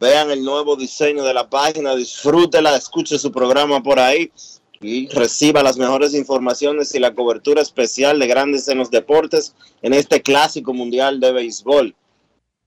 vean 0.00 0.30
el 0.30 0.44
nuevo 0.44 0.76
diseño 0.76 1.24
de 1.24 1.34
la 1.34 1.50
página, 1.50 1.96
disfrútela, 1.96 2.76
escuche 2.76 3.18
su 3.18 3.32
programa 3.32 3.82
por 3.82 3.98
ahí 3.98 4.30
y 4.80 5.08
reciba 5.08 5.62
las 5.62 5.76
mejores 5.76 6.14
informaciones 6.14 6.94
y 6.94 7.00
la 7.00 7.14
cobertura 7.14 7.62
especial 7.62 8.18
de 8.20 8.28
Grandes 8.28 8.68
en 8.68 8.78
los 8.78 8.90
Deportes 8.90 9.54
en 9.82 9.92
este 9.92 10.22
clásico 10.22 10.72
mundial 10.72 11.18
de 11.18 11.32
béisbol. 11.32 11.94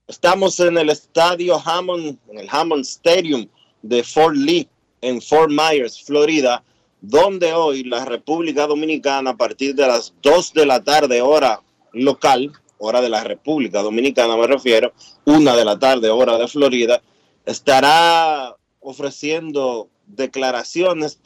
Estamos 0.07 0.59
en 0.59 0.77
el 0.77 0.89
estadio 0.89 1.61
Hammond, 1.63 2.17
en 2.29 2.39
el 2.39 2.49
Hammond 2.51 2.83
Stadium 2.83 3.47
de 3.81 4.03
Fort 4.03 4.35
Lee, 4.35 4.67
en 4.99 5.21
Fort 5.21 5.49
Myers, 5.49 6.03
Florida, 6.03 6.63
donde 6.99 7.53
hoy 7.53 7.85
la 7.85 8.03
República 8.03 8.67
Dominicana, 8.67 9.31
a 9.31 9.37
partir 9.37 9.73
de 9.73 9.87
las 9.87 10.13
2 10.21 10.53
de 10.53 10.65
la 10.65 10.83
tarde, 10.83 11.21
hora 11.21 11.61
local, 11.93 12.51
hora 12.77 12.99
de 12.99 13.09
la 13.09 13.23
República 13.23 13.81
Dominicana 13.81 14.35
me 14.35 14.47
refiero, 14.47 14.91
una 15.25 15.55
de 15.55 15.63
la 15.63 15.79
tarde, 15.79 16.09
hora 16.09 16.37
de 16.37 16.47
Florida, 16.47 17.01
estará 17.45 18.55
ofreciendo 18.79 19.89
declaraciones 20.07 21.19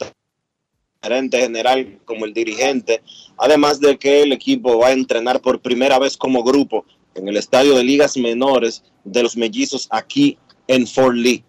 gerente 1.02 1.38
general 1.38 2.00
como 2.04 2.24
el 2.24 2.34
dirigente, 2.34 3.02
además 3.36 3.80
de 3.80 3.98
que 3.98 4.22
el 4.22 4.32
equipo 4.32 4.78
va 4.78 4.88
a 4.88 4.92
entrenar 4.92 5.40
por 5.40 5.60
primera 5.60 5.98
vez 5.98 6.16
como 6.16 6.42
grupo 6.42 6.84
en 7.14 7.28
el 7.28 7.36
estadio 7.36 7.76
de 7.76 7.84
ligas 7.84 8.16
menores 8.16 8.82
de 9.04 9.22
los 9.22 9.36
mellizos 9.36 9.86
aquí 9.90 10.38
en 10.66 10.86
Fort 10.86 11.14
Lee. 11.14 11.44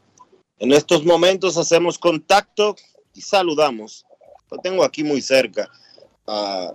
En 0.59 0.71
estos 0.71 1.03
momentos 1.05 1.57
hacemos 1.57 1.97
contacto 1.97 2.75
y 3.13 3.21
saludamos. 3.21 4.05
Lo 4.49 4.57
tengo 4.59 4.83
aquí 4.83 5.03
muy 5.03 5.21
cerca, 5.21 5.69
a 6.27 6.73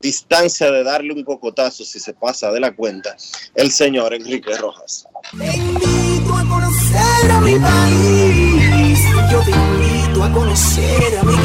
distancia 0.00 0.70
de 0.70 0.82
darle 0.82 1.12
un 1.12 1.22
cocotazo 1.22 1.84
si 1.84 2.00
se 2.00 2.14
pasa 2.14 2.50
de 2.50 2.60
la 2.60 2.74
cuenta, 2.74 3.16
el 3.54 3.70
señor 3.70 4.14
Enrique 4.14 4.56
Rojas. 4.56 5.06
Te 5.36 5.56
invito 5.56 6.34
a 6.34 6.48
conocer 6.48 7.30
a 7.30 7.40
mi 7.40 7.58
país. 7.58 9.00
Yo 9.30 9.40
te 9.42 9.50
invito 9.50 10.24
a 10.24 10.32
conocer 10.32 11.18
a 11.18 11.22
mi 11.22 11.36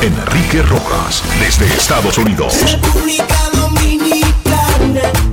Enrique 0.00 0.62
Rojas, 0.62 1.22
desde 1.40 1.66
Estados 1.66 2.18
Unidos. 2.18 2.54
República 2.62 3.36
Dominicana. 3.52 5.27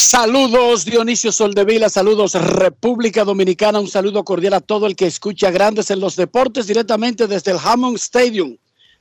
Saludos 0.00 0.84
Dionisio 0.84 1.32
Soldevila, 1.32 1.88
saludos 1.88 2.34
República 2.34 3.24
Dominicana, 3.24 3.80
un 3.80 3.88
saludo 3.88 4.22
cordial 4.22 4.54
a 4.54 4.60
todo 4.60 4.86
el 4.86 4.94
que 4.94 5.06
escucha 5.06 5.50
Grandes 5.50 5.90
en 5.90 5.98
los 5.98 6.14
Deportes 6.14 6.68
directamente 6.68 7.26
desde 7.26 7.50
el 7.50 7.58
Hammond 7.60 7.96
Stadium, 7.96 8.56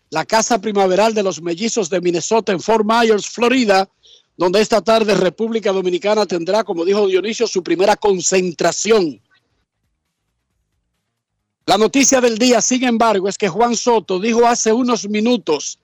la 0.10 0.26
casa 0.26 0.60
primaveral 0.60 1.14
de 1.14 1.22
los 1.22 1.40
mellizos 1.40 1.92
de 1.92 2.02
Minnesota 2.02 2.52
en 2.52 2.60
Fort 2.60 2.84
Myers, 2.84 3.30
Florida, 3.30 3.88
donde 4.38 4.60
esta 4.60 4.82
tarde 4.82 5.14
República 5.14 5.72
Dominicana 5.72 6.26
tendrá, 6.26 6.64
como 6.64 6.84
dijo 6.84 7.06
Dionisio, 7.06 7.46
su 7.46 7.62
primera 7.62 7.96
concentración. 7.96 9.22
La 11.68 11.78
noticia 11.78 12.20
del 12.22 12.40
día, 12.40 12.60
sin 12.60 12.84
embargo, 12.86 13.30
es 13.30 13.38
que 13.38 13.50
Juan 13.50 13.76
Soto 13.76 14.20
dijo 14.20 14.48
hace 14.48 14.74
unos 14.74 15.08
minutos 15.08 15.78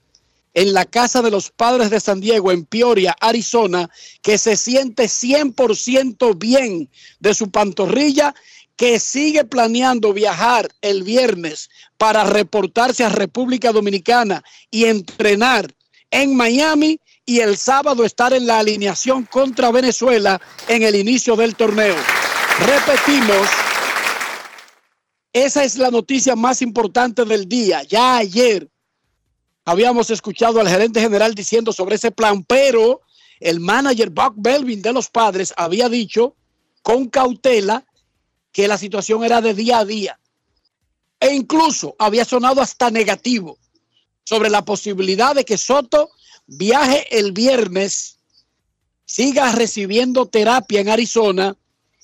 en 0.54 0.74
la 0.74 0.86
casa 0.86 1.22
de 1.22 1.32
los 1.32 1.50
padres 1.52 1.90
de 1.90 2.00
San 2.00 2.20
Diego, 2.20 2.52
en 2.52 2.66
Peoria, 2.66 3.16
Arizona, 3.20 3.90
que 4.22 4.38
se 4.38 4.56
siente 4.56 5.06
100% 5.06 6.38
bien 6.38 6.90
de 7.20 7.34
su 7.34 7.50
pantorrilla, 7.50 8.36
que 8.76 9.00
sigue 9.00 9.44
planeando 9.46 10.14
viajar 10.14 10.70
el 10.82 11.04
viernes 11.04 11.70
para 11.98 12.24
reportarse 12.24 13.04
a 13.04 13.10
República 13.10 13.72
Dominicana 13.72 14.44
y 14.72 14.86
entrenar 14.86 15.74
en 16.12 16.36
Miami 16.36 17.00
y 17.26 17.40
el 17.40 17.58
sábado 17.58 18.04
estar 18.04 18.34
en 18.34 18.46
la 18.46 18.60
alineación 18.60 19.26
contra 19.26 19.72
Venezuela 19.72 20.42
en 20.68 20.84
el 20.84 20.96
inicio 20.96 21.36
del 21.36 21.56
torneo. 21.56 21.96
Repetimos, 22.60 23.48
esa 25.32 25.64
es 25.64 25.78
la 25.78 25.90
noticia 25.90 26.36
más 26.36 26.62
importante 26.62 27.26
del 27.26 27.48
día. 27.48 27.84
Ya 27.84 28.18
ayer 28.18 28.70
habíamos 29.66 30.10
escuchado 30.10 30.60
al 30.60 30.70
gerente 30.70 31.00
general 31.00 31.36
diciendo 31.36 31.72
sobre 31.72 31.96
ese 31.96 32.12
plan, 32.12 32.44
pero 32.44 33.02
el 33.40 33.60
manager 33.60 34.10
Buck 34.10 34.34
Belvin 34.38 34.82
de 34.82 34.94
los 34.94 35.10
padres 35.10 35.54
había 35.58 35.90
dicho 35.90 36.36
con 36.82 37.08
cautela 37.08 37.86
que 38.52 38.68
la 38.68 38.78
situación 38.78 39.24
era 39.24 39.42
de 39.42 39.54
día 39.54 39.80
a 39.80 39.86
día. 39.86 40.20
E 41.20 41.34
incluso 41.34 41.96
había 41.98 42.26
sonado 42.26 42.62
hasta 42.62 42.92
negativo 42.92 43.58
sobre 44.24 44.50
la 44.50 44.64
posibilidad 44.64 45.36
de 45.36 45.46
que 45.46 45.58
Soto 45.58 46.10
viaje 46.46 47.18
el 47.18 47.32
viernes, 47.32 48.20
siga 49.06 49.52
recibiendo 49.52 50.26
terapia 50.26 50.82
en 50.82 50.90
Arizona 50.90 51.56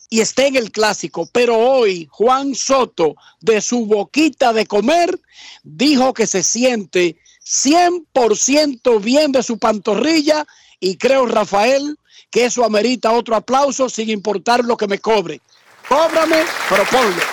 y 0.10 0.22
esté 0.22 0.48
en 0.48 0.56
el 0.56 0.72
clásico. 0.72 1.30
Pero 1.32 1.58
hoy 1.58 2.08
Juan 2.12 2.56
Soto, 2.56 3.16
de 3.42 3.62
su 3.62 3.86
boquita 3.86 4.54
de 4.54 4.66
comer, 4.66 5.20
dijo 5.64 6.14
que 6.14 6.28
se 6.28 6.44
siente 6.44 7.18
100% 7.50 9.02
bien 9.02 9.32
de 9.32 9.42
su 9.42 9.58
pantorrilla 9.58 10.46
y 10.80 10.98
creo, 10.98 11.26
Rafael, 11.26 11.98
que 12.30 12.46
eso 12.46 12.64
amerita 12.64 13.12
otro 13.12 13.36
aplauso 13.36 13.90
sin 13.90 14.10
importar 14.10 14.64
lo 14.64 14.78
que 14.78 14.88
me 14.88 15.00
cobre. 15.00 15.42
Cóbrame, 15.88 16.44
pero 16.70 16.84
ponlo. 16.86 17.24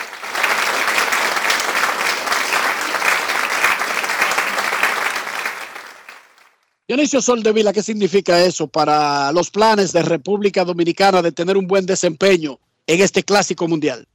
Dionisio 6.89 7.21
Soldevila, 7.21 7.73
¿qué 7.73 7.83
significa 7.83 8.43
eso 8.43 8.69
para 8.69 9.33
los 9.33 9.51
planes 9.51 9.93
de 9.93 10.03
República 10.03 10.65
Dominicana 10.65 11.21
de 11.21 11.33
tener 11.33 11.59
un 11.59 11.67
buen 11.67 11.85
desempeño 11.85 12.59
en 12.87 13.03
este 13.03 13.23
clásico 13.23 13.69
mundial? 13.69 14.09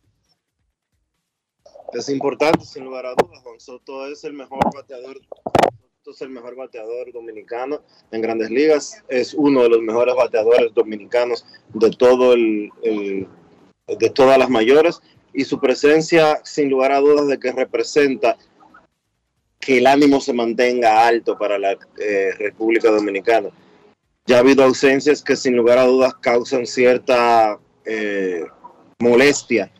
Es 1.93 2.07
importante, 2.09 2.65
sin 2.65 2.85
lugar 2.85 3.05
a 3.05 3.13
dudas. 3.13 3.41
Juan 3.43 3.59
Soto 3.59 4.07
es 4.07 4.23
el 4.23 4.33
mejor 4.33 4.73
bateador, 4.73 5.19
es 6.09 6.21
el 6.21 6.29
mejor 6.29 6.55
bateador 6.55 7.11
dominicano 7.13 7.81
en 8.11 8.21
Grandes 8.21 8.49
Ligas. 8.49 9.03
Es 9.07 9.35
uno 9.35 9.61
de 9.63 9.69
los 9.69 9.81
mejores 9.81 10.15
bateadores 10.15 10.73
dominicanos 10.73 11.45
de 11.73 11.91
todo 11.91 12.33
el, 12.33 12.71
de 12.81 14.09
todas 14.09 14.39
las 14.39 14.49
mayores 14.49 14.99
y 15.31 15.45
su 15.45 15.59
presencia, 15.59 16.41
sin 16.43 16.69
lugar 16.69 16.91
a 16.91 16.99
dudas, 16.99 17.27
de 17.27 17.39
que 17.39 17.51
representa 17.51 18.37
que 19.59 19.77
el 19.77 19.85
ánimo 19.85 20.19
se 20.19 20.33
mantenga 20.33 21.05
alto 21.05 21.37
para 21.37 21.59
la 21.59 21.77
eh, 21.99 22.31
República 22.37 22.89
Dominicana. 22.89 23.49
Ya 24.25 24.37
ha 24.37 24.39
habido 24.39 24.63
ausencias 24.63 25.21
que 25.21 25.35
sin 25.35 25.55
lugar 25.55 25.77
a 25.77 25.85
dudas 25.85 26.15
causan 26.15 26.65
cierta 26.65 27.59
eh, 27.85 28.43
molestia 28.99 29.71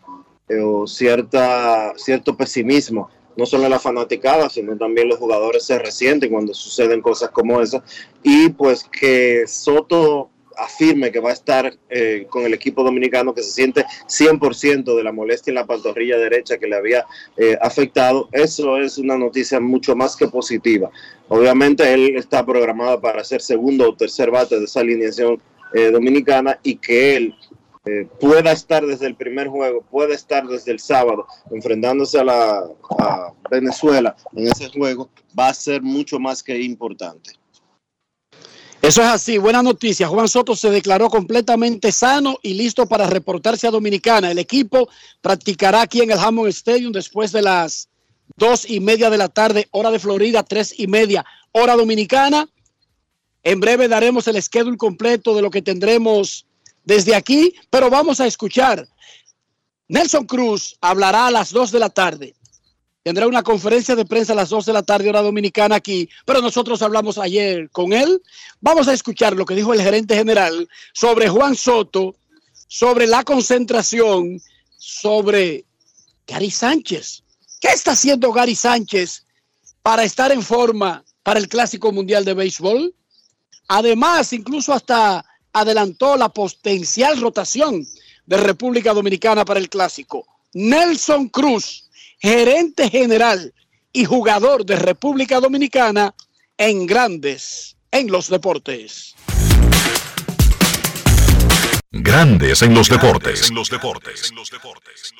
eh, 0.48 0.60
o 0.60 0.86
cierta, 0.86 1.94
cierto 1.98 2.38
pesimismo, 2.38 3.10
no 3.36 3.46
solo 3.46 3.70
la 3.70 3.80
fanaticada, 3.80 4.50
sino 4.50 4.78
también 4.78 5.08
los 5.08 5.20
jugadores 5.20 5.64
se 5.64 5.80
resienten 5.80 6.32
cuando 6.32 6.54
suceden 6.54 7.02
cosas 7.02 7.32
como 7.32 7.62
esas. 7.62 7.82
Y 8.24 8.50
pues 8.50 8.84
que 8.84 9.46
Soto 9.48 10.30
afirme 10.58 11.12
que 11.12 11.20
va 11.20 11.30
a 11.32 11.34
estar 11.34 11.74
eh, 11.90 12.28
con 12.30 12.44
el 12.44 12.54
equipo 12.54 12.84
dominicano, 12.84 13.34
que 13.34 13.44
se 13.44 13.52
siente 13.52 13.86
100% 14.08 14.96
de 14.96 15.04
la 15.04 15.12
molestia 15.12 15.52
en 15.52 15.56
la 15.56 15.66
pantorrilla 15.66 16.18
derecha 16.18 16.58
que 16.58 16.68
le 16.68 16.76
había 16.76 17.06
eh, 17.38 17.58
afectado, 17.62 18.30
eso 18.32 18.78
es 18.78 18.98
una 18.98 19.18
noticia 19.18 19.60
mucho 19.60 19.96
más 19.96 20.16
que 20.16 20.28
positiva. 20.28 20.92
Obviamente 21.30 21.92
él 21.94 22.16
está 22.16 22.46
programado 22.46 23.00
para 23.00 23.24
ser 23.24 23.42
segundo 23.42 23.90
o 23.90 23.96
tercer 23.96 24.32
bate 24.32 24.60
de 24.60 24.66
esa 24.66 24.82
alineación 24.82 25.42
eh, 25.74 25.90
dominicana 25.90 26.60
y 26.64 26.76
que 26.76 27.16
él 27.16 27.36
pueda 28.20 28.52
estar 28.52 28.86
desde 28.86 29.08
el 29.08 29.16
primer 29.16 29.48
juego, 29.48 29.82
pueda 29.82 30.14
estar 30.14 30.48
desde 30.48 30.72
el 30.72 30.80
sábado 30.80 31.26
enfrentándose 31.50 32.20
a, 32.20 32.24
la, 32.24 32.70
Venezuela 33.50 34.16
en 34.36 34.48
ese 34.48 34.70
juego, 34.70 35.10
va 35.38 35.50
a 35.50 35.54
ser 35.54 35.82
mucho 35.82 36.20
más 36.20 36.44
que 36.44 36.62
importante. 36.62 37.32
Eso 38.82 39.02
es 39.02 39.08
así, 39.08 39.38
buena 39.38 39.62
noticia. 39.62 40.08
Juan 40.08 40.28
Soto 40.28 40.56
se 40.56 40.72
declaró 40.72 41.10
completamente 41.10 41.92
sano 41.92 42.38
y 42.42 42.56
listo 42.56 42.88
para 42.88 43.06
reportarse 43.06 43.68
a 43.68 43.72
Dominicana. 43.72 44.32
El 44.32 44.40
equipo 44.40 44.90
practicará 45.22 45.82
aquí 45.82 46.02
en 46.02 46.12
el 46.12 46.18
Hammond 46.18 46.50
Stadium 46.50 46.92
después 46.92 47.32
de 47.32 47.44
las 47.44 47.90
dos 48.38 48.68
y 48.68 48.80
media 48.80 49.12
de 49.12 49.20
la 49.20 49.30
tarde, 49.30 49.68
hora 49.72 49.92
de 49.92 50.00
Florida, 50.00 50.42
tres 50.42 50.74
y 50.80 50.88
media, 50.88 51.24
hora 51.52 51.76
dominicana. 51.76 52.50
En 53.44 53.60
breve 53.60 53.88
daremos 53.88 54.28
el 54.28 54.42
schedule 54.42 54.78
completo 54.78 55.36
de 55.36 55.44
lo 55.44 55.52
que 55.52 55.62
tendremos 55.62 56.48
desde 56.84 57.16
aquí, 57.16 57.54
pero 57.70 57.90
vamos 57.90 58.20
a 58.20 58.28
escuchar. 58.28 58.88
Nelson 59.88 60.26
Cruz 60.26 60.78
hablará 60.82 61.28
a 61.28 61.32
las 61.32 61.52
dos 61.52 61.72
de 61.72 61.80
la 61.80 61.90
tarde 61.90 62.36
Tendrá 63.04 63.26
una 63.26 63.42
conferencia 63.42 63.96
de 63.96 64.06
prensa 64.06 64.34
a 64.34 64.36
las 64.36 64.50
2 64.50 64.68
de 64.68 64.74
la 64.74 64.84
tarde, 64.84 65.10
hora 65.10 65.24
dominicana 65.24 65.76
aquí, 65.76 66.08
pero 66.24 66.40
nosotros 66.40 66.84
hablamos 66.84 67.18
ayer 67.18 67.70
con 67.72 67.94
él. 67.94 68.22
Vamos 68.60 68.88
a 68.88 68.94
escuchar 68.94 69.36
lo 69.36 69.46
que 69.46 69.56
dijo 69.56 69.74
el 69.74 69.82
gerente 69.82 70.16
general 70.16 70.70
sobre 70.94 71.28
Juan 71.28 71.56
Soto, 71.56 72.16
sobre 72.68 73.08
la 73.08 73.24
concentración, 73.24 74.40
sobre 74.78 75.66
Gary 76.28 76.52
Sánchez. 76.52 77.24
¿Qué 77.60 77.70
está 77.70 77.92
haciendo 77.92 78.32
Gary 78.32 78.56
Sánchez 78.56 79.26
para 79.82 80.04
estar 80.04 80.32
en 80.32 80.44
forma 80.44 81.04
para 81.24 81.40
el 81.40 81.48
Clásico 81.50 81.92
Mundial 81.92 82.24
de 82.24 82.36
Béisbol? 82.36 82.94
Además, 83.68 84.32
incluso 84.32 84.74
hasta 84.74 85.26
adelantó 85.54 86.18
la 86.18 86.30
potencial 86.30 87.20
rotación 87.20 87.86
de 88.26 88.38
República 88.38 88.94
Dominicana 88.94 89.46
para 89.46 89.60
el 89.60 89.70
Clásico. 89.70 90.26
Nelson 90.54 91.30
Cruz 91.30 91.90
gerente 92.22 92.90
general 92.90 93.54
y 93.92 94.06
jugador 94.06 94.66
de 94.66 94.76
República 94.76 95.40
Dominicana 95.40 96.14
en 96.58 96.86
grandes 96.86 97.76
en 97.92 98.12
los 98.12 98.30
deportes. 98.30 99.16
Grandes 101.94 102.62
en 102.62 102.74
los 102.74 102.88
deportes. 102.88 103.50
En 103.50 103.56
los 103.56 103.70
deportes. 103.70 104.32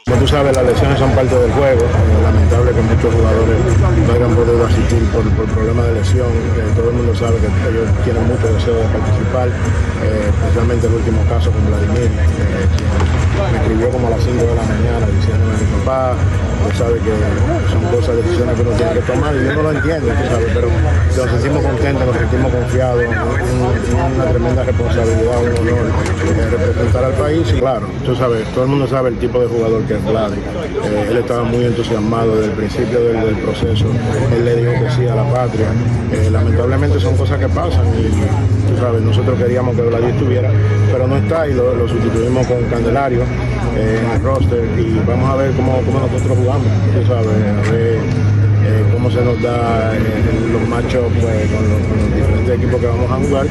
Como 0.06 0.18
tú 0.22 0.26
sabes, 0.26 0.56
las 0.56 0.66
lesiones 0.66 1.00
son 1.00 1.12
parte 1.12 1.36
del 1.36 1.52
juego. 1.52 1.84
Es 1.84 2.24
lamentable 2.24 2.72
que 2.72 2.82
muchos 2.82 3.14
jugadores 3.14 3.60
no 4.08 4.14
hayan 4.14 4.34
podido 4.34 4.66
asistir 4.66 5.04
por, 5.12 5.30
por 5.36 5.46
problemas 5.52 5.88
de 5.88 5.94
lesión. 5.96 6.32
Eh, 6.32 6.72
todo 6.74 6.92
el 6.92 6.96
mundo 6.96 7.14
sabe 7.14 7.40
que 7.44 7.48
ellos 7.68 7.90
tienen 8.06 8.26
mucho 8.26 8.48
deseo 8.54 8.76
de 8.76 8.88
participar, 8.88 9.50
eh, 9.50 10.32
especialmente 10.32 10.88
el 10.88 10.94
último 10.94 11.26
caso 11.28 11.52
con 11.52 11.68
Vladimir, 11.68 12.08
eh, 12.08 12.66
me 13.52 13.58
escribió 13.58 13.90
como 13.90 14.08
a 14.08 14.12
las 14.12 14.24
5 14.24 14.38
de 14.38 14.56
la 14.56 14.64
mañana 14.64 15.06
diciéndome 15.08 15.54
mi 15.58 15.68
papá, 15.80 16.16
tú 16.70 16.78
sabes 16.78 17.02
que 17.02 17.12
son 17.72 17.84
cosas, 17.92 18.16
decisiones 18.18 18.56
que 18.56 18.62
uno 18.62 18.72
tiene 18.78 18.94
que 18.94 19.02
tomar 19.02 19.36
y 19.36 19.46
yo 19.46 19.54
no 19.56 19.62
lo 19.64 19.72
entiendo, 19.72 20.08
tú 20.08 20.24
sabes, 20.30 20.50
pero 20.54 20.68
nos 20.70 21.30
sentimos 21.32 21.64
contentos, 21.64 22.06
nos 22.06 22.18
sentimos 22.18 22.52
confiados, 22.52 23.04
una 24.16 24.26
tremenda 24.26 24.64
responsabilidad, 24.64 25.38
un 25.42 25.68
honor 25.68 25.86
de 26.42 26.58
representar 26.58 27.04
al 27.06 27.14
país 27.14 27.54
y 27.56 27.60
claro, 27.60 27.88
tú 28.06 28.16
sabes, 28.16 28.48
todo 28.54 28.64
el 28.64 28.70
mundo 28.70 28.88
sabe 28.88 29.10
el 29.10 29.18
tipo 29.18 29.40
de 29.40 29.48
jugador 29.48 29.82
que 29.84 29.96
es 29.96 30.06
Vlad. 30.06 30.34
Eh, 30.34 31.08
él 31.10 31.18
estaba 31.18 31.44
muy 31.44 31.66
entusiasmado 31.66 32.36
desde 32.36 32.52
el 32.52 32.58
principio 32.58 33.00
del, 33.00 33.36
proceso, 33.42 33.86
él 34.36 34.46
le 34.46 34.56
dijo 34.56 34.72
que 34.72 34.92
sí 34.92 35.08
a 35.08 35.16
la 35.16 35.24
patria. 35.34 35.68
Eh, 36.12 36.30
lamentablemente 36.30 37.00
son 37.00 37.16
cosas 37.16 37.40
que 37.40 37.48
pasan 37.48 37.86
y 37.98 38.72
tú 38.72 38.78
sabes, 38.80 39.02
nosotros 39.02 39.38
queríamos 39.38 39.76
que 39.76 39.82
Vlad 39.82 40.04
estuviera, 40.04 40.52
pero 40.92 41.08
no 41.08 41.18
está 41.18 41.48
y 41.48 41.54
lo, 41.54 41.88
sustituimos 41.88 42.46
con 42.48 42.64
Candelario 42.66 43.22
eh, 43.22 43.26
en 43.76 44.12
el 44.12 44.22
roster 44.22 44.64
y 44.78 45.02
vamos 45.08 45.30
a 45.30 45.36
ver 45.36 45.52
cómo, 45.52 45.78
cómo 45.86 46.00
nosotros 46.00 46.38
jugamos, 46.38 46.68
tú 46.94 47.08
sabes, 47.08 47.28
a 47.28 47.72
ver 47.72 48.00
eh, 48.64 48.86
cómo 48.94 49.10
se 49.10 49.22
nos 49.22 49.42
da 49.42 49.92
los 50.52 50.68
machos 50.70 51.06
pues, 51.20 51.50
con, 51.50 51.70
los, 51.70 52.16
diferentes 52.16 52.56
equipos 52.56 52.80
que 52.80 52.88
vamos 52.88 53.12
a 53.12 53.16
jugar 53.16 53.48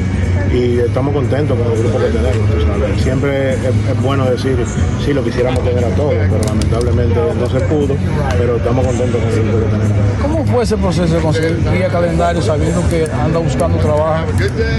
y 0.53 0.79
estamos 0.79 1.13
contentos 1.13 1.57
con 1.57 1.71
el 1.71 1.79
grupo 1.79 1.97
que 1.97 2.05
tenemos. 2.05 2.49
Tú 2.49 2.61
sabes. 2.65 3.01
Siempre 3.01 3.53
es, 3.53 4.01
bueno 4.01 4.25
decir, 4.25 4.57
sí, 5.05 5.13
lo 5.13 5.23
quisiéramos 5.23 5.63
tener 5.63 5.83
a 5.83 5.89
todos, 5.89 6.13
pero 6.13 6.43
lamentablemente 6.47 7.15
no 7.39 7.49
se 7.49 7.59
pudo, 7.61 7.95
pero 8.37 8.57
estamos 8.57 8.85
contentos 8.85 9.21
con 9.21 9.29
el 9.29 9.43
grupo 9.43 9.59
que 9.59 9.71
tenemos. 9.71 9.97
¿Cómo 10.21 10.45
fue 10.45 10.63
ese 10.63 10.77
proceso 10.77 11.15
de 11.15 11.21
conseguir 11.21 11.57
guía 11.71 11.87
calendario 11.89 12.41
sabiendo 12.41 12.81
que 12.89 13.07
anda 13.11 13.39
buscando 13.39 13.77
trabajo 13.77 14.25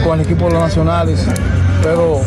con 0.05 0.21
el 0.21 0.27
equipo 0.27 0.47
de 0.47 0.53
los 0.53 0.63
nacionales? 0.63 1.27
Pero 1.83 2.21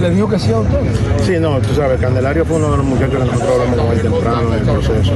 le 0.00 0.10
dijo 0.10 0.28
que 0.28 0.38
sí 0.38 0.52
a 0.52 0.58
usted. 0.58 0.78
Sí, 1.22 1.32
no, 1.40 1.58
tú 1.60 1.74
sabes, 1.74 2.00
Candelario 2.00 2.44
fue 2.44 2.56
uno 2.56 2.70
de 2.70 2.76
los 2.78 2.86
muchachos 2.86 3.18
que 3.18 3.24
nosotros 3.24 3.60
hablamos 3.60 3.94
él 3.94 4.02
temprano 4.02 4.54
en 4.54 4.60
el 4.60 4.64
proceso, 4.64 5.12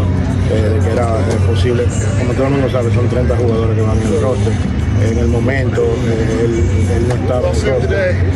eh, 0.50 0.68
de 0.68 0.78
que 0.80 0.92
era 0.92 1.18
eh, 1.18 1.46
posible. 1.46 1.84
Como 2.18 2.32
todo 2.34 2.44
el 2.46 2.52
mundo 2.52 2.70
sabe, 2.70 2.92
son 2.92 3.08
30 3.08 3.36
jugadores 3.36 3.76
que 3.76 3.82
van 3.82 3.96
en 3.96 4.06
el 4.06 4.22
roster. 4.22 4.52
En 5.02 5.18
el 5.18 5.28
momento, 5.28 5.82
eh, 5.82 6.44
él, 6.44 7.08
no 7.08 7.14
estaba 7.14 7.50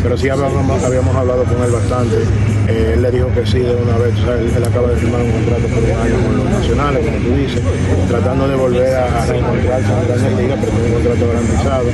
pero 0.03 0.17
sí 0.17 0.29
habíamos, 0.29 1.17
hablado 1.17 1.45
con 1.45 1.62
él 1.62 1.71
bastante. 1.71 2.17
Eh, 2.69 2.93
él 2.95 3.03
le 3.03 3.11
dijo 3.11 3.29
que 3.33 3.47
sí 3.47 3.61
de 3.61 3.75
una 3.75 3.97
vez, 3.97 4.12
o 4.15 4.25
sea, 4.25 4.35
él, 4.35 4.65
acaba 4.65 4.88
de 4.88 4.97
firmar 4.97 5.23
un 5.23 5.31
contrato 5.33 5.67
por 5.69 5.83
un 5.83 5.91
año 5.91 6.27
con 6.27 6.37
los 6.37 6.50
nacionales, 6.50 7.05
como 7.07 7.19
tú 7.19 7.35
dices, 7.37 7.62
tratando 8.09 8.49
de 8.49 8.57
volver 8.57 8.95
a, 8.95 9.23
a 9.23 9.27
reencontrarse 9.27 9.93
en 9.93 10.35
la 10.35 10.41
liga, 10.41 10.57
pero 10.61 10.73
con 10.73 10.83
un 10.83 10.93
contrato 10.93 11.29
garantizado. 11.29 11.85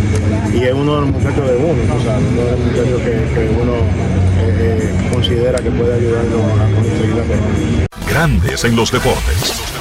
Y 0.53 0.63
es 0.65 0.73
uno 0.73 0.95
de 0.95 1.01
los 1.03 1.11
muchachos 1.11 1.47
de 1.49 1.57
uno, 1.57 1.95
tú 1.95 2.05
sabes, 2.05 2.25
uno 2.33 2.45
de 2.45 2.51
los 2.51 2.61
muchachos 2.61 3.01
que, 3.03 3.51
uno 3.61 3.75
eh, 4.41 5.11
considera 5.13 5.59
que 5.59 5.71
puede 5.71 5.95
ayudarnos 5.95 6.43
a 6.61 6.75
conseguir 6.75 7.15
la. 7.17 8.11
Grandes 8.11 8.65
en 8.65 8.77
los 8.77 8.91
deportes. 8.91 9.74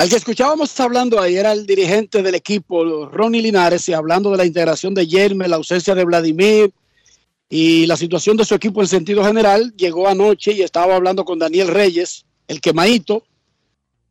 Al 0.00 0.08
que 0.08 0.16
escuchábamos 0.16 0.80
hablando 0.80 1.20
ahí 1.20 1.36
era 1.36 1.52
el 1.52 1.66
dirigente 1.66 2.22
del 2.22 2.34
equipo, 2.34 3.04
Ronnie 3.10 3.42
Linares, 3.42 3.86
y 3.86 3.92
hablando 3.92 4.30
de 4.30 4.38
la 4.38 4.46
integración 4.46 4.94
de 4.94 5.06
Yerme, 5.06 5.46
la 5.46 5.56
ausencia 5.56 5.94
de 5.94 6.06
Vladimir 6.06 6.72
y 7.50 7.84
la 7.84 7.98
situación 7.98 8.38
de 8.38 8.46
su 8.46 8.54
equipo 8.54 8.80
en 8.80 8.88
sentido 8.88 9.22
general. 9.22 9.74
Llegó 9.76 10.08
anoche 10.08 10.52
y 10.52 10.62
estaba 10.62 10.96
hablando 10.96 11.22
con 11.26 11.38
Daniel 11.38 11.68
Reyes, 11.68 12.24
el 12.48 12.62
quemadito. 12.62 13.24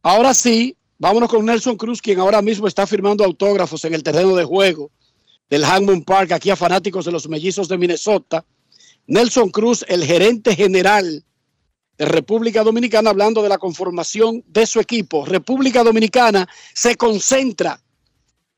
Ahora 0.04 0.36
sí, 0.36 0.76
vámonos 1.00 1.28
con 1.28 1.44
Nelson 1.44 1.76
Cruz, 1.76 2.04
quien 2.04 2.20
ahora 2.20 2.44
mismo 2.44 2.68
está 2.68 2.86
firmando 2.86 3.26
autógrafos 3.26 3.84
en 3.84 3.96
el 3.96 4.04
terreno 4.04 4.36
de 4.36 4.44
juego 4.44 4.92
del 5.50 5.64
Hammond 5.64 6.06
Park, 6.06 6.34
aquí 6.34 6.52
a 6.52 6.56
fanáticos 6.56 7.06
de 7.06 7.12
los 7.12 7.28
mellizos 7.28 7.68
de 7.68 7.80
Minnesota. 7.80 8.46
Nelson 9.08 9.50
Cruz, 9.50 9.84
el 9.88 10.06
gerente 10.06 10.56
general 10.56 11.24
de 12.00 12.06
República 12.06 12.64
Dominicana, 12.64 13.10
hablando 13.10 13.44
de 13.44 13.50
la 13.50 13.58
conformación 13.58 14.42
de 14.48 14.66
su 14.66 14.80
equipo. 14.80 15.26
República 15.26 15.84
Dominicana 15.84 16.48
se 16.74 16.96
concentra 16.96 17.82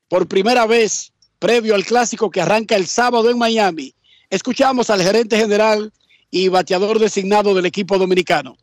por 0.08 0.28
primera 0.28 0.64
vez 0.64 1.12
previo 1.40 1.74
al 1.74 1.84
clásico 1.84 2.30
que 2.30 2.40
arranca 2.40 2.76
el 2.76 2.86
sábado 2.86 3.28
en 3.30 3.38
Miami. 3.38 3.92
Escuchamos 4.30 4.90
al 4.90 5.02
gerente 5.02 5.36
general 5.36 5.92
y 6.30 6.48
bateador 6.48 7.00
designado 7.00 7.52
del 7.52 7.66
equipo 7.66 7.98
dominicano. 7.98 8.56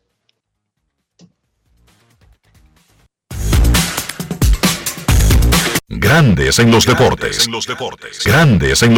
Grandes 5.88 6.58
en 6.58 6.70
los 6.70 6.86
deportes. 6.86 7.46
Grandes 7.46 7.46
en 7.46 7.52
los 7.52 7.66
deportes. 7.66 8.24
Grandes 8.24 8.82
en 8.82 8.94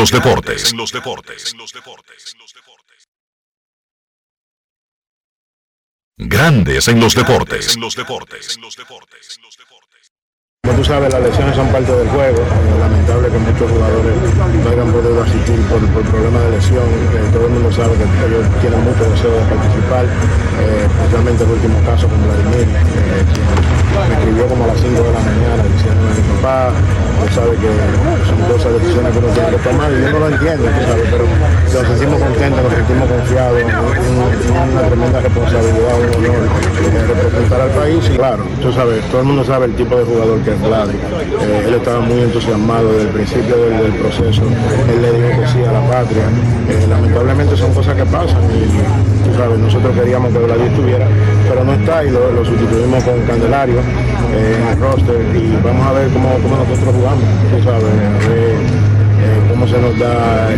los 0.76 0.92
deportes. 0.92 1.54
Como 10.64 10.79
tú 10.79 10.85
sabes, 10.85 11.12
las 11.12 11.21
lesiones 11.23 11.57
son 11.57 11.67
parte 11.73 11.91
del 11.91 12.09
juego. 12.09 12.38
Es 12.38 12.79
lamentable 12.79 13.29
que 13.31 13.38
muchos 13.38 13.67
jugadores 13.71 14.14
no 14.62 14.71
hayan 14.71 14.93
podido 14.93 15.23
asistir 15.23 15.59
por, 15.67 15.81
por 15.91 16.02
problemas 16.07 16.43
de 16.45 16.50
lesión. 16.55 16.87
Eh, 16.87 17.31
todo 17.33 17.47
el 17.47 17.52
mundo 17.52 17.73
sabe 17.73 17.93
que 17.99 18.07
ellos 18.07 18.47
tienen 18.62 18.81
mucho 18.87 19.02
deseo 19.11 19.33
de 19.33 19.45
participar, 19.50 20.05
eh, 20.07 20.87
especialmente 20.87 21.43
el 21.43 21.50
último 21.50 21.76
caso 21.83 22.07
con 22.07 22.19
Vladimir, 22.23 22.69
eh, 22.71 23.26
quien 23.35 24.07
me 24.07 24.14
escribió 24.14 24.47
como 24.47 24.62
a 24.64 24.67
las 24.71 24.79
5 24.79 25.02
de 25.02 25.12
la 25.12 25.21
mañana 25.26 25.62
diciendo 25.67 26.00
mi 26.14 26.23
papá, 26.38 26.71
tú 26.71 27.35
sabes 27.35 27.57
que 27.59 27.71
son 28.31 28.38
cosas, 28.47 28.71
decisiones 28.79 29.11
que 29.12 29.19
uno 29.19 29.29
tiene 29.35 29.50
que 29.50 29.61
tomar 29.67 29.88
y 29.93 29.99
yo 29.99 30.09
no 30.14 30.19
lo 30.23 30.29
entiendo, 30.31 30.62
tú 30.62 30.81
sabes, 30.87 31.07
pero 31.11 31.25
nos 31.26 31.87
sentimos 31.91 32.19
contentos, 32.23 32.61
nos 32.62 32.73
sentimos 32.73 33.07
confiados, 33.11 33.59
un- 33.67 34.31
una 34.71 34.83
tremenda 34.83 35.21
responsabilidad, 35.21 35.99
un 35.99 36.25
honor 36.25 36.49
representar 37.09 37.61
al 37.61 37.71
país 37.71 38.11
y 38.12 38.16
claro, 38.16 38.45
tú 38.61 38.73
sabes, 38.73 39.02
todo 39.11 39.21
el 39.21 39.26
mundo 39.26 39.45
sabe 39.45 39.66
el 39.66 39.75
tipo 39.75 39.97
de 39.97 40.04
jugador 40.04 40.40
que 40.40 40.50
es 40.50 40.61
Vladi. 40.61 40.95
Eh, 40.95 41.64
él 41.69 41.75
estaba 41.75 42.00
muy 42.00 42.21
entusiasmado 42.21 42.92
desde 42.92 43.02
el 43.02 43.09
principio 43.09 43.57
del, 43.57 43.92
proceso, 43.92 44.42
él 44.42 45.02
le 45.02 45.12
dijo 45.12 45.40
que 45.40 45.47
sí 45.49 45.59
a 45.64 45.73
la 45.73 45.81
patria. 45.88 46.25
Eh, 46.69 46.87
lamentablemente 46.88 47.57
son 47.57 47.73
cosas 47.75 47.97
que 47.97 48.04
pasan 48.04 48.42
y 48.45 49.28
tú 49.28 49.37
sabes, 49.37 49.59
nosotros 49.59 49.95
queríamos 49.95 50.33
que 50.33 50.38
Vladi 50.38 50.62
estuviera, 50.62 51.07
pero 51.49 51.64
no 51.64 51.73
está 51.73 52.04
y 52.04 52.11
lo, 52.11 52.33
lo 52.33 52.45
sustituimos 52.45 53.02
con 53.04 53.21
Candelario 53.23 53.81
eh, 53.81 54.57
en 54.61 54.69
el 54.69 54.81
roster 54.81 55.21
y 55.35 55.59
vamos 55.62 55.87
a 55.87 55.92
ver 55.92 56.09
cómo, 56.11 56.28
cómo 56.42 56.57
nosotros 56.57 56.95
jugamos, 56.95 57.25
tú 57.50 57.62
sabes, 57.64 57.85
eh, 58.31 58.57
cómo 59.50 59.66
se 59.66 59.78
nos 59.81 59.99
da 59.99 60.49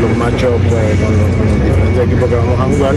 los 0.00 0.16
machos 0.16 0.52
pues, 0.68 1.00
con, 1.00 1.10
con 1.10 1.46
los 1.48 1.64
diferentes 1.64 2.04
equipos 2.06 2.28
que 2.28 2.36
vamos 2.36 2.60
a 2.60 2.64
jugar 2.64 2.94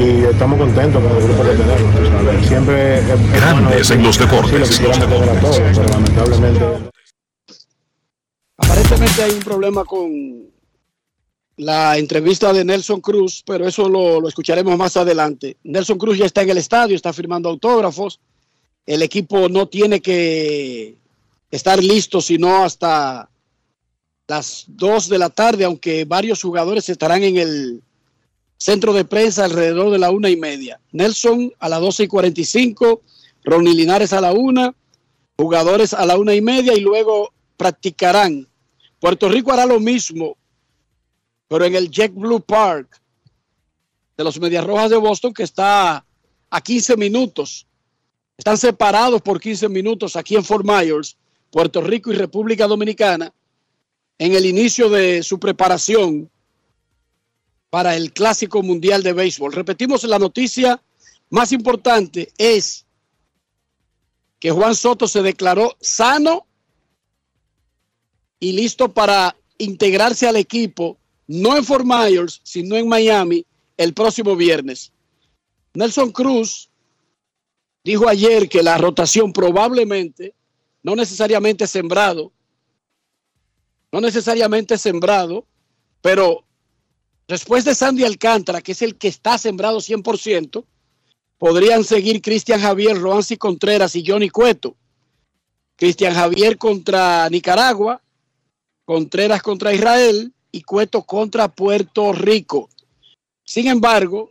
y 0.00 0.24
estamos 0.24 0.58
contentos 0.58 1.02
con 1.02 1.16
el 1.16 1.22
grupo 1.22 1.42
que 1.42 1.50
tenemos. 1.50 2.46
Siempre 2.46 2.98
es, 2.98 3.08
es 3.08 3.32
Grandes 3.32 3.88
bueno 3.88 3.94
en 3.94 4.02
los 4.02 4.18
deportes. 4.18 4.68
sí, 4.68 4.82
lo 4.82 4.90
quisiéramos 4.90 5.08
tener 5.08 5.28
a 5.28 5.40
todos, 5.40 5.58
pero 5.58 5.88
lamentablemente 5.88 6.90
Aparentemente 8.56 9.22
hay 9.22 9.30
un 9.32 9.40
problema 9.40 9.84
con 9.84 10.50
la 11.56 11.98
entrevista 11.98 12.52
de 12.52 12.64
Nelson 12.64 13.00
Cruz, 13.00 13.42
pero 13.44 13.66
eso 13.66 13.88
lo, 13.88 14.20
lo 14.20 14.28
escucharemos 14.28 14.76
más 14.76 14.96
adelante. 14.96 15.56
Nelson 15.64 15.98
Cruz 15.98 16.18
ya 16.18 16.26
está 16.26 16.42
en 16.42 16.50
el 16.50 16.58
estadio, 16.58 16.96
está 16.96 17.12
firmando 17.12 17.48
autógrafos. 17.48 18.20
El 18.86 19.02
equipo 19.02 19.48
no 19.48 19.68
tiene 19.68 20.00
que 20.00 20.96
estar 21.50 21.82
listo 21.82 22.20
sino 22.20 22.64
hasta 22.64 23.28
las 24.28 24.64
2 24.68 25.08
de 25.08 25.18
la 25.18 25.30
tarde, 25.30 25.64
aunque 25.64 26.04
varios 26.04 26.40
jugadores 26.42 26.88
estarán 26.88 27.22
en 27.22 27.36
el 27.36 27.82
centro 28.60 28.92
de 28.92 29.06
prensa 29.06 29.46
alrededor 29.46 29.90
de 29.90 29.98
la 29.98 30.10
una 30.10 30.28
y 30.28 30.36
media. 30.36 30.78
Nelson 30.92 31.50
a 31.58 31.68
las 31.70 31.80
12 31.80 32.04
y 32.04 32.08
45, 32.08 33.00
Ronnie 33.44 33.74
Linares 33.74 34.12
a 34.12 34.20
la 34.20 34.32
una, 34.32 34.74
jugadores 35.38 35.94
a 35.94 36.04
la 36.04 36.18
una 36.18 36.34
y 36.34 36.42
media 36.42 36.74
y 36.74 36.80
luego 36.80 37.32
practicarán. 37.56 38.46
Puerto 39.00 39.30
Rico 39.30 39.50
hará 39.50 39.64
lo 39.64 39.80
mismo, 39.80 40.36
pero 41.48 41.64
en 41.64 41.74
el 41.74 41.90
Jack 41.90 42.12
Blue 42.14 42.40
Park 42.40 43.00
de 44.18 44.24
los 44.24 44.38
Medias 44.38 44.66
Rojas 44.66 44.90
de 44.90 44.96
Boston, 44.98 45.32
que 45.32 45.44
está 45.44 46.04
a 46.50 46.60
15 46.60 46.98
minutos. 46.98 47.66
Están 48.36 48.58
separados 48.58 49.22
por 49.22 49.40
15 49.40 49.70
minutos 49.70 50.16
aquí 50.16 50.36
en 50.36 50.44
Fort 50.44 50.66
Myers, 50.66 51.16
Puerto 51.50 51.80
Rico 51.80 52.12
y 52.12 52.16
República 52.16 52.66
Dominicana, 52.66 53.32
en 54.18 54.34
el 54.34 54.44
inicio 54.44 54.90
de 54.90 55.22
su 55.22 55.40
preparación 55.40 56.30
para 57.70 57.96
el 57.96 58.12
Clásico 58.12 58.62
Mundial 58.62 59.02
de 59.02 59.12
Béisbol. 59.12 59.52
Repetimos, 59.52 60.04
la 60.04 60.18
noticia 60.18 60.82
más 61.30 61.52
importante 61.52 62.32
es 62.36 62.84
que 64.40 64.50
Juan 64.50 64.74
Soto 64.74 65.06
se 65.06 65.22
declaró 65.22 65.76
sano 65.80 66.46
y 68.40 68.52
listo 68.52 68.92
para 68.92 69.36
integrarse 69.58 70.26
al 70.26 70.36
equipo, 70.36 70.98
no 71.28 71.56
en 71.56 71.64
Fort 71.64 71.84
Myers, 71.84 72.40
sino 72.42 72.76
en 72.76 72.88
Miami 72.88 73.46
el 73.76 73.94
próximo 73.94 74.34
viernes. 74.34 74.92
Nelson 75.74 76.10
Cruz 76.10 76.70
dijo 77.84 78.08
ayer 78.08 78.48
que 78.48 78.62
la 78.62 78.78
rotación 78.78 79.32
probablemente, 79.32 80.34
no 80.82 80.96
necesariamente 80.96 81.66
sembrado, 81.66 82.32
no 83.92 84.00
necesariamente 84.00 84.78
sembrado, 84.78 85.46
pero 86.00 86.44
después 87.30 87.64
de 87.64 87.76
Sandy 87.76 88.04
Alcántara, 88.04 88.60
que 88.60 88.72
es 88.72 88.82
el 88.82 88.96
que 88.96 89.06
está 89.06 89.38
sembrado 89.38 89.78
100%, 89.78 90.64
podrían 91.38 91.84
seguir 91.84 92.20
Cristian 92.20 92.60
Javier, 92.60 92.98
Roansi 92.98 93.36
Contreras 93.36 93.94
y 93.94 94.04
Johnny 94.04 94.28
Cueto. 94.28 94.76
Cristian 95.76 96.12
Javier 96.12 96.58
contra 96.58 97.28
Nicaragua, 97.30 98.02
Contreras 98.84 99.42
contra 99.42 99.72
Israel 99.72 100.34
y 100.50 100.62
Cueto 100.62 101.02
contra 101.04 101.48
Puerto 101.48 102.12
Rico. 102.12 102.68
Sin 103.44 103.68
embargo, 103.68 104.30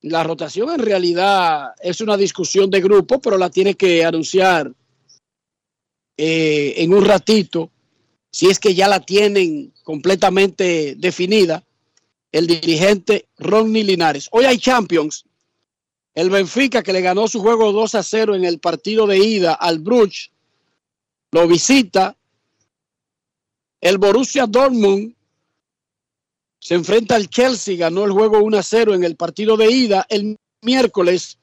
la 0.00 0.24
rotación 0.24 0.70
en 0.70 0.80
realidad 0.80 1.74
es 1.80 2.00
una 2.00 2.16
discusión 2.16 2.70
de 2.70 2.80
grupo, 2.80 3.20
pero 3.20 3.36
la 3.36 3.50
tiene 3.50 3.74
que 3.74 4.04
anunciar 4.04 4.72
eh, 6.16 6.74
en 6.78 6.94
un 6.94 7.04
ratito, 7.04 7.70
si 8.30 8.46
es 8.46 8.58
que 8.58 8.74
ya 8.74 8.88
la 8.88 9.00
tienen 9.00 9.72
completamente 9.84 10.94
definida, 10.96 11.64
el 12.32 12.46
dirigente 12.46 13.28
Ronnie 13.38 13.84
Linares. 13.84 14.28
Hoy 14.32 14.44
hay 14.44 14.58
Champions. 14.58 15.24
El 16.14 16.30
Benfica, 16.30 16.82
que 16.82 16.92
le 16.92 17.00
ganó 17.00 17.28
su 17.28 17.40
juego 17.40 17.72
2 17.72 17.94
a 17.94 18.02
0 18.02 18.34
en 18.34 18.44
el 18.44 18.58
partido 18.58 19.06
de 19.06 19.18
ida 19.18 19.54
al 19.54 19.78
Bruch, 19.78 20.30
lo 21.30 21.46
visita. 21.46 22.16
El 23.80 23.98
Borussia 23.98 24.46
Dortmund 24.46 25.14
se 26.58 26.74
enfrenta 26.74 27.14
al 27.14 27.28
Chelsea, 27.28 27.76
ganó 27.76 28.04
el 28.04 28.10
juego 28.10 28.40
1 28.40 28.58
a 28.58 28.62
0 28.62 28.94
en 28.94 29.04
el 29.04 29.16
partido 29.16 29.56
de 29.56 29.70
ida. 29.70 30.06
El 30.08 30.36
miércoles, 30.62 31.38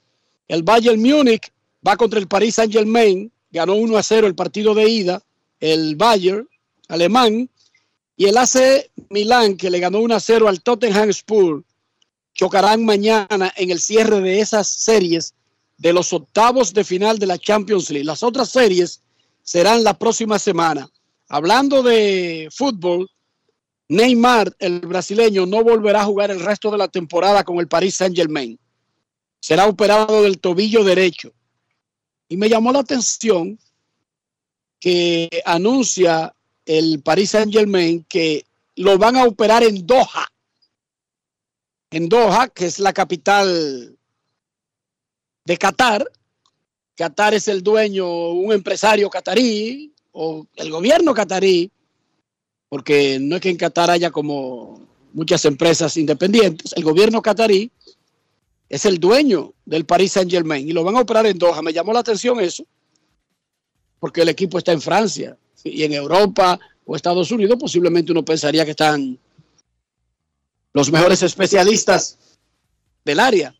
el 0.47 0.63
Bayern 0.63 1.01
Múnich 1.01 1.51
va 1.87 1.95
contra 1.95 2.19
el 2.19 2.27
Paris 2.27 2.55
Saint 2.55 2.73
Germain, 2.73 3.31
ganó 3.51 3.75
1 3.75 3.97
a 3.97 4.03
0 4.03 4.27
el 4.27 4.35
partido 4.35 4.75
de 4.75 4.89
ida. 4.89 5.21
El 5.61 5.95
Bayern 5.95 6.47
alemán 6.89 7.49
y 8.17 8.25
el 8.25 8.37
AC 8.37 8.89
Milán, 9.09 9.57
que 9.57 9.69
le 9.69 9.79
ganó 9.79 9.99
1 9.99 10.15
a 10.15 10.19
0 10.19 10.47
al 10.47 10.61
Tottenham 10.61 11.11
Spur, 11.11 11.63
chocarán 12.33 12.85
mañana 12.85 13.53
en 13.55 13.71
el 13.71 13.79
cierre 13.79 14.21
de 14.21 14.39
esas 14.39 14.67
series 14.67 15.33
de 15.77 15.93
los 15.93 16.13
octavos 16.13 16.73
de 16.73 16.83
final 16.83 17.19
de 17.19 17.27
la 17.27 17.37
Champions 17.37 17.89
League. 17.89 18.05
Las 18.05 18.23
otras 18.23 18.49
series 18.49 19.01
serán 19.41 19.83
la 19.83 19.97
próxima 19.97 20.39
semana. 20.39 20.89
Hablando 21.27 21.83
de 21.83 22.49
fútbol, 22.51 23.09
Neymar, 23.87 24.55
el 24.59 24.79
brasileño, 24.81 25.45
no 25.45 25.63
volverá 25.63 26.01
a 26.01 26.05
jugar 26.05 26.31
el 26.31 26.39
resto 26.39 26.71
de 26.71 26.77
la 26.77 26.87
temporada 26.87 27.43
con 27.43 27.59
el 27.59 27.67
Paris 27.67 27.95
Saint 27.95 28.15
Germain. 28.15 28.57
Será 29.39 29.67
operado 29.67 30.23
del 30.23 30.39
tobillo 30.39 30.83
derecho. 30.83 31.33
Y 32.27 32.37
me 32.37 32.49
llamó 32.49 32.71
la 32.71 32.79
atención 32.79 33.59
que 34.79 35.29
anuncia 35.45 36.34
el 36.65 37.01
Paris 37.01 37.31
Saint 37.31 37.51
Germain 37.51 38.03
que 38.09 38.45
lo 38.75 38.97
van 38.97 39.15
a 39.15 39.25
operar 39.25 39.63
en 39.63 39.85
Doha. 39.85 40.27
En 41.91 42.09
Doha, 42.09 42.49
que 42.49 42.65
es 42.65 42.79
la 42.79 42.93
capital 42.93 43.95
de 45.45 45.57
Qatar. 45.57 46.11
Qatar 46.95 47.33
es 47.33 47.47
el 47.47 47.61
dueño, 47.61 48.31
un 48.31 48.51
empresario 48.53 49.09
catarí 49.09 49.93
o 50.11 50.47
el 50.55 50.71
gobierno 50.71 51.13
catarí, 51.13 51.69
porque 52.69 53.19
no 53.19 53.35
es 53.35 53.41
que 53.41 53.49
en 53.49 53.57
Qatar 53.57 53.91
haya 53.91 54.11
como 54.11 54.81
muchas 55.13 55.45
empresas 55.45 55.95
independientes. 55.97 56.73
El 56.73 56.83
gobierno 56.83 57.21
catarí 57.21 57.71
es 58.69 58.85
el 58.85 58.99
dueño 58.99 59.53
del 59.65 59.85
Paris 59.85 60.13
Saint 60.13 60.31
Germain 60.31 60.67
y 60.67 60.73
lo 60.73 60.83
van 60.83 60.95
a 60.95 61.01
operar 61.01 61.25
en 61.25 61.37
Doha. 61.37 61.61
Me 61.61 61.73
llamó 61.73 61.93
la 61.93 61.99
atención 61.99 62.39
eso, 62.39 62.65
porque 63.99 64.21
el 64.21 64.29
equipo 64.29 64.57
está 64.57 64.71
en 64.71 64.81
Francia 64.81 65.37
y 65.65 65.83
en 65.83 65.93
Europa 65.93 66.59
o 66.85 66.95
Estados 66.95 67.31
Unidos 67.31 67.57
posiblemente 67.59 68.11
uno 68.11 68.23
pensaría 68.23 68.63
que 68.63 68.71
están 68.71 69.17
los 70.71 70.91
mejores 70.91 71.23
especialistas 71.23 72.17
del 73.03 73.19
área. 73.19 73.53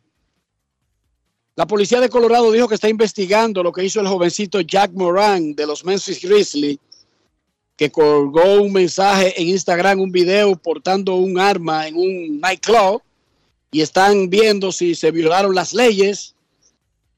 La 1.55 1.65
policía 1.65 1.99
de 1.99 2.09
Colorado 2.09 2.51
dijo 2.51 2.67
que 2.67 2.75
está 2.75 2.89
investigando 2.89 3.63
lo 3.63 3.71
que 3.71 3.83
hizo 3.83 3.99
el 3.99 4.07
jovencito 4.07 4.61
Jack 4.61 4.91
Moran 4.91 5.55
de 5.55 5.65
los 5.65 5.83
Memphis 5.83 6.21
Grizzlies, 6.21 6.77
que 7.75 7.91
colgó 7.91 8.61
un 8.61 8.71
mensaje 8.71 9.41
en 9.41 9.49
Instagram, 9.49 9.99
un 9.99 10.11
video 10.11 10.55
portando 10.55 11.15
un 11.15 11.39
arma 11.39 11.87
en 11.87 11.95
un 11.95 12.39
nightclub 12.39 13.01
y 13.71 13.81
están 13.81 14.29
viendo 14.29 14.71
si 14.71 14.95
se 14.95 15.11
violaron 15.11 15.55
las 15.55 15.73
leyes 15.73 16.34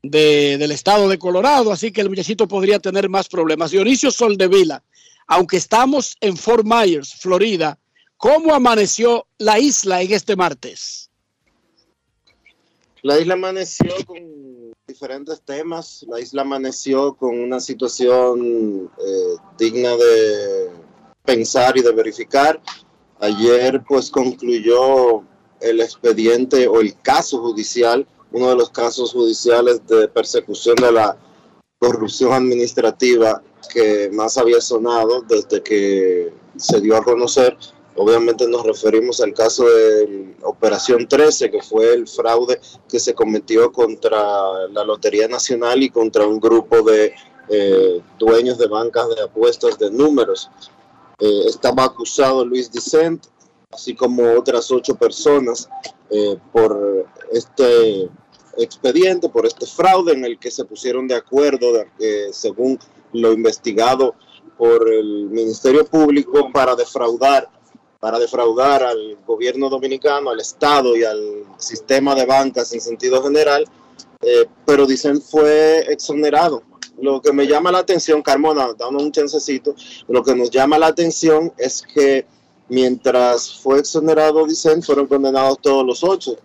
de- 0.09 0.57
del 0.57 0.71
estado 0.71 1.07
de 1.09 1.17
Colorado, 1.19 1.71
así 1.71 1.91
que 1.91 2.01
el 2.01 2.09
muchachito 2.09 2.47
podría 2.47 2.79
tener 2.79 3.09
más 3.09 3.27
problemas. 3.27 3.71
Dionisio 3.71 4.11
Soldevila, 4.11 4.83
aunque 5.27 5.57
estamos 5.57 6.15
en 6.21 6.37
Fort 6.37 6.65
Myers, 6.65 7.13
Florida, 7.15 7.77
¿cómo 8.17 8.53
amaneció 8.53 9.27
la 9.37 9.59
isla 9.59 10.01
en 10.01 10.11
este 10.13 10.35
martes? 10.35 11.09
La 13.03 13.19
isla 13.19 13.35
amaneció 13.35 13.93
con 14.05 14.17
diferentes 14.87 15.41
temas. 15.41 16.05
La 16.09 16.19
isla 16.19 16.41
amaneció 16.41 17.13
con 17.15 17.39
una 17.39 17.59
situación 17.59 18.89
eh, 18.97 19.35
digna 19.57 19.95
de 19.95 20.69
pensar 21.23 21.77
y 21.77 21.81
de 21.81 21.91
verificar. 21.91 22.59
Ayer 23.19 23.83
pues 23.87 24.09
concluyó 24.09 25.23
el 25.59 25.81
expediente 25.81 26.67
o 26.67 26.79
el 26.81 26.99
caso 27.01 27.39
judicial, 27.39 28.05
uno 28.31 28.49
de 28.49 28.55
los 28.55 28.69
casos 28.69 29.13
judiciales 29.13 29.85
de 29.87 30.07
persecución 30.07 30.75
de 30.75 30.91
la 30.91 31.17
corrupción 31.79 32.33
administrativa 32.33 33.41
que 33.71 34.09
más 34.11 34.37
había 34.37 34.61
sonado 34.61 35.21
desde 35.27 35.61
que 35.61 36.33
se 36.55 36.81
dio 36.81 36.95
a 36.95 37.03
conocer. 37.03 37.57
Obviamente 37.95 38.47
nos 38.47 38.63
referimos 38.63 39.21
al 39.21 39.33
caso 39.33 39.67
de 39.67 40.35
Operación 40.43 41.07
13, 41.07 41.49
que 41.49 41.61
fue 41.61 41.93
el 41.93 42.07
fraude 42.07 42.59
que 42.87 42.99
se 42.99 43.13
cometió 43.13 43.71
contra 43.71 44.67
la 44.71 44.83
Lotería 44.83 45.27
Nacional 45.27 45.81
y 45.81 45.89
contra 45.89 46.27
un 46.27 46.39
grupo 46.39 46.83
de 46.83 47.13
eh, 47.49 48.01
dueños 48.19 48.57
de 48.57 48.67
bancas 48.67 49.09
de 49.09 49.23
apuestas 49.23 49.79
de 49.79 49.89
números. 49.89 50.49
Eh, 51.19 51.43
estaba 51.47 51.85
acusado 51.85 52.45
Luis 52.45 52.71
Dicent, 52.71 53.25
así 53.71 53.95
como 53.95 54.33
otras 54.33 54.69
ocho 54.69 54.95
personas, 54.95 55.67
eh, 56.09 56.37
por 56.51 57.05
este 57.31 58.09
expediente, 58.57 59.29
por 59.29 59.45
este 59.45 59.65
fraude 59.65 60.13
en 60.13 60.25
el 60.25 60.39
que 60.39 60.49
se 60.51 60.65
pusieron 60.65 61.07
de 61.07 61.15
acuerdo, 61.15 61.73
de- 61.73 61.87
eh, 61.99 62.29
según 62.31 62.79
lo 63.13 63.31
investigado 63.31 64.15
por 64.57 64.91
el 64.91 65.29
Ministerio 65.29 65.85
Público, 65.85 66.49
para 66.51 66.75
defraudar 66.75 67.49
para 67.99 68.19
defraudar 68.19 68.83
al 68.83 69.17
gobierno 69.25 69.69
dominicano, 69.69 70.29
al 70.29 70.39
Estado 70.39 70.95
y 70.95 71.03
al 71.03 71.43
sistema 71.57 72.13
de 72.13 72.27
bancas 72.27 72.71
en 72.73 72.79
sentido 72.79 73.23
general, 73.23 73.65
eh, 74.21 74.45
pero 74.67 74.85
dicen 74.85 75.19
fue 75.19 75.79
exonerado. 75.91 76.61
Lo 77.01 77.19
que 77.23 77.33
me 77.33 77.47
llama 77.47 77.71
la 77.71 77.79
atención, 77.79 78.21
Carmona, 78.21 78.73
dame 78.77 79.01
un 79.01 79.11
chancecito, 79.11 79.73
lo 80.07 80.23
que 80.23 80.35
nos 80.35 80.51
llama 80.51 80.77
la 80.77 80.87
atención 80.87 81.51
es 81.57 81.81
que 81.81 82.27
mientras 82.69 83.59
fue 83.59 83.79
exonerado, 83.79 84.45
dicen, 84.45 84.81
fueron 84.83 85.07
condenados 85.07 85.59
todos 85.61 85.85
los 85.85 86.03
ocho. 86.03 86.37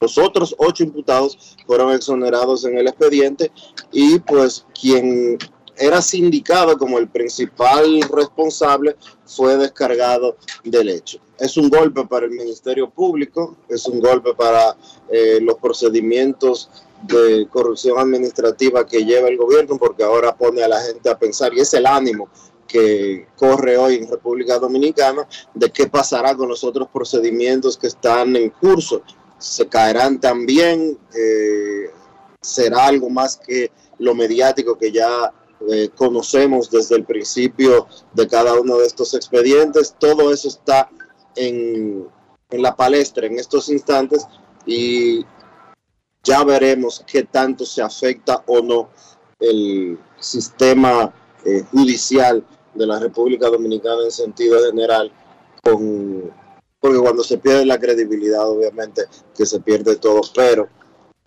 Los 0.00 0.16
otros 0.16 0.54
ocho 0.56 0.82
imputados 0.82 1.56
fueron 1.66 1.92
exonerados 1.92 2.64
en 2.64 2.78
el 2.78 2.88
expediente 2.88 3.52
y 3.92 4.18
pues 4.20 4.64
quien 4.80 5.36
era 5.76 6.00
sindicado 6.02 6.76
como 6.78 6.98
el 6.98 7.08
principal 7.08 8.00
responsable 8.10 8.96
fue 9.26 9.56
descargado 9.56 10.36
del 10.64 10.90
hecho. 10.90 11.18
Es 11.38 11.56
un 11.56 11.70
golpe 11.70 12.04
para 12.06 12.26
el 12.26 12.32
Ministerio 12.32 12.90
Público, 12.90 13.56
es 13.68 13.86
un 13.86 14.00
golpe 14.00 14.34
para 14.34 14.76
eh, 15.08 15.38
los 15.40 15.56
procedimientos 15.56 16.68
de 17.02 17.46
corrupción 17.50 17.98
administrativa 17.98 18.86
que 18.86 19.04
lleva 19.04 19.28
el 19.28 19.38
gobierno, 19.38 19.78
porque 19.78 20.02
ahora 20.02 20.36
pone 20.36 20.62
a 20.62 20.68
la 20.68 20.80
gente 20.82 21.08
a 21.08 21.18
pensar, 21.18 21.54
y 21.54 21.60
es 21.60 21.72
el 21.72 21.86
ánimo 21.86 22.28
que 22.70 23.26
corre 23.36 23.76
hoy 23.76 23.96
en 23.96 24.08
República 24.08 24.58
Dominicana, 24.58 25.26
de 25.54 25.70
qué 25.70 25.88
pasará 25.88 26.36
con 26.36 26.48
los 26.48 26.62
otros 26.62 26.88
procedimientos 26.88 27.76
que 27.76 27.88
están 27.88 28.36
en 28.36 28.50
curso. 28.50 29.02
Se 29.38 29.66
caerán 29.66 30.20
también, 30.20 30.96
eh, 31.14 31.90
será 32.40 32.86
algo 32.86 33.10
más 33.10 33.36
que 33.36 33.72
lo 33.98 34.14
mediático 34.14 34.78
que 34.78 34.92
ya 34.92 35.32
eh, 35.68 35.90
conocemos 35.96 36.70
desde 36.70 36.96
el 36.96 37.04
principio 37.04 37.88
de 38.14 38.28
cada 38.28 38.54
uno 38.58 38.78
de 38.78 38.86
estos 38.86 39.14
expedientes. 39.14 39.96
Todo 39.98 40.32
eso 40.32 40.48
está 40.48 40.88
en, 41.34 42.06
en 42.50 42.62
la 42.62 42.76
palestra 42.76 43.26
en 43.26 43.38
estos 43.38 43.68
instantes 43.68 44.26
y 44.64 45.24
ya 46.22 46.44
veremos 46.44 47.04
qué 47.04 47.24
tanto 47.24 47.66
se 47.66 47.82
afecta 47.82 48.44
o 48.46 48.60
no 48.60 48.90
el 49.40 49.98
sistema 50.18 51.12
eh, 51.44 51.64
judicial 51.72 52.44
de 52.74 52.86
la 52.86 52.98
República 52.98 53.48
Dominicana 53.48 54.04
en 54.04 54.10
sentido 54.10 54.64
general, 54.64 55.10
con, 55.62 56.30
porque 56.80 56.98
cuando 56.98 57.22
se 57.24 57.38
pierde 57.38 57.64
la 57.66 57.78
credibilidad, 57.78 58.48
obviamente 58.48 59.04
que 59.36 59.46
se 59.46 59.60
pierde 59.60 59.96
todo, 59.96 60.20
pero 60.34 60.68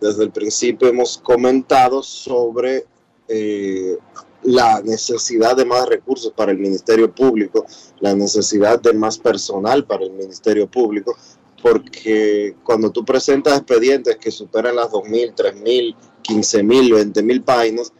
desde 0.00 0.24
el 0.24 0.30
principio 0.30 0.88
hemos 0.88 1.18
comentado 1.18 2.02
sobre 2.02 2.84
eh, 3.28 3.96
la 4.42 4.82
necesidad 4.82 5.56
de 5.56 5.64
más 5.64 5.88
recursos 5.88 6.32
para 6.32 6.52
el 6.52 6.58
Ministerio 6.58 7.10
Público, 7.10 7.64
la 8.00 8.14
necesidad 8.14 8.80
de 8.80 8.92
más 8.92 9.18
personal 9.18 9.86
para 9.86 10.04
el 10.04 10.12
Ministerio 10.12 10.66
Público, 10.66 11.16
porque 11.62 12.54
cuando 12.62 12.90
tú 12.90 13.04
presentas 13.04 13.56
expedientes 13.56 14.16
que 14.16 14.30
superan 14.30 14.76
las 14.76 14.90
2.000, 14.90 15.34
3.000, 15.34 15.96
15.000, 16.22 17.14
20.000 17.14 17.44
páginas, 17.44 17.92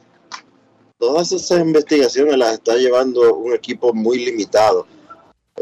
todas 1.04 1.32
esas 1.32 1.60
investigaciones 1.60 2.38
las 2.38 2.54
está 2.54 2.76
llevando 2.76 3.34
un 3.34 3.52
equipo 3.52 3.92
muy 3.92 4.24
limitado. 4.24 4.86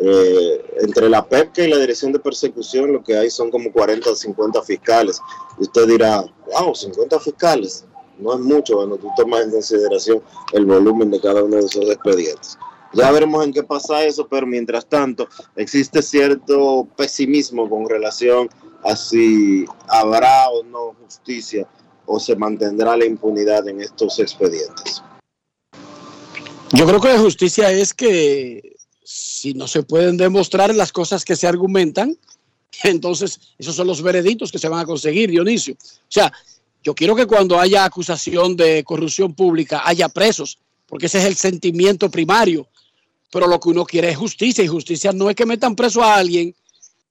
Eh, 0.01 0.65
entre 0.81 1.09
la 1.09 1.27
PEPCA 1.27 1.65
y 1.65 1.69
la 1.69 1.79
Dirección 1.79 2.13
de 2.13 2.21
Persecución 2.21 2.93
lo 2.93 3.03
que 3.03 3.17
hay 3.17 3.29
son 3.29 3.51
como 3.51 3.73
40 3.73 4.09
o 4.09 4.15
50 4.15 4.63
fiscales. 4.63 5.21
Y 5.59 5.63
usted 5.63 5.89
dirá, 5.89 6.25
wow, 6.47 6.73
50 6.73 7.19
fiscales. 7.19 7.85
No 8.21 8.35
es 8.35 8.41
mucho 8.41 8.77
cuando 8.77 8.97
tú 8.99 9.09
tomas 9.17 9.43
en 9.43 9.51
consideración 9.51 10.23
el 10.53 10.65
volumen 10.65 11.11
de 11.11 11.21
cada 11.21 11.43
uno 11.43 11.57
de 11.57 11.65
esos 11.65 11.91
expedientes. 11.91 12.57
Ya 12.95 13.11
veremos 13.11 13.45
en 13.45 13.53
qué 13.53 13.65
pasa 13.65 14.05
eso, 14.05 14.29
pero 14.29 14.47
mientras 14.47 14.87
tanto 14.87 15.27
existe 15.57 16.03
cierto 16.03 16.87
pesimismo 16.97 17.69
con 17.69 17.89
relación 17.89 18.49
a 18.85 18.95
si 18.95 19.65
habrá 19.89 20.49
o 20.51 20.63
no 20.63 20.95
justicia 21.03 21.67
o 22.07 22.21
se 22.21 22.37
mantendrá 22.37 22.97
la 22.97 23.07
impunidad 23.07 23.67
en 23.67 23.81
estos 23.81 24.21
expedientes. 24.21 25.03
Yo 26.73 26.87
creo 26.87 27.01
que 27.01 27.09
la 27.09 27.19
justicia 27.19 27.71
es 27.71 27.93
que 27.93 28.77
si 29.05 29.53
no 29.53 29.69
se 29.69 29.83
pueden 29.83 30.17
demostrar 30.17 30.75
las 30.75 30.91
cosas 30.91 31.25
que 31.25 31.37
se 31.37 31.47
argumentan, 31.47 32.17
entonces 32.85 33.39
esos 33.59 33.77
son 33.77 33.87
los 33.87 34.03
veredictos 34.03 34.51
que 34.51 34.59
se 34.59 34.69
van 34.69 34.81
a 34.81 34.87
conseguir, 34.87 35.31
Dionisio. 35.31 35.75
O 35.75 36.09
sea, 36.09 36.33
yo 36.83 36.95
quiero 36.95 37.15
que 37.15 37.27
cuando 37.27 37.61
haya 37.61 37.85
acusación 37.85 38.57
de 38.57 38.83
corrupción 38.85 39.35
pública 39.35 39.83
haya 39.85 40.09
presos, 40.09 40.59
porque 40.87 41.07
ese 41.07 41.19
es 41.19 41.27
el 41.27 41.37
sentimiento 41.37 42.11
primario. 42.11 42.67
Pero 43.31 43.47
lo 43.47 43.61
que 43.61 43.69
uno 43.69 43.85
quiere 43.85 44.11
es 44.11 44.17
justicia 44.17 44.65
y 44.65 44.69
justicia 44.69 45.13
no 45.13 45.31
es 45.31 45.37
que 45.37 45.47
metan 45.47 45.77
preso 45.77 46.03
a 46.03 46.17
alguien 46.17 46.55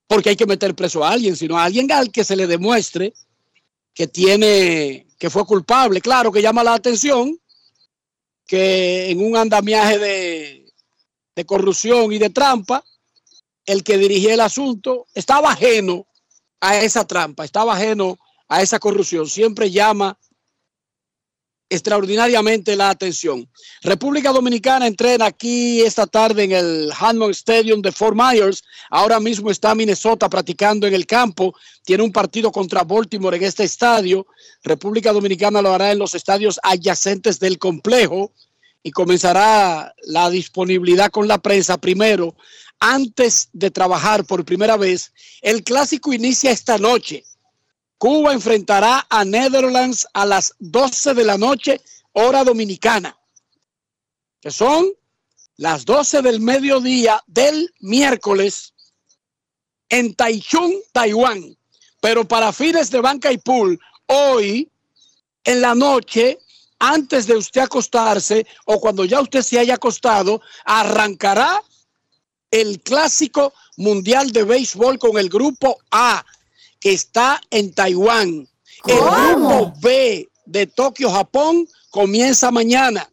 porque 0.06 0.30
hay 0.30 0.36
que 0.36 0.46
meter 0.46 0.74
preso 0.74 1.02
a 1.02 1.10
alguien, 1.10 1.36
sino 1.36 1.56
a 1.56 1.64
alguien 1.64 1.90
al 1.90 2.10
que 2.10 2.22
se 2.22 2.36
le 2.36 2.46
demuestre 2.46 3.14
que 3.94 4.06
tiene, 4.06 5.06
que 5.18 5.30
fue 5.30 5.46
culpable. 5.46 6.00
Claro 6.00 6.30
que 6.30 6.42
llama 6.42 6.62
la 6.62 6.74
atención 6.74 7.38
que 8.46 9.10
en 9.10 9.24
un 9.24 9.36
andamiaje 9.36 9.98
de, 9.98 10.72
de 11.34 11.44
corrupción 11.46 12.12
y 12.12 12.18
de 12.18 12.30
trampa, 12.30 12.84
el 13.66 13.84
que 13.84 13.98
dirigía 13.98 14.34
el 14.34 14.40
asunto 14.40 15.06
estaba 15.14 15.52
ajeno 15.52 16.06
a 16.60 16.78
esa 16.78 17.06
trampa, 17.06 17.44
estaba 17.44 17.74
ajeno 17.74 18.18
a 18.48 18.62
esa 18.62 18.78
corrupción. 18.78 19.28
Siempre 19.28 19.70
llama 19.70 20.18
extraordinariamente 21.72 22.76
la 22.76 22.90
atención. 22.90 23.48
República 23.82 24.30
Dominicana 24.30 24.86
entrena 24.86 25.24
aquí 25.24 25.80
esta 25.80 26.06
tarde 26.06 26.44
en 26.44 26.52
el 26.52 26.92
Hammond 26.98 27.30
Stadium 27.30 27.80
de 27.80 27.90
Fort 27.90 28.14
Myers. 28.14 28.62
Ahora 28.90 29.18
mismo 29.18 29.50
está 29.50 29.74
Minnesota 29.74 30.28
practicando 30.28 30.86
en 30.86 30.92
el 30.92 31.06
campo. 31.06 31.54
Tiene 31.82 32.02
un 32.02 32.12
partido 32.12 32.52
contra 32.52 32.84
Baltimore 32.84 33.38
en 33.38 33.44
este 33.44 33.64
estadio. 33.64 34.26
República 34.62 35.12
Dominicana 35.12 35.62
lo 35.62 35.72
hará 35.72 35.92
en 35.92 35.98
los 35.98 36.14
estadios 36.14 36.60
adyacentes 36.62 37.40
del 37.40 37.58
complejo 37.58 38.32
y 38.82 38.90
comenzará 38.90 39.94
la 40.02 40.28
disponibilidad 40.28 41.10
con 41.10 41.26
la 41.26 41.38
prensa 41.38 41.78
primero. 41.78 42.36
Antes 42.80 43.48
de 43.54 43.70
trabajar 43.70 44.26
por 44.26 44.44
primera 44.44 44.76
vez, 44.76 45.12
el 45.40 45.62
clásico 45.62 46.12
inicia 46.12 46.50
esta 46.50 46.76
noche. 46.76 47.24
Cuba 48.02 48.32
enfrentará 48.32 49.06
a 49.08 49.24
Netherlands 49.24 50.08
a 50.12 50.26
las 50.26 50.56
12 50.58 51.14
de 51.14 51.22
la 51.22 51.38
noche, 51.38 51.80
hora 52.10 52.42
dominicana, 52.42 53.16
que 54.40 54.50
son 54.50 54.90
las 55.56 55.84
12 55.84 56.20
del 56.20 56.40
mediodía 56.40 57.22
del 57.28 57.72
miércoles 57.78 58.74
en 59.88 60.16
Taichung, 60.16 60.74
Taiwán. 60.90 61.56
Pero 62.00 62.26
para 62.26 62.52
fines 62.52 62.90
de 62.90 63.00
banca 63.00 63.30
y 63.30 63.38
pool, 63.38 63.78
hoy 64.06 64.68
en 65.44 65.60
la 65.60 65.76
noche, 65.76 66.40
antes 66.80 67.28
de 67.28 67.36
usted 67.36 67.60
acostarse 67.60 68.44
o 68.64 68.80
cuando 68.80 69.04
ya 69.04 69.20
usted 69.20 69.42
se 69.42 69.60
haya 69.60 69.74
acostado, 69.74 70.42
arrancará 70.64 71.62
el 72.50 72.80
clásico 72.80 73.54
mundial 73.76 74.32
de 74.32 74.42
béisbol 74.42 74.98
con 74.98 75.18
el 75.18 75.28
grupo 75.28 75.78
A 75.92 76.24
que 76.82 76.92
está 76.92 77.40
en 77.50 77.72
Taiwán. 77.72 78.48
El 78.86 78.98
grupo 78.98 79.72
B 79.80 80.28
de 80.44 80.66
Tokio, 80.66 81.10
Japón, 81.10 81.68
comienza 81.90 82.50
mañana. 82.50 83.08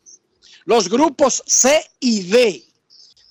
Los 0.65 0.89
grupos 0.89 1.43
C 1.45 1.85
y 1.99 2.23
D 2.23 2.65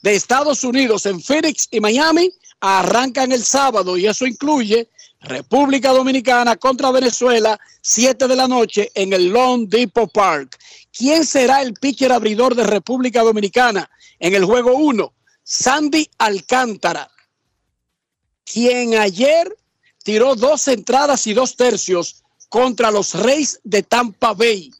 de 0.03 0.15
Estados 0.15 0.63
Unidos 0.63 1.07
en 1.07 1.21
Phoenix 1.21 1.67
y 1.73 1.81
Miami 1.81 2.31
arrancan 2.61 3.33
el 3.33 3.45
sábado 3.45 3.99
y 3.99 4.07
eso 4.07 4.27
incluye 4.27 4.89
República 5.21 5.91
Dominicana 5.91 6.57
contra 6.57 6.93
Venezuela, 6.93 7.59
7 7.83 8.29
de 8.29 8.37
la 8.37 8.47
noche 8.47 8.93
en 8.95 9.13
el 9.13 9.31
Long 9.31 9.69
Depot 9.69 10.11
Park. 10.13 10.57
¿Quién 10.97 11.27
será 11.27 11.63
el 11.63 11.75
pitcher 11.75 12.13
abridor 12.13 12.55
de 12.55 12.63
República 12.63 13.23
Dominicana 13.23 13.91
en 14.21 14.37
el 14.37 14.45
juego 14.45 14.75
1? 14.75 15.13
Sandy 15.43 16.09
Alcántara, 16.19 17.11
quien 18.45 18.95
ayer 18.95 19.58
tiró 20.09 20.35
dos 20.35 20.67
entradas 20.69 21.27
y 21.27 21.35
dos 21.35 21.55
tercios 21.55 22.23
contra 22.49 22.91
los 22.91 23.13
Reyes 23.13 23.61
de 23.63 23.83
Tampa 23.83 24.33
Bay. 24.33 24.71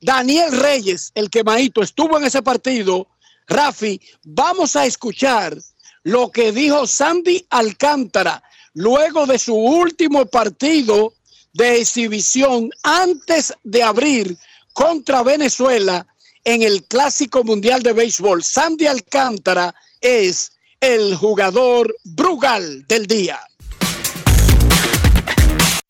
Daniel 0.00 0.52
Reyes, 0.52 1.10
el 1.16 1.28
quemadito, 1.28 1.82
estuvo 1.82 2.16
en 2.16 2.26
ese 2.26 2.40
partido. 2.40 3.08
Rafi, 3.48 4.00
vamos 4.22 4.76
a 4.76 4.86
escuchar 4.86 5.58
lo 6.04 6.30
que 6.30 6.52
dijo 6.52 6.86
Sandy 6.86 7.44
Alcántara 7.50 8.44
luego 8.74 9.26
de 9.26 9.40
su 9.40 9.56
último 9.56 10.26
partido 10.26 11.14
de 11.52 11.80
exhibición 11.80 12.70
antes 12.84 13.52
de 13.64 13.82
abrir 13.82 14.38
contra 14.72 15.24
Venezuela 15.24 16.06
en 16.44 16.62
el 16.62 16.84
Clásico 16.84 17.42
Mundial 17.42 17.82
de 17.82 17.92
Béisbol. 17.92 18.44
Sandy 18.44 18.86
Alcántara 18.86 19.74
es 20.00 20.52
el 20.78 21.16
jugador 21.16 21.92
Brugal 22.04 22.86
del 22.86 23.08
día. 23.08 23.49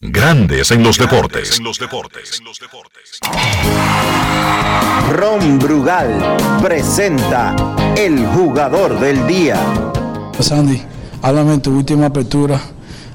Grandes 0.02 0.70
en 0.70 0.82
los 0.82 0.96
deportes. 0.96 1.58
En 1.58 1.64
los 1.64 1.78
deportes. 1.78 2.40
Ron 5.12 5.58
Brugal 5.58 6.38
presenta 6.62 7.54
el 7.98 8.24
jugador 8.28 8.98
del 8.98 9.26
día. 9.26 9.60
Sandy, 10.38 10.80
háblame 11.20 11.52
en 11.52 11.60
tu 11.60 11.76
última 11.76 12.06
apertura 12.06 12.58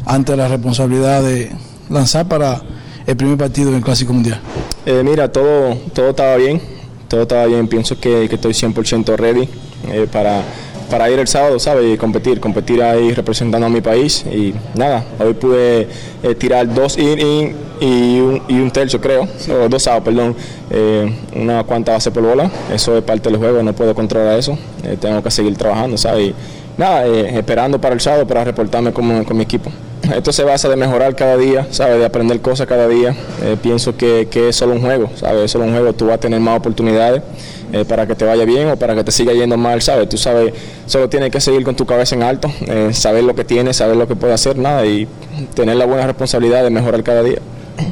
ante 0.06 0.38
la 0.38 0.48
responsabilidad 0.48 1.24
de 1.24 1.52
lanzar 1.90 2.28
para 2.28 2.62
el 3.08 3.18
primer 3.18 3.40
partido 3.40 3.70
en 3.70 3.78
el 3.78 3.82
Clásico 3.84 4.14
Mundial. 4.14 4.40
Eh, 4.86 5.02
mira, 5.04 5.32
todo, 5.32 5.74
todo 5.92 6.12
estaba 6.12 6.36
bien, 6.36 6.62
todo 7.08 7.24
estaba 7.24 7.48
bien. 7.48 7.68
Pienso 7.68 8.00
que, 8.00 8.30
que 8.30 8.36
estoy 8.36 8.54
100% 8.54 9.16
ready 9.16 9.50
eh, 9.88 10.08
para 10.12 10.44
para 10.90 11.10
ir 11.10 11.20
el 11.20 11.28
sábado, 11.28 11.60
¿sabes? 11.60 11.94
Y 11.94 11.98
competir, 11.98 12.40
competir 12.40 12.82
ahí 12.82 13.14
representando 13.14 13.68
a 13.68 13.70
mi 13.70 13.82
país. 13.82 14.26
Y 14.26 14.54
nada, 14.76 15.04
hoy 15.20 15.34
pude 15.34 15.88
eh, 16.24 16.36
tirar 16.36 16.74
dos 16.74 16.98
in, 16.98 17.56
y, 17.82 18.20
un, 18.20 18.42
y, 18.48 18.60
un, 18.60 18.72
tercio, 18.72 19.02
creo, 19.02 19.28
o 19.50 19.70
dos 19.70 19.84
sábados, 19.84 20.06
perdón, 20.06 20.36
eh, 20.70 21.14
una 21.36 21.64
cuanta 21.64 21.94
base 21.94 22.12
por 22.12 22.24
bola. 22.24 22.50
Eso 22.74 22.98
es 22.98 23.04
parte 23.04 23.30
del 23.30 23.38
juego, 23.38 23.62
no 23.64 23.74
puedo 23.74 23.94
controlar 23.94 24.40
eso. 24.40 24.58
Eh, 24.84 24.98
tengo 25.00 25.22
que 25.22 25.32
seguir 25.32 25.58
trabajando, 25.58 25.98
¿sabes? 25.98 26.30
Y 26.30 26.36
nada, 26.78 27.06
esperando 27.06 27.80
para 27.80 27.94
el 27.96 28.02
sábado 28.02 28.26
para 28.28 28.44
reportarme 28.44 28.94
con, 28.94 29.24
con 29.26 29.38
mi 29.38 29.44
equipo. 29.44 29.72
Esto 30.14 30.32
se 30.32 30.44
basa 30.44 30.70
de 30.70 30.76
mejorar 30.76 31.16
cada 31.16 31.38
día, 31.38 31.68
¿sabes? 31.72 32.00
De 32.00 32.06
aprender 32.06 32.42
cosas 32.42 32.68
cada 32.68 32.88
día. 32.88 33.16
pienso 33.62 33.96
que, 33.96 34.28
que, 34.30 34.50
es 34.50 34.56
solo 34.56 34.74
un 34.74 34.82
juego, 34.82 35.10
¿sabes? 35.16 35.46
Es 35.46 35.52
solo 35.52 35.66
un 35.66 35.72
juego, 35.72 35.94
tú 35.94 36.08
vas 36.08 36.16
a 36.16 36.20
tener 36.20 36.40
más 36.40 36.58
oportunidades. 36.58 37.22
Eh, 37.76 37.84
para 37.84 38.08
que 38.08 38.16
te 38.16 38.24
vaya 38.24 38.46
bien 38.46 38.70
o 38.70 38.78
para 38.78 38.96
que 38.96 39.04
te 39.04 39.12
siga 39.12 39.34
yendo 39.34 39.58
mal, 39.58 39.82
¿sabes? 39.82 40.08
Tú 40.08 40.18
sabes, 40.18 40.54
solo 40.86 41.10
tienes 41.10 41.30
que 41.30 41.42
seguir 41.42 41.64
con 41.64 41.76
tu 41.76 41.86
cabeza 41.86 42.16
en 42.16 42.24
alto, 42.24 42.50
eh, 42.68 42.92
saber 42.94 43.26
lo 43.26 43.36
que 43.36 43.44
tienes, 43.44 43.76
saber 43.76 43.98
lo 43.98 44.08
que 44.08 44.16
puedes 44.16 44.36
hacer, 44.36 44.58
nada, 44.58 44.86
y 44.86 45.08
tener 45.54 45.76
la 45.76 45.86
buena 45.86 46.06
responsabilidad 46.06 46.64
de 46.64 46.70
mejorar 46.70 47.04
cada 47.04 47.24
día. 47.24 47.40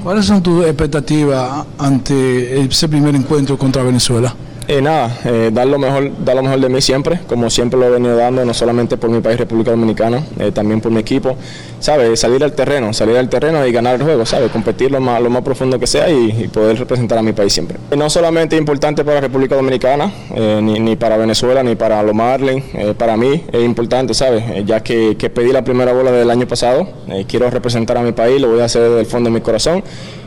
¿Cuáles 0.02 0.26
son 0.26 0.42
tus 0.42 0.66
expectativas 0.66 1.66
ante 1.78 2.62
ese 2.62 2.88
primer 2.88 3.14
encuentro 3.16 3.58
contra 3.58 3.84
Venezuela? 3.84 4.34
Eh, 4.68 4.82
nada, 4.82 5.18
eh, 5.26 5.50
dar, 5.52 5.68
lo 5.68 5.78
mejor, 5.78 6.12
dar 6.24 6.36
lo 6.36 6.44
mejor 6.44 6.60
de 6.62 6.70
mí 6.70 6.82
siempre, 6.82 7.20
como 7.28 7.50
siempre 7.50 7.78
lo 7.78 7.88
he 7.88 7.90
venido 7.90 8.16
dando, 8.16 8.46
no 8.46 8.54
solamente 8.54 8.96
por 8.96 9.10
mi 9.10 9.20
país, 9.20 9.38
República 9.38 9.72
Dominicana, 9.72 10.24
eh, 10.40 10.52
también 10.52 10.80
por 10.80 10.92
mi 10.92 11.00
equipo. 11.00 11.36
¿Sabes? 11.80 12.22
Salir 12.22 12.42
al 12.46 12.54
terreno, 12.54 12.94
salir 12.94 13.18
al 13.18 13.28
terreno 13.28 13.66
y 13.68 13.72
ganar 13.74 13.96
el 13.96 14.04
juego, 14.04 14.26
¿sabes? 14.26 14.50
Competir 14.52 14.90
lo 14.90 15.02
más, 15.02 15.22
lo 15.22 15.30
más 15.30 15.42
profundo 15.42 15.78
que 15.78 15.88
sea 15.88 16.10
y, 16.10 16.48
poder 16.54 16.80
representar 16.80 17.18
a 17.18 17.22
mi 17.22 17.34
país 17.34 17.52
siempre. 17.52 17.78
no 17.98 18.10
solamente 18.10 18.56
importante 18.56 19.04
para 19.04 19.20
República 19.20 19.56
Dominicana, 19.56 20.12
ni, 20.62 20.80
ni, 20.80 20.96
para 20.96 21.18
Venezuela, 21.18 21.62
ni 21.62 21.76
para 21.76 22.02
los 22.04 22.14
Marlins, 22.16 22.64
para 22.98 23.18
mí 23.18 23.44
es 23.52 23.64
importante, 23.64 24.14
¿sabes? 24.14 24.44
ya 24.66 24.82
que, 24.82 25.18
que, 25.18 25.30
pedí 25.30 25.52
la 25.52 25.64
primera 25.64 25.92
bola 25.92 26.12
del 26.12 26.30
año 26.30 26.48
pasado, 26.48 26.88
quiero 27.28 27.50
representar 27.50 27.98
a 27.98 28.02
mi 28.02 28.14
país, 28.14 28.40
lo 28.40 28.50
voy 28.50 28.62
a 28.62 28.66
hacer 28.66 28.84
desde 28.84 29.00
el 29.02 29.06
fondo 29.06 29.30
de 29.30 29.34
mi 29.34 29.42
corazón 29.42 29.84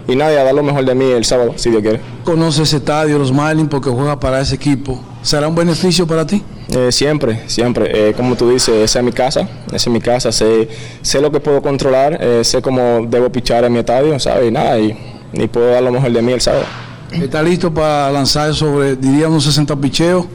y 0.09 0.17
nadie 0.17 0.39
a 0.39 0.45
dar 0.45 0.55
lo 0.55 0.63
mejor 0.63 0.85
de 0.85 0.95
mí 0.95 1.05
el 1.05 1.25
sábado, 1.25 1.55
si 1.57 1.71
Dios 1.71 1.83
quiere. 1.83 2.01
¿Conoce 2.25 2.63
ese 2.63 2.77
estadio, 2.77 3.19
los 3.19 3.33
Marlins, 3.33 3.69
porque 3.69 3.91
juega 3.91 4.19
para 4.19 4.41
ese 4.41 4.55
equipo? 4.55 5.01
¿Será 5.23 5.49
un 5.49 5.55
beneficio 5.55 6.07
para 6.07 6.27
ti? 6.27 6.43
Eh, 6.69 6.93
siempre, 6.93 7.43
siempre. 7.47 8.11
Eh, 8.11 8.13
como 8.15 8.37
tú 8.37 8.51
dices, 8.51 8.75
esa 8.77 9.01
es 9.01 9.05
mi 9.05 9.13
casa, 9.13 9.49
esa 9.67 9.77
es 9.77 9.89
mi 9.89 10.01
casa. 10.01 10.31
Sé, 10.33 10.69
sé 11.03 11.21
lo 11.21 11.31
que 11.31 11.41
puedo 11.41 11.63
controlar, 11.63 12.19
eh, 12.21 12.45
sé 12.45 12.63
cómo 12.63 13.07
debo 13.09 13.31
pichar 13.31 13.65
en 13.65 13.73
mi 13.73 13.81
estadio, 13.81 14.19
¿sabes? 14.19 14.49
Y 14.49 14.51
nada, 14.51 14.79
y, 14.79 14.97
y, 15.33 15.49
puedo 15.49 15.71
dar 15.71 15.83
lo 15.83 15.91
mejor 15.91 16.13
de 16.13 16.23
mí 16.23 16.33
el 16.33 16.41
sábado. 16.41 16.65
¿Está 17.11 17.43
listo 17.43 17.73
para 17.73 18.11
lanzar 18.11 18.55
sobre, 18.55 18.97
diríamos, 18.97 19.45
60 19.45 19.77
picheos 19.77 20.27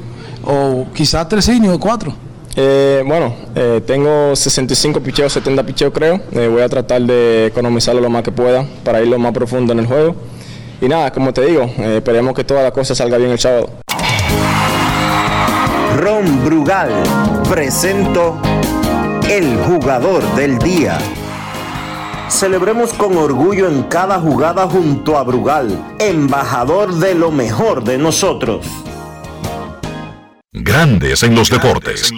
o 0.43 0.85
quizás 0.93 1.27
tres 1.27 1.49
o 1.49 1.79
cuatro? 1.79 2.13
Eh, 2.55 3.03
bueno, 3.05 3.33
eh, 3.55 3.81
tengo 3.85 4.35
65 4.35 4.99
picheos, 4.99 5.31
70 5.33 5.63
picheos 5.63 5.93
creo. 5.93 6.19
Eh, 6.31 6.47
voy 6.47 6.61
a 6.61 6.69
tratar 6.69 7.01
de 7.01 7.47
economizarlo 7.47 8.01
lo 8.01 8.09
más 8.09 8.23
que 8.23 8.31
pueda 8.31 8.65
para 8.83 9.01
ir 9.01 9.07
lo 9.07 9.19
más 9.19 9.31
profundo 9.31 9.73
en 9.73 9.79
el 9.79 9.85
juego. 9.85 10.15
Y 10.81 10.87
nada, 10.87 11.11
como 11.11 11.31
te 11.31 11.45
digo, 11.45 11.63
esperemos 11.77 12.33
que 12.33 12.43
toda 12.43 12.63
la 12.63 12.71
cosa 12.71 12.95
salga 12.95 13.17
bien 13.17 13.31
el 13.31 13.39
sábado. 13.39 13.69
Ron 15.97 16.43
Brugal 16.43 16.89
presento 17.47 18.37
el 19.29 19.55
jugador 19.57 20.23
del 20.35 20.57
día. 20.57 20.97
Celebremos 22.29 22.93
con 22.93 23.17
orgullo 23.17 23.67
en 23.67 23.83
cada 23.83 24.19
jugada 24.19 24.67
junto 24.67 25.17
a 25.17 25.23
Brugal, 25.23 25.77
embajador 25.99 26.95
de 26.95 27.13
lo 27.13 27.29
mejor 27.29 27.83
de 27.83 27.97
nosotros. 27.97 28.65
Grandes 30.53 31.23
en 31.23 31.33
los 31.33 31.49
deportes. 31.49 32.11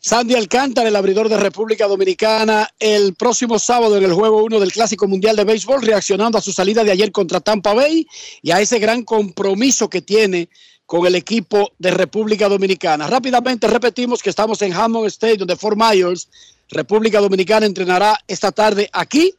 Sandy 0.00 0.34
Alcántara, 0.34 0.88
el 0.88 0.96
abridor 0.96 1.28
de 1.28 1.36
República 1.36 1.86
Dominicana, 1.86 2.68
el 2.80 3.14
próximo 3.14 3.60
sábado 3.60 3.96
en 3.96 4.02
el 4.02 4.12
juego 4.12 4.42
1 4.42 4.58
del 4.58 4.72
Clásico 4.72 5.06
Mundial 5.06 5.36
de 5.36 5.44
Béisbol, 5.44 5.82
reaccionando 5.82 6.36
a 6.36 6.40
su 6.40 6.52
salida 6.52 6.82
de 6.82 6.90
ayer 6.90 7.12
contra 7.12 7.38
Tampa 7.38 7.74
Bay 7.74 8.04
y 8.42 8.50
a 8.50 8.60
ese 8.60 8.80
gran 8.80 9.04
compromiso 9.04 9.88
que 9.88 10.02
tiene 10.02 10.48
con 10.84 11.06
el 11.06 11.14
equipo 11.14 11.70
de 11.78 11.92
República 11.92 12.48
Dominicana. 12.48 13.06
Rápidamente 13.06 13.68
repetimos 13.68 14.20
que 14.20 14.30
estamos 14.30 14.62
en 14.62 14.72
Hammond 14.72 15.06
Stadium 15.06 15.46
de 15.46 15.54
Fort 15.54 15.78
Myers. 15.78 16.28
República 16.70 17.20
Dominicana 17.20 17.66
entrenará 17.66 18.18
esta 18.26 18.50
tarde 18.50 18.90
aquí. 18.92 19.32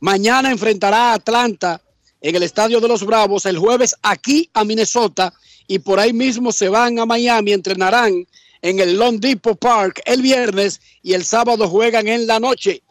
Mañana 0.00 0.50
enfrentará 0.50 1.10
a 1.10 1.14
Atlanta 1.16 1.82
en 2.20 2.36
el 2.36 2.42
Estadio 2.42 2.80
de 2.80 2.88
los 2.88 3.04
Bravos, 3.04 3.46
el 3.46 3.58
jueves 3.58 3.94
aquí 4.02 4.50
a 4.54 4.64
Minnesota 4.64 5.32
y 5.66 5.78
por 5.78 6.00
ahí 6.00 6.12
mismo 6.12 6.52
se 6.52 6.68
van 6.68 6.98
a 6.98 7.06
Miami, 7.06 7.52
entrenarán 7.52 8.26
en 8.62 8.80
el 8.80 8.96
Long 8.96 9.20
Depot 9.20 9.58
Park 9.58 10.02
el 10.04 10.22
viernes 10.22 10.80
y 11.02 11.14
el 11.14 11.24
sábado 11.24 11.68
juegan 11.68 12.08
en 12.08 12.26
la 12.26 12.40
noche. 12.40 12.82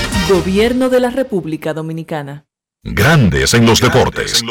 Gobierno 0.31 0.87
de 0.87 1.01
la 1.01 1.09
República 1.09 1.73
Dominicana. 1.73 2.45
Grandes 2.83 3.53
en 3.53 3.65
los 3.65 3.81
deportes. 3.81 4.41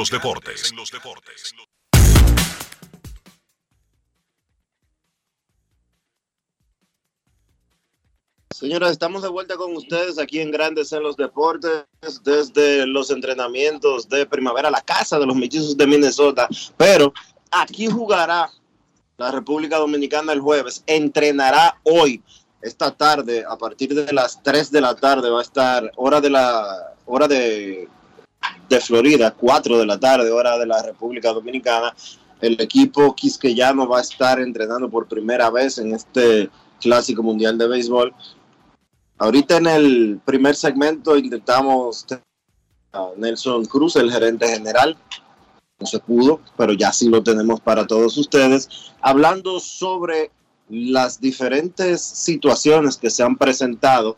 Señoras, 8.51 8.91
estamos 8.91 9.23
de 9.23 9.31
vuelta 9.31 9.57
con 9.57 9.75
ustedes 9.75 10.19
aquí 10.19 10.41
en 10.41 10.51
Grandes 10.51 10.93
en 10.93 11.03
los 11.03 11.17
Deportes, 11.17 11.87
desde 12.25 12.87
los 12.87 13.11
entrenamientos 13.11 14.07
de 14.07 14.27
primavera, 14.27 14.71
la 14.71 14.83
casa 14.83 15.19
de 15.19 15.25
los 15.25 15.35
mellizos 15.35 15.79
de 15.79 15.87
Minnesota. 15.87 16.47
Pero 16.77 17.15
aquí 17.51 17.87
jugará 17.87 18.51
la 19.17 19.31
República 19.31 19.79
Dominicana 19.79 20.35
el 20.35 20.41
jueves, 20.41 20.85
entrenará 20.87 21.81
hoy, 21.85 22.23
esta 22.63 22.91
tarde, 22.91 23.45
a 23.49 23.57
partir 23.57 23.95
de 23.95 24.13
las 24.13 24.43
3 24.43 24.71
de 24.71 24.81
la 24.81 24.95
tarde, 24.95 25.31
va 25.31 25.39
a 25.39 25.43
estar 25.43 25.91
hora 25.97 26.21
de 26.21 26.31
la 26.31 26.95
hora 27.07 27.27
de, 27.27 27.89
de 28.69 28.81
Florida, 28.81 29.33
4 29.33 29.79
de 29.79 29.87
la 29.87 29.99
tarde, 29.99 30.31
hora 30.31 30.59
de 30.59 30.67
la 30.67 30.83
República 30.83 31.33
Dominicana. 31.33 31.95
El 32.41 32.61
equipo 32.61 33.15
quisqueyano 33.15 33.89
va 33.89 33.99
a 33.99 34.03
estar 34.03 34.41
entrenando 34.41 34.89
por 34.91 35.09
primera 35.09 35.51
vez 35.51 35.79
en 35.79 35.95
este 35.95 36.51
Clásico 36.81 37.23
Mundial 37.23 37.59
de 37.59 37.69
Béisbol. 37.69 38.15
Ahorita 39.19 39.59
en 39.59 39.67
el 39.67 40.21
primer 40.25 40.57
segmento 40.57 41.17
intentamos 41.17 42.07
a 42.93 43.11
Nelson 43.17 43.65
Cruz, 43.67 43.97
el 43.97 44.11
gerente 44.11 44.49
general. 44.49 44.97
No 45.79 45.87
se 45.87 45.99
pudo, 45.99 46.41
pero 46.57 46.73
ya 46.75 46.93
sí 46.93 47.09
lo 47.09 47.23
tenemos 47.23 47.61
para 47.61 47.87
todos 47.87 48.17
ustedes. 48.17 48.69
Hablando 49.01 49.61
sobre 49.61 50.31
las 50.71 51.21
diferentes 51.21 52.01
situaciones 52.01 52.97
que 52.97 53.11
se 53.11 53.23
han 53.23 53.37
presentado, 53.37 54.17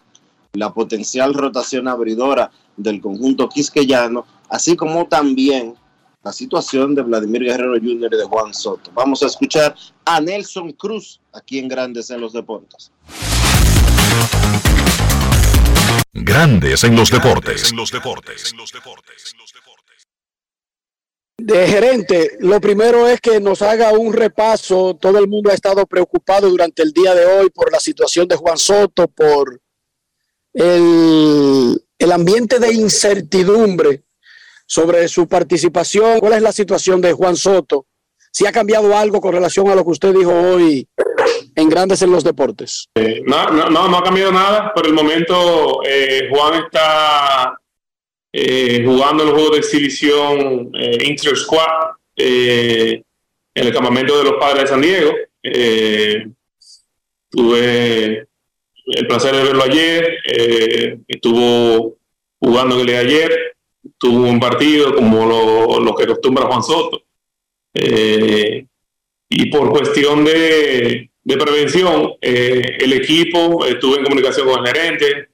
la 0.52 0.72
potencial 0.72 1.32
rotación 1.32 1.88
abridora 1.88 2.50
del 2.76 3.00
conjunto 3.00 3.48
quisqueyano, 3.48 4.26
así 4.48 4.76
como 4.76 5.06
también 5.06 5.74
la 6.22 6.32
situación 6.32 6.94
de 6.94 7.02
Vladimir 7.02 7.42
Guerrero 7.42 7.74
Jr. 7.74 8.10
y 8.12 8.16
de 8.16 8.24
Juan 8.24 8.54
Soto. 8.54 8.90
Vamos 8.94 9.22
a 9.22 9.26
escuchar 9.26 9.74
a 10.04 10.20
Nelson 10.20 10.72
Cruz 10.72 11.20
aquí 11.32 11.58
en 11.58 11.68
Grandes 11.68 12.10
en 12.10 12.20
los 12.20 12.32
Deportes. 12.32 12.92
Grandes 16.12 16.84
en 16.84 16.94
los 16.94 17.10
deportes. 17.10 17.72
De 21.44 21.66
gerente, 21.66 22.36
lo 22.38 22.60
primero 22.60 23.08
es 23.08 23.20
que 23.20 23.40
nos 23.40 23.62
haga 23.62 23.92
un 23.92 24.12
repaso. 24.12 24.96
Todo 25.00 25.18
el 25.18 25.26
mundo 25.26 25.50
ha 25.50 25.54
estado 25.54 25.84
preocupado 25.86 26.48
durante 26.48 26.82
el 26.82 26.92
día 26.92 27.16
de 27.16 27.26
hoy 27.26 27.50
por 27.50 27.72
la 27.72 27.80
situación 27.80 28.28
de 28.28 28.36
Juan 28.36 28.56
Soto, 28.56 29.08
por 29.08 29.60
el, 30.52 31.84
el 31.98 32.12
ambiente 32.12 32.60
de 32.60 32.72
incertidumbre 32.72 34.04
sobre 34.66 35.08
su 35.08 35.26
participación. 35.26 36.20
¿Cuál 36.20 36.34
es 36.34 36.42
la 36.42 36.52
situación 36.52 37.00
de 37.00 37.12
Juan 37.12 37.34
Soto? 37.34 37.86
Si 38.30 38.46
ha 38.46 38.52
cambiado 38.52 38.96
algo 38.96 39.20
con 39.20 39.32
relación 39.32 39.68
a 39.68 39.74
lo 39.74 39.84
que 39.84 39.90
usted 39.90 40.14
dijo 40.14 40.32
hoy 40.32 40.88
en 41.56 41.68
Grandes 41.68 42.02
en 42.02 42.12
los 42.12 42.22
Deportes. 42.22 42.88
Eh, 42.94 43.20
no, 43.26 43.50
no, 43.50 43.98
ha 43.98 44.02
cambiado 44.04 44.30
nada. 44.30 44.72
Por 44.72 44.86
el 44.86 44.92
momento, 44.92 45.80
eh, 45.84 46.28
Juan 46.30 46.62
está 46.64 47.58
eh, 48.32 48.82
jugando 48.84 49.24
el 49.24 49.30
juego 49.30 49.50
de 49.50 49.58
exhibición 49.58 50.72
eh, 50.74 50.98
Inter 51.04 51.36
Squad 51.36 51.96
eh, 52.16 53.02
en 53.54 53.66
el 53.66 53.72
campamento 53.72 54.16
de 54.16 54.24
los 54.24 54.34
padres 54.40 54.62
de 54.62 54.66
San 54.68 54.80
Diego. 54.80 55.12
Eh, 55.42 56.26
tuve 57.28 58.26
el 58.86 59.06
placer 59.06 59.34
de 59.36 59.42
verlo 59.44 59.62
ayer. 59.64 60.18
eh, 60.26 60.98
estuvo 61.06 61.98
jugando 62.40 62.80
el 62.80 62.86
de 62.86 62.96
ayer. 62.96 63.56
Tuvo 63.98 64.28
un 64.28 64.40
partido 64.40 64.94
como 64.94 65.26
lo, 65.80 65.94
que 65.94 66.04
acostumbra 66.04 66.46
Juan 66.46 66.62
Soto. 66.62 67.02
Eh, 67.74 68.64
y 69.28 69.46
por 69.46 69.70
cuestión 69.70 70.24
de, 70.24 71.10
de 71.22 71.36
prevención, 71.36 72.12
el 72.20 72.92
equipo 72.92 73.64
estuvo 73.64 73.96
en 73.96 74.04
comunicación 74.04 74.48
con 74.48 74.66
el 74.66 74.72
gerente. 74.72 75.31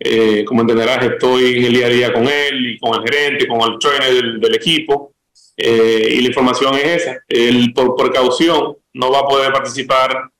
Eh, 0.00 0.44
como 0.44 0.60
entenderás, 0.60 1.04
estoy 1.04 1.58
en 1.58 1.64
el 1.64 1.72
día 1.72 1.86
a 1.86 1.90
día 1.90 2.12
con 2.12 2.28
él 2.28 2.72
y 2.72 2.78
con 2.78 2.94
el 2.94 3.08
gerente, 3.08 3.48
con 3.48 3.60
el 3.60 3.78
trainer 3.78 4.14
del, 4.14 4.40
del 4.40 4.54
equipo. 4.54 5.14
Eh, 5.56 6.14
y 6.16 6.20
la 6.20 6.28
información 6.28 6.74
es 6.76 7.02
esa. 7.02 7.18
Él, 7.26 7.72
por 7.74 7.96
precaución, 7.96 8.76
no 8.92 9.10
va 9.10 9.20
a 9.20 9.26
poder 9.26 9.52
participar 9.52 10.30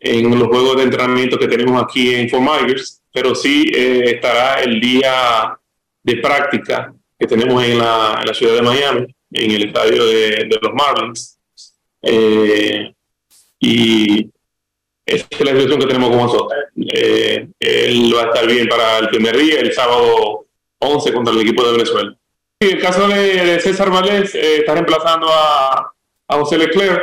en 0.00 0.38
los 0.38 0.48
juegos 0.48 0.76
de 0.76 0.82
entrenamiento 0.82 1.38
que 1.38 1.48
tenemos 1.48 1.82
aquí 1.82 2.14
en 2.14 2.28
Fort 2.28 2.42
Myers, 2.42 3.00
pero 3.12 3.34
sí 3.34 3.70
eh, 3.72 4.02
estará 4.06 4.62
el 4.62 4.80
día 4.80 5.56
de 6.02 6.16
práctica 6.16 6.92
que 7.18 7.26
tenemos 7.26 7.62
en 7.64 7.78
la, 7.78 8.18
en 8.20 8.26
la 8.26 8.34
ciudad 8.34 8.56
de 8.56 8.62
Miami, 8.62 9.06
en 9.30 9.50
el 9.50 9.64
estadio 9.66 10.04
de, 10.06 10.28
de 10.44 10.58
los 10.60 10.74
Marlins. 10.74 11.38
Eh, 12.02 12.92
y 13.60 14.28
esa 15.06 15.26
es 15.30 15.40
la 15.40 15.50
situación 15.52 15.80
que 15.80 15.86
tenemos 15.86 16.10
con 16.10 16.18
Mazota. 16.18 16.54
Eh, 16.76 17.48
él 17.60 18.14
va 18.16 18.22
a 18.22 18.26
estar 18.26 18.46
bien 18.46 18.68
para 18.68 18.98
el 18.98 19.08
primer 19.08 19.36
día, 19.36 19.60
el 19.60 19.72
sábado 19.72 20.46
11 20.78 21.12
contra 21.12 21.34
el 21.34 21.40
equipo 21.40 21.64
de 21.64 21.72
Venezuela. 21.72 22.16
Sí, 22.60 22.70
el 22.70 22.80
caso 22.80 23.08
de, 23.08 23.44
de 23.44 23.60
César 23.60 23.90
Valdés 23.90 24.34
eh, 24.34 24.58
está 24.58 24.74
reemplazando 24.74 25.28
a, 25.30 25.92
a 26.28 26.36
José 26.36 26.58
Leclerc 26.58 27.02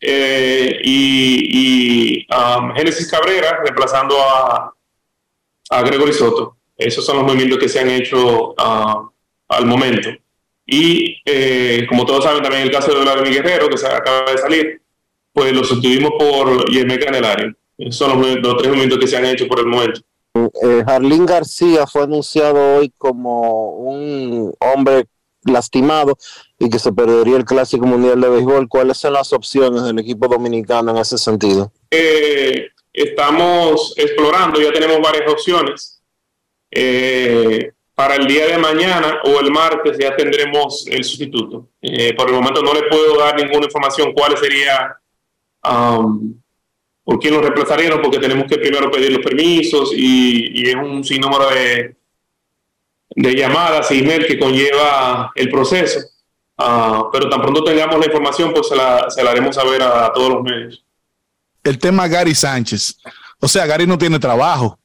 eh, 0.00 0.80
y, 0.82 2.20
y 2.22 2.26
um, 2.34 2.74
Génesis 2.74 3.10
Cabrera 3.10 3.60
reemplazando 3.62 4.16
a, 4.20 4.72
a 5.70 5.82
Gregory 5.82 6.12
Soto. 6.12 6.56
Esos 6.76 7.04
son 7.04 7.16
los 7.16 7.24
movimientos 7.24 7.58
que 7.58 7.68
se 7.68 7.80
han 7.80 7.90
hecho 7.90 8.54
ah, 8.56 9.08
al 9.48 9.66
momento. 9.66 10.10
Y 10.64 11.20
eh, 11.24 11.86
como 11.88 12.06
todos 12.06 12.24
saben, 12.24 12.42
también 12.42 12.62
el 12.62 12.70
caso 12.70 12.94
de 12.94 13.00
Vladimir 13.00 13.42
Guerrero, 13.42 13.68
que 13.68 13.78
se 13.78 13.88
acaba 13.88 14.30
de 14.30 14.38
salir, 14.38 14.82
pues 15.32 15.52
lo 15.52 15.64
sustituimos 15.64 16.12
por 16.18 16.70
Yemé 16.70 16.98
Candelario. 16.98 17.54
Esos 17.76 17.96
son 17.96 18.20
los, 18.20 18.36
los 18.40 18.56
tres 18.56 18.68
movimientos 18.68 18.98
que 18.98 19.06
se 19.06 19.16
han 19.16 19.26
hecho 19.26 19.46
por 19.46 19.60
el 19.60 19.66
momento. 19.66 20.00
Eh, 20.34 20.82
Jarlín 20.86 21.26
García 21.26 21.86
fue 21.86 22.02
anunciado 22.02 22.76
hoy 22.76 22.92
como 22.96 23.70
un 23.70 24.52
hombre 24.60 25.06
lastimado 25.44 26.16
y 26.58 26.68
que 26.68 26.78
se 26.78 26.92
perdería 26.92 27.36
el 27.36 27.44
Clásico 27.44 27.86
Mundial 27.86 28.20
de 28.20 28.28
Béisbol. 28.28 28.68
¿Cuáles 28.68 28.98
son 28.98 29.12
las 29.14 29.32
opciones 29.32 29.82
del 29.82 29.98
equipo 29.98 30.28
dominicano 30.28 30.90
en 30.90 30.98
ese 30.98 31.18
sentido? 31.18 31.72
Eh, 31.90 32.68
estamos 32.92 33.94
explorando, 33.96 34.60
ya 34.60 34.72
tenemos 34.72 34.98
varias 35.00 35.30
opciones. 35.30 36.02
Eh, 36.70 37.72
para 37.94 38.14
el 38.14 38.26
día 38.26 38.46
de 38.46 38.58
mañana 38.58 39.20
o 39.24 39.40
el 39.40 39.50
martes 39.50 39.98
ya 39.98 40.14
tendremos 40.14 40.86
el 40.86 41.02
sustituto. 41.02 41.68
Eh, 41.82 42.14
por 42.14 42.28
el 42.28 42.34
momento 42.34 42.62
no 42.62 42.72
le 42.72 42.82
puedo 42.84 43.18
dar 43.18 43.36
ninguna 43.36 43.66
información 43.66 44.12
cuál 44.12 44.36
sería, 44.36 44.96
um, 45.70 46.34
por 47.04 47.18
quién 47.18 47.34
lo 47.34 47.40
reemplazarían, 47.40 48.02
porque 48.02 48.18
tenemos 48.18 48.46
que 48.46 48.58
primero 48.58 48.90
pedir 48.90 49.12
los 49.12 49.24
permisos 49.24 49.92
y, 49.94 50.68
es 50.68 50.74
un 50.74 51.02
sinnúmero 51.02 51.48
de, 51.50 51.96
de 53.10 53.34
llamadas 53.34 53.90
y 53.90 54.00
email 54.00 54.26
que 54.26 54.38
conlleva 54.38 55.32
el 55.34 55.48
proceso. 55.48 56.00
Ah, 56.58 57.08
pero 57.12 57.30
tan 57.30 57.40
pronto 57.40 57.62
tengamos 57.62 57.98
la 57.98 58.06
información, 58.06 58.52
pues 58.52 58.68
se 58.68 58.76
la, 58.76 59.08
se 59.08 59.22
la 59.22 59.30
haremos 59.30 59.54
saber 59.54 59.82
a, 59.82 60.06
a 60.06 60.12
todos 60.12 60.28
los 60.28 60.42
medios. 60.42 60.84
El 61.62 61.78
tema 61.78 62.08
Gary 62.08 62.34
Sánchez. 62.34 62.98
O 63.40 63.48
sea, 63.48 63.64
Gary 63.66 63.86
no 63.86 63.96
tiene 63.96 64.18
trabajo 64.18 64.78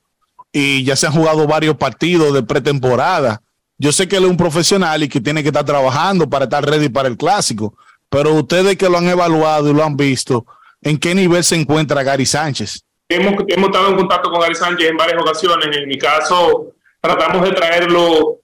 y 0.52 0.84
ya 0.84 0.96
se 0.96 1.08
han 1.08 1.14
jugado 1.14 1.48
varios 1.48 1.76
partidos 1.76 2.34
de 2.34 2.44
pretemporada. 2.44 3.42
Yo 3.78 3.92
sé 3.92 4.08
que 4.08 4.18
él 4.18 4.26
es 4.26 4.30
un 4.30 4.38
profesional 4.38 5.02
y 5.04 5.10
que 5.10 5.20
tiene 5.20 5.42
que 5.42 5.50
estar 5.50 5.66
trabajando 5.66 6.30
para 6.30 6.46
estar 6.46 6.64
ready 6.64 6.90
para 6.90 7.10
el 7.10 7.18
clásico, 7.18 7.76
pero 8.08 8.34
ustedes 8.36 8.78
que 8.78 8.88
lo 8.88 9.00
han 9.00 9.10
evaluado 9.10 9.70
y 9.70 9.74
lo 9.74 9.84
han 9.84 9.98
visto, 9.98 10.46
¿en 10.84 10.98
qué 10.98 11.16
nivel 11.16 11.44
se 11.44 11.56
encuentra 11.56 12.04
Gary 12.04 12.26
Sánchez? 12.26 12.84
Hemos, 13.10 13.36
hemos 13.48 13.68
estado 13.68 13.90
en 13.90 13.96
contacto 13.96 14.30
con 14.30 14.42
Gary 14.42 14.56
Sánchez 14.56 14.90
en 14.90 14.98
varias 14.98 15.22
ocasiones. 15.22 15.76
En 15.76 15.88
mi 15.88 15.98
caso, 15.98 16.74
tratamos 17.02 17.44
de 17.44 17.52
traerlo 17.52 18.40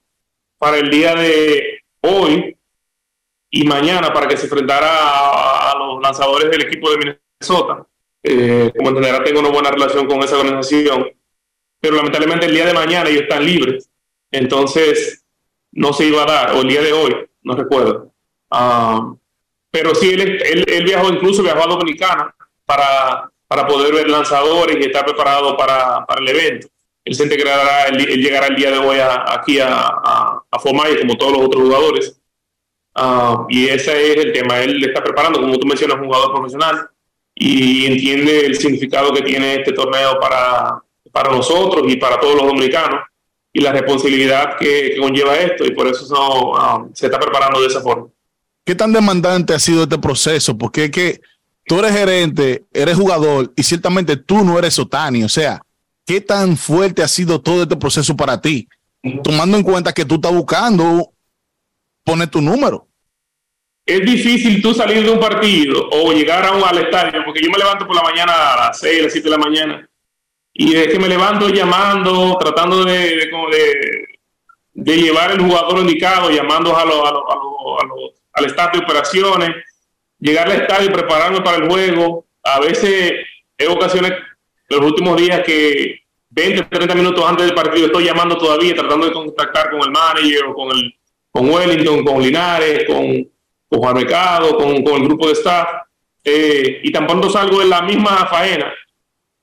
para 0.58 0.78
el 0.78 0.89
día 0.89 1.15
de 1.15 1.82
hoy 2.02 2.56
y 3.49 3.63
mañana 3.65 4.13
para 4.13 4.28
que 4.28 4.38
se 4.38 4.45
enfrentara 4.45 4.88
a, 4.88 5.71
a 5.71 5.78
los 5.78 6.02
lanzadores 6.02 6.52
del 6.52 6.63
equipo 6.63 6.91
de 6.91 6.97
Minnesota. 6.97 7.86
Eh, 8.21 8.71
como 8.75 8.89
entenderá, 8.89 9.23
tengo 9.23 9.39
una 9.39 9.49
buena 9.49 9.71
relación 9.71 10.06
con 10.06 10.21
esa 10.23 10.38
organización, 10.38 11.08
pero 11.80 11.95
lamentablemente 11.95 12.45
el 12.45 12.54
día 12.54 12.65
de 12.65 12.73
mañana 12.73 13.10
ellos 13.10 13.23
están 13.23 13.45
libres, 13.45 13.89
entonces 14.32 15.23
no 15.71 15.93
se 15.93 16.06
iba 16.06 16.23
a 16.23 16.25
dar, 16.25 16.56
o 16.56 16.62
el 16.62 16.67
día 16.67 16.82
de 16.82 16.93
hoy, 16.93 17.15
no 17.43 17.56
recuerdo. 17.56 18.12
Ah, 18.52 19.13
pero 19.72 19.94
sí, 19.96 20.12
él, 20.12 20.42
él, 20.44 20.66
él, 20.68 20.84
viajó, 20.84 21.10
incluso 21.10 21.44
viajó 21.44 21.64
a 21.64 21.68
Dominicana 21.68 22.36
para, 22.66 23.32
para 23.48 23.68
poder 23.68 23.94
ver 23.94 24.10
lanzadores 24.10 24.78
y 24.80 24.88
estar 24.88 25.06
preparado 25.06 25.56
para, 25.56 26.06
para 26.06 26.22
el 26.22 26.30
evento. 26.30 26.68
Él 27.06 27.16
se 27.16 27.24
integrará, 27.24 27.88
él, 27.88 28.00
él 28.00 28.22
llegará 28.22 28.48
el 28.48 28.56
día 28.56 28.72
de 28.72 28.78
hoy 28.78 29.00
a, 29.00 29.26
aquí 29.34 29.60
a, 29.60 29.68
a, 29.70 30.44
a 30.50 30.60
Fomay, 30.60 31.00
como 31.00 31.18
todos 31.18 31.34
los 31.34 31.42
otros 31.46 31.64
jugadores. 31.64 32.22
Uh, 32.96 33.46
y 33.48 33.68
ese 33.68 34.12
es 34.12 34.26
el 34.26 34.34
tema. 34.34 34.60
Él 34.60 34.84
está 34.84 35.04
preparando, 35.04 35.40
como 35.40 35.58
tú 35.58 35.66
mencionas, 35.66 35.98
un 35.98 36.06
jugador 36.06 36.32
profesional 36.34 36.90
y 37.36 37.86
entiende 37.86 38.46
el 38.46 38.56
significado 38.58 39.14
que 39.14 39.22
tiene 39.22 39.56
este 39.56 39.72
torneo 39.72 40.20
para, 40.20 40.84
para 41.12 41.32
nosotros 41.32 41.84
y 41.88 41.96
para 41.96 42.20
todos 42.20 42.36
los 42.36 42.46
dominicanos 42.48 43.02
y 43.54 43.62
la 43.62 43.72
responsabilidad 43.72 44.58
que, 44.58 44.92
que 44.92 44.98
conlleva 44.98 45.38
esto 45.38 45.66
y 45.66 45.72
por 45.72 45.88
eso 45.88 46.52
um, 46.52 46.94
se 46.94 47.06
está 47.06 47.20
preparando 47.20 47.62
de 47.62 47.68
esa 47.68 47.82
forma. 47.82 48.08
¿Qué 48.70 48.76
tan 48.76 48.94
demandante 48.94 49.56
ha 49.56 49.58
sido 49.58 49.82
este 49.82 49.98
proceso? 49.98 50.56
Porque 50.56 50.84
es 50.84 50.92
que 50.92 51.22
tú 51.66 51.80
eres 51.80 51.92
gerente, 51.92 52.66
eres 52.72 52.96
jugador 52.96 53.52
y 53.56 53.64
ciertamente 53.64 54.16
tú 54.16 54.46
no 54.46 54.60
eres 54.60 54.78
Otani. 54.78 55.24
O 55.24 55.28
sea, 55.28 55.60
¿qué 56.06 56.22
tan 56.22 56.56
fuerte 56.56 57.02
ha 57.02 57.08
sido 57.08 57.42
todo 57.42 57.64
este 57.64 57.78
proceso 57.78 58.16
para 58.16 58.40
ti? 58.40 58.68
Tomando 59.24 59.58
en 59.58 59.64
cuenta 59.64 59.92
que 59.92 60.06
tú 60.06 60.16
estás 60.16 60.32
buscando 60.32 61.12
poner 62.04 62.28
tu 62.28 62.42
número 62.42 62.88
es 63.88 64.02
difícil 64.06 64.62
tú 64.62 64.72
salir 64.72 65.04
de 65.04 65.10
un 65.14 65.20
partido 65.20 65.90
o 65.92 66.14
llegar 66.14 66.46
a 66.46 66.52
un, 66.52 66.64
al 66.64 66.78
estadio, 66.78 67.24
porque 67.26 67.42
yo 67.42 67.50
me 67.50 67.58
levanto 67.58 67.88
por 67.88 67.96
la 67.96 68.04
mañana 68.04 68.54
a 68.54 68.68
las 68.68 68.80
6, 68.82 69.00
a 69.00 69.04
las 69.06 69.14
7 69.14 69.28
de 69.28 69.36
la 69.36 69.44
mañana, 69.44 69.90
y 70.54 70.76
es 70.76 70.90
que 70.90 71.00
me 71.00 71.08
levanto 71.08 71.50
llamando, 71.50 72.38
tratando 72.40 72.86
de, 72.86 73.16
de, 73.16 74.08
de, 74.74 74.96
llevar 74.96 75.32
el 75.32 75.42
jugador 75.42 75.80
indicado, 75.80 76.30
llamando 76.30 76.78
a 76.78 76.86
lo, 76.86 77.04
a 77.04 77.12
lo, 77.12 77.32
a 77.32 77.36
lo, 77.36 77.82
a 77.82 77.86
lo, 77.88 78.20
al 78.39 78.45
staff 78.45 78.73
de 78.73 78.80
operaciones, 78.80 79.52
llegar 80.19 80.47
al 80.49 80.62
estadio 80.62 80.89
y 80.89 80.93
prepararme 80.93 81.41
para 81.41 81.58
el 81.58 81.69
juego. 81.69 82.25
A 82.43 82.60
veces, 82.60 83.13
hay 83.58 83.67
ocasiones, 83.67 84.13
los 84.69 84.82
últimos 84.82 85.17
días 85.17 85.41
que 85.45 85.99
20, 86.30 86.63
30 86.63 86.95
minutos 86.95 87.25
antes 87.28 87.45
del 87.45 87.56
partido 87.56 87.88
estoy 87.88 88.06
llamando 88.06 88.38
todavía, 88.38 88.75
tratando 88.75 89.08
de 89.08 89.13
contactar 89.13 89.69
con 89.71 89.82
el 89.82 89.91
manager 89.91 90.45
o 90.45 90.54
con, 90.54 90.71
el, 90.71 90.93
con 91.32 91.49
Wellington, 91.49 92.04
con 92.04 92.21
Linares, 92.21 92.86
con 92.88 93.30
con 93.69 93.80
Juan 93.80 93.95
Mercado, 93.95 94.58
con, 94.58 94.84
con, 94.84 94.95
el 94.95 95.08
grupo 95.08 95.28
de 95.28 95.34
staff, 95.34 95.67
eh, 96.23 96.82
y 96.84 96.91
tan 96.91 97.06
pronto 97.06 97.30
salgo 97.30 97.62
en 97.62 97.69
la 97.69 97.84
misma 97.84 98.25
faena. 98.25 98.73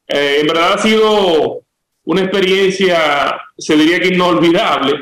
Eh, 0.09 0.39
en 0.41 0.47
verdad 0.47 0.75
ha 0.75 0.79
sido 0.79 1.63
una 2.05 2.23
experiencia, 2.23 3.41
se 3.57 3.77
diría 3.77 4.01
que 4.01 4.09
inolvidable, 4.09 4.99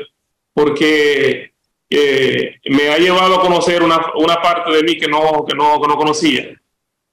porque 0.53 1.53
eh, 1.97 2.59
me 2.65 2.89
ha 2.89 2.97
llevado 2.97 3.35
a 3.35 3.41
conocer 3.41 3.81
una, 3.81 3.99
una 4.15 4.41
parte 4.41 4.71
de 4.71 4.83
mí 4.83 4.97
que 4.97 5.07
no, 5.07 5.45
que, 5.47 5.55
no, 5.55 5.81
que 5.81 5.87
no 5.87 5.95
conocía. 5.95 6.53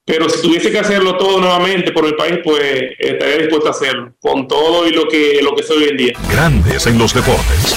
Pero 0.04 0.28
si 0.28 0.42
tuviese 0.42 0.72
que 0.72 0.80
hacerlo 0.80 1.16
todo 1.16 1.40
nuevamente 1.40 1.92
por 1.92 2.04
el 2.04 2.16
país, 2.16 2.40
pues 2.42 2.60
estaría 2.98 3.38
dispuesto 3.38 3.68
a 3.68 3.70
hacerlo, 3.70 4.12
con 4.20 4.48
todo 4.48 4.88
y 4.88 4.90
lo 4.90 5.06
que, 5.06 5.38
lo 5.40 5.54
que 5.54 5.62
soy 5.62 5.84
hoy 5.84 5.90
en 5.90 5.96
día. 5.96 6.12
Grandes 6.28 6.86
en 6.88 6.98
los 6.98 7.14
deportes. 7.14 7.76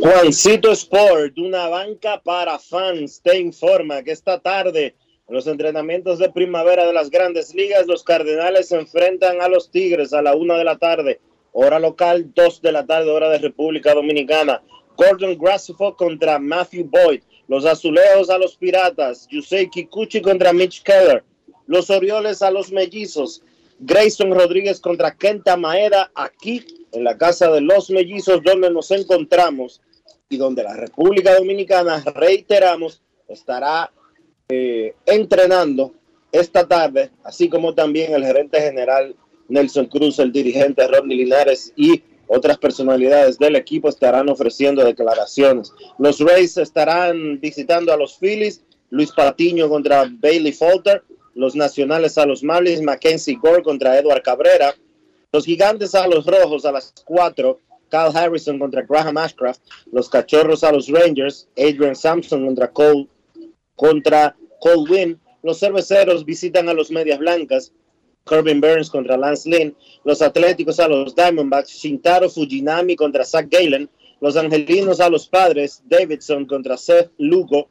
Juancito 0.00 0.70
Sport, 0.70 1.36
una 1.38 1.68
banca 1.68 2.20
para 2.24 2.60
fans, 2.60 3.20
te 3.20 3.36
informa 3.40 4.04
que 4.04 4.12
esta 4.12 4.38
tarde 4.38 4.94
en 5.28 5.34
los 5.34 5.46
entrenamientos 5.46 6.18
de 6.18 6.30
primavera 6.30 6.86
de 6.86 6.92
las 6.92 7.10
grandes 7.10 7.54
ligas, 7.54 7.86
los 7.86 8.02
Cardenales 8.02 8.68
se 8.68 8.76
enfrentan 8.76 9.42
a 9.42 9.48
los 9.48 9.70
Tigres 9.70 10.14
a 10.14 10.22
la 10.22 10.34
una 10.34 10.56
de 10.56 10.64
la 10.64 10.78
tarde, 10.78 11.20
hora 11.52 11.78
local, 11.78 12.32
dos 12.34 12.62
de 12.62 12.72
la 12.72 12.86
tarde, 12.86 13.10
hora 13.10 13.28
de 13.28 13.38
República 13.38 13.94
Dominicana. 13.94 14.62
Gordon 14.96 15.36
Grassifo 15.38 15.94
contra 15.96 16.38
Matthew 16.38 16.88
Boyd, 16.90 17.22
los 17.46 17.66
Azulejos 17.66 18.30
a 18.30 18.38
los 18.38 18.56
Piratas, 18.56 19.28
Yusei 19.28 19.68
Kikuchi 19.68 20.20
contra 20.22 20.52
Mitch 20.52 20.82
Keller, 20.82 21.22
los 21.66 21.90
Orioles 21.90 22.40
a 22.40 22.50
los 22.50 22.72
Mellizos, 22.72 23.42
Grayson 23.80 24.32
Rodríguez 24.32 24.80
contra 24.80 25.14
Kenta 25.14 25.56
Maeda, 25.56 26.10
aquí 26.14 26.64
en 26.92 27.04
la 27.04 27.16
casa 27.18 27.50
de 27.50 27.60
los 27.60 27.90
Mellizos, 27.90 28.42
donde 28.42 28.70
nos 28.70 28.90
encontramos 28.90 29.82
y 30.30 30.38
donde 30.38 30.62
la 30.62 30.74
República 30.74 31.36
Dominicana, 31.36 32.02
reiteramos, 32.14 33.02
estará 33.28 33.92
eh, 34.50 34.94
entrenando 35.04 35.92
esta 36.32 36.66
tarde, 36.66 37.10
así 37.22 37.48
como 37.48 37.74
también 37.74 38.14
el 38.14 38.24
gerente 38.24 38.60
general 38.60 39.14
Nelson 39.48 39.86
Cruz, 39.86 40.18
el 40.18 40.32
dirigente 40.32 40.86
Rodney 40.86 41.18
Linares 41.18 41.72
y 41.76 42.02
otras 42.26 42.58
personalidades 42.58 43.38
del 43.38 43.56
equipo 43.56 43.88
estarán 43.88 44.28
ofreciendo 44.28 44.84
declaraciones. 44.84 45.72
Los 45.98 46.20
Rays 46.20 46.56
estarán 46.56 47.40
visitando 47.40 47.92
a 47.92 47.96
los 47.96 48.18
Phillies, 48.18 48.62
Luis 48.90 49.12
Patiño 49.12 49.68
contra 49.68 50.10
Bailey 50.10 50.52
Falter, 50.52 51.02
los 51.34 51.54
Nacionales 51.54 52.18
a 52.18 52.26
los 52.26 52.42
Marlins, 52.42 52.82
Mackenzie 52.82 53.38
Gore 53.40 53.62
contra 53.62 53.98
Edward 53.98 54.22
Cabrera, 54.22 54.74
los 55.32 55.44
Gigantes 55.44 55.94
a 55.94 56.06
los 56.06 56.26
Rojos 56.26 56.64
a 56.64 56.72
las 56.72 56.94
4, 57.04 57.58
Kyle 57.90 58.16
Harrison 58.16 58.58
contra 58.58 58.82
Graham 58.82 59.18
Ashcraft, 59.18 59.60
los 59.92 60.08
Cachorros 60.08 60.64
a 60.64 60.72
los 60.72 60.88
Rangers, 60.88 61.48
Adrian 61.56 61.96
Sampson 61.96 62.44
contra 62.44 62.70
Cole, 62.70 63.08
contra 63.78 64.36
Cole 64.58 64.90
Wynn, 64.90 65.20
los 65.44 65.60
Cerveceros 65.60 66.24
visitan 66.24 66.68
a 66.68 66.74
los 66.74 66.90
Medias 66.90 67.20
Blancas, 67.20 67.72
Corbin 68.24 68.60
Burns 68.60 68.90
contra 68.90 69.16
Lance 69.16 69.48
Lynn, 69.48 69.74
los 70.04 70.20
Atléticos 70.20 70.80
a 70.80 70.88
los 70.88 71.14
Diamondbacks, 71.14 71.70
Shintaro 71.70 72.28
Fujinami 72.28 72.96
contra 72.96 73.24
Zach 73.24 73.46
Galen, 73.48 73.88
los 74.20 74.36
Angelinos 74.36 74.98
a 75.00 75.08
los 75.08 75.28
Padres, 75.28 75.80
Davidson 75.86 76.44
contra 76.44 76.76
Seth 76.76 77.12
Lugo, 77.18 77.68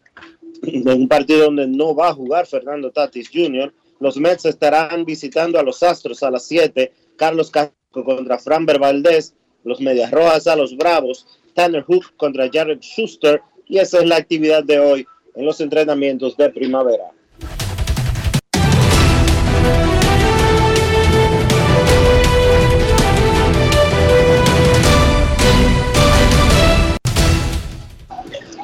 en 0.64 0.88
un 0.88 1.10
partido 1.10 1.46
donde 1.46 1.68
no 1.68 1.94
va 1.94 2.08
a 2.08 2.14
jugar 2.14 2.48
Fernando 2.48 2.90
Tatis 2.90 3.30
Jr., 3.30 3.74
los 4.00 4.16
Mets 4.16 4.46
estarán 4.46 5.04
visitando 5.04 5.60
a 5.60 5.64
los 5.64 5.84
Astros 5.84 6.24
a 6.24 6.32
las 6.32 6.46
7, 6.46 6.94
Carlos 7.18 7.52
Castro 7.52 8.06
contra 8.06 8.40
Framber 8.40 8.80
Valdez, 8.80 9.34
los 9.66 9.82
Medias 9.82 10.12
Rojas 10.12 10.48
a 10.48 10.56
los 10.56 10.78
Bravos, 10.78 11.28
Tanner 11.54 11.84
Hook 11.84 12.16
contra 12.16 12.50
Jared 12.50 12.80
Schuster, 12.80 13.42
y 13.66 13.80
esa 13.80 14.00
es 14.00 14.06
la 14.06 14.16
actividad 14.16 14.64
de 14.64 14.80
hoy 14.80 15.06
en 15.38 15.46
los 15.46 15.62
entrenamientos 15.62 16.36
de 16.36 16.50
primavera. 16.50 17.12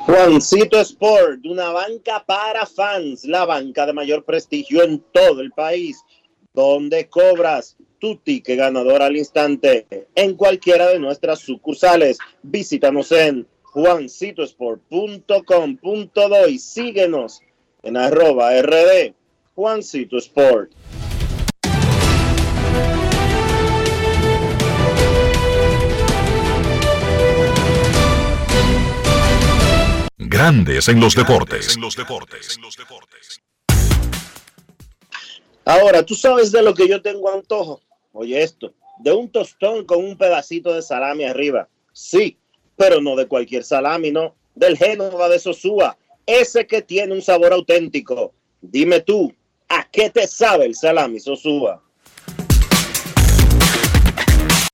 Juancito 0.05 0.80
Sport, 0.80 1.45
una 1.45 1.69
banca 1.69 2.24
para 2.26 2.65
fans, 2.65 3.24
la 3.26 3.45
banca 3.45 3.86
de 3.86 3.93
mayor 3.93 4.26
prestigio 4.26 4.84
en 4.84 4.99
todo 5.11 5.41
el 5.41 5.51
país, 5.51 6.03
donde 6.53 7.07
cobras 7.07 7.78
tu 7.99 8.17
ticket 8.17 8.57
ganador 8.57 9.01
al 9.01 9.15
instante 9.15 9.88
en 10.15 10.36
cualquiera 10.36 10.88
de 10.88 10.99
nuestras 10.99 11.39
sucursales. 11.39 12.17
Visítanos 12.41 13.11
en 13.11 13.47
juancitosport.com.do 13.74 16.47
y 16.47 16.59
síguenos 16.59 17.41
en 17.82 17.97
arroba 17.97 18.61
rd 18.61 19.15
Juancito 19.55 20.17
Sport. 20.17 20.71
Grandes 30.17 30.88
en 30.88 30.99
los 30.99 31.15
deportes. 31.15 31.76
Ahora, 35.65 36.03
¿tú 36.03 36.13
sabes 36.13 36.51
de 36.51 36.61
lo 36.61 36.74
que 36.74 36.88
yo 36.88 37.01
tengo 37.01 37.34
antojo? 37.34 37.82
Oye 38.11 38.43
esto, 38.43 38.74
de 38.99 39.11
un 39.11 39.30
tostón 39.30 39.86
con 39.86 40.03
un 40.03 40.17
pedacito 40.17 40.74
de 40.74 40.84
salami 40.84 41.24
arriba. 41.24 41.67
Sí, 41.91 42.38
pero 42.76 43.01
no 43.01 43.15
de 43.15 43.28
cualquier 43.28 43.63
salami, 43.63 44.11
no. 44.11 44.36
Del 44.55 44.78
Génova 44.78 45.30
de 45.30 45.39
Sosúa, 45.39 45.97
ese 46.26 46.67
que 46.67 46.82
tiene 46.82 47.13
un 47.13 47.21
sabor 47.21 47.53
auténtico. 47.53 48.34
Dime 48.61 49.01
tú, 49.01 49.34
¿a 49.69 49.88
qué 49.91 50.09
te 50.09 50.28
sabe 50.28 50.65
el 50.65 50.76
salami 50.76 51.19
Sosúa? 51.19 51.82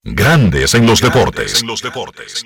Grandes 0.03 0.73
en 0.73 0.85
los 0.85 1.01
deportes. 1.01 1.61
En 1.61 1.67
los 1.67 1.81
deportes. 1.81 2.43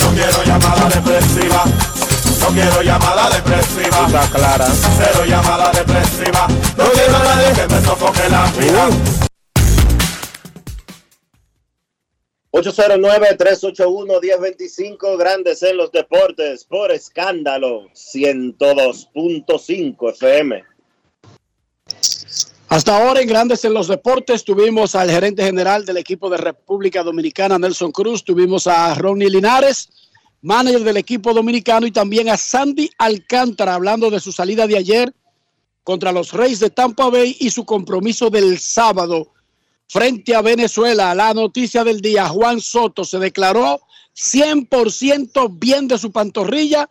No 0.00 0.10
quiero 0.14 0.44
llamada 0.44 0.88
depresiva. 0.88 1.64
No 2.40 2.48
quiero 2.48 2.82
llamada 2.82 3.30
depresiva. 3.30 4.06
Está 4.06 4.28
clara. 4.32 4.66
Cero 4.98 5.24
llamada 5.26 5.70
depresiva. 5.72 6.48
No 6.76 6.84
quiero 6.92 7.16
a 7.16 7.24
nadie 7.24 7.52
que 7.54 7.74
me 7.74 7.80
sofoque 7.82 8.28
la 8.30 8.50
vida. 8.52 8.88
809-381-1025, 12.62 15.16
Grandes 15.16 15.62
en 15.62 15.78
los 15.78 15.90
Deportes, 15.92 16.64
por 16.64 16.92
escándalo, 16.92 17.88
102.5 17.94 20.10
FM. 20.10 20.62
Hasta 22.68 22.96
ahora 22.96 23.22
en 23.22 23.28
Grandes 23.28 23.64
en 23.64 23.72
los 23.72 23.88
Deportes 23.88 24.44
tuvimos 24.44 24.94
al 24.94 25.10
gerente 25.10 25.42
general 25.42 25.86
del 25.86 25.96
equipo 25.96 26.28
de 26.28 26.36
República 26.36 27.02
Dominicana, 27.02 27.58
Nelson 27.58 27.92
Cruz, 27.92 28.22
tuvimos 28.22 28.66
a 28.66 28.94
Ronnie 28.94 29.30
Linares, 29.30 29.88
manager 30.42 30.84
del 30.84 30.98
equipo 30.98 31.32
dominicano, 31.32 31.86
y 31.86 31.90
también 31.90 32.28
a 32.28 32.36
Sandy 32.36 32.90
Alcántara, 32.98 33.74
hablando 33.74 34.10
de 34.10 34.20
su 34.20 34.32
salida 34.32 34.66
de 34.66 34.76
ayer 34.76 35.14
contra 35.82 36.12
los 36.12 36.34
Reyes 36.34 36.60
de 36.60 36.68
Tampa 36.70 37.08
Bay 37.08 37.38
y 37.40 37.48
su 37.50 37.64
compromiso 37.64 38.28
del 38.28 38.58
sábado 38.58 39.32
frente 39.90 40.34
a 40.36 40.40
Venezuela. 40.40 41.14
La 41.14 41.34
noticia 41.34 41.82
del 41.82 42.00
día, 42.00 42.28
Juan 42.28 42.60
Soto 42.60 43.04
se 43.04 43.18
declaró 43.18 43.80
100% 44.14 45.58
bien 45.58 45.88
de 45.88 45.98
su 45.98 46.12
pantorrilla 46.12 46.88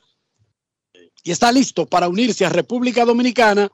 y 1.23 1.31
está 1.31 1.51
listo 1.51 1.85
para 1.85 2.09
unirse 2.09 2.45
a 2.45 2.49
República 2.49 3.05
Dominicana 3.05 3.69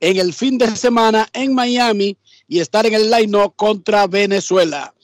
en 0.00 0.16
el 0.16 0.32
fin 0.32 0.56
de 0.56 0.74
semana 0.76 1.28
en 1.34 1.54
Miami 1.54 2.16
y 2.48 2.60
estar 2.60 2.86
en 2.86 2.94
el 2.94 3.10
line 3.10 3.52
contra 3.54 4.06
Venezuela. 4.06 4.94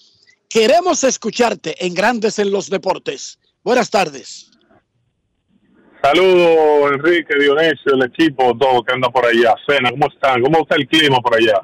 Queremos 0.49 1.05
escucharte 1.05 1.85
en 1.85 1.93
Grandes 1.93 2.39
en 2.39 2.51
los 2.51 2.71
Deportes. 2.71 3.39
Buenas 3.63 3.91
tardes. 3.91 4.51
Saludos, 6.03 6.93
Enrique, 6.93 7.35
Dionisio, 7.39 7.95
el 7.95 8.05
equipo, 8.05 8.57
todo 8.57 8.83
que 8.85 8.95
anda 8.95 9.11
por 9.11 9.27
allá. 9.27 9.55
Cena, 9.67 9.91
¿cómo 9.91 10.09
están? 10.09 10.41
¿Cómo 10.41 10.61
está 10.61 10.77
el 10.77 10.87
clima 10.87 11.19
por 11.21 11.35
allá? 11.35 11.61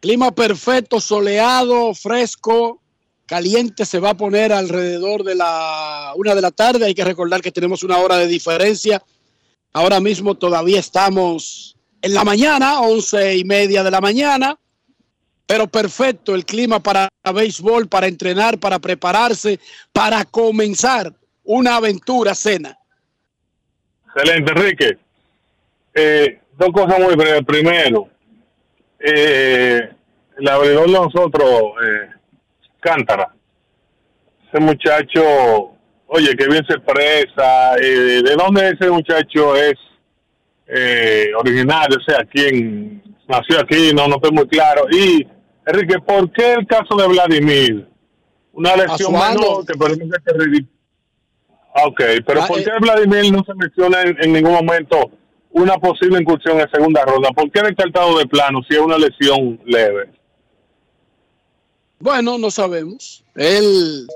Clima 0.00 0.30
perfecto, 0.30 1.00
soleado, 1.00 1.92
fresco, 1.94 2.80
caliente. 3.26 3.84
Se 3.84 3.98
va 3.98 4.10
a 4.10 4.16
poner 4.16 4.52
alrededor 4.52 5.24
de 5.24 5.34
la 5.34 6.12
una 6.16 6.34
de 6.34 6.40
la 6.40 6.50
tarde. 6.50 6.86
Hay 6.86 6.94
que 6.94 7.04
recordar 7.04 7.40
que 7.40 7.50
tenemos 7.50 7.82
una 7.82 7.98
hora 7.98 8.16
de 8.16 8.28
diferencia. 8.28 9.02
Ahora 9.72 10.00
mismo 10.00 10.36
todavía 10.36 10.78
estamos 10.78 11.76
en 12.00 12.14
la 12.14 12.24
mañana, 12.24 12.80
once 12.80 13.36
y 13.36 13.44
media 13.44 13.82
de 13.82 13.90
la 13.90 14.00
mañana. 14.00 14.58
Pero 15.46 15.66
perfecto 15.66 16.34
el 16.34 16.44
clima 16.44 16.80
para 16.80 17.08
béisbol, 17.34 17.88
para 17.88 18.06
entrenar, 18.06 18.58
para 18.58 18.78
prepararse, 18.78 19.58
para 19.92 20.24
comenzar 20.24 21.12
una 21.42 21.76
aventura 21.76 22.34
cena. 22.34 22.78
Excelente, 24.06 24.52
Enrique. 24.52 24.98
Eh, 25.94 26.40
dos 26.56 26.70
cosas 26.72 27.00
muy 27.00 27.16
breves. 27.16 27.44
Primero, 27.44 28.08
eh, 29.00 29.90
el 30.38 30.48
abridor 30.48 30.86
de 30.86 30.92
nosotros, 30.92 31.50
eh, 31.82 32.10
Cántara, 32.80 33.34
ese 34.48 34.60
muchacho, 34.60 35.22
oye, 36.06 36.36
que 36.36 36.46
bien 36.46 36.64
se 36.66 36.74
expresa, 36.74 37.76
eh, 37.76 38.22
¿de 38.24 38.34
dónde 38.36 38.70
ese 38.70 38.90
muchacho 38.90 39.56
es 39.56 39.74
eh, 40.66 41.30
originario? 41.38 41.98
O 41.98 42.10
sea, 42.10 42.24
quién 42.24 43.02
nació 43.26 43.60
aquí, 43.60 43.92
no, 43.94 44.06
no 44.08 44.16
estoy 44.16 44.32
muy 44.32 44.48
claro. 44.48 44.86
Y, 44.90 45.26
Enrique, 45.66 45.98
¿por 46.00 46.30
qué 46.32 46.54
el 46.54 46.66
caso 46.66 46.96
de 46.96 47.08
Vladimir? 47.08 47.86
Una 48.52 48.74
lesión 48.76 49.12
menor 49.12 49.66
que 49.66 49.78
permite 49.78 50.16
que 50.24 50.66
Ah, 51.74 51.86
Ok, 51.86 52.00
pero 52.26 52.42
Ah, 52.42 52.46
¿por 52.48 52.58
eh. 52.58 52.64
qué 52.64 52.70
Vladimir 52.80 53.32
no 53.32 53.44
se 53.44 53.54
menciona 53.54 54.02
en, 54.02 54.16
en 54.20 54.32
ningún 54.32 54.52
momento 54.52 55.10
una 55.50 55.78
posible 55.78 56.20
incursión 56.20 56.60
en 56.60 56.70
segunda 56.70 57.04
ronda? 57.04 57.30
¿Por 57.30 57.50
qué 57.50 57.62
descartado 57.62 58.18
de 58.18 58.26
plano 58.26 58.60
si 58.68 58.74
es 58.74 58.80
una 58.80 58.98
lesión 58.98 59.60
leve? 59.64 60.10
Bueno, 62.00 62.38
no 62.38 62.50
sabemos. 62.50 63.24
Él 63.34 64.06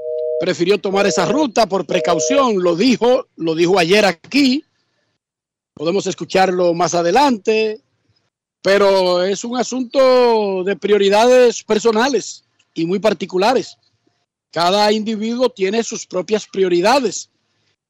prefirió 0.40 0.78
tomar 0.78 1.06
esa 1.06 1.26
ruta 1.26 1.66
por 1.66 1.86
precaución, 1.86 2.62
lo 2.62 2.76
dijo, 2.76 3.26
lo 3.36 3.54
dijo 3.54 3.78
ayer 3.78 4.04
aquí. 4.04 4.64
Podemos 5.74 6.06
escucharlo 6.06 6.74
más 6.74 6.94
adelante, 6.94 7.80
pero 8.62 9.22
es 9.24 9.44
un 9.44 9.56
asunto 9.56 10.62
de 10.64 10.76
prioridades 10.76 11.64
personales 11.64 12.44
y 12.74 12.86
muy 12.86 12.98
particulares. 12.98 13.76
Cada 14.52 14.92
individuo 14.92 15.48
tiene 15.48 15.82
sus 15.82 16.06
propias 16.06 16.46
prioridades. 16.46 17.30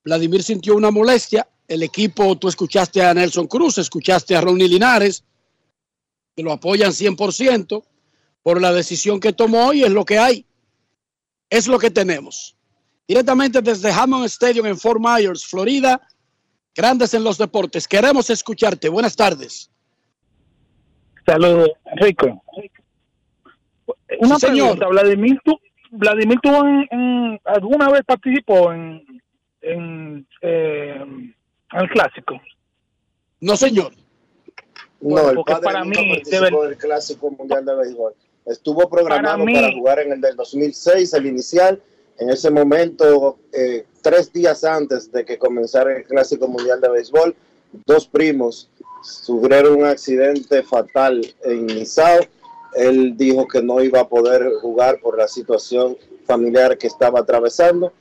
Vladimir 0.05 0.43
sintió 0.43 0.76
una 0.76 0.90
molestia. 0.90 1.49
El 1.68 1.82
equipo, 1.82 2.36
tú 2.36 2.48
escuchaste 2.48 3.02
a 3.02 3.14
Nelson 3.14 3.46
Cruz, 3.46 3.78
escuchaste 3.78 4.36
a 4.36 4.40
Ronnie 4.40 4.68
Linares, 4.68 5.24
que 6.36 6.42
lo 6.42 6.52
apoyan 6.52 6.90
100% 6.92 7.82
por 8.42 8.60
la 8.60 8.72
decisión 8.72 9.20
que 9.20 9.32
tomó 9.32 9.72
y 9.72 9.84
es 9.84 9.90
lo 9.90 10.04
que 10.04 10.18
hay. 10.18 10.44
Es 11.48 11.66
lo 11.68 11.78
que 11.78 11.90
tenemos. 11.90 12.56
Directamente 13.06 13.60
desde 13.62 13.90
Hammond 13.92 14.24
Stadium 14.26 14.66
en 14.66 14.78
Fort 14.78 15.00
Myers, 15.00 15.44
Florida, 15.46 16.00
Grandes 16.74 17.12
en 17.14 17.24
los 17.24 17.36
Deportes. 17.38 17.86
Queremos 17.86 18.30
escucharte. 18.30 18.88
Buenas 18.88 19.14
tardes. 19.14 19.70
Saludos, 21.26 21.70
Rico. 21.96 22.42
Una 24.20 24.34
Sí, 24.38 24.46
señor. 24.46 24.78
pregunta, 24.78 24.86
Vladimir, 24.88 25.38
¿tú, 25.44 25.58
Vladimir 25.90 26.38
tuvo 26.42 26.66
en, 26.66 26.86
en- 26.90 27.40
alguna 27.44 27.88
vez 27.90 28.02
participó 28.06 28.72
en, 28.72 29.02
en, 29.60 30.26
eh, 30.40 31.04
el 31.75 31.89
clásico. 31.89 32.41
No, 33.41 33.57
señor. 33.57 33.93
No, 35.01 35.31
el 35.31 35.37
porque 35.37 35.53
padre 35.53 35.64
para 35.64 35.85
nunca 35.85 36.01
mí, 36.01 36.09
participó 36.14 36.45
debe- 36.62 36.68
del 36.68 36.79
Clásico 36.79 37.31
Mundial 37.31 37.64
de 37.64 37.75
Béisbol. 37.75 38.14
Estuvo 38.47 38.89
programado 38.89 39.45
Para 39.45 39.73
jugar 39.73 39.99
en 40.01 40.12
el 40.12 40.20
del 40.20 40.37
2006, 40.37 41.12
el 41.14 41.27
inicial. 41.27 41.83
En 42.18 42.31
ese 42.31 42.51
momento, 42.51 43.39
eh, 43.53 43.85
tres 44.01 44.33
días 44.33 44.62
antes 44.64 45.11
de 45.11 45.25
que 45.25 45.39
comenzara 45.39 45.97
el 45.97 46.05
Clásico 46.05 46.47
Mundial 46.47 46.81
de 46.81 46.89
Béisbol, 46.89 47.35
dos 47.87 48.07
primos 48.07 48.70
sufrieron 49.03 49.79
un 49.81 49.85
accidente 49.87 50.62
fatal 50.62 51.20
en 51.45 51.66
Nizao. 51.66 52.20
Él 52.75 53.16
dijo 53.16 53.47
que 53.49 53.61
no 53.62 53.83
iba 53.83 54.01
a 54.01 54.09
poder 54.09 54.49
jugar 54.61 55.01
por 55.01 55.18
la 55.18 55.27
situación 55.27 55.97
familiar 56.27 56.79
que 56.79 56.87
estaba 56.87 57.20
atravesando, 57.20 57.93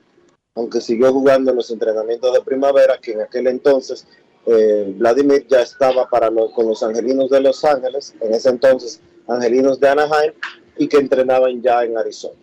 aunque 0.55 0.81
siguió 0.81 1.11
jugando 1.13 1.51
en 1.51 1.57
los 1.57 1.71
entrenamientos 1.71 2.33
de 2.33 2.41
primavera, 2.41 2.97
que 3.01 3.13
en 3.13 3.21
aquel 3.21 3.47
entonces 3.47 4.07
eh, 4.47 4.93
Vladimir 4.97 5.45
ya 5.47 5.61
estaba 5.61 6.09
para 6.09 6.29
lo- 6.29 6.51
con 6.51 6.67
los 6.67 6.81
Angelinos 6.83 7.29
de 7.29 7.41
Los 7.41 7.63
Ángeles, 7.63 8.15
en 8.21 8.33
ese 8.33 8.49
entonces 8.49 9.01
Angelinos 9.27 9.79
de 9.79 9.89
Anaheim, 9.89 10.33
y 10.77 10.87
que 10.87 10.97
entrenaban 10.97 11.61
ya 11.61 11.83
en 11.83 11.97
Arizona. 11.97 12.33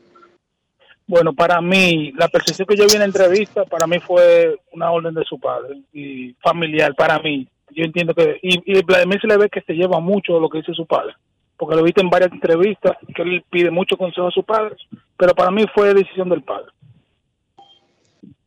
Bueno, 1.06 1.32
para 1.32 1.61
mí, 1.61 2.12
la 2.16 2.28
percepción 2.28 2.66
que 2.68 2.76
yo 2.76 2.84
vi 2.86 2.92
en 2.92 2.98
la 3.00 3.04
entrevista, 3.06 3.64
para 3.64 3.86
mí 3.86 3.98
fue 3.98 4.56
una 4.72 4.90
orden 4.92 5.14
de 5.14 5.24
su 5.24 5.40
padre 5.40 5.82
y 5.92 6.34
familiar, 6.34 6.94
para 6.94 7.18
mí. 7.18 7.48
Yo 7.70 7.84
entiendo 7.84 8.14
que, 8.14 8.38
y, 8.42 8.78
y 8.78 8.82
Vladimir 8.82 9.20
se 9.20 9.26
le 9.26 9.36
ve 9.38 9.48
que 9.48 9.62
se 9.62 9.72
lleva 9.72 10.00
mucho 10.00 10.38
lo 10.38 10.48
que 10.48 10.59
dice 10.59 10.72
su 10.74 10.86
padre, 10.86 11.14
porque 11.56 11.76
lo 11.76 11.82
viste 11.82 12.00
en 12.02 12.11
varias 12.11 12.30
entrevistas, 12.32 12.96
que 13.14 13.22
él 13.22 13.42
pide 13.50 13.70
mucho 13.70 13.96
consejo 13.96 14.28
a 14.28 14.32
su 14.32 14.44
padre, 14.44 14.76
pero 15.16 15.34
para 15.34 15.50
mí 15.50 15.64
fue 15.74 15.92
decisión 15.94 16.28
del 16.28 16.42
padre. 16.42 16.70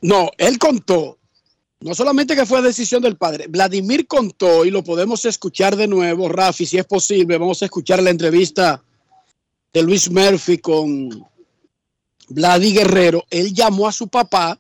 No, 0.02 0.32
él 0.38 0.58
contó. 0.58 1.18
No 1.80 1.95
solamente 1.95 2.36
que 2.36 2.45
fue 2.45 2.62
decisión 2.62 3.02
del 3.02 3.18
padre, 3.18 3.47
Vladimir 3.47 4.06
contó 4.06 4.66
y 4.66 4.70
lo 4.70 4.84
podemos 4.84 5.26
escuchar 5.26 5.76
de 5.76 5.88
nuevo, 5.88 6.30
Rafi, 6.30 6.66
si 6.66 6.78
es 6.78 6.86
posible. 6.86 7.38
Vamos 7.38 7.62
a 7.62 7.66
escuchar 7.66 8.04
la 8.04 8.12
entrevista 8.12 8.84
de 9.74 9.82
Luis 9.82 10.12
Murphy 10.12 10.60
con 10.60 11.10
Vladi 12.32 12.74
Guerrero, 12.74 13.26
él 13.30 13.54
llamó 13.54 13.88
a 13.88 13.91
su 13.91 14.08
papá 14.08 14.60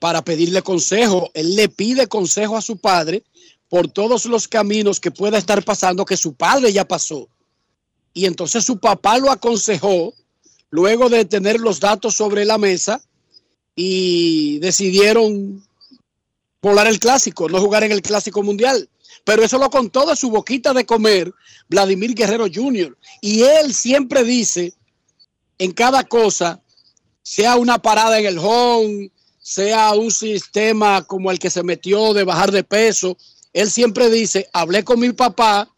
para 0.00 0.22
pedirle 0.22 0.62
consejo. 0.62 1.30
Él 1.34 1.54
le 1.54 1.68
pide 1.68 2.08
consejo 2.08 2.56
a 2.56 2.62
su 2.62 2.76
padre 2.76 3.22
por 3.68 3.88
todos 3.88 4.26
los 4.26 4.48
caminos 4.48 5.00
que 5.00 5.10
pueda 5.10 5.38
estar 5.38 5.64
pasando, 5.64 6.04
que 6.04 6.16
su 6.16 6.34
padre 6.34 6.72
ya 6.72 6.86
pasó. 6.86 7.28
Y 8.12 8.26
entonces 8.26 8.64
su 8.64 8.78
papá 8.78 9.18
lo 9.18 9.30
aconsejó 9.30 10.12
luego 10.70 11.08
de 11.08 11.24
tener 11.24 11.60
los 11.60 11.80
datos 11.80 12.14
sobre 12.14 12.44
la 12.44 12.58
mesa 12.58 13.00
y 13.74 14.58
decidieron 14.58 15.64
volar 16.60 16.86
el 16.86 16.98
clásico, 17.00 17.48
no 17.48 17.60
jugar 17.60 17.84
en 17.84 17.92
el 17.92 18.02
clásico 18.02 18.42
mundial. 18.42 18.88
Pero 19.24 19.42
eso 19.42 19.58
lo 19.58 19.70
contó 19.70 20.06
de 20.06 20.16
su 20.16 20.30
boquita 20.30 20.72
de 20.72 20.84
comer 20.86 21.32
Vladimir 21.68 22.14
Guerrero 22.14 22.46
Jr. 22.52 22.96
Y 23.20 23.42
él 23.42 23.72
siempre 23.72 24.24
dice 24.24 24.72
en 25.58 25.72
cada 25.72 26.04
cosa, 26.04 26.60
sea 27.22 27.56
una 27.56 27.78
parada 27.78 28.18
en 28.18 28.26
el 28.26 28.38
home, 28.38 29.10
sea 29.40 29.92
un 29.92 30.10
sistema 30.10 31.02
como 31.04 31.30
el 31.30 31.38
que 31.38 31.50
se 31.50 31.62
metió 31.62 32.14
de 32.14 32.24
bajar 32.24 32.50
de 32.50 32.64
peso, 32.64 33.16
él 33.52 33.70
siempre 33.70 34.10
dice, 34.10 34.48
hablé 34.52 34.82
con 34.82 34.98
mi 34.98 35.12
papá 35.12 35.68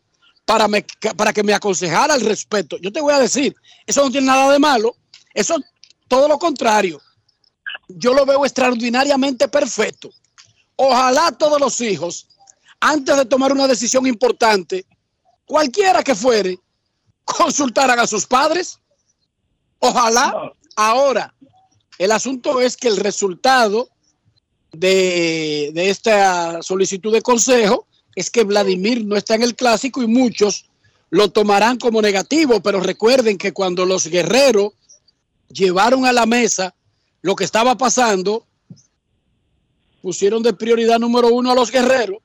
para, 0.46 0.68
me- 0.68 0.86
para 1.16 1.32
que 1.32 1.42
me 1.42 1.52
aconsejara 1.54 2.14
al 2.14 2.20
respecto. 2.22 2.76
Yo 2.78 2.92
te 2.92 3.00
voy 3.00 3.12
a 3.12 3.18
decir, 3.18 3.54
eso 3.86 4.02
no 4.04 4.10
tiene 4.10 4.26
nada 4.28 4.52
de 4.52 4.58
malo, 4.58 4.96
eso 5.34 5.56
todo 6.08 6.28
lo 6.28 6.38
contrario. 6.38 7.00
Yo 7.88 8.14
lo 8.14 8.24
veo 8.24 8.44
extraordinariamente 8.44 9.48
perfecto. 9.48 10.10
Ojalá 10.76 11.32
todos 11.32 11.60
los 11.60 11.80
hijos, 11.80 12.28
antes 12.80 13.16
de 13.16 13.24
tomar 13.24 13.52
una 13.52 13.66
decisión 13.66 14.06
importante, 14.06 14.84
cualquiera 15.46 16.02
que 16.02 16.14
fuere, 16.14 16.58
consultaran 17.24 17.98
a 17.98 18.06
sus 18.06 18.26
padres. 18.26 18.78
Ojalá. 19.78 20.52
Ahora, 20.76 21.32
el 21.98 22.10
asunto 22.10 22.60
es 22.60 22.76
que 22.76 22.88
el 22.88 22.96
resultado 22.96 23.88
de, 24.72 25.70
de 25.72 25.90
esta 25.90 26.62
solicitud 26.62 27.12
de 27.12 27.22
consejo 27.22 27.86
es 28.16 28.30
que 28.30 28.42
Vladimir 28.42 29.04
no 29.04 29.16
está 29.16 29.36
en 29.36 29.42
el 29.42 29.54
clásico 29.54 30.02
y 30.02 30.08
muchos 30.08 30.66
lo 31.10 31.30
tomarán 31.30 31.78
como 31.78 32.02
negativo, 32.02 32.60
pero 32.60 32.80
recuerden 32.80 33.38
que 33.38 33.52
cuando 33.52 33.86
los 33.86 34.08
guerreros 34.08 34.72
llevaron 35.48 36.06
a 36.06 36.12
la 36.12 36.26
mesa 36.26 36.74
lo 37.24 37.34
que 37.34 37.44
estaba 37.44 37.74
pasando, 37.74 38.46
pusieron 40.02 40.42
de 40.42 40.52
prioridad 40.52 40.98
número 40.98 41.28
uno 41.28 41.50
a 41.50 41.54
los 41.54 41.70
guerreros, 41.70 42.18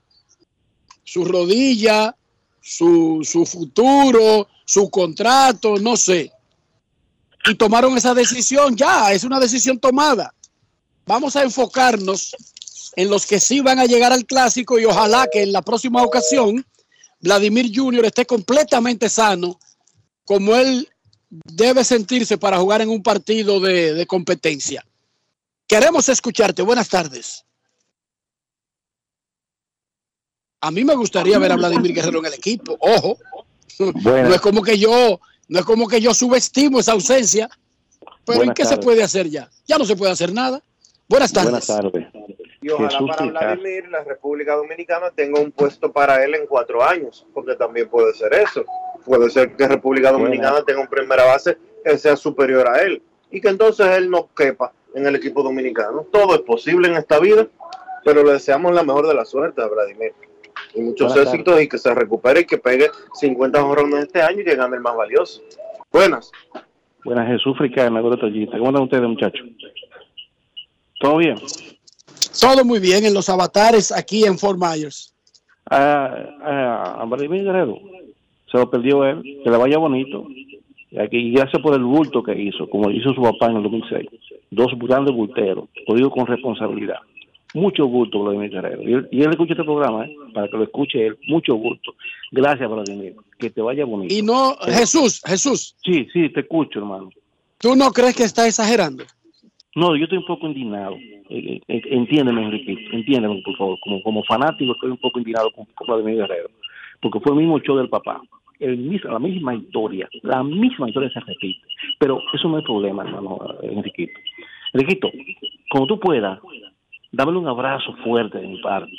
su 1.06 1.24
rodilla, 1.24 2.14
su, 2.62 3.22
su 3.24 3.46
futuro, 3.46 4.50
su 4.66 4.90
contrato, 4.90 5.78
no 5.78 5.96
sé. 5.96 6.34
Y 7.46 7.56
tomaron 7.56 7.98
esa 7.98 8.14
decisión 8.14 8.76
ya, 8.76 9.14
es 9.14 9.24
una 9.24 9.40
decisión 9.40 9.80
tomada. 9.80 10.34
Vamos 11.06 11.38
a 11.38 11.44
enfocarnos 11.44 12.36
en 12.98 13.10
los 13.10 13.26
que 13.26 13.40
sí 13.40 13.62
van 13.62 13.80
a 13.80 13.86
llegar 13.86 14.12
al 14.12 14.26
clásico 14.26 14.78
y 14.80 14.84
ojalá 14.84 15.30
que 15.32 15.44
en 15.44 15.54
la 15.54 15.62
próxima 15.62 16.04
ocasión 16.04 16.66
Vladimir 17.22 17.72
Jr. 17.74 18.04
esté 18.04 18.26
completamente 18.26 19.08
sano, 19.08 19.58
como 20.26 20.58
él 20.58 20.90
debe 21.30 21.86
sentirse 21.86 22.38
para 22.38 22.58
jugar 22.58 22.82
en 22.82 22.90
un 22.90 23.02
partido 23.02 23.62
de, 23.62 23.94
de 23.94 24.06
competencia. 24.06 24.84
Queremos 25.70 26.10
escucharte. 26.10 26.64
Buenas 26.64 26.90
tardes. 26.90 27.46
A 30.62 30.72
mí 30.72 30.84
me 30.84 30.96
gustaría 30.96 31.38
ver 31.38 31.52
a 31.52 31.58
Vladimir 31.58 31.94
Guerrero 31.94 32.20
en 32.20 32.26
el 32.26 32.34
equipo. 32.34 32.76
Ojo, 32.80 33.20
no 33.78 34.34
es 34.34 34.42
como 34.42 34.64
que 34.64 34.80
yo, 34.80 35.20
no 35.48 35.60
es 35.60 35.66
como 35.66 35.88
que 35.88 36.02
yo 36.02 36.16
subestimo 36.16 36.80
esa 36.80 36.94
ausencia. 36.94 37.48
Pero 38.26 38.42
¿en 38.42 38.54
qué 38.56 38.66
se 38.66 38.78
puede 38.78 39.04
hacer 39.04 39.30
ya? 39.30 39.48
Ya 39.68 39.78
no 39.78 39.86
se 39.86 39.96
puede 39.96 40.12
hacer 40.12 40.34
nada. 40.34 40.60
Buenas 41.08 41.32
tardes. 41.32 41.52
Buenas 41.52 41.68
tardes. 41.68 42.08
Y 42.62 42.70
ojalá 42.72 42.90
Jesús 42.90 43.10
para. 43.16 43.32
Vladimir 43.32 43.90
la 43.90 44.04
República 44.04 44.56
Dominicana 44.56 45.12
tenga 45.12 45.40
un 45.40 45.52
puesto 45.52 45.92
para 45.92 46.26
él 46.26 46.34
en 46.34 46.48
cuatro 46.48 46.84
años, 46.84 47.28
porque 47.32 47.56
también 47.56 47.88
puede 47.90 48.16
ser 48.16 48.34
eso. 48.34 48.66
Puede 49.06 49.30
ser 49.30 49.56
que 49.56 49.68
República 49.68 50.12
Dominicana 50.12 50.64
tenga 50.64 50.82
un 50.82 50.88
primera 50.88 51.26
base 51.26 51.60
que 51.86 51.96
sea 52.00 52.16
superior 52.16 52.68
a 52.68 52.82
él 52.82 53.04
y 53.30 53.40
que 53.40 53.50
entonces 53.50 53.86
él 53.86 54.10
no 54.10 54.30
quepa 54.36 54.74
en 54.94 55.06
el 55.06 55.16
equipo 55.16 55.44
dominicano. 55.44 56.06
Todo 56.12 56.36
es 56.36 56.42
posible 56.42 56.88
en 56.88 56.96
esta 56.96 57.20
vida, 57.20 57.48
pero 58.04 58.24
le 58.24 58.34
deseamos 58.34 58.74
la 58.74 58.84
mejor 58.84 59.08
de 59.08 59.14
la 59.14 59.26
suerte 59.26 59.62
a 59.62 59.68
Vladimir. 59.68 60.14
Y 60.76 60.82
muchos 60.82 61.14
Buenas 61.14 61.34
éxitos 61.34 61.62
y 61.62 61.68
que 61.68 61.78
se 61.78 61.94
recupere 61.94 62.42
y 62.42 62.46
que 62.46 62.58
pegue 62.58 62.90
50 63.14 63.62
jorrones 63.62 64.06
este 64.06 64.22
año 64.22 64.42
y 64.42 64.46
que 64.46 64.56
gane 64.56 64.76
el 64.76 64.82
más 64.82 64.96
valioso. 64.96 65.42
Buenas. 65.92 66.32
Buenas, 67.04 67.28
Jesús 67.28 67.58
Fricana, 67.58 68.02
Gordo 68.02 68.18
Toyita. 68.18 68.58
¿Cómo 68.58 68.70
están 68.70 68.84
ustedes, 68.84 69.04
muchachos? 69.04 69.48
¿Todo 71.00 71.18
bien? 71.18 71.38
Todo 72.40 72.66
muy 72.66 72.80
bien 72.80 73.06
en 73.06 73.14
los 73.14 73.30
avatares 73.30 73.92
aquí 73.92 74.26
en 74.26 74.38
Fort 74.38 74.60
Myers. 74.60 75.14
A, 75.72 76.06
a, 76.42 77.02
a 77.02 77.06
Vladimir 77.06 77.44
Guerrero 77.44 77.80
se 78.52 78.58
lo 78.58 78.70
perdió 78.70 79.06
él, 79.06 79.22
que 79.44 79.50
le 79.50 79.58
vaya 79.58 79.78
bonito. 79.78 80.26
Y 80.92 81.00
aquí, 81.00 81.18
y 81.18 81.32
gracias 81.32 81.62
por 81.62 81.76
el 81.76 81.84
bulto 81.84 82.24
que 82.24 82.40
hizo, 82.40 82.70
como 82.70 82.90
hizo 82.90 83.14
su 83.14 83.22
papá 83.22 83.48
en 83.48 83.58
el 83.58 83.64
2006. 83.64 84.08
Dos 84.52 84.72
grandes 84.80 85.14
bulteros, 85.14 85.66
lo 85.88 85.96
digo 85.96 86.10
con 86.10 86.26
responsabilidad. 86.26 86.98
Mucho 87.54 87.88
bulto, 87.88 88.24
Vladimir 88.24 88.52
Guerrero. 88.52 88.84
Y 88.84 88.94
él, 88.94 89.08
y 89.12 89.22
él 89.22 89.30
escucha 89.32 89.54
este 89.54 89.64
programa, 89.64 90.06
¿eh? 90.06 90.16
para 90.34 90.48
que 90.48 90.58
lo 90.58 90.64
escuche 90.64 91.08
él. 91.08 91.18
Mucho 91.28 91.56
bulto. 91.56 91.96
Gracias, 92.32 92.70
Vladimir. 92.70 93.16
Que 93.40 93.50
te 93.50 93.62
vaya 93.62 93.86
bonito. 93.86 94.14
Y 94.14 94.22
no, 94.22 94.56
Jesús, 94.66 95.22
Jesús, 95.26 95.76
Sí, 95.84 96.08
sí, 96.14 96.30
te 96.30 96.42
escucho, 96.42 96.80
hermano. 96.80 97.10
¿tú 97.58 97.76
no 97.76 97.92
crees 97.92 98.16
que 98.16 98.24
está 98.24 98.48
exagerando? 98.48 99.04
No, 99.76 99.96
yo 99.96 100.04
estoy 100.04 100.20
un 100.20 100.26
poco 100.26 100.48
indignado. 100.48 100.96
Eh, 101.30 101.62
eh, 101.68 101.82
entiéndeme, 101.86 102.44
Enrique, 102.44 102.76
entiéndeme, 102.92 103.42
por 103.44 103.56
favor. 103.58 103.78
Como, 103.84 104.02
como 104.04 104.24
fanático 104.24 104.74
estoy 104.74 104.92
un 104.92 104.98
poco 104.98 105.20
indignado 105.20 105.52
con, 105.52 105.66
con 105.66 105.88
Vladimir 105.88 106.18
Guerrero. 106.18 106.50
Porque 107.02 107.20
fue 107.20 107.34
el 107.34 107.40
mismo 107.40 107.60
show 107.60 107.78
del 107.78 107.90
papá. 107.90 108.22
La 108.60 109.20
misma 109.20 109.56
historia. 109.56 110.10
La 110.22 110.44
misma 110.44 110.90
historia 110.90 111.10
se 111.12 111.22
repite. 111.22 111.66
Pero 111.98 112.22
eso 112.34 112.50
no 112.50 112.58
es 112.60 112.66
problema, 112.66 113.04
hermano 113.04 113.40
eh, 113.62 113.70
Enriquito. 113.72 114.20
Enriquito, 114.74 115.10
como 115.70 115.88
tú 115.88 116.00
puedas, 116.00 116.40
dámele 117.12 117.38
un 117.38 117.48
abrazo 117.48 117.94
fuerte 118.04 118.38
de 118.40 118.48
mi 118.48 118.62
parte, 118.62 118.92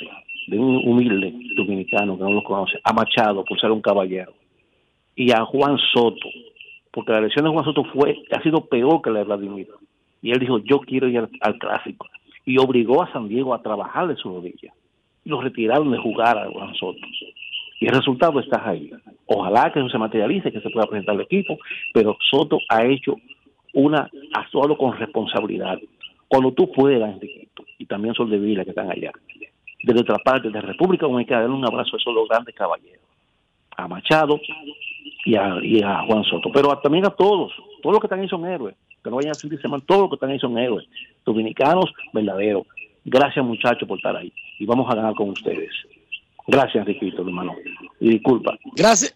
de 0.47 0.57
un 0.57 0.77
humilde 0.87 1.33
dominicano 1.55 2.17
que 2.17 2.23
no 2.23 2.31
lo 2.31 2.43
conoce, 2.43 2.79
a 2.83 2.91
Machado 2.91 3.45
por 3.45 3.59
ser 3.59 3.71
un 3.71 3.81
caballero, 3.81 4.33
y 5.15 5.31
a 5.31 5.45
Juan 5.45 5.77
Soto, 5.93 6.27
porque 6.91 7.11
la 7.11 7.19
elección 7.19 7.45
de 7.45 7.51
Juan 7.51 7.65
Soto 7.65 7.83
fue, 7.85 8.17
ha 8.31 8.41
sido 8.41 8.65
peor 8.65 9.01
que 9.01 9.11
la 9.11 9.19
de 9.19 9.25
Vladimir. 9.25 9.67
Y 10.21 10.31
él 10.31 10.39
dijo, 10.39 10.59
yo 10.59 10.79
quiero 10.79 11.07
ir 11.07 11.19
al, 11.19 11.29
al 11.41 11.57
clásico. 11.57 12.07
Y 12.45 12.57
obligó 12.57 13.01
a 13.01 13.11
San 13.11 13.27
Diego 13.27 13.53
a 13.53 13.61
trabajar 13.61 14.07
de 14.07 14.15
su 14.15 14.29
rodilla. 14.29 14.73
Y 15.23 15.29
lo 15.29 15.41
retiraron 15.41 15.91
de 15.91 15.97
jugar 15.99 16.37
a 16.37 16.49
Juan 16.49 16.73
Soto. 16.75 16.99
Y 17.81 17.87
el 17.87 17.95
resultado 17.95 18.39
está 18.39 18.61
ahí. 18.69 18.91
Ojalá 19.25 19.73
que 19.73 19.79
eso 19.79 19.89
se 19.89 19.97
materialice, 19.97 20.51
que 20.51 20.61
se 20.61 20.69
pueda 20.69 20.85
presentar 20.85 21.15
el 21.15 21.21
equipo, 21.21 21.57
pero 21.91 22.15
Soto 22.29 22.59
ha 22.69 22.85
hecho 22.85 23.15
una, 23.73 24.07
ha 24.35 24.39
actuado 24.39 24.77
con 24.77 24.95
responsabilidad. 24.95 25.79
Cuando 26.27 26.53
tú 26.53 26.71
puedas, 26.71 27.11
Enriquito, 27.15 27.65
y 27.79 27.87
también 27.87 28.13
Sol 28.13 28.29
de 28.29 28.37
Vila 28.37 28.63
que 28.63 28.69
están 28.69 28.91
allá, 28.91 29.11
de 29.83 29.93
nuestra 29.93 30.17
parte, 30.19 30.51
de 30.51 30.61
República 30.61 31.07
Dominicana, 31.07 31.41
darle 31.41 31.55
un 31.55 31.65
abrazo 31.65 31.95
a 31.95 31.97
esos 31.97 32.13
dos 32.13 32.29
grandes 32.29 32.53
caballeros, 32.53 33.01
a 33.75 33.87
Machado 33.87 34.39
y 35.25 35.35
a, 35.35 36.03
Juan 36.05 36.23
Soto, 36.25 36.51
pero 36.53 36.77
también 36.77 37.05
a 37.07 37.09
todos, 37.09 37.51
todos 37.81 37.93
los 37.93 37.99
que 37.99 38.05
están 38.05 38.19
ahí 38.19 38.29
son 38.29 38.45
héroes, 38.45 38.75
que 39.03 39.09
no 39.09 39.15
vayan 39.15 39.31
a 39.31 39.33
sentirse 39.33 39.67
mal, 39.67 39.81
todos 39.81 40.01
los 40.01 40.09
que 40.11 40.15
están 40.17 40.29
ahí 40.29 40.39
son 40.39 40.55
héroes, 40.55 40.87
dominicanos 41.25 41.91
verdaderos. 42.13 42.67
Gracias 43.03 43.43
muchachos 43.43 43.87
por 43.87 43.97
estar 43.97 44.15
ahí 44.15 44.31
y 44.59 44.67
vamos 44.67 44.87
a 44.87 44.93
ganar 44.93 45.15
con 45.15 45.29
ustedes. 45.29 45.71
Gracias, 46.47 46.87
Enriquito, 46.87 47.21
hermano. 47.21 47.55
Y 47.99 48.09
disculpa. 48.09 48.57
Gracias, 48.75 49.13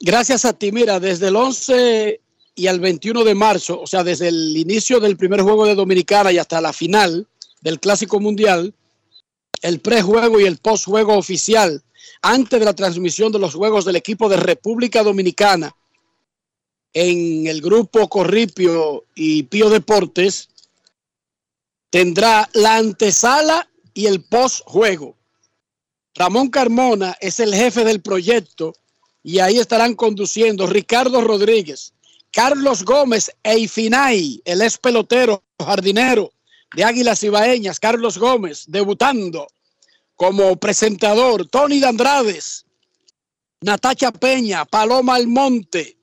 gracias 0.00 0.44
a 0.44 0.52
ti. 0.52 0.72
Mira, 0.72 1.00
desde 1.00 1.28
el 1.28 1.36
11 1.36 2.20
y 2.56 2.66
al 2.66 2.80
21 2.80 3.24
de 3.24 3.34
marzo, 3.34 3.80
o 3.80 3.86
sea, 3.86 4.04
desde 4.04 4.28
el 4.28 4.56
inicio 4.56 5.00
del 5.00 5.16
primer 5.16 5.42
juego 5.42 5.66
de 5.66 5.74
Dominicana 5.74 6.32
y 6.32 6.38
hasta 6.38 6.60
la 6.60 6.72
final 6.72 7.26
del 7.60 7.80
Clásico 7.80 8.20
Mundial, 8.20 8.74
el 9.62 9.80
prejuego 9.80 10.40
y 10.40 10.44
el 10.44 10.58
postjuego 10.58 11.16
oficial, 11.16 11.82
antes 12.22 12.60
de 12.60 12.66
la 12.66 12.74
transmisión 12.74 13.32
de 13.32 13.38
los 13.38 13.54
juegos 13.54 13.84
del 13.84 13.96
equipo 13.96 14.28
de 14.28 14.36
República 14.36 15.02
Dominicana 15.02 15.74
en 16.92 17.46
el 17.46 17.60
grupo 17.60 18.08
Corripio 18.08 19.04
y 19.14 19.44
Pío 19.44 19.68
Deportes, 19.68 20.48
tendrá 21.90 22.48
la 22.52 22.76
antesala 22.76 23.68
y 23.94 24.06
el 24.06 24.22
postjuego. 24.22 25.16
Ramón 26.14 26.48
Carmona 26.48 27.16
es 27.20 27.40
el 27.40 27.54
jefe 27.54 27.84
del 27.84 28.00
proyecto 28.00 28.74
y 29.22 29.40
ahí 29.40 29.58
estarán 29.58 29.94
conduciendo 29.94 30.66
Ricardo 30.66 31.20
Rodríguez, 31.20 31.92
Carlos 32.30 32.84
Gómez 32.84 33.32
e 33.42 33.58
Ifinay, 33.58 34.40
el 34.44 34.62
ex 34.62 34.78
pelotero 34.78 35.42
jardinero 35.58 36.32
de 36.76 36.84
Águilas 36.84 37.22
Ibaeñas, 37.24 37.80
Carlos 37.80 38.18
Gómez, 38.18 38.64
debutando 38.68 39.48
como 40.14 40.56
presentador, 40.56 41.48
Tony 41.48 41.80
Dandrades, 41.80 42.64
Natacha 43.60 44.12
Peña, 44.12 44.64
Paloma 44.64 45.16
Almonte, 45.16 45.96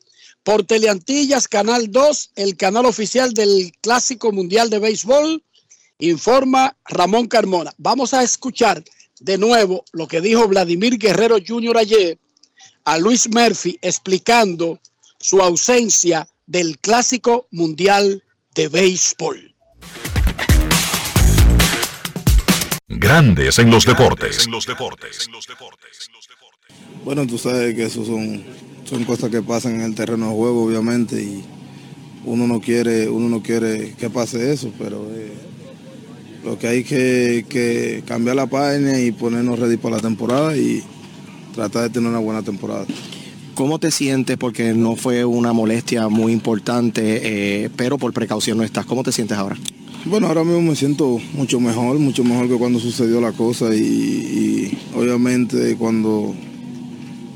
Por 0.43 0.65
Teleantillas, 0.65 1.47
Canal 1.47 1.91
2, 1.91 2.31
el 2.35 2.57
canal 2.57 2.85
oficial 2.85 3.33
del 3.33 3.71
Clásico 3.81 4.31
Mundial 4.31 4.69
de 4.69 4.79
Béisbol, 4.79 5.43
informa 5.99 6.75
Ramón 6.85 7.27
Carmona. 7.27 7.73
Vamos 7.77 8.13
a 8.13 8.23
escuchar 8.23 8.83
de 9.21 9.37
nuevo 9.37 9.85
lo 9.93 10.07
que 10.07 10.19
dijo 10.19 10.47
Vladimir 10.47 10.97
Guerrero 10.97 11.37
Jr. 11.45 11.77
ayer 11.77 12.17
a 12.83 12.97
Luis 12.97 13.29
Murphy 13.29 13.77
explicando 13.81 14.79
su 15.19 15.41
ausencia 15.41 16.27
del 16.47 16.79
Clásico 16.79 17.47
Mundial 17.51 18.23
de 18.55 18.67
Béisbol. 18.67 19.55
Grandes 22.87 23.59
en 23.59 23.69
los 23.69 23.85
deportes. 23.85 24.47
Bueno, 27.05 27.25
tú 27.27 27.37
sabes 27.37 27.75
que 27.75 27.83
eso 27.83 28.03
son, 28.03 28.43
son 28.85 29.05
cosas 29.05 29.29
que 29.29 29.41
pasan 29.41 29.75
en 29.75 29.81
el 29.81 29.95
terreno 29.95 30.29
de 30.29 30.35
juego, 30.35 30.63
obviamente, 30.63 31.21
y 31.21 31.43
uno 32.25 32.47
no 32.47 32.59
quiere, 32.59 33.07
uno 33.07 33.29
no 33.29 33.41
quiere 33.41 33.93
que 33.93 34.09
pase 34.09 34.51
eso, 34.51 34.71
pero 34.77 35.07
eh, 35.13 35.31
lo 36.43 36.57
que 36.57 36.67
hay 36.67 36.83
que, 36.83 37.45
que 37.47 38.03
cambiar 38.05 38.35
la 38.35 38.47
página 38.47 38.99
y 38.99 39.11
ponernos 39.11 39.59
ready 39.59 39.77
para 39.77 39.97
la 39.97 40.01
temporada 40.01 40.55
y 40.57 40.83
tratar 41.53 41.83
de 41.83 41.89
tener 41.89 42.09
una 42.09 42.19
buena 42.19 42.41
temporada. 42.41 42.85
¿Cómo 43.53 43.79
te 43.79 43.91
sientes? 43.91 44.37
Porque 44.37 44.73
no 44.73 44.95
fue 44.95 45.25
una 45.25 45.53
molestia 45.53 46.07
muy 46.07 46.31
importante, 46.33 47.65
eh, 47.65 47.69
pero 47.75 47.97
por 47.97 48.13
precaución 48.13 48.57
no 48.57 48.63
estás. 48.63 48.85
¿Cómo 48.85 49.03
te 49.03 49.11
sientes 49.11 49.37
ahora? 49.37 49.57
Bueno, 50.05 50.27
ahora 50.27 50.43
mismo 50.43 50.61
me 50.61 50.75
siento 50.75 51.19
mucho 51.33 51.59
mejor, 51.59 51.99
mucho 51.99 52.23
mejor 52.23 52.47
que 52.47 52.55
cuando 52.55 52.79
sucedió 52.79 53.21
la 53.21 53.33
cosa 53.33 53.75
y, 53.75 53.79
y 53.79 54.77
obviamente 54.95 55.75
cuando, 55.75 56.33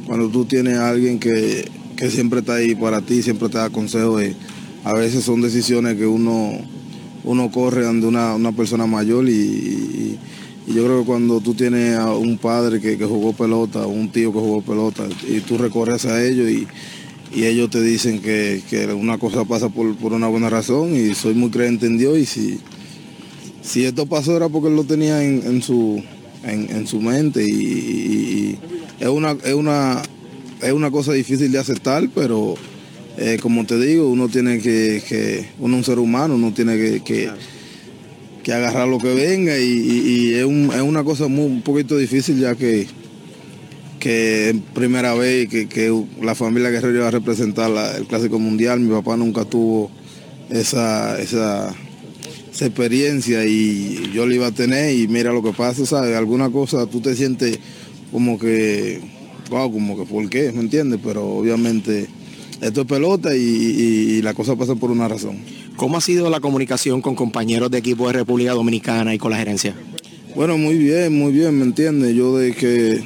cuando 0.07 0.29
tú 0.29 0.45
tienes 0.45 0.77
a 0.79 0.89
alguien 0.89 1.19
que, 1.19 1.69
que 1.95 2.09
siempre 2.09 2.39
está 2.39 2.55
ahí 2.55 2.73
para 2.73 3.01
ti, 3.01 3.21
siempre 3.21 3.49
te 3.49 3.59
da 3.59 3.69
consejos, 3.69 4.23
a 4.83 4.93
veces 4.93 5.23
son 5.23 5.41
decisiones 5.41 5.95
que 5.95 6.07
uno, 6.07 6.57
uno 7.25 7.51
corre 7.51 7.87
ante 7.87 8.05
una, 8.05 8.35
una 8.35 8.51
persona 8.51 8.85
mayor 8.85 9.27
y, 9.27 10.17
yo 10.67 10.83
creo 10.83 11.01
que 11.01 11.05
cuando 11.05 11.41
tú 11.41 11.53
tienes 11.53 11.95
a 11.95 12.15
un 12.15 12.39
padre 12.39 12.81
que, 12.81 12.97
que 12.97 13.05
jugó 13.05 13.33
pelota, 13.33 13.85
un 13.85 14.09
tío 14.09 14.33
que 14.33 14.39
jugó 14.39 14.63
pelota 14.63 15.03
y 15.27 15.39
tú 15.41 15.59
recorres 15.59 16.05
a 16.05 16.25
ellos 16.25 16.49
y, 16.49 16.67
y 17.31 17.45
ellos 17.45 17.69
te 17.69 17.83
dicen 17.83 18.19
que, 18.19 18.63
que 18.67 18.87
una 18.87 19.19
cosa 19.19 19.45
pasa 19.45 19.69
por, 19.69 19.95
por 19.95 20.13
una 20.13 20.27
buena 20.27 20.49
razón 20.49 20.95
y 20.95 21.13
soy 21.13 21.35
muy 21.35 21.51
creyente 21.51 21.85
en 21.85 21.99
Dios 21.99 22.17
y 22.17 22.25
si, 22.25 22.59
si 23.61 23.85
esto 23.85 24.07
pasó 24.07 24.35
era 24.35 24.49
porque 24.49 24.71
lo 24.71 24.85
tenía 24.85 25.23
en, 25.23 25.45
en 25.45 25.61
su, 25.61 26.01
en, 26.43 26.67
en 26.75 26.87
su 26.87 26.99
mente 26.99 27.43
y 27.47 28.57
es, 28.99 29.07
una, 29.07 29.37
es, 29.43 29.53
una, 29.53 30.01
es 30.63 30.73
una 30.73 30.89
cosa 30.89 31.13
difícil 31.13 31.51
de 31.51 31.59
aceptar, 31.59 32.09
pero 32.15 32.55
eh, 33.17 33.37
como 33.41 33.65
te 33.65 33.79
digo, 33.79 34.09
uno 34.09 34.27
tiene 34.29 34.59
que, 34.59 35.01
que 35.07 35.45
uno 35.59 35.75
es 35.75 35.79
un 35.79 35.83
ser 35.85 35.99
humano, 35.99 36.35
uno 36.35 36.53
tiene 36.53 36.77
que, 36.77 37.01
que, 37.03 37.29
que 38.43 38.53
agarrar 38.53 38.87
lo 38.87 38.97
que 38.99 39.13
venga 39.13 39.57
y, 39.59 39.63
y- 39.63 40.07
y 40.09 40.33
es, 40.35 40.45
un- 40.45 40.71
es 40.73 40.81
una 40.81 41.03
cosa 41.03 41.27
muy, 41.27 41.45
un 41.45 41.61
poquito 41.61 41.97
difícil 41.97 42.39
ya 42.39 42.55
que 42.55 42.87
que 43.99 44.51
es 44.51 44.55
primera 44.75 45.15
vez 45.15 45.49
que, 45.49 45.67
que 45.67 45.91
la 46.21 46.35
familia 46.35 46.69
Guerrero 46.69 46.95
iba 46.97 47.07
a 47.07 47.11
representar 47.11 47.71
la- 47.71 47.97
el 47.97 48.05
Clásico 48.05 48.37
Mundial. 48.37 48.79
Mi 48.79 48.91
papá 48.91 49.17
nunca 49.17 49.45
tuvo 49.45 49.89
esa, 50.51 51.19
esa, 51.19 51.73
esa 52.53 52.65
experiencia 52.67 53.43
y 53.45 54.11
yo 54.13 54.27
la 54.27 54.35
iba 54.35 54.47
a 54.47 54.51
tener 54.51 54.95
y 54.95 55.07
mira 55.07 55.33
lo 55.33 55.41
que 55.41 55.53
pasa, 55.53 55.87
¿sabes? 55.87 56.15
Alguna 56.15 56.51
cosa 56.51 56.85
tú 56.85 57.01
te 57.01 57.15
sientes 57.15 57.57
como 58.11 58.37
que, 58.37 59.01
wow, 59.49 59.71
como 59.71 59.97
que 59.97 60.03
¿por 60.05 60.29
qué? 60.29 60.51
¿Me 60.51 60.59
entiendes? 60.61 60.99
Pero 61.03 61.25
obviamente 61.25 62.05
esto 62.61 62.81
es 62.81 62.87
pelota 62.87 63.35
y, 63.35 63.39
y- 63.41 64.11
y 64.17 64.21
la 64.21 64.33
cosa 64.33 64.55
pasa 64.55 64.75
por 64.75 64.91
una 64.91 65.07
razón. 65.07 65.37
¿Cómo 65.75 65.97
ha 65.97 66.01
sido 66.01 66.29
la 66.29 66.39
comunicación 66.39 67.01
con 67.01 67.15
compañeros 67.15 67.69
de 67.71 67.77
equipo 67.79 68.07
de 68.07 68.13
República 68.13 68.53
Dominicana 68.53 69.13
y 69.13 69.17
con 69.17 69.31
la 69.31 69.37
gerencia? 69.37 69.75
Bueno, 70.35 70.57
muy 70.57 70.77
bien, 70.77 71.17
muy 71.17 71.31
bien, 71.33 71.57
¿me 71.57 71.63
entiendes? 71.65 72.15
Yo 72.15 72.37
desde 72.37 72.55
que, 72.55 73.03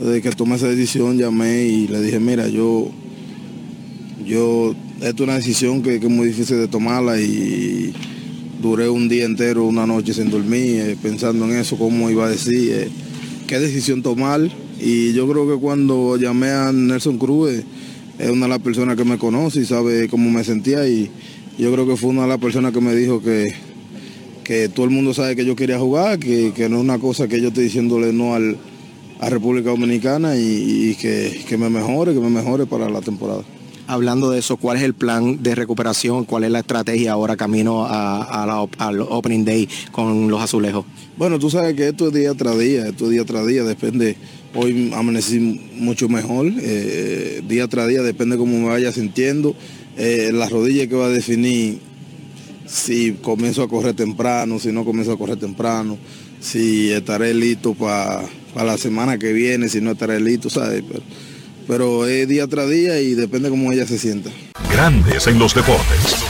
desde 0.00 0.22
que 0.22 0.30
tomé 0.30 0.56
esa 0.56 0.68
decisión 0.68 1.18
llamé 1.18 1.66
y 1.66 1.88
le 1.88 2.00
dije, 2.02 2.18
mira, 2.20 2.48
yo, 2.48 2.90
yo, 4.24 4.74
esto 5.00 5.22
es 5.24 5.28
una 5.28 5.34
decisión 5.36 5.82
que, 5.82 6.00
que 6.00 6.06
es 6.06 6.12
muy 6.12 6.28
difícil 6.28 6.56
de 6.58 6.68
tomarla 6.68 7.20
y 7.20 7.92
duré 8.62 8.88
un 8.88 9.08
día 9.08 9.24
entero, 9.24 9.64
una 9.64 9.86
noche 9.86 10.14
sin 10.14 10.30
dormir, 10.30 10.80
eh, 10.80 10.96
pensando 11.00 11.44
en 11.46 11.56
eso, 11.56 11.76
cómo 11.76 12.10
iba 12.10 12.26
a 12.26 12.30
decir, 12.30 12.70
eh, 12.72 12.88
qué 13.46 13.58
decisión 13.58 14.02
tomar. 14.02 14.40
Y 14.80 15.12
yo 15.12 15.28
creo 15.28 15.48
que 15.48 15.60
cuando 15.60 16.16
llamé 16.16 16.48
a 16.50 16.72
Nelson 16.72 17.18
Cruz, 17.18 17.50
eh, 17.52 17.64
es 18.18 18.30
una 18.30 18.46
de 18.46 18.50
las 18.50 18.60
personas 18.60 18.96
que 18.96 19.04
me 19.04 19.18
conoce 19.18 19.60
y 19.60 19.64
sabe 19.64 20.08
cómo 20.08 20.30
me 20.30 20.44
sentía 20.44 20.86
y 20.86 21.10
yo 21.58 21.72
creo 21.72 21.86
que 21.86 21.96
fue 21.96 22.10
una 22.10 22.22
de 22.22 22.28
las 22.28 22.38
personas 22.38 22.72
que 22.72 22.80
me 22.80 22.94
dijo 22.94 23.22
que, 23.22 23.52
que 24.44 24.68
todo 24.68 24.84
el 24.84 24.90
mundo 24.90 25.14
sabe 25.14 25.36
que 25.36 25.44
yo 25.44 25.56
quería 25.56 25.78
jugar, 25.78 26.18
que, 26.18 26.52
que 26.54 26.68
no 26.68 26.76
es 26.76 26.82
una 26.82 26.98
cosa 26.98 27.28
que 27.28 27.40
yo 27.40 27.48
estoy 27.48 27.64
diciéndole 27.64 28.12
no 28.12 28.34
al, 28.34 28.56
a 29.20 29.30
República 29.30 29.70
Dominicana 29.70 30.36
y, 30.36 30.90
y 30.90 30.94
que, 30.96 31.44
que 31.48 31.56
me 31.56 31.70
mejore, 31.70 32.14
que 32.14 32.20
me 32.20 32.30
mejore 32.30 32.66
para 32.66 32.88
la 32.88 33.00
temporada. 33.00 33.42
Hablando 33.86 34.30
de 34.30 34.38
eso, 34.38 34.56
¿cuál 34.56 34.78
es 34.78 34.82
el 34.82 34.94
plan 34.94 35.42
de 35.42 35.54
recuperación? 35.54 36.24
¿Cuál 36.24 36.44
es 36.44 36.50
la 36.50 36.60
estrategia 36.60 37.12
ahora 37.12 37.36
camino 37.36 37.84
a, 37.84 38.22
a 38.22 38.46
la 38.46 38.66
al 38.78 39.00
Opening 39.00 39.44
Day 39.44 39.68
con 39.92 40.30
los 40.30 40.40
azulejos? 40.40 40.86
Bueno, 41.18 41.38
tú 41.38 41.50
sabes 41.50 41.74
que 41.74 41.88
esto 41.88 42.08
es 42.08 42.14
día 42.14 42.32
tras 42.34 42.58
día, 42.58 42.88
esto 42.88 43.04
es 43.04 43.10
día 43.10 43.24
tras 43.26 43.46
día, 43.46 43.62
depende, 43.62 44.16
hoy 44.54 44.92
amanecí 44.94 45.38
mucho 45.74 46.08
mejor, 46.08 46.50
eh, 46.60 47.42
día 47.46 47.68
tras 47.68 47.88
día, 47.88 48.02
depende 48.02 48.36
cómo 48.36 48.58
me 48.58 48.68
vaya 48.68 48.92
sintiendo, 48.92 49.54
eh, 49.96 50.30
la 50.32 50.48
rodilla 50.48 50.86
que 50.86 50.94
va 50.94 51.06
a 51.06 51.10
definir 51.10 51.78
si 52.66 53.12
comienzo 53.12 53.62
a 53.62 53.68
correr 53.68 53.94
temprano, 53.94 54.58
si 54.58 54.72
no 54.72 54.84
comienzo 54.84 55.12
a 55.12 55.18
correr 55.18 55.36
temprano, 55.36 55.98
si 56.40 56.90
estaré 56.90 57.34
listo 57.34 57.74
para 57.74 58.26
la 58.54 58.78
semana 58.78 59.18
que 59.18 59.32
viene, 59.32 59.68
si 59.68 59.80
no 59.80 59.92
estaré 59.92 60.20
listo, 60.20 60.50
¿sabes? 60.50 60.82
Pero, 60.86 61.02
pero 61.66 62.06
es 62.06 62.28
día 62.28 62.46
tras 62.46 62.68
día 62.68 63.00
y 63.00 63.14
depende 63.14 63.50
cómo 63.50 63.72
ella 63.72 63.86
se 63.86 63.98
sienta. 63.98 64.30
Grandes 64.70 65.26
en 65.26 65.38
los 65.38 65.54
deportes. 65.54 66.23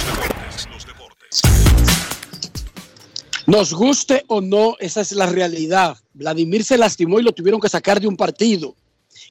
Nos 3.46 3.74
guste 3.74 4.24
o 4.28 4.40
no, 4.40 4.76
esa 4.78 5.00
es 5.00 5.12
la 5.12 5.26
realidad. 5.26 5.96
Vladimir 6.14 6.64
se 6.64 6.78
lastimó 6.78 7.20
y 7.20 7.22
lo 7.22 7.32
tuvieron 7.32 7.60
que 7.60 7.68
sacar 7.68 8.00
de 8.00 8.08
un 8.08 8.16
partido. 8.16 8.74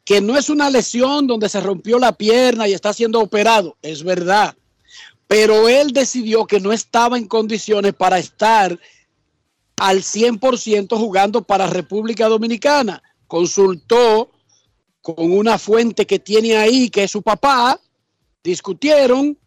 Que 0.05 0.21
no 0.21 0.37
es 0.37 0.49
una 0.49 0.69
lesión 0.69 1.27
donde 1.27 1.49
se 1.49 1.59
rompió 1.59 1.97
la 1.97 2.13
pierna 2.13 2.67
y 2.67 2.73
está 2.73 2.93
siendo 2.93 3.19
operado, 3.19 3.77
es 3.81 4.03
verdad. 4.03 4.55
Pero 5.27 5.67
él 5.67 5.93
decidió 5.93 6.45
que 6.45 6.59
no 6.59 6.71
estaba 6.71 7.17
en 7.17 7.27
condiciones 7.27 7.93
para 7.93 8.19
estar 8.19 8.77
al 9.77 10.03
100% 10.03 10.95
jugando 10.97 11.43
para 11.43 11.67
República 11.67 12.27
Dominicana. 12.27 13.01
Consultó 13.27 14.29
con 15.01 15.31
una 15.31 15.57
fuente 15.57 16.05
que 16.05 16.19
tiene 16.19 16.55
ahí, 16.55 16.89
que 16.89 17.03
es 17.03 17.11
su 17.11 17.21
papá, 17.21 17.79
discutieron 18.43 19.37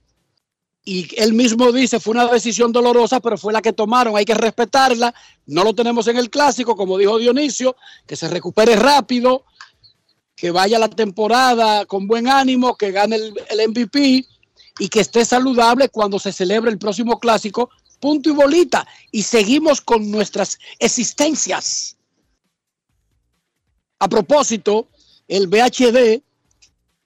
y 0.89 1.09
él 1.21 1.35
mismo 1.35 1.73
dice 1.73 1.99
fue 1.99 2.13
una 2.13 2.27
decisión 2.29 2.71
dolorosa, 2.71 3.19
pero 3.19 3.37
fue 3.37 3.53
la 3.53 3.61
que 3.61 3.73
tomaron, 3.73 4.17
hay 4.17 4.25
que 4.25 4.35
respetarla, 4.35 5.13
no 5.47 5.65
lo 5.65 5.75
tenemos 5.75 6.07
en 6.07 6.17
el 6.17 6.31
clásico, 6.31 6.77
como 6.77 6.97
dijo 6.97 7.19
Dionisio, 7.19 7.77
que 8.07 8.15
se 8.15 8.29
recupere 8.29 8.77
rápido, 8.77 9.45
que 10.37 10.53
vaya 10.53 10.79
la 10.79 10.89
temporada 10.89 11.87
con 11.87 12.07
buen 12.07 12.29
ánimo, 12.29 12.77
que 12.77 12.93
gane 12.93 13.17
el, 13.17 13.35
el 13.51 13.69
MVP 13.69 14.25
y 14.79 14.89
que 14.89 15.01
esté 15.01 15.25
saludable 15.25 15.89
cuando 15.89 16.21
se 16.21 16.33
celebre 16.33 16.71
el 16.71 16.79
próximo 16.79 17.19
clásico, 17.19 17.69
punto 17.99 18.29
y 18.29 18.33
bolita, 18.33 18.87
y 19.11 19.25
seguimos 19.25 19.81
con 19.81 20.09
nuestras 20.09 20.57
existencias. 20.79 21.97
A 23.99 24.09
propósito, 24.09 24.89
el 25.27 25.49
VHD 25.49 26.23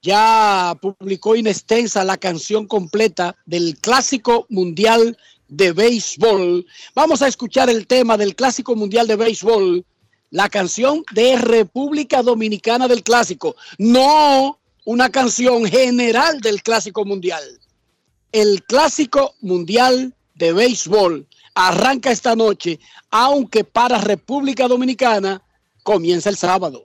ya 0.01 0.75
publicó 0.81 1.35
in 1.35 1.47
extensa 1.47 2.03
la 2.03 2.17
canción 2.17 2.67
completa 2.67 3.35
del 3.45 3.77
Clásico 3.77 4.45
Mundial 4.49 5.17
de 5.47 5.73
Béisbol. 5.73 6.65
Vamos 6.95 7.21
a 7.21 7.27
escuchar 7.27 7.69
el 7.69 7.85
tema 7.85 8.17
del 8.17 8.35
Clásico 8.35 8.75
Mundial 8.75 9.07
de 9.07 9.15
Béisbol, 9.15 9.85
la 10.31 10.49
canción 10.49 11.03
de 11.13 11.37
República 11.37 12.23
Dominicana 12.23 12.87
del 12.87 13.03
Clásico, 13.03 13.55
no 13.77 14.57
una 14.85 15.09
canción 15.09 15.65
general 15.65 16.39
del 16.41 16.63
Clásico 16.63 17.05
Mundial. 17.05 17.43
El 18.31 18.63
Clásico 18.63 19.35
Mundial 19.41 20.15
de 20.35 20.53
Béisbol 20.53 21.27
arranca 21.53 22.11
esta 22.11 22.35
noche, 22.35 22.79
aunque 23.11 23.63
para 23.63 23.99
República 23.99 24.67
Dominicana 24.67 25.43
comienza 25.83 26.29
el 26.29 26.37
sábado. 26.37 26.83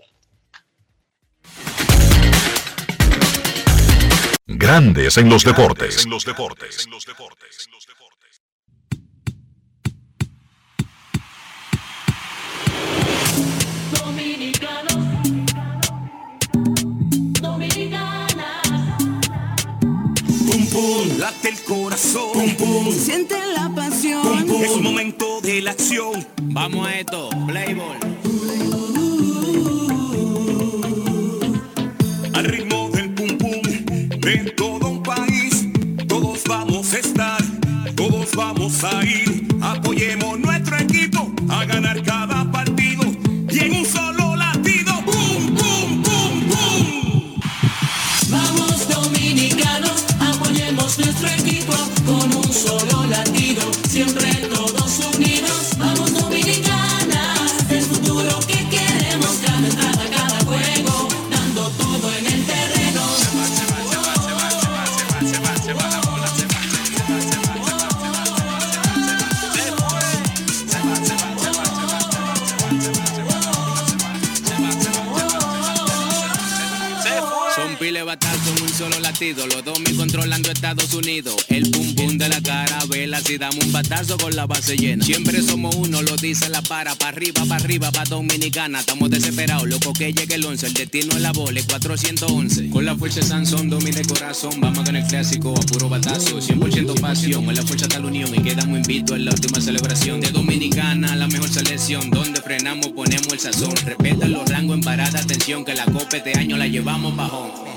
Grandes 4.49 5.17
en 5.17 5.29
los 5.29 5.43
deportes. 5.43 6.05
En 6.05 6.11
los 6.11 6.25
deportes. 6.25 6.87
Dominicanos, 14.01 14.95
dominicanas, 17.41 18.63
pum, 20.73 21.19
late 21.19 21.49
el 21.49 21.61
corazón, 21.65 22.33
pum, 22.33 22.57
pum. 22.57 22.93
Siente 22.93 23.35
la 23.53 23.69
pasión. 23.75 24.49
Es 24.63 24.71
un 24.71 24.85
momento 24.85 25.41
de 25.41 25.61
la 25.61 25.73
acción. 25.73 26.25
Vamos 26.43 26.87
a 26.87 27.01
esto, 27.01 27.31
Playboy. 27.49 28.16
Todos 38.81 39.16
base 84.57 84.77
llena. 84.77 85.05
Siempre 85.05 85.43
somos 85.43 85.75
uno, 85.77 86.03
lo 86.03 86.17
dice 86.17 86.49
la 86.49 86.63
para. 86.63 86.95
Pa' 86.95 87.09
arriba, 87.09 87.45
pa' 87.47 87.57
arriba, 87.57 87.91
pa' 87.93 88.05
dominicana. 88.05 88.81
Estamos 88.81 89.11
desesperados, 89.11 89.69
loco 89.69 89.93
que 89.93 90.13
llegue 90.13 90.35
el 90.35 90.45
11. 90.45 90.67
El 90.67 90.75
destino 90.75 91.15
es 91.15 91.21
la 91.21 91.33
bola, 91.33 91.61
es 91.61 91.67
411. 91.67 92.71
Con 92.71 92.85
la 92.85 92.97
fuerza 92.97 93.21
de 93.21 93.27
Sansón, 93.27 93.69
domina 93.69 94.01
el 94.01 94.07
corazón. 94.07 94.61
Vamos 94.61 94.79
a 94.79 94.83
ganar 94.85 95.03
el 95.03 95.09
clásico 95.09 95.55
a 95.57 95.61
puro 95.61 95.89
batazo. 95.89 96.41
100% 96.41 97.01
pasión. 97.01 97.49
Es 97.51 97.57
la 97.57 97.63
fuerza 97.65 97.87
de 97.87 98.01
la 98.01 98.07
unión. 98.07 98.35
Y 98.35 98.43
quedamos 98.43 98.79
invictos 98.79 99.17
en 99.17 99.27
la 99.27 99.33
última 99.33 99.61
celebración. 99.61 100.21
De 100.21 100.31
dominicana, 100.31 101.17
la 101.17 101.27
mejor 101.27 101.49
selección. 101.49 102.11
Donde 102.11 102.41
frenamos, 102.41 102.89
ponemos 102.89 103.33
el 103.33 103.41
sazón. 103.41 103.75
Respeta 103.85 104.27
los 104.27 104.49
rangos 104.49 104.77
en 104.77 104.83
parada. 104.83 105.21
Atención, 105.21 105.65
que 105.65 105.75
la 105.75 105.85
copa 105.85 106.17
este 106.17 106.39
año 106.39 106.57
la 106.57 106.67
llevamos 106.67 107.15
bajón. 107.15 107.76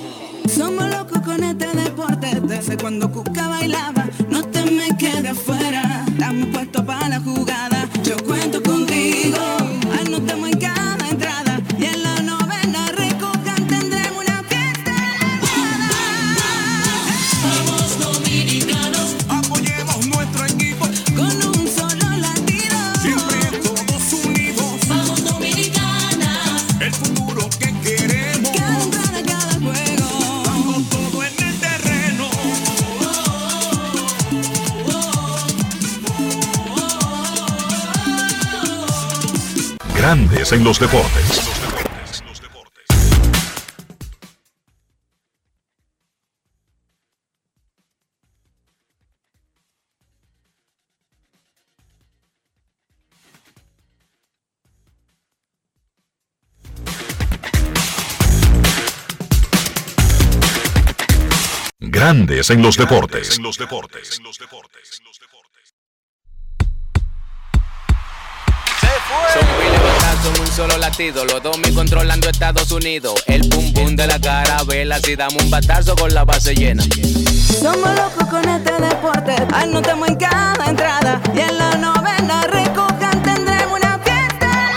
Somos 0.50 0.90
locos 0.90 1.22
con 1.22 1.44
este 1.44 1.68
deporte, 1.68 2.42
desde 2.42 2.76
cuando 2.76 3.12
Cuca 3.12 3.48
bailaba, 3.48 4.06
no 4.30 4.44
te 4.46 4.66
me 4.66 4.98
quedes 4.98 5.38
fuera, 5.38 6.06
estamos 6.08 6.48
puestos 6.48 6.82
para 6.86 7.08
la 7.08 7.20
jugada, 7.20 7.69
Grandes 40.10 40.52
en 40.54 40.64
los 40.64 40.80
deportes. 40.80 41.40
Grandes 61.80 62.50
en 62.50 62.64
los 62.64 62.78
deportes. 62.78 63.38
En 63.38 63.44
los 63.44 63.60
deportes. 63.60 64.20
Son 70.24 70.40
un 70.40 70.48
solo 70.48 70.78
latido. 70.78 71.26
Los 71.26 71.42
dos 71.42 71.58
mil 71.60 71.74
controlando 71.74 72.30
Estados 72.30 72.72
Unidos. 72.72 73.24
El 73.28 73.48
pum 73.50 73.74
pum 73.74 73.96
de 73.96 74.08
la 74.08 74.20
carabela. 74.20 75.00
Si 75.00 75.16
damos 75.16 75.42
un 75.44 75.50
batazo 75.50 75.96
con 75.96 76.14
la 76.14 76.26
base 76.26 76.54
llena. 76.56 76.84
Somos 77.62 77.94
locos 77.96 78.26
con 78.30 78.48
este 78.48 78.72
deporte, 78.72 79.36
anotamos 79.54 80.08
en 80.08 80.16
cada 80.16 80.66
entrada, 80.70 81.20
y 81.36 81.40
en 81.40 81.58
la 81.58 81.76
novena 81.76 82.44
recojan 82.44 83.22
tendremos 83.22 83.80
una 83.80 84.00
fiesta 84.00 84.72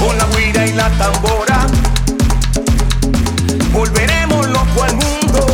Con 0.00 0.18
la 0.18 0.26
guira 0.36 0.66
y 0.66 0.72
la 0.72 0.88
tambora, 0.98 1.66
volveremos 3.72 4.48
loco 4.48 4.82
al 4.82 4.96
mundo 4.96 5.46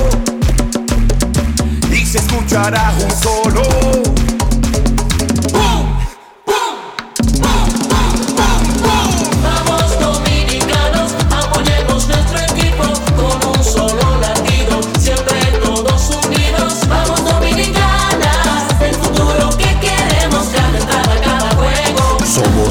y 1.90 2.06
se 2.06 2.18
escuchará 2.18 2.94
un 3.02 3.10
solo. 3.10 4.33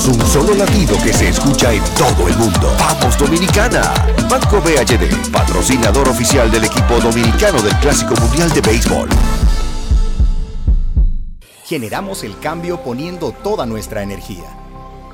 Somos 0.03 0.17
un 0.17 0.25
solo 0.27 0.53
latido 0.55 0.97
que 1.01 1.13
se 1.13 1.29
escucha 1.29 1.71
en 1.71 1.81
todo 1.97 2.27
el 2.27 2.35
mundo. 2.35 2.75
¡Vamos 2.77 3.17
Dominicana! 3.17 3.93
Banco 4.29 4.59
BHD, 4.59 5.31
patrocinador 5.31 6.09
oficial 6.09 6.51
del 6.51 6.65
equipo 6.65 6.99
dominicano 6.99 7.61
del 7.61 7.73
Clásico 7.77 8.13
Mundial 8.15 8.51
de 8.51 8.59
Béisbol. 8.59 9.07
Generamos 11.63 12.23
el 12.23 12.37
cambio 12.39 12.81
poniendo 12.81 13.31
toda 13.31 13.65
nuestra 13.65 14.03
energía. 14.03 14.43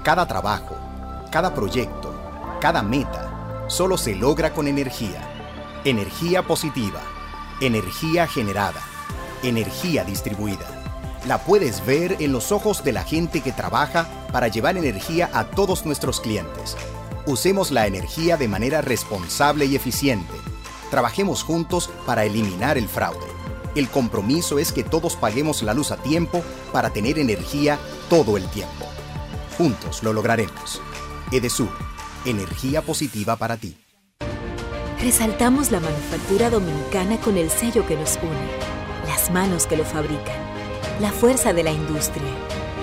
Cada 0.03 0.27
trabajo, 0.27 0.75
cada 1.31 1.53
proyecto, 1.53 2.11
cada 2.59 2.81
meta, 2.81 3.65
solo 3.67 3.95
se 3.95 4.15
logra 4.15 4.53
con 4.53 4.67
energía. 4.67 5.21
Energía 5.85 6.41
positiva, 6.41 7.01
energía 7.61 8.25
generada, 8.25 8.81
energía 9.43 10.03
distribuida. 10.03 10.65
La 11.27 11.37
puedes 11.37 11.85
ver 11.85 12.15
en 12.19 12.31
los 12.31 12.51
ojos 12.51 12.83
de 12.83 12.93
la 12.93 13.03
gente 13.03 13.41
que 13.41 13.51
trabaja 13.51 14.07
para 14.31 14.47
llevar 14.47 14.77
energía 14.77 15.29
a 15.33 15.45
todos 15.45 15.85
nuestros 15.85 16.19
clientes. 16.19 16.75
Usemos 17.25 17.71
la 17.71 17.87
energía 17.87 18.37
de 18.37 18.47
manera 18.47 18.81
responsable 18.81 19.65
y 19.65 19.75
eficiente. 19.75 20.33
Trabajemos 20.89 21.43
juntos 21.43 21.89
para 22.05 22.25
eliminar 22.25 22.77
el 22.77 22.87
fraude. 22.87 23.27
El 23.75 23.87
compromiso 23.89 24.57
es 24.57 24.71
que 24.71 24.83
todos 24.83 25.15
paguemos 25.15 25.61
la 25.61 25.73
luz 25.73 25.91
a 25.91 25.97
tiempo 25.97 26.41
para 26.71 26.89
tener 26.89 27.19
energía 27.19 27.77
todo 28.09 28.37
el 28.37 28.47
tiempo. 28.49 28.85
Juntos 29.57 30.01
lo 30.01 30.13
lograremos. 30.13 30.81
Edesur, 31.31 31.69
energía 32.25 32.81
positiva 32.81 33.35
para 33.35 33.57
ti. 33.57 33.77
Resaltamos 35.01 35.71
la 35.71 35.79
manufactura 35.79 36.49
dominicana 36.49 37.21
con 37.21 37.37
el 37.37 37.49
sello 37.49 37.85
que 37.85 37.95
nos 37.95 38.17
une, 38.17 39.07
las 39.07 39.31
manos 39.31 39.65
que 39.65 39.77
lo 39.77 39.85
fabrican, 39.85 40.35
la 40.99 41.11
fuerza 41.11 41.53
de 41.53 41.63
la 41.63 41.71
industria 41.71 42.58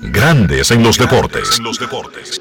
Grandes 0.00 0.70
en 0.70 0.82
los 0.82 0.96
deportes. 0.96 1.58
En 1.58 1.64
los 1.64 1.78
deportes. 1.78 2.40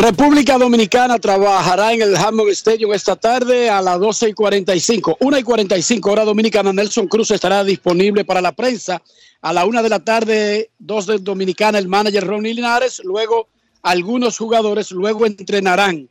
República 0.00 0.56
Dominicana 0.56 1.18
trabajará 1.18 1.92
en 1.92 2.00
el 2.00 2.16
Hammond 2.16 2.50
Stadium 2.50 2.94
esta 2.94 3.16
tarde 3.16 3.68
a 3.68 3.82
las 3.82 4.00
12 4.00 4.30
y 4.30 4.32
45. 4.32 5.18
1 5.20 5.38
y 5.38 5.42
45 5.42 6.10
hora 6.12 6.24
dominicana. 6.24 6.72
Nelson 6.72 7.06
Cruz 7.06 7.30
estará 7.30 7.62
disponible 7.62 8.24
para 8.24 8.40
la 8.40 8.52
prensa. 8.52 9.02
A 9.42 9.52
la 9.52 9.66
1 9.66 9.82
de 9.82 9.88
la 9.88 10.00
tarde, 10.00 10.70
2 10.78 11.06
de 11.06 11.18
Dominicana, 11.18 11.78
el 11.78 11.88
manager 11.88 12.26
Ronnie 12.26 12.54
Linares. 12.54 13.02
Luego, 13.04 13.48
algunos 13.82 14.38
jugadores 14.38 14.92
luego 14.92 15.26
entrenarán. 15.26 16.08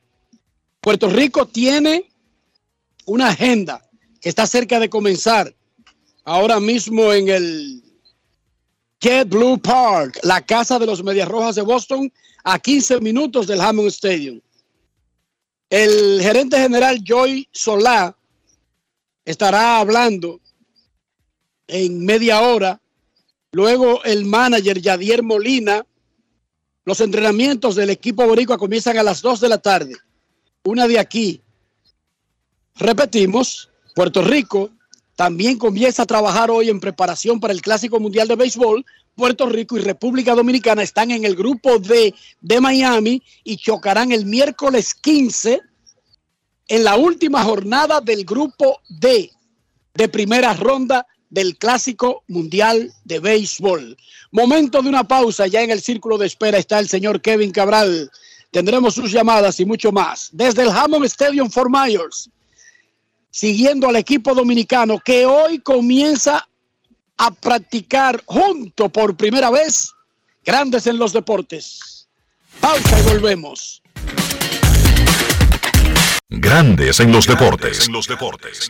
Puerto 0.80 1.10
Rico 1.10 1.48
tiene 1.48 2.08
una 3.08 3.30
agenda 3.30 3.82
que 4.22 4.30
está 4.30 4.46
cerca 4.46 4.80
de 4.80 4.90
comenzar. 4.90 5.56
Ahora 6.24 6.60
mismo 6.60 7.12
en 7.14 7.30
el 7.30 7.84
Jet 9.00 9.30
Blue 9.30 9.58
Park, 9.58 10.20
la 10.24 10.46
casa 10.46 10.78
de 10.78 10.86
los 10.86 11.04
Medias 11.04 11.28
Rojas 11.28 11.56
de 11.56 11.62
Boston, 11.62 12.12
a 12.44 12.60
15 12.60 13.00
minutos 13.00 13.48
del 13.48 13.62
Hammond 13.62 13.88
Stadium. 13.88 14.40
El 15.70 16.22
gerente 16.22 16.58
general 16.60 17.00
Joy 17.04 17.48
Solá 17.52 18.16
estará 19.26 19.80
hablando 19.80 20.40
en 21.68 22.06
media 22.06 22.42
hora. 22.42 22.82
Luego 23.52 24.04
el 24.04 24.26
manager 24.26 24.82
Yadier 24.82 25.24
Molina. 25.24 25.86
Los 26.86 27.02
entrenamientos 27.02 27.76
del 27.76 27.90
equipo 27.90 28.26
boricua 28.26 28.58
comienzan 28.58 28.98
a 28.98 29.04
las 29.04 29.22
2 29.22 29.42
de 29.42 29.50
la 29.50 29.58
tarde. 29.58 29.96
Una 30.64 30.88
de 30.88 31.00
aquí. 31.00 31.42
Repetimos, 32.80 33.70
Puerto 33.96 34.22
Rico 34.22 34.70
también 35.16 35.58
comienza 35.58 36.04
a 36.04 36.06
trabajar 36.06 36.52
hoy 36.52 36.70
en 36.70 36.80
preparación 36.80 37.40
para 37.40 37.52
el 37.52 37.62
Clásico 37.62 38.00
Mundial 38.00 38.28
de 38.28 38.36
Béisbol. 38.36 38.86
Puerto 39.16 39.50
Rico 39.50 39.76
y 39.76 39.82
República 39.82 40.36
Dominicana 40.36 40.84
están 40.84 41.10
en 41.10 41.26
el 41.26 41.36
grupo 41.36 41.80
D 41.80 42.14
de 42.40 42.62
Miami 42.62 43.24
y 43.44 43.58
chocarán 43.58 44.12
el 44.12 44.28
miércoles 44.28 44.94
15 44.94 45.60
en 46.68 46.84
la 46.84 46.98
última 46.98 47.44
jornada 47.44 48.00
del 48.00 48.26
grupo 48.26 48.80
D 48.90 49.32
de 49.96 50.08
primera 50.08 50.54
ronda 50.54 51.08
del 51.32 51.58
Clásico 51.58 52.24
Mundial 52.28 52.94
de 53.04 53.20
Béisbol. 53.20 53.98
Momento 54.32 54.84
de 54.84 54.90
una 54.90 55.08
pausa, 55.08 55.48
ya 55.48 55.64
en 55.64 55.72
el 55.72 55.82
círculo 55.82 56.20
de 56.20 56.28
espera 56.28 56.60
está 56.60 56.78
el 56.78 56.88
señor 56.88 57.22
Kevin 57.22 57.52
Cabral. 57.52 58.12
Tendremos 58.52 58.94
sus 58.94 59.12
llamadas 59.12 59.60
y 59.60 59.66
mucho 59.66 59.92
más. 59.92 60.30
Desde 60.32 60.62
el 60.62 60.70
Hammond 60.70 61.06
Stadium 61.06 61.50
for 61.50 61.72
Myers, 61.72 62.30
siguiendo 63.30 63.88
al 63.88 63.96
equipo 63.96 64.34
dominicano 64.34 65.00
que 65.04 65.26
hoy 65.26 65.60
comienza 65.60 66.48
a 67.18 67.32
practicar 67.32 68.22
junto 68.26 68.90
por 68.90 69.16
primera 69.16 69.50
vez 69.50 69.92
grandes 70.44 70.88
en 70.88 70.98
los 70.98 71.14
deportes. 71.14 72.08
Pausa 72.60 73.00
y 73.00 73.04
volvemos. 73.04 73.82
Grandes 76.30 77.00
en 77.00 77.12
los 77.12 77.26
deportes. 77.26 77.88
En 77.88 77.94
los 77.94 78.08
deportes. 78.08 78.70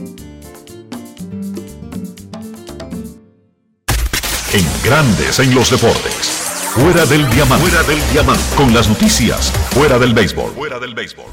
En 4.51 4.65
Grandes 4.83 5.39
en 5.39 5.55
los 5.55 5.71
deportes. 5.71 6.27
Fuera 6.73 7.05
del 7.05 7.29
diamante. 7.29 7.69
Fuera 7.69 7.87
del 7.87 8.01
diamante. 8.11 8.43
Con 8.57 8.73
las 8.73 8.89
noticias. 8.89 9.49
Fuera 9.69 9.97
del 9.97 10.13
béisbol. 10.13 10.51
Fuera 10.51 10.77
del 10.77 10.93
béisbol. 10.93 11.23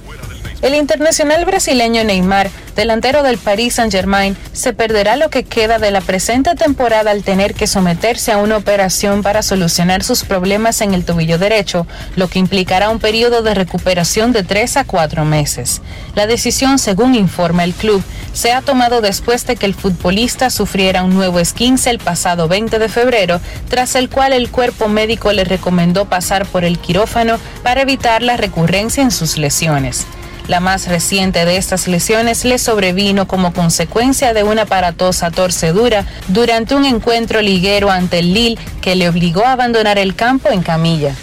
El 0.62 0.76
internacional 0.76 1.44
brasileño 1.44 2.04
Neymar, 2.04 2.48
delantero 2.76 3.24
del 3.24 3.36
Paris 3.36 3.74
Saint-Germain, 3.74 4.36
se 4.52 4.72
perderá 4.72 5.16
lo 5.16 5.28
que 5.28 5.42
queda 5.42 5.80
de 5.80 5.90
la 5.90 6.00
presente 6.00 6.54
temporada 6.54 7.10
al 7.10 7.24
tener 7.24 7.52
que 7.52 7.66
someterse 7.66 8.30
a 8.30 8.36
una 8.36 8.58
operación 8.58 9.24
para 9.24 9.42
solucionar 9.42 10.04
sus 10.04 10.22
problemas 10.22 10.80
en 10.80 10.94
el 10.94 11.04
tobillo 11.04 11.36
derecho, 11.36 11.88
lo 12.14 12.28
que 12.28 12.38
implicará 12.38 12.90
un 12.90 13.00
periodo 13.00 13.42
de 13.42 13.54
recuperación 13.54 14.30
de 14.30 14.44
3 14.44 14.76
a 14.76 14.84
4 14.84 15.24
meses. 15.24 15.82
La 16.14 16.28
decisión, 16.28 16.78
según 16.78 17.16
informa 17.16 17.64
el 17.64 17.74
club, 17.74 18.00
se 18.32 18.52
ha 18.52 18.62
tomado 18.62 19.00
después 19.00 19.44
de 19.48 19.56
que 19.56 19.66
el 19.66 19.74
futbolista 19.74 20.48
sufriera 20.48 21.02
un 21.02 21.12
nuevo 21.12 21.40
esquince 21.40 21.90
el 21.90 21.98
pasado 21.98 22.46
20 22.46 22.78
de 22.78 22.88
febrero, 22.88 23.40
tras 23.68 23.96
el 23.96 24.08
cual 24.08 24.32
el 24.32 24.48
cuerpo 24.48 24.86
médico 24.86 25.32
le 25.32 25.42
recomendó 25.42 26.04
pasar 26.04 26.46
por 26.46 26.64
el 26.64 26.78
quirófano 26.78 27.40
para 27.64 27.82
evitar 27.82 28.22
la 28.22 28.36
recurrencia 28.36 29.02
en 29.02 29.10
sus 29.10 29.38
lesiones. 29.38 30.06
La 30.48 30.60
más 30.60 30.88
reciente 30.88 31.44
de 31.44 31.56
estas 31.56 31.86
lesiones 31.88 32.44
le 32.44 32.58
sobrevino 32.58 33.26
como 33.28 33.52
consecuencia 33.52 34.34
de 34.34 34.42
una 34.42 34.62
aparatosa 34.62 35.30
torcedura 35.30 36.04
durante 36.28 36.74
un 36.74 36.84
encuentro 36.84 37.40
liguero 37.40 37.90
ante 37.90 38.18
el 38.18 38.34
Lille 38.34 38.58
que 38.80 38.96
le 38.96 39.08
obligó 39.08 39.44
a 39.46 39.52
abandonar 39.52 39.98
el 39.98 40.14
campo 40.14 40.50
en 40.50 40.62
camilla. 40.62 41.14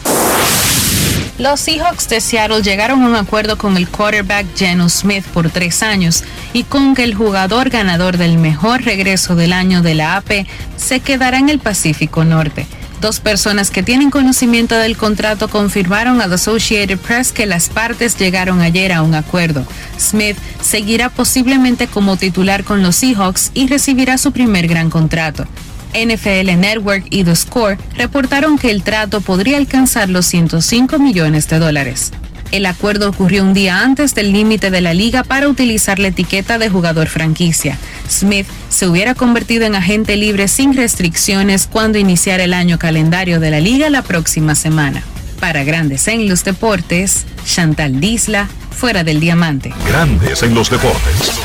Los 1.40 1.62
Seahawks 1.62 2.10
de 2.10 2.20
Seattle 2.20 2.62
llegaron 2.62 3.02
a 3.02 3.08
un 3.08 3.16
acuerdo 3.16 3.58
con 3.58 3.78
el 3.78 3.88
quarterback 3.88 4.46
Geno 4.58 4.90
Smith 4.90 5.24
por 5.26 5.50
tres 5.50 5.84
años 5.84 6.26
y 6.52 6.64
con 6.64 6.96
que 6.96 7.06
el 7.06 7.16
jugador 7.16 7.70
ganador 7.70 8.18
del 8.18 8.38
mejor 8.38 8.82
regreso 8.82 9.36
del 9.36 9.54
año 9.54 9.82
de 9.82 9.96
la 9.96 10.18
AP 10.18 10.46
se 10.76 11.00
quedará 11.00 11.38
en 11.38 11.48
el 11.48 11.60
Pacífico 11.60 12.26
Norte. 12.26 12.68
Dos 13.02 13.22
personas 13.22 13.72
que 13.72 13.82
tienen 13.82 14.12
conocimiento 14.12 14.76
del 14.76 14.98
contrato 14.98 15.48
confirmaron 15.48 16.22
a 16.22 16.28
The 16.28 16.36
Associated 16.36 16.98
Press 16.98 17.32
que 17.32 17.46
las 17.46 17.70
partes 17.70 18.18
llegaron 18.18 18.60
ayer 18.60 18.92
a 18.92 19.04
un 19.04 19.16
acuerdo. 19.16 19.66
Smith 19.98 20.38
seguirá 20.62 21.10
posiblemente 21.10 21.88
como 21.88 22.18
titular 22.18 22.66
con 22.66 22.84
los 22.84 22.98
Seahawks 22.98 23.52
y 23.54 23.68
recibirá 23.68 24.18
su 24.18 24.34
primer 24.34 24.68
gran 24.68 24.90
contrato. 24.90 25.48
NFL 25.94 26.60
Network 26.60 27.06
y 27.10 27.24
The 27.24 27.36
Score 27.36 27.78
reportaron 27.96 28.58
que 28.58 28.70
el 28.70 28.84
trato 28.84 29.22
podría 29.22 29.58
alcanzar 29.58 30.10
los 30.10 30.26
105 30.26 31.00
millones 31.00 31.48
de 31.48 31.60
dólares. 31.60 32.12
El 32.52 32.66
acuerdo 32.66 33.10
ocurrió 33.10 33.44
un 33.44 33.54
día 33.54 33.82
antes 33.82 34.16
del 34.16 34.32
límite 34.32 34.72
de 34.72 34.82
la 34.82 34.96
liga 34.96 35.24
para 35.24 35.48
utilizar 35.48 36.00
la 36.00 36.08
etiqueta 36.08 36.58
de 36.58 36.68
jugador 36.70 37.08
franquicia. 37.08 37.78
Smith 38.10 38.48
se 38.70 38.88
hubiera 38.88 39.14
convertido 39.14 39.66
en 39.66 39.76
agente 39.76 40.18
libre 40.18 40.48
sin 40.48 40.76
restricciones 40.76 41.68
cuando 41.68 42.00
iniciara 42.00 42.44
el 42.44 42.56
año 42.56 42.80
calendario 42.80 43.40
de 43.40 43.52
la 43.52 43.60
liga 43.60 43.92
la 43.92 44.02
próxima 44.02 44.56
semana. 44.56 45.04
Para 45.40 45.64
Grandes 45.64 46.08
en 46.08 46.28
los 46.28 46.44
Deportes, 46.44 47.26
Chantal 47.46 48.00
Disla, 48.00 48.50
fuera 48.72 49.04
del 49.04 49.20
diamante. 49.20 49.72
Grandes 49.88 50.42
en 50.42 50.56
los 50.56 50.72
deportes. 50.72 51.40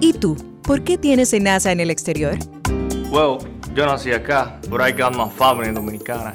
¿Y 0.00 0.12
tú? 0.12 0.36
¿Por 0.62 0.84
qué 0.84 0.98
tienes 0.98 1.32
NASA 1.32 1.72
en 1.72 1.80
el 1.80 1.90
exterior? 1.90 2.38
Well, 3.10 3.38
yo 3.74 3.86
nací 3.86 4.12
acá, 4.12 4.60
but 4.68 4.80
I 4.80 4.92
got 4.92 5.16
my 5.16 5.28
family 5.36 5.72
dominicana. 5.72 6.34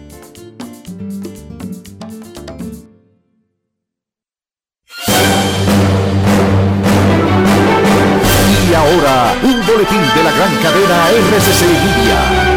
cadena 10.61 11.09
RCC 11.09 11.61
Media. 11.83 12.50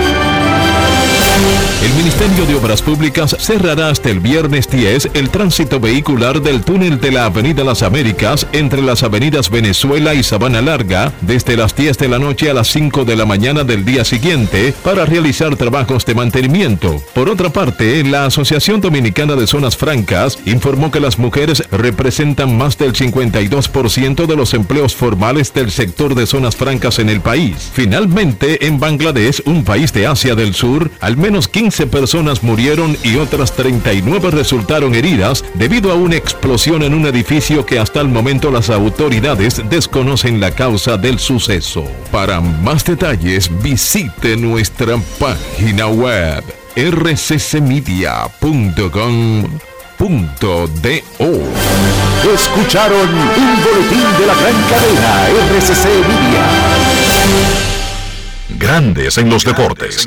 El 1.82 1.93
Ministerio 1.95 2.47
de 2.47 2.55
Obras 2.55 2.80
Públicas 2.80 3.37
cerrará 3.39 3.91
hasta 3.91 4.09
el 4.09 4.20
viernes 4.20 4.68
10 4.70 5.11
el 5.14 5.30
tránsito 5.30 5.80
vehicular 5.80 6.41
del 6.41 6.62
túnel 6.62 7.01
de 7.01 7.11
la 7.11 7.26
Avenida 7.26 7.64
Las 7.64 7.82
Américas 7.82 8.47
entre 8.53 8.80
las 8.80 9.03
avenidas 9.03 9.51
Venezuela 9.51 10.14
y 10.14 10.22
Sabana 10.22 10.62
Larga 10.62 11.12
desde 11.20 11.57
las 11.57 11.74
10 11.74 11.99
de 11.99 12.09
la 12.09 12.18
noche 12.18 12.51
a 12.51 12.55
las 12.55 12.68
5 12.68 13.05
de 13.05 13.16
la 13.16 13.26
mañana 13.26 13.64
del 13.64 13.85
día 13.85 14.05
siguiente 14.05 14.72
para 14.82 15.05
realizar 15.05 15.57
trabajos 15.57 16.07
de 16.07 16.14
mantenimiento. 16.14 17.03
Por 17.14 17.28
otra 17.28 17.51
parte, 17.51 18.03
la 18.05 18.26
Asociación 18.26 18.80
Dominicana 18.80 19.35
de 19.35 19.47
Zonas 19.47 19.76
Francas 19.76 20.39
informó 20.47 20.91
que 20.91 21.01
las 21.01 21.18
mujeres 21.18 21.64
representan 21.70 22.57
más 22.57 22.78
del 22.78 22.95
52% 22.95 24.26
de 24.26 24.37
los 24.37 24.55
empleos 24.55 24.95
formales 24.95 25.53
del 25.53 25.70
sector 25.70 26.14
de 26.14 26.26
zonas 26.26 26.57
francas 26.57 26.99
en 26.99 27.09
el 27.09 27.20
país. 27.20 27.70
Finalmente, 27.72 28.66
en 28.66 28.78
Bangladesh, 28.78 29.43
un 29.45 29.64
país 29.64 29.93
de 29.93 30.07
Asia 30.07 30.35
del 30.35 30.55
Sur, 30.55 30.91
al 31.01 31.16
menos 31.25 31.49
15 31.49 31.87
personas 31.87 32.43
murieron 32.43 32.99
y 33.03 33.16
otras 33.16 33.53
39 33.53 34.31
resultaron 34.31 34.95
heridas 34.95 35.43
debido 35.55 35.91
a 35.91 35.95
una 35.95 36.16
explosión 36.16 36.83
en 36.83 36.93
un 36.93 37.07
edificio 37.07 37.64
que 37.64 37.79
hasta 37.79 38.03
el 38.03 38.09
momento 38.09 38.51
las 38.51 38.68
autoridades 38.68 39.62
desconocen 39.70 40.39
la 40.39 40.51
causa 40.51 40.99
del 40.99 41.18
suceso. 41.18 41.87
Para 42.12 42.43
más 42.43 42.85
detalles 42.85 43.51
visite 43.62 44.37
nuestra 44.37 44.99
página 45.18 45.87
web 45.87 46.45
rccmedia.com.do. 46.77 48.05
Escucharon 52.35 53.09
un 53.09 53.64
boletín 53.64 54.05
de 54.18 54.27
la 54.27 54.35
gran 54.35 54.62
cadena 54.68 55.29
RCC 55.31 55.87
Media. 56.07 57.74
Grandes 58.65 59.19
en 59.19 59.29
los 59.29 59.45
deportes. 59.45 60.07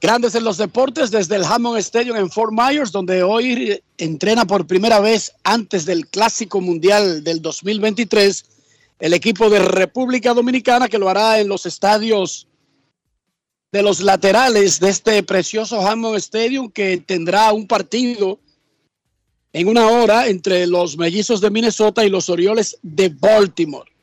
Grandes 0.00 0.34
en 0.36 0.44
los 0.44 0.56
deportes 0.56 1.10
desde 1.10 1.34
el 1.34 1.42
Hammond 1.42 1.78
Stadium 1.78 2.16
en 2.16 2.30
Fort 2.30 2.52
Myers, 2.52 2.92
donde 2.92 3.24
hoy 3.24 3.82
entrena 3.98 4.44
por 4.44 4.68
primera 4.68 5.00
vez 5.00 5.32
antes 5.42 5.84
del 5.84 6.06
Clásico 6.06 6.60
Mundial 6.60 7.24
del 7.24 7.42
2023 7.42 8.44
el 9.00 9.14
equipo 9.14 9.50
de 9.50 9.58
República 9.58 10.32
Dominicana 10.32 10.88
que 10.88 10.98
lo 10.98 11.08
hará 11.08 11.40
en 11.40 11.48
los 11.48 11.66
estadios 11.66 12.46
de 13.72 13.82
los 13.82 13.98
laterales 13.98 14.78
de 14.78 14.90
este 14.90 15.24
precioso 15.24 15.84
Hammond 15.84 16.18
Stadium 16.18 16.70
que 16.70 16.98
tendrá 16.98 17.52
un 17.52 17.66
partido 17.66 18.38
en 19.52 19.66
una 19.66 19.88
hora 19.88 20.28
entre 20.28 20.68
los 20.68 20.96
mellizos 20.96 21.40
de 21.40 21.50
Minnesota 21.50 22.04
y 22.04 22.10
los 22.10 22.28
Orioles 22.28 22.78
de 22.80 23.08
Baltimore. 23.08 23.93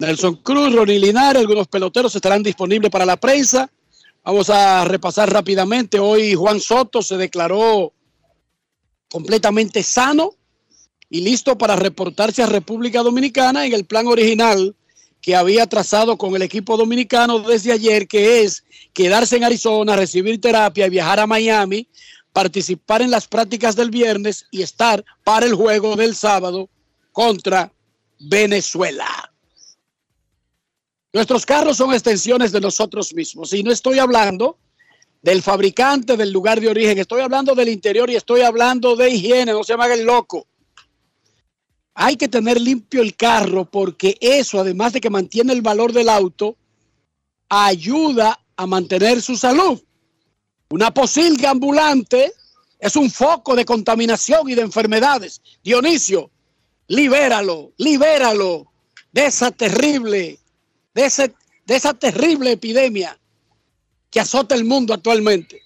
Nelson 0.00 0.36
Cruz, 0.36 0.72
Ronnie 0.72 1.00
Linares, 1.00 1.40
algunos 1.40 1.66
peloteros 1.66 2.14
estarán 2.14 2.44
disponibles 2.44 2.88
para 2.88 3.04
la 3.04 3.16
prensa. 3.16 3.68
Vamos 4.22 4.48
a 4.48 4.84
repasar 4.84 5.32
rápidamente. 5.32 5.98
Hoy 5.98 6.34
Juan 6.34 6.60
Soto 6.60 7.02
se 7.02 7.16
declaró 7.16 7.92
completamente 9.10 9.82
sano 9.82 10.34
y 11.10 11.22
listo 11.22 11.58
para 11.58 11.74
reportarse 11.74 12.44
a 12.44 12.46
República 12.46 13.02
Dominicana 13.02 13.66
en 13.66 13.72
el 13.72 13.86
plan 13.86 14.06
original 14.06 14.76
que 15.20 15.34
había 15.34 15.66
trazado 15.66 16.16
con 16.16 16.36
el 16.36 16.42
equipo 16.42 16.76
dominicano 16.76 17.40
desde 17.40 17.72
ayer, 17.72 18.06
que 18.06 18.42
es 18.42 18.62
quedarse 18.92 19.36
en 19.36 19.42
Arizona, 19.42 19.96
recibir 19.96 20.40
terapia 20.40 20.86
y 20.86 20.90
viajar 20.90 21.18
a 21.18 21.26
Miami, 21.26 21.88
participar 22.32 23.02
en 23.02 23.10
las 23.10 23.26
prácticas 23.26 23.74
del 23.74 23.90
viernes 23.90 24.46
y 24.52 24.62
estar 24.62 25.04
para 25.24 25.44
el 25.44 25.54
juego 25.54 25.96
del 25.96 26.14
sábado 26.14 26.68
contra 27.10 27.72
Venezuela. 28.20 29.32
Nuestros 31.18 31.44
carros 31.44 31.78
son 31.78 31.92
extensiones 31.92 32.52
de 32.52 32.60
nosotros 32.60 33.12
mismos. 33.12 33.52
Y 33.52 33.64
no 33.64 33.72
estoy 33.72 33.98
hablando 33.98 34.56
del 35.20 35.42
fabricante, 35.42 36.16
del 36.16 36.30
lugar 36.30 36.60
de 36.60 36.68
origen. 36.68 36.96
Estoy 36.96 37.22
hablando 37.22 37.56
del 37.56 37.70
interior 37.70 38.08
y 38.08 38.14
estoy 38.14 38.42
hablando 38.42 38.94
de 38.94 39.10
higiene. 39.10 39.50
No 39.50 39.64
se 39.64 39.76
me 39.76 39.82
haga 39.82 39.94
el 39.94 40.04
loco. 40.04 40.46
Hay 41.94 42.14
que 42.14 42.28
tener 42.28 42.60
limpio 42.60 43.02
el 43.02 43.16
carro 43.16 43.64
porque 43.64 44.16
eso, 44.20 44.60
además 44.60 44.92
de 44.92 45.00
que 45.00 45.10
mantiene 45.10 45.52
el 45.52 45.60
valor 45.60 45.92
del 45.92 46.08
auto, 46.08 46.56
ayuda 47.48 48.38
a 48.54 48.66
mantener 48.68 49.20
su 49.20 49.36
salud. 49.36 49.82
Una 50.70 50.94
posilga 50.94 51.50
ambulante 51.50 52.32
es 52.78 52.94
un 52.94 53.10
foco 53.10 53.56
de 53.56 53.64
contaminación 53.64 54.48
y 54.48 54.54
de 54.54 54.62
enfermedades. 54.62 55.42
Dionisio, 55.64 56.30
libéralo, 56.86 57.72
libéralo 57.76 58.70
de 59.10 59.26
esa 59.26 59.50
terrible 59.50 60.38
de, 60.94 61.04
ese, 61.04 61.34
de 61.66 61.76
esa 61.76 61.94
terrible 61.94 62.52
epidemia 62.52 63.18
que 64.10 64.20
azota 64.20 64.54
el 64.54 64.64
mundo 64.64 64.94
actualmente. 64.94 65.62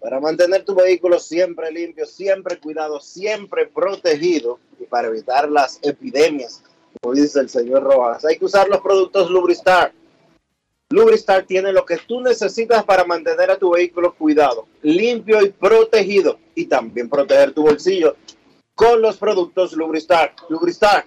Para 0.00 0.20
mantener 0.20 0.64
tu 0.64 0.74
vehículo 0.74 1.18
siempre 1.18 1.72
limpio, 1.72 2.04
siempre 2.04 2.58
cuidado, 2.58 3.00
siempre 3.00 3.66
protegido 3.66 4.60
y 4.78 4.84
para 4.84 5.08
evitar 5.08 5.48
las 5.48 5.78
epidemias, 5.82 6.62
como 7.00 7.14
dice 7.14 7.40
el 7.40 7.48
señor 7.48 7.82
Rojas, 7.82 8.24
hay 8.24 8.38
que 8.38 8.44
usar 8.44 8.68
los 8.68 8.82
productos 8.82 9.30
Lubristar. 9.30 9.92
Lubristar 10.90 11.46
tiene 11.46 11.72
lo 11.72 11.86
que 11.86 11.96
tú 11.96 12.20
necesitas 12.20 12.84
para 12.84 13.04
mantener 13.04 13.50
a 13.50 13.58
tu 13.58 13.70
vehículo 13.70 14.14
cuidado, 14.14 14.66
limpio 14.82 15.42
y 15.42 15.48
protegido 15.50 16.38
y 16.54 16.66
también 16.66 17.08
proteger 17.08 17.52
tu 17.52 17.62
bolsillo 17.62 18.14
con 18.74 19.00
los 19.00 19.16
productos 19.16 19.72
Lubristar. 19.72 20.34
Lubristar 20.50 21.06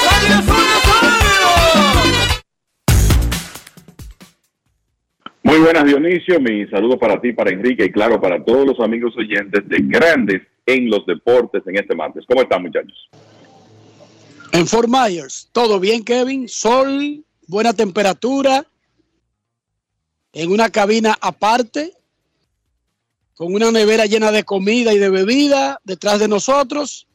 Muy 5.43 5.59
buenas 5.59 5.85
Dionisio, 5.85 6.39
mi 6.39 6.65
saludo 6.67 6.97
para 6.97 7.19
ti, 7.19 7.33
para 7.33 7.51
Enrique 7.51 7.83
y 7.85 7.91
claro 7.91 8.21
para 8.21 8.43
todos 8.43 8.65
los 8.65 8.79
amigos 8.79 9.13
oyentes 9.17 9.67
de 9.67 9.79
Grandes 9.81 10.41
en 10.65 10.89
los 10.89 11.05
Deportes 11.05 11.63
en 11.65 11.77
este 11.77 11.93
martes. 11.93 12.23
¿Cómo 12.27 12.41
están 12.41 12.61
muchachos? 12.61 13.09
En 14.53 14.67
Fort 14.67 14.87
Myers, 14.87 15.49
todo 15.51 15.79
bien 15.79 16.03
Kevin, 16.03 16.47
sol, 16.47 17.23
buena 17.47 17.73
temperatura, 17.73 18.65
en 20.33 20.51
una 20.51 20.69
cabina 20.69 21.17
aparte, 21.19 21.93
con 23.35 23.53
una 23.53 23.71
nevera 23.71 24.05
llena 24.05 24.31
de 24.31 24.43
comida 24.43 24.93
y 24.93 24.99
de 24.99 25.09
bebida 25.09 25.81
detrás 25.83 26.19
de 26.19 26.27
nosotros. 26.27 27.07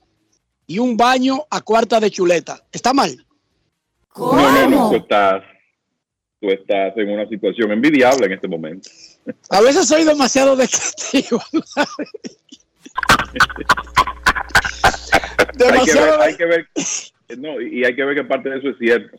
Y 0.67 0.79
un 0.79 0.97
baño 0.97 1.45
a 1.51 1.61
cuarta 1.61 2.01
de 2.01 2.11
chuleta. 2.11 2.63
¿Está 2.73 2.93
mal? 2.93 3.25
No, 4.17 4.33
no, 4.33 4.69
no, 4.71 4.91
tú 4.91 4.97
estás, 4.97 5.43
tú 6.41 6.49
estás 6.49 6.97
en 6.97 7.11
una 7.11 7.29
situación 7.29 7.71
envidiable 7.73 8.27
en 8.27 8.33
este 8.33 8.49
momento. 8.49 8.89
A 9.51 9.61
veces 9.61 9.87
soy 9.89 10.05
demasiado 10.05 10.57
descriptivo. 10.57 11.41
hay, 15.59 15.85
que 15.85 15.95
ver, 15.95 16.21
hay 16.21 16.37
que 16.37 16.45
ver, 16.47 16.67
no, 17.39 17.61
y 17.61 17.85
hay 17.85 17.95
que 17.95 18.05
ver 18.05 18.15
que 18.15 18.25
parte 18.25 18.49
de 18.51 18.59
eso 18.59 18.69
es 18.71 18.79
cierto. 18.79 19.19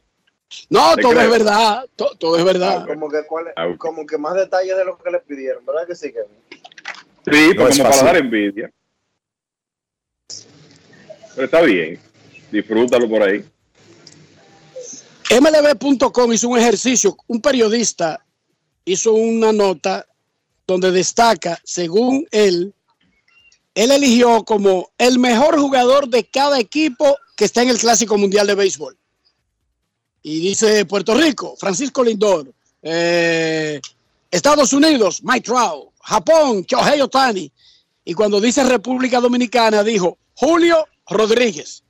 No, 0.69 0.95
¿Te 0.95 1.01
todo 1.01 1.11
crees? 1.11 1.25
es 1.25 1.31
verdad. 1.31 1.85
to- 1.97 2.15
todo 2.17 2.37
es 2.37 2.43
verdad. 2.45 2.87
Como 2.87 3.09
que, 3.09 3.17
cuál 3.27 3.47
es- 3.47 3.53
Ah, 3.57 3.67
como 3.77 4.05
que 4.05 4.17
más 4.17 4.33
detalles 4.35 4.77
de 4.77 4.85
lo 4.85 4.97
que 4.97 5.11
le 5.11 5.19
pidieron, 5.19 5.65
¿verdad 5.65 5.85
que 5.85 5.95
sí, 5.95 6.11
Kevin? 6.11 6.31
Sí, 7.29 7.49
No 7.53 7.63
pues 7.63 7.75
es 7.77 7.81
como 7.83 7.89
para 7.91 8.03
dar 8.03 8.17
envidia. 8.17 8.71
Está 11.37 11.61
bien, 11.61 11.99
disfrútalo 12.51 13.07
por 13.07 13.21
ahí. 13.21 13.45
MLB.com 15.29 16.33
hizo 16.33 16.49
un 16.49 16.57
ejercicio, 16.57 17.15
un 17.27 17.41
periodista 17.41 18.25
hizo 18.85 19.13
una 19.13 19.51
nota 19.51 20.07
donde 20.65 20.91
destaca, 20.91 21.59
según 21.63 22.25
él, 22.31 22.73
él 23.75 23.91
eligió 23.91 24.43
como 24.43 24.89
el 24.97 25.19
mejor 25.19 25.59
jugador 25.59 26.07
de 26.07 26.23
cada 26.25 26.59
equipo 26.59 27.17
que 27.35 27.45
está 27.45 27.61
en 27.61 27.69
el 27.69 27.77
Clásico 27.77 28.17
Mundial 28.17 28.47
de 28.47 28.55
Béisbol. 28.55 28.97
Y 30.23 30.39
dice 30.39 30.85
Puerto 30.85 31.13
Rico, 31.13 31.55
Francisco 31.57 32.03
Lindor, 32.03 32.51
eh, 32.81 33.79
Estados 34.31 34.73
Unidos, 34.73 35.21
Mike 35.23 35.41
Trout, 35.41 35.89
Japón, 36.01 36.63
Shohei 36.63 37.01
Otani. 37.01 37.51
Y 38.03 38.13
cuando 38.13 38.41
dice 38.41 38.63
República 38.63 39.19
Dominicana, 39.19 39.83
dijo 39.83 40.17
Julio 40.33 40.85
Rodríguez. 41.09 41.83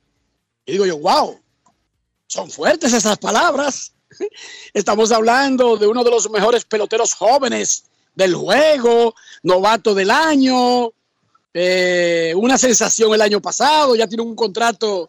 Y 0.66 0.72
digo 0.72 0.86
yo, 0.86 0.98
wow, 0.98 1.40
son 2.26 2.50
fuertes 2.50 2.92
esas 2.92 3.18
palabras. 3.18 3.92
Estamos 4.74 5.12
hablando 5.12 5.76
de 5.76 5.86
uno 5.86 6.04
de 6.04 6.10
los 6.10 6.30
mejores 6.30 6.64
peloteros 6.64 7.14
jóvenes 7.14 7.84
del 8.14 8.34
juego, 8.34 9.14
novato 9.42 9.94
del 9.94 10.10
año, 10.10 10.90
eh, 11.54 12.32
una 12.36 12.58
sensación 12.58 13.14
el 13.14 13.22
año 13.22 13.40
pasado, 13.40 13.94
ya 13.96 14.06
tiene 14.06 14.22
un 14.22 14.34
contrato 14.34 15.08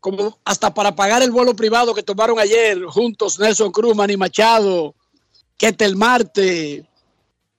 como 0.00 0.38
hasta 0.44 0.72
para 0.72 0.94
pagar 0.94 1.22
el 1.22 1.30
vuelo 1.30 1.54
privado 1.54 1.94
que 1.94 2.02
tomaron 2.02 2.38
ayer 2.38 2.82
juntos 2.84 3.38
Nelson 3.38 3.70
Cruz, 3.70 3.94
Manny 3.94 4.16
Machado, 4.16 4.94
Ketel 5.56 5.96
Marte 5.96 6.86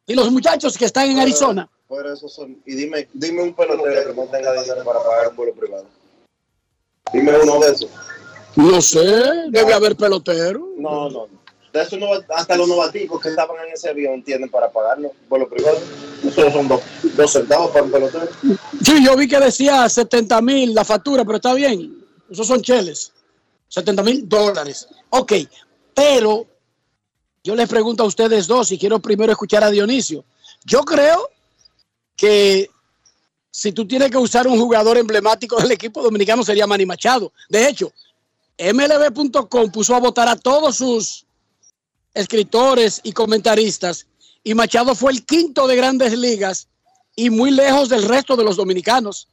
y 0.08 0.14
los 0.14 0.32
muchachos 0.32 0.78
que 0.78 0.86
están 0.86 1.10
en 1.10 1.20
Arizona. 1.20 1.70
Eso 2.14 2.30
son. 2.30 2.58
Y 2.66 2.76
dime, 2.76 3.08
dime 3.14 3.44
un 3.44 3.54
pelotero 3.54 4.10
que 4.10 4.16
no 4.16 4.24
tenga 4.28 4.54
dinero 4.62 4.84
para 4.86 5.04
pagar 5.04 5.28
un 5.30 5.36
vuelo 5.36 5.54
privado. 5.54 5.86
Dime 7.14 7.38
uno 7.44 7.60
de 7.60 7.72
esos. 7.72 7.90
No 8.56 8.82
sé, 8.82 9.00
debe 9.50 9.74
haber 9.74 9.96
pelotero. 9.96 10.68
No, 10.78 11.10
no, 11.10 11.28
no. 11.28 11.42
De 11.74 11.82
esos 11.82 11.98
nova- 12.00 12.24
hasta 12.36 12.58
los 12.58 12.68
novaticos 12.68 13.22
que 13.22 13.30
estaban 13.30 13.66
en 13.66 13.74
ese 13.74 13.90
avión 13.90 14.22
tienen 14.24 14.50
para 14.50 14.70
pagarlo 14.72 15.12
vuelo 15.30 15.48
privado. 15.50 15.78
Esos 16.26 16.52
son 16.54 16.68
dos, 16.68 16.82
dos 17.16 17.32
centavos 17.32 17.72
para 17.72 17.84
un 17.84 17.92
pelotero. 17.92 18.28
Sí, 18.84 19.04
yo 19.06 19.16
vi 19.16 19.28
que 19.28 19.40
decía 19.40 19.88
70 19.88 20.42
mil 20.42 20.74
la 20.74 20.84
factura, 20.86 21.24
pero 21.24 21.38
está 21.38 21.54
bien. 21.54 22.04
Esos 22.30 22.48
son 22.48 22.62
cheles. 22.62 23.12
70 23.70 24.04
mil 24.04 24.28
dólares. 24.28 24.88
Ok, 25.10 25.34
pero 25.94 26.46
yo 27.44 27.56
les 27.56 27.70
pregunto 27.70 28.04
a 28.04 28.08
ustedes 28.08 28.48
dos 28.48 28.72
y 28.74 28.78
quiero 28.78 29.00
primero 29.00 29.32
escuchar 29.32 29.64
a 29.64 29.70
Dionisio. 29.70 30.26
Yo 30.66 30.82
creo 30.82 31.30
que 32.22 32.70
si 33.50 33.72
tú 33.72 33.88
tienes 33.88 34.12
que 34.12 34.18
usar 34.18 34.46
un 34.46 34.60
jugador 34.60 34.96
emblemático 34.96 35.60
del 35.60 35.72
equipo 35.72 36.04
dominicano 36.04 36.44
sería 36.44 36.68
Manny 36.68 36.86
Machado. 36.86 37.34
De 37.50 37.68
hecho, 37.68 37.92
MLB.com 38.60 39.72
puso 39.72 39.96
a 39.96 40.00
votar 40.00 40.30
a 40.30 40.36
todos 40.36 40.76
sus 40.76 41.26
escritores 42.14 43.02
y 43.04 43.12
comentaristas 43.12 44.06
y 44.44 44.54
Machado 44.54 44.94
fue 44.94 45.14
el 45.14 45.26
quinto 45.26 45.66
de 45.66 45.76
grandes 45.76 46.16
ligas 46.16 46.68
y 47.16 47.32
muy 47.32 47.50
lejos 47.50 47.90
del 47.90 48.08
resto 48.08 48.36
de 48.36 48.44
los 48.44 48.56
dominicanos. 48.56 49.28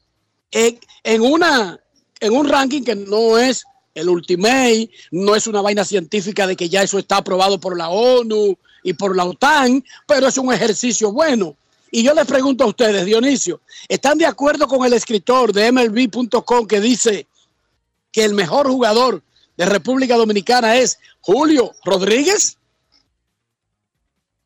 En, 0.51 0.81
en 1.05 1.21
una, 1.21 1.79
en 2.21 2.33
un 2.33 2.49
ranking 2.49 2.85
que 2.85 2.95
no 2.95 3.37
es 3.37 3.65
el 3.95 4.09
Ultimate, 4.09 4.89
no 5.11 5.37
es 5.37 5.47
una 5.47 5.61
vaina 5.61 5.85
científica 5.85 6.47
de 6.47 6.57
que 6.57 6.71
ya 6.71 6.83
eso 6.83 6.99
está 6.99 7.19
aprobado 7.19 7.61
por 7.61 7.77
la 7.77 7.91
ONU 7.91 8.57
y 8.83 8.95
por 8.95 9.15
la 9.15 9.27
OTAN, 9.27 9.85
pero 10.07 10.29
es 10.29 10.39
un 10.39 10.55
ejercicio 10.55 11.13
bueno. 11.13 11.55
Y 11.91 12.03
yo 12.03 12.15
les 12.15 12.27
pregunto 12.27 12.65
a 12.65 12.69
ustedes, 12.69 13.05
Dionisio, 13.07 13.61
¿están 13.89 14.19
de 14.19 14.27
acuerdo 14.27 14.67
con 14.67 14.85
el 14.85 14.93
escritor 14.93 15.53
de 15.53 15.73
MLB.com 15.73 16.67
que 16.67 16.81
dice 16.81 17.27
que 18.13 18.25
el 18.25 18.35
mejor 18.35 18.69
jugador 18.69 19.23
de 19.57 19.67
República 19.67 20.17
Dominicana 20.17 20.77
es 20.77 20.99
Julio 21.21 21.73
Rodríguez? 21.85 22.59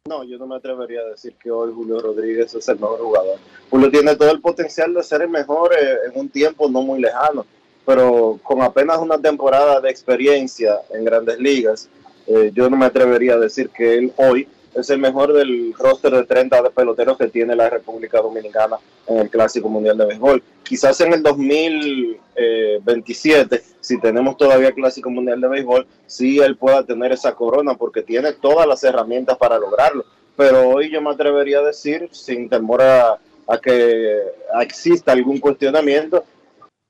No, 0.09 0.24
yo 0.24 0.36
no 0.36 0.47
me 0.47 0.57
atrevería 0.57 1.01
a 1.01 1.11
decir 1.11 1.34
que 1.40 1.51
hoy 1.51 1.72
Julio 1.72 2.01
Rodríguez 2.01 2.53
es 2.55 2.68
el 2.68 2.76
mejor 2.76 3.01
jugador. 3.01 3.38
Julio 3.70 3.90
tiene 3.90 4.16
todo 4.16 4.30
el 4.30 4.40
potencial 4.40 4.93
de 4.95 5.03
ser 5.03 5.22
el 5.22 5.28
mejor 5.28 5.72
eh, 5.74 5.97
en 6.07 6.20
un 6.20 6.28
tiempo 6.28 6.68
no 6.68 6.82
muy 6.82 7.01
lejano, 7.01 7.47
pero 7.86 8.38
con 8.43 8.62
apenas 8.62 8.99
una 8.99 9.18
temporada 9.18 9.80
de 9.80 9.90
experiencia 9.90 10.80
en 10.90 11.05
grandes 11.05 11.38
ligas, 11.38 11.88
eh, 12.26 12.51
yo 12.55 12.68
no 12.68 12.76
me 12.76 12.86
atrevería 12.86 13.34
a 13.34 13.38
decir 13.38 13.68
que 13.70 13.95
él 13.95 14.12
hoy 14.16 14.49
es 14.75 14.91
el 14.91 14.99
mejor 14.99 15.33
del 15.33 15.73
roster 15.79 16.12
de 16.12 16.25
30 16.25 16.61
de 16.62 16.70
peloteros 16.70 17.16
que 17.18 17.29
tiene 17.29 17.55
la 17.55 17.68
República 17.68 18.20
Dominicana 18.20 18.79
en 19.07 19.18
el 19.18 19.31
Clásico 19.31 19.68
Mundial 19.68 19.99
de 19.99 20.07
Béisbol. 20.07 20.43
Quizás 20.62 21.01
en 21.03 21.12
el 21.12 21.23
2027, 21.23 23.62
si 23.81 24.01
tenemos 24.01 24.37
todavía 24.37 24.73
Clásico 24.73 25.11
Mundial 25.11 25.41
de 25.41 25.49
Béisbol, 25.49 25.87
sí 26.07 26.39
él 26.39 26.57
pueda 26.57 26.85
tener 26.85 27.11
esa 27.12 27.35
corona 27.35 27.75
porque 27.75 28.03
tiene 28.03 28.33
todas 28.33 28.66
las 28.66 28.83
herramientas 28.83 29.37
para 29.37 29.59
lograrlo. 29.59 30.05
Pero 30.37 30.70
hoy 30.70 30.91
yo 30.91 31.03
me 31.03 31.11
atrevería 31.11 31.59
a 31.59 31.64
decir, 31.64 32.09
sin 32.12 32.49
temor 32.49 32.81
a, 32.83 33.18
que 33.62 34.23
exista 34.62 35.12
algún 35.12 35.39
cuestionamiento, 35.39 36.25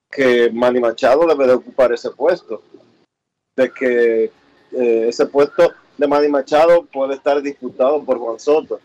que 0.09 0.49
Manny 0.53 0.79
Machado 0.79 1.27
debe 1.27 1.49
de 1.49 1.55
ocupar 1.55 1.93
ese 1.93 2.11
puesto. 2.11 2.63
De 3.57 3.73
que 3.73 4.31
eh, 4.73 5.07
ese 5.09 5.27
puesto 5.27 5.73
de 6.03 6.09
Manny 6.09 6.27
Machado 6.27 6.85
puede 6.93 7.15
estar 7.15 7.41
disputado 7.41 8.03
por 8.03 8.19
Juan 8.19 8.41
Soto. 8.41 8.81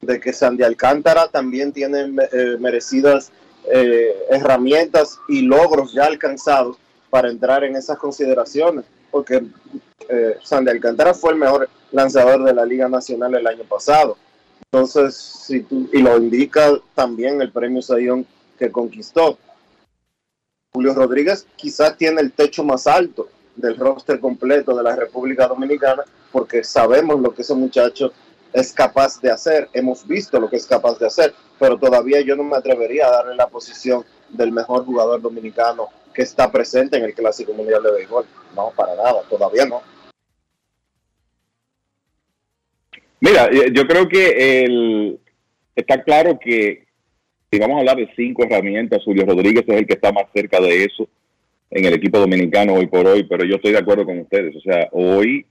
De 0.00 0.18
que 0.18 0.32
Sandy 0.32 0.62
Alcántara 0.62 1.28
también 1.28 1.70
tiene 1.70 2.00
eh, 2.32 2.56
merecidas 2.58 3.30
eh, 3.70 4.16
herramientas 4.30 5.18
y 5.28 5.42
logros 5.42 5.92
ya 5.92 6.06
alcanzados 6.06 6.78
para 7.10 7.28
entrar 7.28 7.62
en 7.62 7.76
esas 7.76 7.98
consideraciones. 7.98 8.86
Porque 9.10 9.44
eh, 10.08 10.38
Sandy 10.42 10.70
Alcántara 10.70 11.12
fue 11.12 11.32
el 11.32 11.38
mejor 11.38 11.68
lanzador 11.90 12.42
de 12.42 12.54
la 12.54 12.64
Liga 12.64 12.88
Nacional 12.88 13.34
el 13.34 13.46
año 13.46 13.64
pasado. 13.64 14.16
Entonces, 14.64 15.14
si 15.14 15.60
tú, 15.60 15.90
y 15.92 16.00
lo 16.00 16.16
indica 16.16 16.72
también 16.94 17.42
el 17.42 17.52
premio 17.52 17.82
Sayón 17.82 18.26
que 18.58 18.72
conquistó. 18.72 19.36
Julio 20.72 20.94
Rodríguez 20.94 21.46
quizás 21.54 21.98
tiene 21.98 22.22
el 22.22 22.32
techo 22.32 22.64
más 22.64 22.86
alto 22.86 23.28
del 23.56 23.76
roster 23.76 24.18
completo 24.20 24.74
de 24.74 24.82
la 24.82 24.96
República 24.96 25.46
Dominicana 25.46 26.02
porque 26.32 26.64
sabemos 26.64 27.20
lo 27.20 27.34
que 27.34 27.42
ese 27.42 27.54
muchacho 27.54 28.12
es 28.52 28.72
capaz 28.72 29.20
de 29.20 29.30
hacer, 29.30 29.68
hemos 29.72 30.06
visto 30.06 30.40
lo 30.40 30.48
que 30.48 30.56
es 30.56 30.66
capaz 30.66 30.98
de 30.98 31.06
hacer, 31.06 31.32
pero 31.58 31.78
todavía 31.78 32.20
yo 32.20 32.36
no 32.36 32.42
me 32.42 32.56
atrevería 32.56 33.06
a 33.06 33.10
darle 33.10 33.36
la 33.36 33.46
posición 33.46 34.04
del 34.28 34.52
mejor 34.52 34.84
jugador 34.84 35.20
dominicano 35.20 35.88
que 36.12 36.22
está 36.22 36.50
presente 36.50 36.96
en 36.96 37.04
el 37.04 37.14
Clásico 37.14 37.52
Mundial 37.52 37.82
de 37.82 37.92
Béisbol. 37.92 38.26
No, 38.54 38.72
para 38.76 38.94
nada, 38.94 39.22
todavía 39.28 39.64
no. 39.66 39.80
Mira, 43.20 43.46
eh, 43.46 43.70
yo 43.72 43.86
creo 43.86 44.08
que 44.08 44.64
el, 44.64 45.20
está 45.76 46.02
claro 46.02 46.38
que 46.38 46.86
si 47.50 47.58
vamos 47.58 47.76
a 47.76 47.80
hablar 47.80 47.96
de 47.96 48.10
cinco 48.16 48.44
herramientas, 48.44 49.02
Julio 49.04 49.24
Rodríguez 49.24 49.64
es 49.66 49.76
el 49.76 49.86
que 49.86 49.94
está 49.94 50.12
más 50.12 50.24
cerca 50.34 50.60
de 50.60 50.84
eso 50.84 51.08
en 51.70 51.84
el 51.84 51.94
equipo 51.94 52.18
dominicano 52.18 52.74
hoy 52.74 52.86
por 52.86 53.06
hoy, 53.06 53.24
pero 53.24 53.44
yo 53.44 53.56
estoy 53.56 53.72
de 53.72 53.78
acuerdo 53.78 54.04
con 54.04 54.18
ustedes. 54.18 54.56
O 54.56 54.60
sea, 54.60 54.88
hoy, 54.92 55.46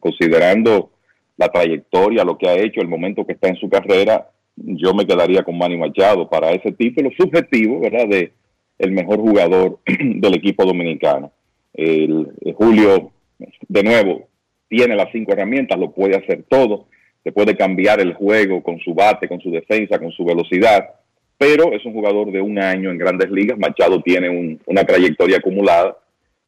considerando 0.00 0.90
la 1.36 1.48
trayectoria, 1.48 2.24
lo 2.24 2.38
que 2.38 2.48
ha 2.48 2.54
hecho, 2.54 2.80
el 2.80 2.88
momento 2.88 3.26
que 3.26 3.32
está 3.32 3.48
en 3.48 3.56
su 3.56 3.68
carrera, 3.68 4.28
yo 4.56 4.92
me 4.94 5.06
quedaría 5.06 5.42
con 5.42 5.56
Manny 5.56 5.76
Machado 5.76 6.28
para 6.28 6.50
ese 6.52 6.72
título 6.72 7.10
subjetivo, 7.18 7.80
¿verdad? 7.80 8.06
De 8.08 8.32
el 8.78 8.92
mejor 8.92 9.18
jugador 9.20 9.78
del 9.86 10.34
equipo 10.34 10.64
dominicano. 10.64 11.32
El, 11.74 12.28
el 12.44 12.52
Julio, 12.54 13.12
de 13.68 13.82
nuevo, 13.82 14.28
tiene 14.68 14.94
las 14.94 15.10
cinco 15.12 15.32
herramientas, 15.32 15.78
lo 15.78 15.90
puede 15.92 16.16
hacer 16.16 16.44
todo, 16.48 16.86
se 17.24 17.32
puede 17.32 17.56
cambiar 17.56 18.00
el 18.00 18.14
juego 18.14 18.62
con 18.62 18.78
su 18.80 18.94
bate, 18.94 19.28
con 19.28 19.40
su 19.40 19.50
defensa, 19.50 19.98
con 19.98 20.10
su 20.12 20.24
velocidad, 20.24 20.90
pero 21.38 21.72
es 21.72 21.84
un 21.84 21.92
jugador 21.92 22.30
de 22.30 22.40
un 22.40 22.58
año 22.58 22.90
en 22.90 22.98
grandes 22.98 23.30
ligas. 23.30 23.58
Machado 23.58 24.02
tiene 24.02 24.28
un- 24.28 24.60
una 24.66 24.84
trayectoria 24.84 25.38
acumulada 25.38 25.96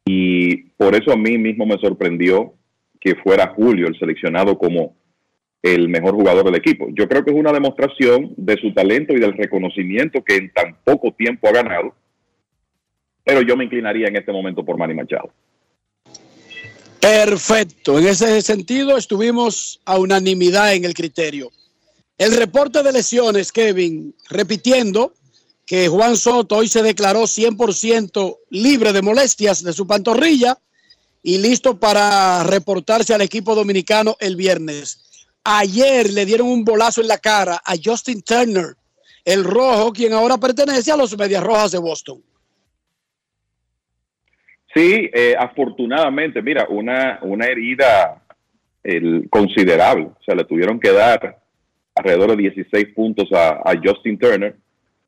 y 0.05 0.57
por 0.77 0.95
eso 0.95 1.11
a 1.11 1.17
mí 1.17 1.37
mismo 1.37 1.65
me 1.65 1.77
sorprendió 1.77 2.53
que 3.05 3.15
fuera 3.15 3.53
Julio 3.55 3.87
el 3.87 3.97
seleccionado 3.99 4.57
como 4.57 4.97
el 5.61 5.87
mejor 5.87 6.15
jugador 6.15 6.43
del 6.45 6.55
equipo. 6.55 6.87
Yo 6.91 7.07
creo 7.07 7.23
que 7.23 7.31
es 7.31 7.37
una 7.37 7.53
demostración 7.53 8.33
de 8.35 8.57
su 8.57 8.73
talento 8.73 9.13
y 9.13 9.19
del 9.19 9.33
reconocimiento 9.33 10.23
que 10.23 10.35
en 10.35 10.51
tan 10.51 10.75
poco 10.83 11.13
tiempo 11.13 11.47
ha 11.47 11.53
ganado 11.53 11.93
pero 13.25 13.41
yo 13.41 13.57
me 13.57 13.65
inclinaría 13.65 14.07
en 14.07 14.15
este 14.15 14.31
momento 14.31 14.63
por 14.63 14.77
Manny 14.77 14.93
Machado. 14.93 15.33
Perfecto. 17.01 17.99
En 17.99 18.07
ese 18.07 18.41
sentido, 18.41 18.97
estuvimos 18.97 19.81
a 19.83 19.97
unanimidad 19.97 20.73
en 20.73 20.85
el 20.85 20.93
criterio. 20.93 21.51
El 22.17 22.37
reporte 22.37 22.83
de 22.83 22.93
lesiones, 22.93 23.51
Kevin, 23.51 24.15
repitiendo 24.29 25.13
que 25.65 25.87
Juan 25.87 26.15
Soto 26.15 26.57
hoy 26.57 26.67
se 26.67 26.83
declaró 26.83 27.23
100% 27.23 28.37
libre 28.51 28.93
de 28.93 29.01
molestias 29.01 29.63
de 29.63 29.73
su 29.73 29.87
pantorrilla 29.87 30.57
y 31.27 31.39
listo 31.39 31.79
para 31.79 32.43
reportarse 32.43 33.11
al 33.11 33.21
equipo 33.21 33.55
dominicano 33.55 34.15
el 34.19 34.35
viernes. 34.35 35.27
Ayer 35.43 36.11
le 36.11 36.23
dieron 36.23 36.47
un 36.47 36.63
bolazo 36.63 37.01
en 37.01 37.07
la 37.07 37.17
cara 37.17 37.59
a 37.65 37.73
Justin 37.83 38.21
Turner, 38.21 38.75
el 39.25 39.43
rojo, 39.43 39.91
quien 39.91 40.13
ahora 40.13 40.37
pertenece 40.37 40.91
a 40.91 40.95
los 40.95 41.17
Medias 41.17 41.43
Rojas 41.43 41.71
de 41.71 41.79
Boston. 41.79 42.21
Sí, 44.71 45.09
eh, 45.11 45.35
afortunadamente, 45.35 46.43
mira, 46.43 46.67
una, 46.69 47.17
una 47.23 47.47
herida 47.47 48.21
considerable. 49.31 50.03
O 50.03 50.23
sea, 50.23 50.35
le 50.35 50.43
tuvieron 50.43 50.79
que 50.79 50.91
dar 50.91 51.39
alrededor 51.95 52.35
de 52.35 52.43
16 52.43 52.93
puntos 52.93 53.27
a 53.31 53.73
Justin 53.83 54.19
Turner, 54.19 54.55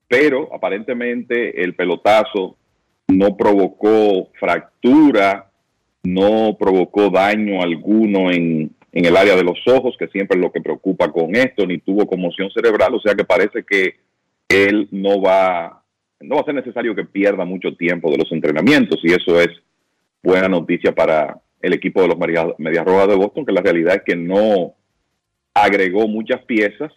pero 0.07 0.51
aparentemente 0.51 1.61
el 1.61 1.75
pelotazo 1.75 2.57
no 3.07 3.37
provocó 3.37 4.31
fractura, 4.39 5.47
no 6.03 6.55
provocó 6.59 7.09
daño 7.09 7.61
alguno 7.61 8.31
en, 8.31 8.71
en 8.91 9.05
el 9.05 9.17
área 9.17 9.35
de 9.35 9.43
los 9.43 9.59
ojos, 9.67 9.95
que 9.97 10.07
siempre 10.07 10.37
es 10.37 10.43
lo 10.43 10.51
que 10.51 10.61
preocupa 10.61 11.11
con 11.11 11.35
esto, 11.35 11.65
ni 11.65 11.79
tuvo 11.79 12.07
conmoción 12.07 12.49
cerebral, 12.51 12.93
o 12.95 12.99
sea 13.01 13.15
que 13.15 13.25
parece 13.25 13.63
que 13.63 13.95
él 14.49 14.87
no 14.91 15.21
va, 15.21 15.83
no 16.21 16.35
va 16.35 16.41
a 16.41 16.45
ser 16.45 16.55
necesario 16.55 16.95
que 16.95 17.03
pierda 17.03 17.43
mucho 17.45 17.75
tiempo 17.75 18.09
de 18.09 18.17
los 18.17 18.31
entrenamientos 18.31 18.99
y 19.03 19.11
eso 19.11 19.39
es 19.39 19.49
buena 20.23 20.47
noticia 20.47 20.93
para 20.93 21.39
el 21.61 21.73
equipo 21.73 22.01
de 22.01 22.07
los 22.07 22.17
Media- 22.17 22.53
Medias 22.57 22.85
Rojas 22.85 23.09
de 23.09 23.15
Boston, 23.15 23.45
que 23.45 23.51
la 23.51 23.61
realidad 23.61 23.95
es 23.95 24.03
que 24.05 24.15
no 24.15 24.73
agregó 25.53 26.07
muchas 26.07 26.43
piezas 26.45 26.93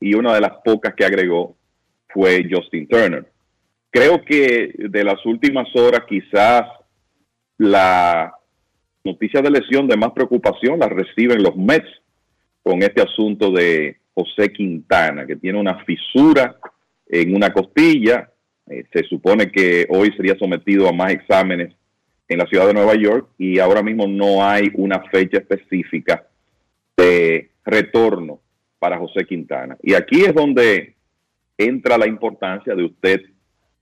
y 0.00 0.14
una 0.14 0.34
de 0.34 0.40
las 0.40 0.52
pocas 0.64 0.94
que 0.94 1.04
agregó 1.04 1.56
fue 2.08 2.46
Justin 2.50 2.86
Turner. 2.88 3.26
Creo 3.90 4.22
que 4.24 4.74
de 4.76 5.04
las 5.04 5.24
últimas 5.24 5.74
horas 5.74 6.02
quizás 6.08 6.66
la 7.58 8.34
noticia 9.04 9.40
de 9.40 9.50
lesión 9.50 9.86
de 9.86 9.96
más 9.96 10.12
preocupación 10.12 10.78
la 10.78 10.88
reciben 10.88 11.42
los 11.42 11.56
Mets 11.56 11.88
con 12.62 12.82
este 12.82 13.02
asunto 13.02 13.50
de 13.50 13.98
José 14.14 14.52
Quintana, 14.52 15.26
que 15.26 15.36
tiene 15.36 15.58
una 15.58 15.84
fisura 15.84 16.56
en 17.06 17.34
una 17.34 17.52
costilla. 17.52 18.30
Eh, 18.66 18.84
se 18.92 19.04
supone 19.04 19.50
que 19.50 19.86
hoy 19.90 20.12
sería 20.16 20.36
sometido 20.36 20.88
a 20.88 20.92
más 20.92 21.12
exámenes 21.12 21.74
en 22.28 22.38
la 22.38 22.46
ciudad 22.46 22.66
de 22.66 22.74
Nueva 22.74 22.94
York 22.96 23.28
y 23.38 23.58
ahora 23.58 23.82
mismo 23.82 24.06
no 24.06 24.44
hay 24.44 24.70
una 24.74 25.00
fecha 25.10 25.38
específica 25.38 26.26
de 26.96 27.50
retorno 27.64 28.40
para 28.78 28.98
José 28.98 29.24
Quintana. 29.24 29.76
Y 29.82 29.94
aquí 29.94 30.24
es 30.24 30.34
donde 30.34 30.96
entra 31.56 31.96
la 31.96 32.06
importancia 32.06 32.74
de 32.74 32.84
usted 32.84 33.22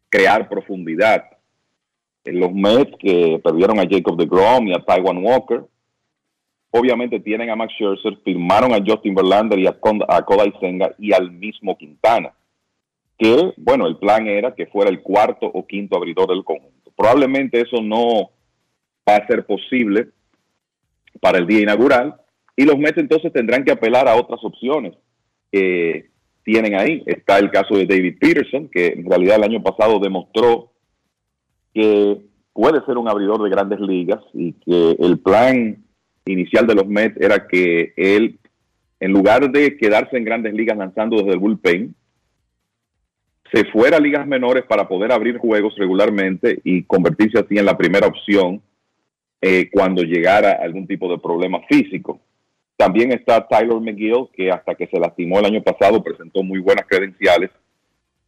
crear 0.08 0.48
profundidad. 0.48 1.24
Los 2.24 2.52
Mets 2.52 2.96
que 2.98 3.40
perdieron 3.42 3.78
a 3.78 3.86
Jacob 3.88 4.16
DeGrom 4.16 4.68
y 4.68 4.74
a 4.74 4.84
Taiwan 4.84 5.24
Walker, 5.24 5.64
obviamente 6.70 7.20
tienen 7.20 7.50
a 7.50 7.56
Max 7.56 7.74
Scherzer, 7.74 8.18
firmaron 8.24 8.72
a 8.72 8.82
Justin 8.84 9.14
Verlander 9.14 9.58
y 9.58 9.66
a, 9.66 9.76
a 10.08 10.22
Kodai 10.24 10.52
Senga 10.60 10.94
y 10.98 11.12
al 11.12 11.30
mismo 11.30 11.76
Quintana. 11.76 12.32
Que, 13.16 13.52
bueno, 13.56 13.86
el 13.86 13.96
plan 13.96 14.26
era 14.26 14.54
que 14.54 14.66
fuera 14.66 14.90
el 14.90 15.00
cuarto 15.00 15.46
o 15.46 15.66
quinto 15.66 15.96
abridor 15.96 16.28
del 16.28 16.42
conjunto. 16.42 16.90
Probablemente 16.96 17.60
eso 17.60 17.80
no 17.80 18.30
va 19.08 19.16
a 19.16 19.26
ser 19.26 19.46
posible 19.46 20.08
para 21.20 21.38
el 21.38 21.46
día 21.46 21.60
inaugural 21.60 22.16
y 22.56 22.64
los 22.64 22.78
Mets 22.78 22.98
entonces 22.98 23.32
tendrán 23.32 23.64
que 23.64 23.72
apelar 23.72 24.08
a 24.08 24.16
otras 24.16 24.40
opciones 24.42 24.94
que 25.50 26.10
tienen 26.44 26.74
ahí. 26.74 27.02
Está 27.06 27.38
el 27.38 27.50
caso 27.50 27.76
de 27.76 27.86
David 27.86 28.18
Peterson, 28.20 28.68
que 28.68 28.88
en 28.88 29.08
realidad 29.08 29.36
el 29.36 29.44
año 29.44 29.62
pasado 29.62 29.98
demostró 29.98 30.72
que 31.74 32.22
puede 32.52 32.84
ser 32.86 32.96
un 32.96 33.08
abridor 33.08 33.42
de 33.42 33.50
grandes 33.50 33.80
ligas 33.80 34.20
y 34.32 34.52
que 34.52 34.96
el 35.00 35.18
plan 35.18 35.84
inicial 36.24 36.66
de 36.66 36.74
los 36.76 36.86
Mets 36.86 37.20
era 37.20 37.46
que 37.46 37.92
él, 37.96 38.38
en 39.00 39.12
lugar 39.12 39.50
de 39.50 39.76
quedarse 39.76 40.16
en 40.16 40.24
grandes 40.24 40.54
ligas 40.54 40.78
lanzando 40.78 41.16
desde 41.16 41.32
el 41.32 41.38
bullpen, 41.40 41.94
se 43.52 43.64
fuera 43.66 43.98
a 43.98 44.00
ligas 44.00 44.26
menores 44.26 44.64
para 44.64 44.88
poder 44.88 45.12
abrir 45.12 45.38
juegos 45.38 45.74
regularmente 45.76 46.60
y 46.64 46.84
convertirse 46.84 47.38
así 47.38 47.58
en 47.58 47.66
la 47.66 47.76
primera 47.76 48.06
opción 48.06 48.62
eh, 49.40 49.68
cuando 49.70 50.02
llegara 50.02 50.52
algún 50.52 50.86
tipo 50.86 51.10
de 51.10 51.18
problema 51.18 51.60
físico. 51.68 52.20
También 52.76 53.12
está 53.12 53.46
Tyler 53.46 53.80
McGill, 53.80 54.28
que 54.32 54.50
hasta 54.50 54.74
que 54.74 54.86
se 54.86 54.98
lastimó 54.98 55.38
el 55.38 55.44
año 55.44 55.62
pasado 55.62 56.02
presentó 56.02 56.42
muy 56.42 56.58
buenas 56.60 56.86
credenciales 56.88 57.50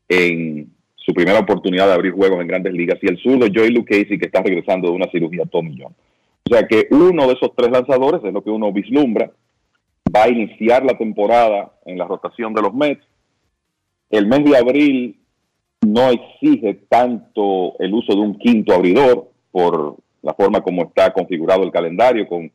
en 0.09 0.76
su 1.07 1.15
primera 1.15 1.39
oportunidad 1.39 1.87
de 1.87 1.93
abrir 1.93 2.13
juegos 2.13 2.41
en 2.41 2.49
grandes 2.49 2.73
ligas. 2.73 2.99
Y 3.01 3.07
el 3.07 3.19
zurdo 3.19 3.47
Joey 3.53 3.71
Lucchesi, 3.71 4.19
que 4.19 4.27
está 4.27 4.43
regresando 4.43 4.89
de 4.89 4.95
una 4.95 5.09
cirugía 5.11 5.45
Tommy 5.45 5.79
John. 5.81 5.95
O 6.49 6.53
sea 6.53 6.67
que 6.67 6.89
uno 6.91 7.29
de 7.29 7.35
esos 7.35 7.55
tres 7.57 7.71
lanzadores 7.71 8.23
es 8.25 8.33
lo 8.33 8.43
que 8.43 8.51
uno 8.51 8.73
vislumbra. 8.73 9.31
Va 10.15 10.25
a 10.25 10.29
iniciar 10.29 10.85
la 10.85 10.99
temporada 10.99 11.73
en 11.85 11.97
la 11.97 12.07
rotación 12.07 12.53
de 12.55 12.63
los 12.63 12.75
Mets. 12.75 13.05
El 14.11 14.27
mes 14.27 14.45
de 14.45 14.57
abril 14.57 15.17
no 15.87 16.11
exige 16.11 16.75
tanto 16.89 17.79
el 17.79 17.95
uso 17.95 18.13
de 18.13 18.21
un 18.21 18.39
quinto 18.39 18.75
abridor 18.75 19.29
por 19.53 19.97
la 20.23 20.35
forma 20.35 20.61
como 20.61 20.83
está 20.83 21.13
configurado 21.13 21.63
el 21.63 21.71
calendario, 21.71 22.27
con 22.27 22.51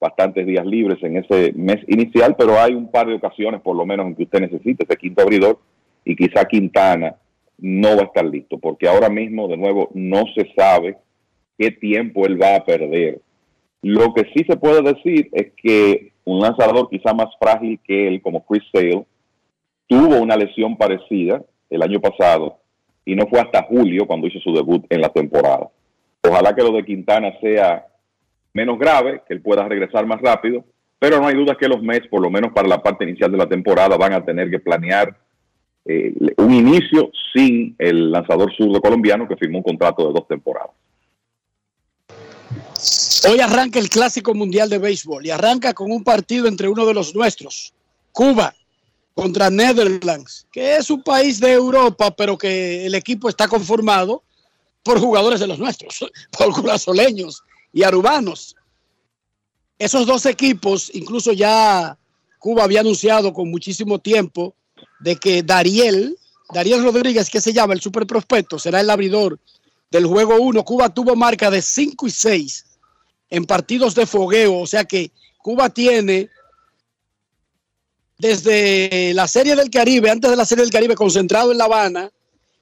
bastantes 0.00 0.46
días 0.46 0.66
libres 0.66 1.02
en 1.02 1.16
ese 1.16 1.52
mes 1.54 1.78
inicial, 1.86 2.34
pero 2.36 2.60
hay 2.60 2.74
un 2.74 2.90
par 2.90 3.06
de 3.06 3.14
ocasiones 3.14 3.60
por 3.60 3.76
lo 3.76 3.86
menos 3.86 4.06
en 4.06 4.16
que 4.16 4.24
usted 4.24 4.40
necesita 4.40 4.84
ese 4.84 4.96
quinto 4.96 5.22
abridor 5.22 5.58
y 6.04 6.14
quizá 6.16 6.44
Quintana 6.44 7.14
no 7.58 7.96
va 7.96 8.02
a 8.02 8.06
estar 8.06 8.24
listo, 8.24 8.58
porque 8.58 8.88
ahora 8.88 9.08
mismo, 9.08 9.48
de 9.48 9.56
nuevo, 9.56 9.90
no 9.94 10.24
se 10.34 10.52
sabe 10.56 10.96
qué 11.58 11.70
tiempo 11.70 12.26
él 12.26 12.40
va 12.40 12.56
a 12.56 12.64
perder. 12.64 13.20
Lo 13.82 14.14
que 14.14 14.24
sí 14.34 14.44
se 14.48 14.56
puede 14.56 14.82
decir 14.82 15.28
es 15.32 15.52
que 15.56 16.12
un 16.24 16.40
lanzador 16.40 16.88
quizá 16.88 17.12
más 17.12 17.28
frágil 17.38 17.78
que 17.84 18.08
él, 18.08 18.22
como 18.22 18.44
Chris 18.44 18.62
Sale, 18.72 19.04
tuvo 19.86 20.20
una 20.20 20.36
lesión 20.36 20.76
parecida 20.76 21.42
el 21.70 21.82
año 21.82 22.00
pasado 22.00 22.58
y 23.04 23.14
no 23.14 23.26
fue 23.26 23.40
hasta 23.40 23.64
julio 23.64 24.06
cuando 24.06 24.26
hizo 24.26 24.38
su 24.40 24.54
debut 24.54 24.84
en 24.88 25.00
la 25.00 25.10
temporada. 25.10 25.68
Ojalá 26.22 26.54
que 26.54 26.62
lo 26.62 26.72
de 26.72 26.84
Quintana 26.84 27.38
sea 27.40 27.86
menos 28.54 28.78
grave, 28.78 29.22
que 29.26 29.34
él 29.34 29.42
pueda 29.42 29.68
regresar 29.68 30.06
más 30.06 30.20
rápido, 30.20 30.64
pero 30.98 31.20
no 31.20 31.26
hay 31.26 31.34
duda 31.34 31.56
que 31.58 31.68
los 31.68 31.82
Mets, 31.82 32.08
por 32.08 32.22
lo 32.22 32.30
menos 32.30 32.52
para 32.52 32.68
la 32.68 32.82
parte 32.82 33.04
inicial 33.04 33.30
de 33.30 33.36
la 33.36 33.48
temporada, 33.48 33.96
van 33.98 34.14
a 34.14 34.24
tener 34.24 34.48
que 34.48 34.58
planear 34.58 35.14
eh, 35.84 36.14
un 36.38 36.52
inicio 36.54 37.10
sin 37.32 37.74
el 37.78 38.10
lanzador 38.10 38.54
zurdo 38.56 38.80
colombiano 38.80 39.28
que 39.28 39.36
firmó 39.36 39.58
un 39.58 39.64
contrato 39.64 40.06
de 40.06 40.12
dos 40.14 40.26
temporadas. 40.26 40.70
Hoy 43.28 43.40
arranca 43.40 43.78
el 43.78 43.88
Clásico 43.88 44.34
Mundial 44.34 44.68
de 44.68 44.78
Béisbol 44.78 45.26
y 45.26 45.30
arranca 45.30 45.72
con 45.72 45.90
un 45.90 46.04
partido 46.04 46.46
entre 46.46 46.68
uno 46.68 46.84
de 46.84 46.94
los 46.94 47.14
nuestros, 47.14 47.72
Cuba 48.12 48.54
contra 49.14 49.48
Netherlands, 49.48 50.46
que 50.50 50.76
es 50.76 50.90
un 50.90 51.02
país 51.02 51.38
de 51.40 51.52
Europa, 51.52 52.10
pero 52.10 52.36
que 52.36 52.84
el 52.84 52.94
equipo 52.94 53.28
está 53.28 53.46
conformado 53.48 54.22
por 54.82 54.98
jugadores 54.98 55.40
de 55.40 55.46
los 55.46 55.58
nuestros, 55.58 56.04
por 56.38 56.52
curazoleños 56.52 57.42
y 57.72 57.82
arubanos. 57.82 58.56
Esos 59.78 60.06
dos 60.06 60.26
equipos, 60.26 60.90
incluso 60.94 61.32
ya 61.32 61.96
Cuba 62.38 62.64
había 62.64 62.80
anunciado 62.80 63.32
con 63.32 63.50
muchísimo 63.50 63.98
tiempo 63.98 64.54
de 65.00 65.16
que 65.16 65.42
Dariel, 65.42 66.16
Dariel 66.52 66.82
Rodríguez, 66.82 67.30
que 67.30 67.40
se 67.40 67.52
llama 67.52 67.74
el 67.74 67.80
super 67.80 68.06
prospecto, 68.06 68.58
será 68.58 68.80
el 68.80 68.90
abridor 68.90 69.38
del 69.90 70.06
juego 70.06 70.36
1. 70.36 70.64
Cuba 70.64 70.92
tuvo 70.92 71.16
marca 71.16 71.50
de 71.50 71.62
5 71.62 72.06
y 72.06 72.10
6 72.10 72.66
en 73.30 73.44
partidos 73.44 73.94
de 73.94 74.06
fogueo, 74.06 74.58
o 74.58 74.66
sea 74.66 74.84
que 74.84 75.10
Cuba 75.38 75.68
tiene 75.70 76.30
desde 78.18 79.12
la 79.14 79.26
Serie 79.26 79.56
del 79.56 79.70
Caribe, 79.70 80.10
antes 80.10 80.30
de 80.30 80.36
la 80.36 80.44
Serie 80.44 80.64
del 80.64 80.72
Caribe, 80.72 80.94
concentrado 80.94 81.52
en 81.52 81.58
La 81.58 81.64
Habana 81.64 82.10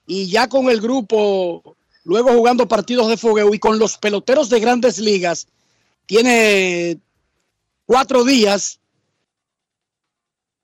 y 0.07 0.29
ya 0.29 0.49
con 0.49 0.69
el 0.71 0.81
grupo, 0.81 1.77
luego 2.05 2.33
jugando 2.33 2.67
partidos 2.67 3.09
de 3.09 3.17
fogueo 3.17 3.55
y 3.55 3.59
con 3.59 3.79
los 3.79 3.99
peloteros 3.99 4.49
de 4.49 4.61
grandes 4.61 4.99
ligas, 4.99 5.47
tiene 6.07 6.99
cuatro 7.87 8.25
días 8.25 8.81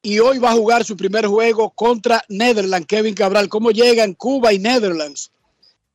y 0.09 0.21
hoy 0.21 0.39
va 0.39 0.53
a 0.53 0.55
jugar 0.55 0.85
su 0.85 0.97
primer 0.97 1.27
juego 1.27 1.69
contra 1.69 2.23
Netherlands. 2.31 2.87
Kevin 2.87 3.15
Cabral, 3.15 3.49
¿cómo 3.51 3.71
llegan 3.71 4.15
Cuba 4.15 4.55
y 4.55 4.59
Netherlands 4.59 5.31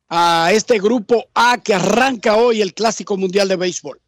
a 0.08 0.50
este 0.52 0.78
grupo 0.78 1.24
A 1.34 1.58
que 1.60 1.74
arranca 1.74 2.36
hoy 2.36 2.62
el 2.62 2.74
Clásico 2.74 3.16
Mundial 3.16 3.48
de 3.48 3.56
Béisbol? 3.56 3.98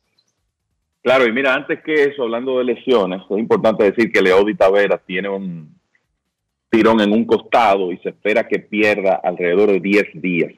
Claro, 1.03 1.27
y 1.27 1.33
mira, 1.33 1.55
antes 1.55 1.83
que 1.83 2.05
eso, 2.05 2.23
hablando 2.23 2.59
de 2.59 2.65
lesiones, 2.65 3.21
es 3.29 3.39
importante 3.39 3.83
decir 3.83 4.13
que 4.13 4.23
Leody 4.23 4.55
Taveras 4.55 5.01
tiene 5.05 5.29
un 5.29 5.75
tirón 6.71 7.01
en 7.01 7.11
un 7.11 7.25
costado 7.25 7.91
y 7.91 7.99
se 7.99 8.11
espera 8.11 8.47
que 8.47 8.61
pierda 8.61 9.21
alrededor 9.25 9.73
de 9.73 9.81
10 9.81 10.05
días. 10.15 10.53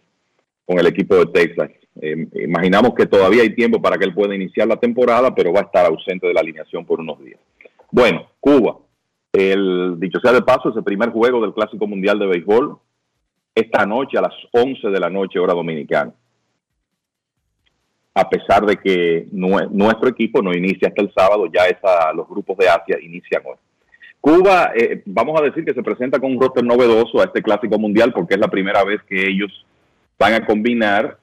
con 0.67 0.79
el 0.79 0.87
equipo 0.87 1.17
de 1.17 1.25
Texas. 1.33 1.71
Eh, 1.99 2.29
imaginamos 2.45 2.93
que 2.95 3.07
todavía 3.07 3.41
hay 3.41 3.55
tiempo 3.55 3.81
para 3.81 3.97
que 3.97 4.05
él 4.05 4.13
pueda 4.13 4.35
iniciar 4.35 4.69
la 4.69 4.77
temporada, 4.77 5.35
pero 5.35 5.51
va 5.51 5.61
a 5.61 5.65
estar 5.65 5.87
ausente 5.87 6.27
de 6.27 6.35
la 6.35 6.41
alineación 6.41 6.85
por 6.85 7.01
unos 7.01 7.19
días. 7.25 7.41
Bueno, 7.91 8.27
Cuba. 8.39 8.77
El, 9.33 9.99
dicho 10.01 10.21
sea 10.21 10.33
de 10.33 10.43
paso, 10.43 10.71
es 10.71 10.77
el 10.77 10.85
primer 10.85 11.11
juego 11.11 11.41
del 11.43 11.53
Clásico 11.53 11.87
Mundial 11.87 12.19
de 12.19 12.27
Béisbol 12.27 12.79
esta 13.55 13.85
noche 13.85 14.17
a 14.19 14.23
las 14.23 14.35
11 14.53 14.89
de 14.89 15.01
la 15.01 15.11
noche, 15.11 15.39
hora 15.39 15.53
dominicana. 15.55 16.13
A 18.15 18.29
pesar 18.29 18.65
de 18.67 18.77
que 18.77 19.27
nue- 19.33 19.69
nuestro 19.71 20.09
equipo 20.09 20.43
no 20.43 20.53
inicia 20.53 20.89
hasta 20.89 21.03
el 21.03 21.13
sábado, 21.13 21.47
ya 21.53 21.67
esa, 21.67 22.13
los 22.13 22.29
grupos 22.29 22.57
de 22.57 22.69
Asia 22.69 22.99
inician 23.01 23.43
hoy. 23.45 23.57
Cuba, 24.21 24.73
eh, 24.75 25.03
vamos 25.07 25.41
a 25.41 25.45
decir 25.45 25.65
que 25.65 25.75
se 25.75 25.83
presenta 25.83 26.19
con 26.19 26.33
un 26.33 26.41
roster 26.41 26.65
novedoso 26.65 27.21
a 27.21 27.25
este 27.25 27.43
Clásico 27.43 27.79
Mundial 27.79 28.13
porque 28.13 28.35
es 28.35 28.41
la 28.41 28.49
primera 28.49 28.83
vez 28.83 29.01
que 29.09 29.29
ellos 29.29 29.65
van 30.19 30.35
a 30.35 30.45
combinar 30.45 31.19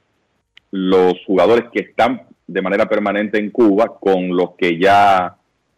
los 0.71 1.13
jugadores 1.25 1.65
que 1.73 1.81
están 1.81 2.21
de 2.47 2.61
manera 2.61 2.87
permanente 2.87 3.37
en 3.39 3.49
Cuba 3.49 3.97
con 3.99 4.29
los 4.35 4.51
que 4.57 4.77
ya 4.79 5.35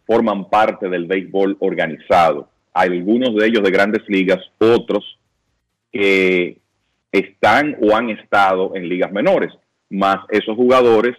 forman 0.08 0.48
parte 0.48 0.88
del 0.88 1.04
béisbol 1.04 1.58
organizado. 1.60 2.48
Algunos 2.72 3.34
de 3.34 3.46
ellos 3.46 3.62
de 3.62 3.70
grandes 3.70 4.02
ligas, 4.08 4.40
otros 4.58 5.18
que 5.92 6.56
están 7.12 7.76
o 7.82 7.94
han 7.94 8.08
estado 8.08 8.74
en 8.74 8.88
ligas 8.88 9.12
menores, 9.12 9.52
más 9.90 10.24
esos 10.30 10.56
jugadores 10.56 11.14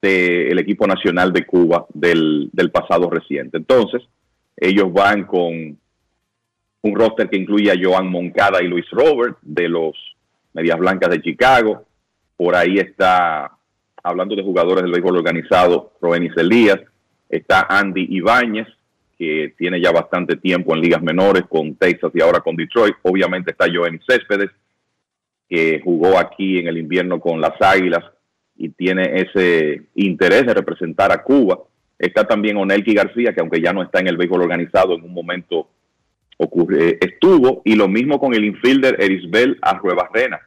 del 0.00 0.58
equipo 0.58 0.86
nacional 0.86 1.30
de 1.30 1.44
Cuba 1.44 1.86
del, 1.92 2.48
del 2.54 2.70
pasado 2.70 3.10
reciente. 3.10 3.58
Entonces, 3.58 4.02
ellos 4.56 4.90
van 4.90 5.24
con 5.24 5.78
un 6.82 6.94
roster 6.94 7.28
que 7.28 7.36
incluye 7.36 7.70
a 7.70 7.78
Joan 7.78 8.08
Moncada 8.08 8.62
y 8.62 8.68
Luis 8.68 8.88
Robert 8.90 9.36
de 9.42 9.68
los 9.68 9.94
Medias 10.54 10.78
Blancas 10.78 11.10
de 11.10 11.20
Chicago. 11.20 11.84
Por 12.34 12.56
ahí 12.56 12.78
está, 12.78 13.50
hablando 14.02 14.34
de 14.34 14.42
jugadores 14.42 14.84
del 14.84 14.92
béisbol 14.92 15.18
organizado, 15.18 15.92
Roenis 16.00 16.34
Elías. 16.36 16.80
Está 17.28 17.66
Andy 17.68 18.06
Ibáñez, 18.10 18.68
que 19.18 19.54
tiene 19.56 19.80
ya 19.80 19.90
bastante 19.92 20.36
tiempo 20.36 20.74
en 20.74 20.82
ligas 20.82 21.02
menores 21.02 21.44
con 21.48 21.74
Texas 21.76 22.12
y 22.14 22.20
ahora 22.20 22.40
con 22.40 22.56
Detroit. 22.56 22.94
Obviamente 23.02 23.50
está 23.50 23.66
Joenny 23.72 23.98
Céspedes, 24.06 24.50
que 25.48 25.80
jugó 25.82 26.18
aquí 26.18 26.58
en 26.58 26.68
el 26.68 26.78
invierno 26.78 27.20
con 27.20 27.40
las 27.40 27.60
Águilas 27.60 28.04
y 28.56 28.68
tiene 28.70 29.20
ese 29.20 29.82
interés 29.94 30.46
de 30.46 30.54
representar 30.54 31.12
a 31.12 31.22
Cuba. 31.22 31.58
Está 31.98 32.24
también 32.24 32.56
Onelki 32.56 32.94
García, 32.94 33.32
que 33.32 33.40
aunque 33.40 33.60
ya 33.60 33.72
no 33.72 33.82
está 33.82 34.00
en 34.00 34.08
el 34.08 34.16
béisbol 34.16 34.42
organizado, 34.42 34.94
en 34.94 35.04
un 35.04 35.14
momento 35.14 35.68
ocurre, 36.36 36.90
eh, 36.90 36.98
estuvo. 37.00 37.62
Y 37.64 37.74
lo 37.74 37.88
mismo 37.88 38.20
con 38.20 38.34
el 38.34 38.44
infielder 38.44 38.96
Erisbel 39.00 39.58
Arruebarrena, 39.62 40.40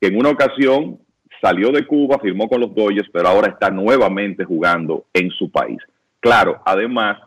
que 0.00 0.08
en 0.08 0.18
una 0.18 0.30
ocasión 0.30 0.98
salió 1.40 1.72
de 1.72 1.86
Cuba, 1.86 2.18
firmó 2.20 2.48
con 2.48 2.60
los 2.60 2.74
Dodgers, 2.74 3.08
pero 3.12 3.28
ahora 3.28 3.48
está 3.48 3.70
nuevamente 3.70 4.44
jugando 4.44 5.06
en 5.12 5.30
su 5.30 5.50
país. 5.50 5.78
Claro, 6.22 6.62
además 6.64 7.18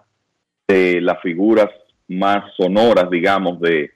de 0.70 1.02
las 1.02 1.22
figuras 1.22 1.68
más 2.08 2.46
sonoras, 2.56 3.10
digamos, 3.10 3.60
de, 3.60 3.92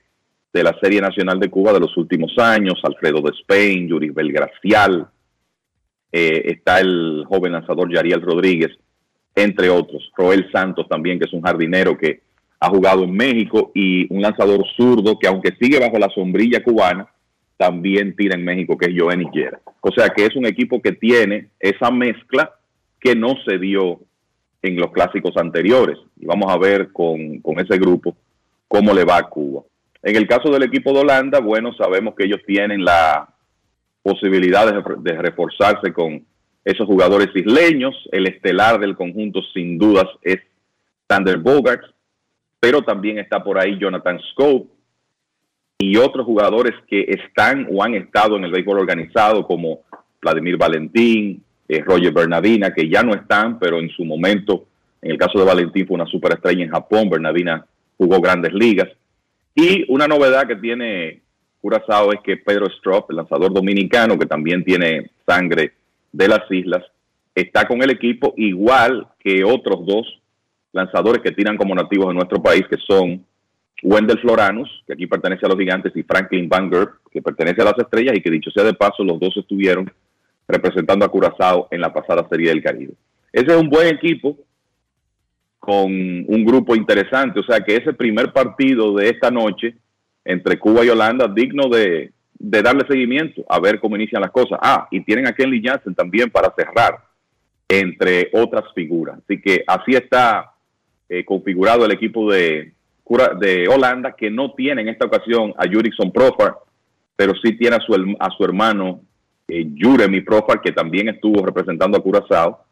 de 0.52 0.62
la 0.62 0.78
Serie 0.78 1.00
Nacional 1.00 1.40
de 1.40 1.48
Cuba 1.48 1.72
de 1.72 1.80
los 1.80 1.96
últimos 1.96 2.36
años, 2.38 2.78
Alfredo 2.82 3.22
Despain, 3.22 3.88
Yuri 3.88 4.10
Belgracial, 4.10 5.08
eh, 6.12 6.42
está 6.44 6.80
el 6.80 7.24
joven 7.26 7.52
lanzador 7.52 7.90
Yariel 7.90 8.20
Rodríguez, 8.20 8.76
entre 9.34 9.70
otros. 9.70 10.12
Roel 10.14 10.52
Santos 10.52 10.86
también, 10.86 11.18
que 11.18 11.24
es 11.24 11.32
un 11.32 11.40
jardinero 11.40 11.96
que 11.96 12.20
ha 12.60 12.68
jugado 12.68 13.04
en 13.04 13.12
México, 13.12 13.72
y 13.74 14.06
un 14.12 14.20
lanzador 14.20 14.62
zurdo 14.76 15.18
que 15.18 15.28
aunque 15.28 15.56
sigue 15.58 15.80
bajo 15.80 15.98
la 15.98 16.10
sombrilla 16.10 16.62
cubana, 16.62 17.08
también 17.56 18.14
tira 18.14 18.36
en 18.36 18.44
México, 18.44 18.76
que 18.76 18.90
es 18.90 18.94
Joenny 18.94 19.30
Guerra. 19.32 19.62
O 19.80 19.90
sea 19.92 20.10
que 20.10 20.26
es 20.26 20.36
un 20.36 20.44
equipo 20.44 20.82
que 20.82 20.92
tiene 20.92 21.48
esa 21.58 21.90
mezcla 21.90 22.52
que 23.00 23.16
no 23.16 23.34
se 23.46 23.56
dio 23.56 24.00
en 24.62 24.76
los 24.76 24.92
clásicos 24.92 25.36
anteriores. 25.36 25.98
Y 26.16 26.26
vamos 26.26 26.52
a 26.52 26.58
ver 26.58 26.92
con, 26.92 27.40
con 27.40 27.58
ese 27.60 27.78
grupo 27.78 28.16
cómo 28.68 28.92
le 28.92 29.04
va 29.04 29.18
a 29.18 29.28
Cuba. 29.28 29.62
En 30.02 30.16
el 30.16 30.26
caso 30.26 30.50
del 30.50 30.62
equipo 30.62 30.92
de 30.92 31.00
Holanda, 31.00 31.40
bueno, 31.40 31.74
sabemos 31.74 32.14
que 32.14 32.24
ellos 32.24 32.40
tienen 32.46 32.84
la 32.84 33.28
posibilidad 34.02 34.66
de, 34.98 35.12
reforzarse 35.12 35.92
con 35.92 36.24
esos 36.64 36.86
jugadores 36.86 37.28
isleños. 37.34 37.94
El 38.12 38.26
estelar 38.26 38.80
del 38.80 38.96
conjunto, 38.96 39.40
sin 39.52 39.76
dudas, 39.78 40.06
es 40.22 40.38
Sander 41.08 41.38
Bogarts, 41.38 41.92
pero 42.58 42.82
también 42.82 43.18
está 43.18 43.42
por 43.42 43.58
ahí 43.58 43.78
Jonathan 43.78 44.20
Scope 44.32 44.70
y 45.78 45.96
otros 45.96 46.24
jugadores 46.26 46.74
que 46.86 47.06
están 47.08 47.66
o 47.70 47.82
han 47.82 47.94
estado 47.94 48.36
en 48.36 48.44
el 48.44 48.52
béisbol 48.52 48.78
organizado, 48.78 49.46
como 49.46 49.80
Vladimir 50.20 50.56
Valentín, 50.56 51.42
eh, 51.70 51.84
Roger 51.86 52.12
Bernardina, 52.12 52.74
que 52.74 52.88
ya 52.88 53.04
no 53.04 53.14
están, 53.14 53.56
pero 53.60 53.78
en 53.78 53.88
su 53.90 54.04
momento, 54.04 54.66
en 55.00 55.12
el 55.12 55.16
caso 55.16 55.38
de 55.38 55.44
Valentín, 55.44 55.86
fue 55.86 55.94
una 55.94 56.06
superestrella 56.06 56.64
en 56.64 56.70
Japón. 56.70 57.08
Bernardina 57.08 57.64
jugó 57.96 58.20
grandes 58.20 58.52
ligas. 58.52 58.88
Y 59.54 59.84
una 59.88 60.08
novedad 60.08 60.48
que 60.48 60.56
tiene 60.56 61.22
Curazao 61.60 62.12
es 62.12 62.18
que 62.24 62.38
Pedro 62.38 62.66
Strop, 62.66 63.10
el 63.10 63.18
lanzador 63.18 63.54
dominicano, 63.54 64.18
que 64.18 64.26
también 64.26 64.64
tiene 64.64 65.12
sangre 65.24 65.74
de 66.10 66.26
las 66.26 66.40
islas, 66.50 66.82
está 67.36 67.68
con 67.68 67.80
el 67.82 67.90
equipo 67.90 68.34
igual 68.36 69.06
que 69.20 69.44
otros 69.44 69.86
dos 69.86 70.20
lanzadores 70.72 71.22
que 71.22 71.30
tiran 71.30 71.56
como 71.56 71.76
nativos 71.76 72.10
en 72.10 72.16
nuestro 72.16 72.42
país, 72.42 72.64
que 72.68 72.78
son 72.84 73.24
Wendell 73.84 74.18
Floranus, 74.18 74.68
que 74.88 74.94
aquí 74.94 75.06
pertenece 75.06 75.46
a 75.46 75.48
los 75.48 75.58
gigantes, 75.58 75.92
y 75.94 76.02
Franklin 76.02 76.48
Van 76.48 76.68
Gert, 76.68 76.94
que 77.12 77.22
pertenece 77.22 77.62
a 77.62 77.66
las 77.66 77.78
estrellas, 77.78 78.16
y 78.16 78.22
que 78.22 78.30
dicho 78.30 78.50
sea 78.50 78.64
de 78.64 78.74
paso, 78.74 79.04
los 79.04 79.20
dos 79.20 79.36
estuvieron 79.36 79.88
representando 80.50 81.04
a 81.04 81.08
Curazao 81.08 81.68
en 81.70 81.80
la 81.80 81.92
pasada 81.92 82.26
Serie 82.28 82.50
del 82.50 82.62
Caribe. 82.62 82.94
Ese 83.32 83.46
es 83.46 83.56
un 83.56 83.68
buen 83.68 83.86
equipo 83.88 84.36
con 85.58 85.84
un 85.92 86.44
grupo 86.44 86.74
interesante, 86.74 87.40
o 87.40 87.42
sea 87.42 87.60
que 87.60 87.76
ese 87.76 87.92
primer 87.92 88.32
partido 88.32 88.94
de 88.94 89.10
esta 89.10 89.30
noche 89.30 89.76
entre 90.24 90.58
Cuba 90.58 90.84
y 90.84 90.88
Holanda, 90.88 91.28
digno 91.28 91.68
de, 91.68 92.12
darle 92.38 92.86
seguimiento, 92.88 93.44
a 93.48 93.60
ver 93.60 93.78
cómo 93.78 93.96
inician 93.96 94.22
las 94.22 94.30
cosas. 94.30 94.58
Ah, 94.62 94.88
y 94.90 95.00
tienen 95.02 95.26
a 95.26 95.32
Kenley 95.32 95.62
Jansen 95.62 95.94
también 95.94 96.30
para 96.30 96.52
cerrar, 96.56 96.98
entre 97.68 98.30
otras 98.32 98.64
figuras. 98.74 99.18
Así 99.18 99.40
que 99.40 99.62
así 99.66 99.92
está 99.92 100.52
eh, 101.08 101.24
configurado 101.24 101.84
el 101.84 101.92
equipo 101.92 102.30
de, 102.32 102.72
Holanda, 103.68 104.14
que 104.16 104.30
no 104.30 104.52
tiene 104.52 104.82
en 104.82 104.88
esta 104.88 105.06
ocasión 105.06 105.52
a 105.58 105.66
Jurickson 105.68 106.12
Profar, 106.12 106.54
pero 107.16 107.34
sí 107.42 107.56
tiene 107.58 107.76
a 107.76 107.80
su, 107.80 107.92
a 108.18 108.30
su 108.30 108.44
hermano 108.44 109.02
Juremi 109.78 110.20
Profar, 110.20 110.60
que 110.60 110.72
también 110.72 111.08
estuvo 111.08 111.44
representando 111.44 111.98
a 111.98 112.02
Curazao 112.02 112.64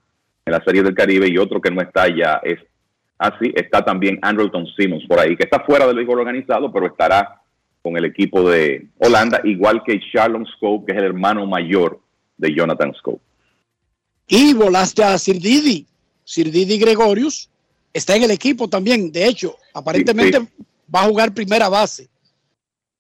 en 0.45 0.53
la 0.53 0.65
Serie 0.65 0.83
del 0.83 0.95
Caribe, 0.95 1.29
y 1.29 1.39
otro 1.39 1.61
que 1.61 1.71
no 1.71 1.81
está 1.81 2.09
ya 2.09 2.41
es 2.43 2.59
así, 3.19 3.53
está 3.55 3.85
también 3.85 4.19
Andrelton 4.23 4.67
Simmons 4.77 5.05
por 5.07 5.19
ahí, 5.19 5.37
que 5.37 5.45
está 5.45 5.61
fuera 5.61 5.87
del 5.87 5.97
béisbol 5.97 6.21
organizado, 6.21 6.73
pero 6.73 6.87
estará 6.87 7.43
con 7.83 7.97
el 7.97 8.05
equipo 8.05 8.49
de 8.49 8.87
Holanda, 8.99 9.41
igual 9.45 9.83
que 9.85 10.01
Charlon 10.13 10.47
Scope, 10.47 10.87
que 10.87 10.93
es 10.93 10.99
el 10.99 11.05
hermano 11.05 11.47
mayor 11.47 12.01
de 12.37 12.55
Jonathan 12.55 12.93
Scope. 12.95 13.21
Y 14.29 14.55
volaste 14.55 15.03
a 15.03 15.17
Sir 15.19 15.41
Didi. 15.41 15.87
Sir 16.25 16.51
Didi 16.51 16.79
Gregorius 16.79 17.49
está 17.93 18.15
en 18.17 18.25
el 18.25 18.31
equipo 18.31 18.69
también. 18.69 19.11
De 19.11 19.27
hecho, 19.27 19.57
aparentemente 19.73 20.41
va 20.95 21.03
a 21.03 21.09
jugar 21.09 21.33
primera 21.33 21.69
base. 21.69 22.09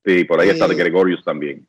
Sí, 0.04 0.24
por 0.24 0.40
ahí 0.40 0.48
está 0.48 0.66
de 0.66 0.74
Eh, 0.74 0.78
Gregorius 0.78 1.22
también. 1.22 1.66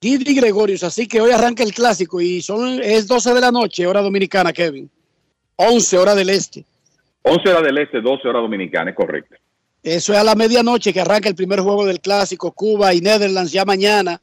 Didi 0.00 0.34
Gregorius. 0.34 0.82
Así 0.82 1.06
que 1.06 1.20
hoy 1.20 1.30
arranca 1.30 1.62
el 1.62 1.74
clásico 1.74 2.20
y 2.20 2.40
son 2.40 2.80
es 2.82 3.06
12 3.06 3.34
de 3.34 3.40
la 3.40 3.52
noche, 3.52 3.86
hora 3.86 4.00
dominicana, 4.00 4.52
Kevin. 4.52 4.90
11 5.56 5.98
hora 5.98 6.14
del 6.14 6.30
este. 6.30 6.64
11 7.22 7.48
horas 7.50 7.62
del 7.64 7.78
este, 7.78 8.00
12 8.00 8.28
horas 8.28 8.42
dominicanas, 8.42 8.92
es 8.92 8.96
correcto. 8.96 9.36
Eso 9.82 10.12
es 10.14 10.18
a 10.18 10.24
la 10.24 10.34
medianoche 10.34 10.92
que 10.92 11.00
arranca 11.00 11.28
el 11.28 11.34
primer 11.34 11.60
juego 11.60 11.84
del 11.86 12.00
clásico. 12.00 12.52
Cuba 12.52 12.94
y 12.94 13.00
Netherlands 13.00 13.52
ya 13.52 13.64
mañana 13.66 14.20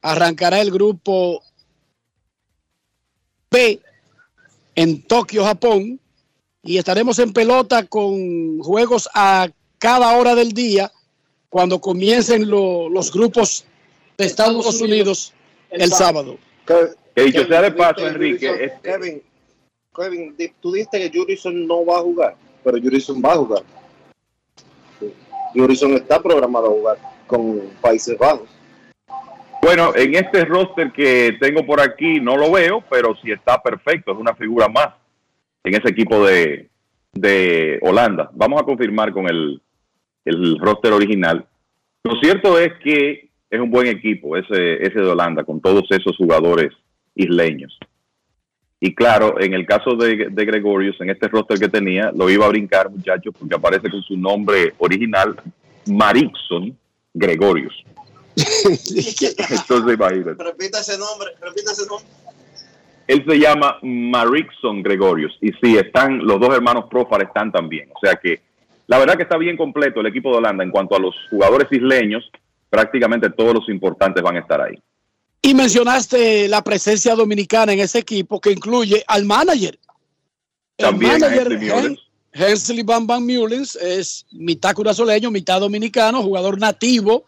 arrancará 0.00 0.60
el 0.60 0.70
grupo 0.70 1.42
P 3.50 3.80
en 4.74 5.02
Tokio, 5.02 5.44
Japón. 5.44 6.00
Y 6.62 6.78
estaremos 6.78 7.18
en 7.18 7.32
pelota 7.32 7.84
con 7.86 8.58
juegos 8.60 9.08
a 9.14 9.48
cada 9.78 10.16
hora 10.16 10.34
del 10.34 10.52
día 10.52 10.90
cuando 11.48 11.80
comiencen 11.80 12.48
lo- 12.48 12.88
los 12.90 13.12
grupos 13.12 13.64
de 14.18 14.26
Estados 14.26 14.80
Unidos 14.82 15.32
el 15.70 15.88
sábado. 15.90 16.36
Que 17.14 17.22
dicho 17.22 17.46
sea 17.46 17.62
de 17.62 17.70
paso, 17.72 17.94
Kevin, 17.96 18.08
Enrique, 18.14 18.48
Jurison- 18.50 18.80
Kevin, 18.82 19.22
Kevin, 19.94 20.36
di- 20.36 20.52
tú 20.60 20.72
dijiste 20.72 20.98
que 21.10 21.18
Jurison 21.18 21.66
no 21.66 21.86
va 21.86 21.98
a 21.98 22.02
jugar, 22.02 22.36
pero 22.64 22.78
Jurison 22.78 23.22
va 23.24 23.32
a 23.32 23.36
jugar. 23.36 23.62
Jurison 25.54 25.92
está 25.94 26.20
programado 26.20 26.66
a 26.66 26.70
jugar 26.70 26.98
con 27.26 27.60
Países 27.80 28.18
Bajos. 28.18 28.48
Bueno, 29.62 29.94
en 29.94 30.14
este 30.14 30.44
roster 30.44 30.92
que 30.92 31.36
tengo 31.40 31.64
por 31.64 31.80
aquí 31.80 32.20
no 32.20 32.36
lo 32.36 32.50
veo, 32.50 32.82
pero 32.90 33.16
sí 33.22 33.30
está 33.30 33.60
perfecto, 33.62 34.12
es 34.12 34.18
una 34.18 34.34
figura 34.34 34.68
más 34.68 34.94
en 35.64 35.74
ese 35.74 35.88
equipo 35.90 36.24
de, 36.26 36.68
de 37.12 37.78
Holanda. 37.82 38.30
Vamos 38.34 38.60
a 38.60 38.64
confirmar 38.64 39.12
con 39.12 39.28
el, 39.28 39.60
el 40.24 40.58
roster 40.58 40.92
original. 40.92 41.46
Lo 42.04 42.18
cierto 42.20 42.58
es 42.58 42.72
que 42.82 43.27
es 43.50 43.60
un 43.60 43.70
buen 43.70 43.86
equipo 43.86 44.36
ese, 44.36 44.82
ese 44.82 45.00
de 45.00 45.06
Holanda, 45.06 45.44
con 45.44 45.60
todos 45.60 45.84
esos 45.90 46.16
jugadores 46.16 46.72
isleños. 47.14 47.78
Y 48.80 48.94
claro, 48.94 49.40
en 49.40 49.54
el 49.54 49.66
caso 49.66 49.96
de, 49.96 50.28
de 50.30 50.44
Gregorius, 50.44 51.00
en 51.00 51.10
este 51.10 51.26
roster 51.28 51.58
que 51.58 51.68
tenía, 51.68 52.12
lo 52.14 52.30
iba 52.30 52.46
a 52.46 52.50
brincar, 52.50 52.90
muchachos, 52.90 53.34
porque 53.38 53.56
aparece 53.56 53.90
con 53.90 54.02
su 54.02 54.16
nombre 54.16 54.72
original, 54.78 55.34
Marixon 55.86 56.76
Gregorius. 57.12 57.74
Entonces, 58.36 59.94
imagínate. 59.94 60.44
Repita 60.44 60.80
ese 60.80 60.96
nombre, 60.96 61.30
repita 61.40 61.72
ese 61.72 61.86
nombre. 61.86 62.06
Él 63.08 63.24
se 63.26 63.38
llama 63.38 63.78
Marixon 63.82 64.82
Gregorius. 64.82 65.36
Y 65.40 65.50
sí, 65.62 65.76
están, 65.76 66.18
los 66.18 66.38
dos 66.38 66.54
hermanos 66.54 66.84
Profar 66.90 67.22
están 67.22 67.50
también. 67.50 67.88
O 67.94 67.98
sea 68.00 68.16
que 68.16 68.40
la 68.86 68.98
verdad 68.98 69.16
que 69.16 69.22
está 69.22 69.38
bien 69.38 69.56
completo 69.56 70.00
el 70.00 70.06
equipo 70.06 70.30
de 70.30 70.38
Holanda 70.38 70.62
en 70.62 70.70
cuanto 70.70 70.94
a 70.94 71.00
los 71.00 71.14
jugadores 71.30 71.68
isleños. 71.70 72.30
Prácticamente 72.70 73.30
todos 73.30 73.54
los 73.54 73.68
importantes 73.68 74.22
van 74.22 74.36
a 74.36 74.40
estar 74.40 74.60
ahí. 74.60 74.74
Y 75.40 75.54
mencionaste 75.54 76.48
la 76.48 76.62
presencia 76.62 77.14
dominicana 77.14 77.72
en 77.72 77.80
ese 77.80 78.00
equipo 78.00 78.40
que 78.40 78.52
incluye 78.52 79.04
al 79.06 79.24
manager. 79.24 79.78
También 80.76 81.14
el 81.14 81.20
manager 81.20 81.98
Hensley 82.32 82.82
Van 82.82 83.06
Van 83.06 83.24
Mullins 83.24 83.74
es 83.76 84.26
mitad 84.30 84.74
curazoleño, 84.74 85.30
mitad 85.30 85.60
dominicano, 85.60 86.22
jugador 86.22 86.58
nativo 86.58 87.24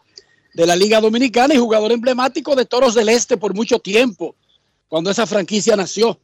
de 0.53 0.65
la 0.65 0.75
Liga 0.75 0.99
Dominicana 0.99 1.53
y 1.53 1.57
jugador 1.57 1.91
emblemático 1.91 2.55
de 2.55 2.65
Toros 2.65 2.93
del 2.93 3.09
Este 3.09 3.37
por 3.37 3.53
mucho 3.53 3.79
tiempo, 3.79 4.35
cuando 4.87 5.09
esa 5.09 5.25
franquicia 5.25 5.75
nació. 5.75 6.19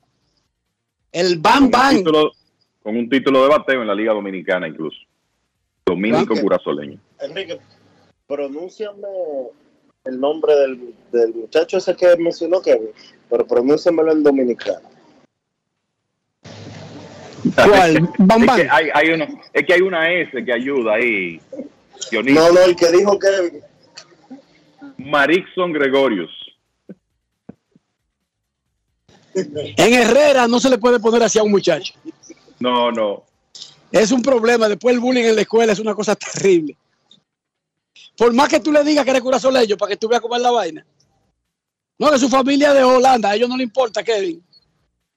El 1.11 1.39
Bam. 1.39 1.71
título, 1.89 2.31
con 2.83 2.97
un 2.97 3.09
título 3.09 3.43
de 3.43 3.49
bateo 3.49 3.81
en 3.81 3.87
la 3.87 3.95
Liga 3.95 4.13
Dominicana 4.13 4.67
incluso. 4.67 4.97
Dominico. 5.85 6.35
Curazoleño. 6.35 6.99
Enrique, 7.21 7.59
pronúnciame 8.27 9.07
el 10.03 10.19
nombre 10.19 10.55
del, 10.55 10.93
del 11.11 11.33
muchacho 11.33 11.77
ese 11.77 11.95
que 11.95 12.15
mencionó 12.17 12.61
Kevin, 12.61 12.89
pero 13.29 13.45
pronúnciamelo 13.47 14.11
en 14.11 14.23
dominicano. 14.23 14.89
¿Cuál? 17.55 18.09
Bam 18.17 18.41
Es 18.41 18.47
Bam. 18.47 18.55
que 18.57 18.67
hay, 18.69 18.89
hay 18.93 19.09
uno, 19.11 19.25
es 19.53 19.65
que 19.65 19.73
hay 19.73 19.81
una 19.81 20.11
S 20.11 20.45
que 20.45 20.53
ayuda 20.53 20.93
ahí. 20.95 21.41
Dionisio. 22.11 22.41
No, 22.41 22.51
no, 22.53 22.61
el 22.61 22.75
que 22.75 22.91
dijo 22.91 23.17
Kevin. 23.17 23.61
Marixon 24.97 25.73
Gregorius. 25.73 26.31
En 29.33 29.93
Herrera 29.93 30.47
no 30.47 30.59
se 30.59 30.69
le 30.69 30.77
puede 30.77 30.99
poner 30.99 31.23
así 31.23 31.37
a 31.37 31.43
un 31.43 31.51
muchacho. 31.51 31.93
No, 32.59 32.91
no. 32.91 33.23
Es 33.91 34.11
un 34.11 34.21
problema. 34.21 34.67
Después 34.67 34.95
el 34.95 34.99
bullying 34.99 35.25
en 35.25 35.35
la 35.35 35.41
escuela 35.41 35.73
es 35.73 35.79
una 35.79 35.93
cosa 35.93 36.15
terrible. 36.15 36.75
Por 38.17 38.33
más 38.33 38.49
que 38.49 38.59
tú 38.59 38.71
le 38.71 38.83
digas 38.83 39.05
que 39.05 39.11
eres 39.11 39.21
curazoleño 39.21 39.77
para 39.77 39.91
que 39.91 39.97
tú 39.97 40.07
veas 40.07 40.21
cómo 40.21 40.35
es 40.35 40.41
la 40.41 40.51
vaina. 40.51 40.85
No, 41.99 42.11
que 42.11 42.17
su 42.17 42.29
familia 42.29 42.73
de 42.73 42.83
Holanda, 42.83 43.29
a 43.29 43.35
ellos 43.35 43.47
no 43.47 43.57
le 43.57 43.63
importa, 43.63 44.03
Kevin. 44.03 44.43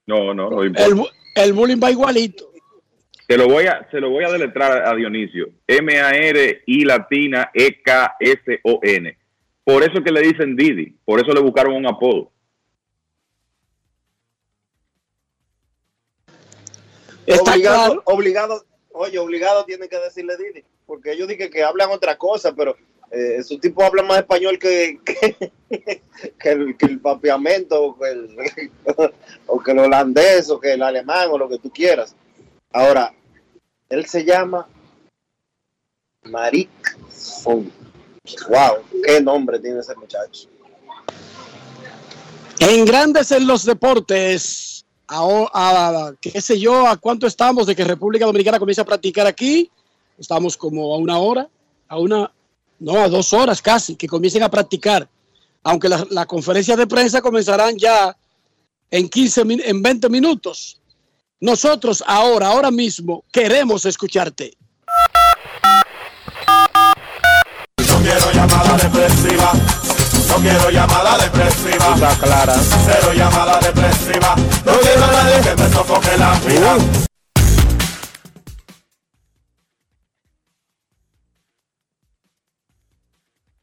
No, 0.05 0.33
no, 0.33 0.49
no 0.49 0.63
importa. 0.63 0.85
El, 0.85 1.03
el 1.35 1.53
bullying 1.53 1.79
va 1.83 1.91
igualito. 1.91 2.51
Se 3.27 3.37
lo 3.37 3.47
voy 3.47 3.65
a, 3.65 3.87
se 3.89 3.99
lo 3.99 4.09
voy 4.09 4.25
a 4.25 4.29
deletrar 4.29 4.85
a 4.85 4.93
Dionisio. 4.93 5.49
M-A-R-I 5.65 6.85
latina 6.85 7.49
E-K-S-O-N. 7.53 9.17
Por 9.63 9.83
eso 9.83 10.03
que 10.03 10.11
le 10.11 10.21
dicen 10.21 10.55
Didi. 10.55 10.97
Por 11.05 11.19
eso 11.21 11.31
le 11.31 11.39
buscaron 11.39 11.73
un 11.75 11.87
apodo. 11.87 12.31
Está 17.25 17.53
obligado, 17.53 17.85
claro. 17.85 18.03
obligado, 18.05 18.65
oye, 18.91 19.19
obligado 19.19 19.63
tiene 19.65 19.87
que 19.87 19.97
decirle 19.99 20.35
Didi, 20.37 20.65
porque 20.85 21.13
ellos 21.13 21.27
dicen 21.27 21.49
que 21.49 21.63
hablan 21.63 21.91
otra 21.91 22.17
cosa, 22.17 22.53
pero 22.53 22.75
eh, 23.11 23.35
esos 23.37 23.59
tipos 23.59 23.83
hablan 23.83 24.07
más 24.07 24.19
español 24.19 24.57
que, 24.57 24.99
que, 26.39 26.49
el, 26.49 26.77
que 26.77 26.85
el 26.85 26.99
papiamento, 26.99 27.81
o 27.83 27.97
que 27.97 28.09
el, 28.09 28.35
o 29.47 29.59
que 29.59 29.71
el 29.71 29.79
holandés, 29.79 30.49
o 30.49 30.59
que 30.59 30.73
el 30.73 30.81
alemán, 30.81 31.29
o 31.31 31.37
lo 31.37 31.49
que 31.49 31.59
tú 31.59 31.69
quieras. 31.69 32.15
Ahora, 32.71 33.13
él 33.89 34.05
se 34.05 34.23
llama 34.23 34.67
Marik 36.23 36.69
Fon. 37.09 37.71
Wow, 38.47 38.83
qué 39.03 39.19
nombre 39.21 39.59
tiene 39.59 39.79
ese 39.79 39.95
muchacho. 39.95 40.47
En 42.59 42.85
grandes 42.85 43.31
en 43.31 43.47
los 43.47 43.65
deportes, 43.65 44.85
a, 45.07 45.47
a- 45.51 46.13
qué 46.21 46.39
sé 46.39 46.59
yo, 46.59 46.87
a 46.87 46.95
cuánto 46.97 47.25
estamos 47.25 47.65
de 47.65 47.75
que 47.75 47.83
República 47.83 48.25
Dominicana 48.25 48.59
comience 48.59 48.81
a 48.81 48.85
practicar 48.85 49.25
aquí. 49.25 49.69
Estamos 50.17 50.55
como 50.55 50.93
a 50.93 50.97
una 50.97 51.17
hora, 51.17 51.49
a 51.87 51.97
una, 51.97 52.31
no, 52.81 52.99
a 53.01 53.07
dos 53.07 53.31
horas 53.33 53.61
casi, 53.61 53.95
que 53.95 54.07
comiencen 54.07 54.43
a 54.43 54.49
practicar. 54.49 55.07
Aunque 55.63 55.87
las 55.87 56.09
las 56.11 56.25
conferencias 56.25 56.77
de 56.77 56.87
prensa 56.87 57.21
comenzarán 57.21 57.77
ya 57.77 58.15
en 58.89 59.07
15, 59.07 59.45
min- 59.45 59.61
en 59.63 59.81
20 59.81 60.09
minutos. 60.09 60.79
Nosotros 61.39 62.03
ahora, 62.05 62.47
ahora 62.47 62.69
mismo, 62.71 63.23
queremos 63.31 63.85
escucharte. 63.85 64.57
No 67.77 67.97
quiero 68.01 68.31
llamada 68.31 68.77
depresiva. 68.77 69.51
No 70.27 70.35
quiero 70.37 70.69
llamada 70.69 71.17
depresiva. 71.17 71.93
Está 71.93 72.15
clara. 72.19 72.55
Cero 72.85 73.13
llamada 73.15 73.59
depresiva. 73.59 74.35
No 74.65 74.73
quiero 74.79 75.03
a 75.05 75.11
nadie 75.11 75.41
que 75.41 75.55
me 75.63 75.69
sofoque 75.71 76.17
la 76.17 76.33
vida. 76.47 76.77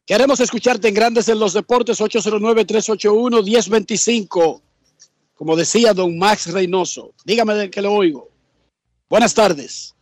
Queremos 0.09 0.39
escucharte 0.39 0.87
en 0.87 0.95
Grandes 0.95 1.29
en 1.29 1.37
los 1.37 1.53
Deportes 1.53 2.01
809-381-1025. 2.01 4.59
Como 5.35 5.55
decía 5.55 5.93
don 5.93 6.17
Max 6.17 6.51
Reynoso. 6.51 7.13
Dígame 7.23 7.53
de 7.53 7.69
que 7.69 7.79
lo 7.79 7.93
oigo. 7.93 8.27
Buenas 9.07 9.35
tardes. 9.35 9.93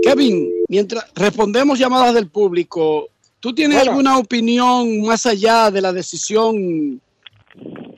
Kevin, 0.00 0.48
mientras 0.68 1.06
respondemos 1.16 1.80
llamadas 1.80 2.14
del 2.14 2.28
público, 2.28 3.08
¿tú 3.40 3.52
tienes 3.52 3.78
Bueno. 3.78 3.90
alguna 3.90 4.18
opinión 4.18 5.00
más 5.00 5.26
allá 5.26 5.72
de 5.72 5.80
la 5.80 5.92
decisión 5.92 7.02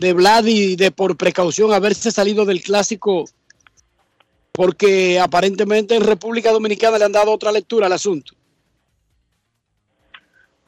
de 0.01 0.12
Vladi 0.15 0.77
de 0.77 0.90
por 0.93 1.19
precaución 1.19 1.74
haberse 1.74 2.11
salido 2.11 2.47
del 2.47 2.62
clásico? 2.62 3.27
Porque 4.51 5.20
aparentemente 5.20 5.95
en 5.95 6.05
República 6.05 6.53
Dominicana 6.53 6.97
le 6.97 7.05
han 7.05 7.12
dado 7.12 7.32
otra 7.32 7.53
lectura 7.53 7.85
al 7.85 7.93
asunto. 7.93 8.38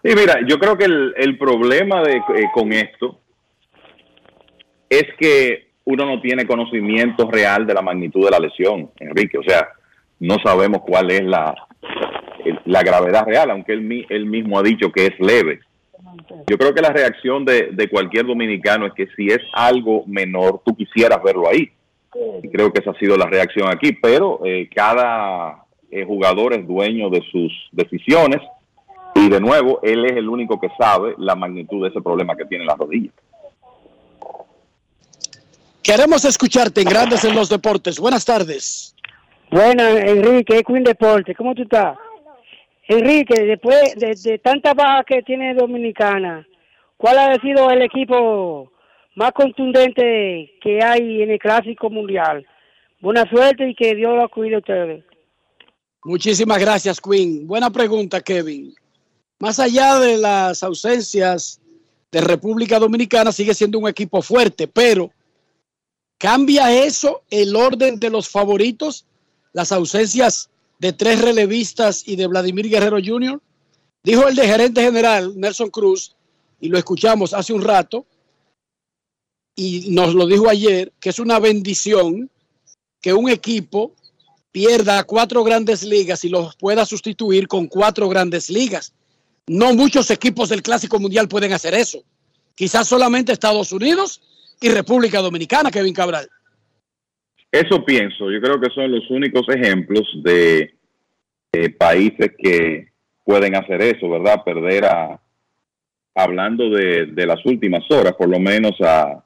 Sí, 0.02 0.14
mira, 0.16 0.40
yo 0.46 0.58
creo 0.58 0.76
que 0.78 0.84
el, 0.84 1.14
el 1.16 1.36
problema 1.36 2.02
de, 2.02 2.16
eh, 2.16 2.48
con 2.54 2.72
esto 2.72 3.20
es 4.88 5.04
que 5.18 5.70
uno 5.84 6.06
no 6.06 6.20
tiene 6.20 6.46
conocimiento 6.46 7.30
real 7.30 7.66
de 7.66 7.74
la 7.74 7.82
magnitud 7.82 8.24
de 8.24 8.30
la 8.30 8.38
lesión, 8.38 8.90
Enrique. 8.98 9.38
O 9.38 9.42
sea, 9.42 9.68
no 10.18 10.36
sabemos 10.42 10.82
cuál 10.86 11.10
es 11.10 11.22
la, 11.22 11.54
la 12.64 12.82
gravedad 12.82 13.26
real, 13.26 13.50
aunque 13.50 13.72
él, 13.72 14.06
él 14.08 14.26
mismo 14.26 14.58
ha 14.58 14.62
dicho 14.62 14.90
que 14.90 15.06
es 15.06 15.20
leve. 15.20 15.60
Yo 16.48 16.58
creo 16.58 16.74
que 16.74 16.82
la 16.82 16.90
reacción 16.90 17.44
de, 17.44 17.70
de 17.72 17.88
cualquier 17.88 18.26
dominicano 18.26 18.86
es 18.86 18.92
que 18.94 19.06
si 19.16 19.26
es 19.28 19.40
algo 19.52 20.04
menor, 20.06 20.62
tú 20.64 20.74
quisieras 20.74 21.22
verlo 21.22 21.48
ahí. 21.48 21.70
Y 22.42 22.48
creo 22.48 22.72
que 22.72 22.80
esa 22.80 22.90
ha 22.90 22.98
sido 22.98 23.16
la 23.16 23.26
reacción 23.26 23.68
aquí, 23.68 23.92
pero 23.92 24.40
eh, 24.44 24.68
cada 24.74 25.64
eh, 25.90 26.04
jugador 26.04 26.54
es 26.54 26.66
dueño 26.66 27.10
de 27.10 27.22
sus 27.30 27.52
decisiones 27.70 28.40
y 29.14 29.28
de 29.28 29.40
nuevo, 29.40 29.80
él 29.82 30.04
es 30.04 30.12
el 30.12 30.28
único 30.28 30.60
que 30.60 30.68
sabe 30.78 31.14
la 31.18 31.34
magnitud 31.34 31.82
de 31.82 31.88
ese 31.88 32.00
problema 32.00 32.36
que 32.36 32.44
tiene 32.44 32.64
en 32.64 32.68
la 32.68 32.76
rodilla. 32.76 33.10
Queremos 35.82 36.24
escucharte 36.24 36.82
en 36.82 36.88
Grandes 36.88 37.24
en 37.24 37.34
los 37.34 37.48
Deportes. 37.48 37.98
Buenas 37.98 38.24
tardes. 38.24 38.94
Buenas, 39.50 39.96
Enrique, 39.96 40.58
es 40.58 40.62
Queen 40.62 40.84
Deporte. 40.84 41.34
¿Cómo 41.34 41.54
tú 41.54 41.62
estás? 41.62 41.96
Enrique, 42.86 43.40
después 43.44 43.94
de, 43.96 44.14
de 44.22 44.38
tanta 44.38 44.74
baja 44.74 45.04
que 45.04 45.22
tiene 45.22 45.54
Dominicana, 45.54 46.46
¿cuál 46.96 47.18
ha 47.18 47.34
sido 47.40 47.70
el 47.70 47.82
equipo 47.82 48.70
más 49.16 49.32
contundente 49.32 50.52
que 50.60 50.78
hay 50.84 51.22
en 51.22 51.30
el 51.30 51.38
Clásico 51.38 51.88
Mundial? 51.90 52.46
Buena 53.00 53.28
suerte 53.28 53.68
y 53.68 53.74
que 53.74 53.94
Dios 53.94 54.14
los 54.14 54.30
cuide 54.30 54.56
a 54.56 54.58
ustedes. 54.58 55.04
Muchísimas 56.04 56.58
gracias, 56.58 57.00
Queen. 57.00 57.46
Buena 57.46 57.70
pregunta, 57.70 58.20
Kevin. 58.20 58.74
Más 59.40 59.58
allá 59.58 59.98
de 59.98 60.18
las 60.18 60.62
ausencias 60.62 61.60
de 62.12 62.20
República 62.20 62.78
Dominicana, 62.78 63.32
sigue 63.32 63.54
siendo 63.54 63.78
un 63.78 63.88
equipo 63.88 64.20
fuerte, 64.20 64.68
pero 64.68 65.10
¿cambia 66.18 66.84
eso 66.84 67.22
el 67.30 67.56
orden 67.56 67.98
de 67.98 68.10
los 68.10 68.28
favoritos? 68.28 69.06
Las 69.54 69.72
ausencias 69.72 70.50
de 70.78 70.92
tres 70.92 71.22
relevistas 71.22 72.06
y 72.06 72.16
de 72.16 72.26
Vladimir 72.26 72.68
Guerrero 72.68 72.98
Jr. 73.02 73.40
Dijo 74.02 74.28
el 74.28 74.36
de 74.36 74.46
gerente 74.46 74.82
general, 74.82 75.32
Nelson 75.34 75.70
Cruz, 75.70 76.14
y 76.60 76.68
lo 76.68 76.76
escuchamos 76.76 77.32
hace 77.32 77.54
un 77.54 77.62
rato, 77.62 78.04
y 79.56 79.90
nos 79.90 80.14
lo 80.14 80.26
dijo 80.26 80.50
ayer, 80.50 80.92
que 81.00 81.08
es 81.08 81.18
una 81.18 81.38
bendición 81.38 82.30
que 83.00 83.14
un 83.14 83.30
equipo 83.30 83.92
pierda 84.52 85.02
cuatro 85.04 85.42
grandes 85.44 85.82
ligas 85.82 86.24
y 86.24 86.28
los 86.28 86.56
pueda 86.56 86.84
sustituir 86.84 87.48
con 87.48 87.68
cuatro 87.68 88.06
grandes 88.08 88.50
ligas. 88.50 88.92
No 89.50 89.74
muchos 89.74 90.08
equipos 90.12 90.48
del 90.48 90.62
Clásico 90.62 91.00
Mundial 91.00 91.26
pueden 91.26 91.52
hacer 91.52 91.74
eso. 91.74 92.04
Quizás 92.54 92.86
solamente 92.86 93.32
Estados 93.32 93.72
Unidos 93.72 94.22
y 94.60 94.68
República 94.68 95.20
Dominicana, 95.20 95.72
Kevin 95.72 95.92
Cabral. 95.92 96.28
Eso 97.50 97.84
pienso. 97.84 98.30
Yo 98.30 98.40
creo 98.40 98.60
que 98.60 98.70
son 98.72 98.92
los 98.92 99.10
únicos 99.10 99.44
ejemplos 99.48 100.06
de 100.22 100.72
países 101.76 102.30
que 102.38 102.92
pueden 103.24 103.56
hacer 103.56 103.82
eso, 103.82 104.08
¿verdad? 104.08 104.44
Perder 104.44 104.84
a, 104.84 105.20
hablando 106.14 106.70
de, 106.70 107.06
de 107.06 107.26
las 107.26 107.44
últimas 107.44 107.82
horas, 107.90 108.14
por 108.14 108.28
lo 108.28 108.38
menos 108.38 108.80
a 108.80 109.24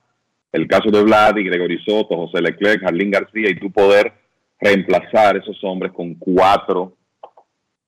el 0.53 0.67
caso 0.67 0.91
de 0.91 1.03
Vlad 1.03 1.37
y 1.37 1.45
Gregory 1.45 1.85
Soto, 1.85 2.17
José 2.17 2.41
Leclerc, 2.41 2.81
Jarlín 2.81 3.11
García, 3.11 3.51
y 3.51 3.61
tú 3.61 3.71
poder 3.71 4.11
reemplazar 4.59 5.37
esos 5.37 5.63
hombres 5.65 5.93
con 5.93 6.15
cuatro 6.15 6.97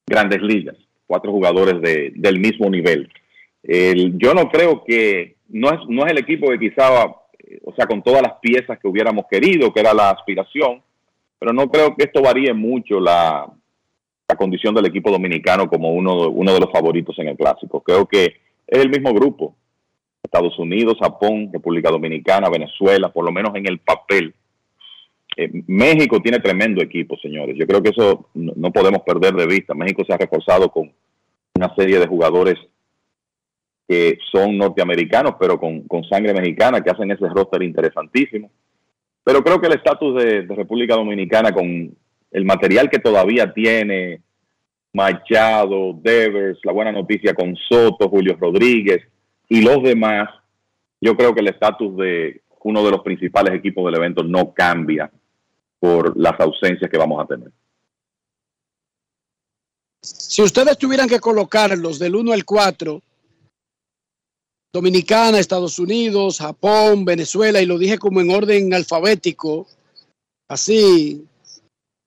grandes 0.06 0.42
ligas, 0.42 0.76
cuatro 1.06 1.32
jugadores 1.32 1.80
de, 1.80 2.12
del 2.14 2.38
mismo 2.40 2.68
nivel. 2.70 3.08
El- 3.62 4.16
yo 4.18 4.34
no 4.34 4.48
creo 4.48 4.84
que, 4.84 5.36
no 5.48 5.68
es, 5.70 5.80
no 5.88 6.04
es 6.06 6.12
el 6.12 6.18
equipo 6.18 6.48
que 6.48 6.58
quizá, 6.58 7.04
o 7.06 7.74
sea, 7.76 7.86
con 7.86 8.02
todas 8.02 8.22
las 8.22 8.34
piezas 8.40 8.78
que 8.78 8.88
hubiéramos 8.88 9.26
querido, 9.30 9.72
que 9.72 9.80
era 9.80 9.94
la 9.94 10.10
aspiración, 10.10 10.82
pero 11.38 11.52
no 11.52 11.68
creo 11.70 11.94
que 11.94 12.04
esto 12.04 12.22
varíe 12.22 12.52
mucho 12.52 12.98
la, 12.98 13.46
la 14.28 14.36
condición 14.36 14.74
del 14.74 14.86
equipo 14.86 15.10
dominicano 15.10 15.68
como 15.68 15.90
uno, 15.92 16.28
uno 16.28 16.52
de 16.54 16.60
los 16.60 16.70
favoritos 16.72 17.18
en 17.18 17.28
el 17.28 17.36
clásico. 17.36 17.80
Creo 17.80 18.06
que 18.06 18.24
es 18.66 18.78
el 18.78 18.88
mismo 18.88 19.12
grupo. 19.12 19.54
Estados 20.22 20.58
Unidos, 20.58 20.96
Japón, 20.98 21.50
República 21.52 21.90
Dominicana, 21.90 22.48
Venezuela, 22.50 23.12
por 23.12 23.24
lo 23.24 23.30
menos 23.30 23.54
en 23.54 23.68
el 23.68 23.78
papel. 23.78 24.34
Eh, 25.36 25.50
México 25.66 26.20
tiene 26.22 26.40
tremendo 26.40 26.82
equipo, 26.82 27.16
señores. 27.18 27.56
Yo 27.58 27.66
creo 27.66 27.82
que 27.82 27.90
eso 27.90 28.30
no, 28.34 28.72
podemos 28.72 29.02
perder 29.02 29.34
de 29.34 29.46
vista. 29.46 29.74
México 29.74 30.02
se 30.06 30.14
ha 30.14 30.16
reforzado 30.16 30.70
con 30.70 30.90
una 31.54 31.74
serie 31.74 31.98
de 31.98 32.06
jugadores 32.06 32.54
que 33.86 34.18
son 34.32 34.56
norteamericanos, 34.56 35.34
pero 35.38 35.60
con, 35.60 35.82
con 35.82 36.04
sangre 36.04 36.32
mexicana, 36.32 36.80
que 36.80 36.90
hacen 36.90 37.10
ese 37.10 37.28
roster 37.28 37.62
interesantísimo. 37.62 38.50
Pero 39.22 39.44
creo 39.44 39.60
que 39.60 39.66
el 39.66 39.74
estatus 39.74 40.22
de, 40.22 40.42
de 40.42 40.54
República 40.54 40.94
Dominicana 40.94 41.52
con 41.52 41.94
el 42.30 42.44
material 42.44 42.88
que 42.88 42.98
todavía 42.98 43.52
tiene, 43.52 44.22
Machado, 44.92 45.92
Devers, 46.02 46.58
la 46.64 46.72
buena 46.72 46.92
noticia 46.92 47.34
con 47.34 47.54
Soto, 47.56 48.08
Julio 48.08 48.36
Rodríguez 48.40 49.02
y 49.48 49.60
los 49.60 49.82
demás, 49.82 50.30
yo 51.00 51.14
creo 51.16 51.34
que 51.34 51.40
el 51.40 51.48
estatus 51.48 51.96
de 51.98 52.40
uno 52.62 52.82
de 52.82 52.90
los 52.90 53.02
principales 53.02 53.54
equipos 53.54 53.84
del 53.84 53.96
evento 53.96 54.24
no 54.24 54.52
cambia 54.52 55.10
por 55.80 56.16
las 56.16 56.38
ausencias 56.40 56.90
que 56.90 56.98
vamos 56.98 57.22
a 57.22 57.26
tener. 57.26 57.52
Si 60.02 60.42
ustedes 60.42 60.78
tuvieran 60.78 61.08
que 61.08 61.20
colocarlos 61.20 61.98
del 61.98 62.14
1 62.14 62.32
al 62.32 62.44
4, 62.44 63.02
Dominicana, 64.72 65.38
Estados 65.38 65.78
Unidos, 65.78 66.38
Japón, 66.38 67.04
Venezuela, 67.04 67.60
y 67.60 67.66
lo 67.66 67.78
dije 67.78 67.98
como 67.98 68.20
en 68.20 68.30
orden 68.30 68.74
alfabético, 68.74 69.66
así 70.48 71.24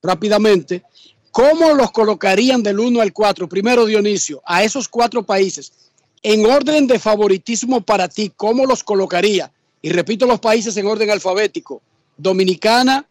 rápidamente, 0.03 0.83
¿cómo 1.31 1.73
los 1.73 1.91
colocarían 1.91 2.63
del 2.63 2.79
1 2.79 3.01
al 3.01 3.11
4? 3.11 3.49
Primero, 3.49 3.85
Dionisio, 3.85 4.41
a 4.45 4.63
esos 4.63 4.87
cuatro 4.87 5.23
países, 5.23 5.73
en 6.21 6.45
orden 6.45 6.87
de 6.87 6.99
favoritismo 6.99 7.81
para 7.81 8.07
ti, 8.07 8.31
¿cómo 8.35 8.65
los 8.65 8.83
colocaría? 8.83 9.51
Y 9.81 9.89
repito 9.89 10.25
los 10.25 10.39
países 10.39 10.75
en 10.77 10.87
orden 10.87 11.09
alfabético. 11.09 11.81
Dominicana, 12.17 13.07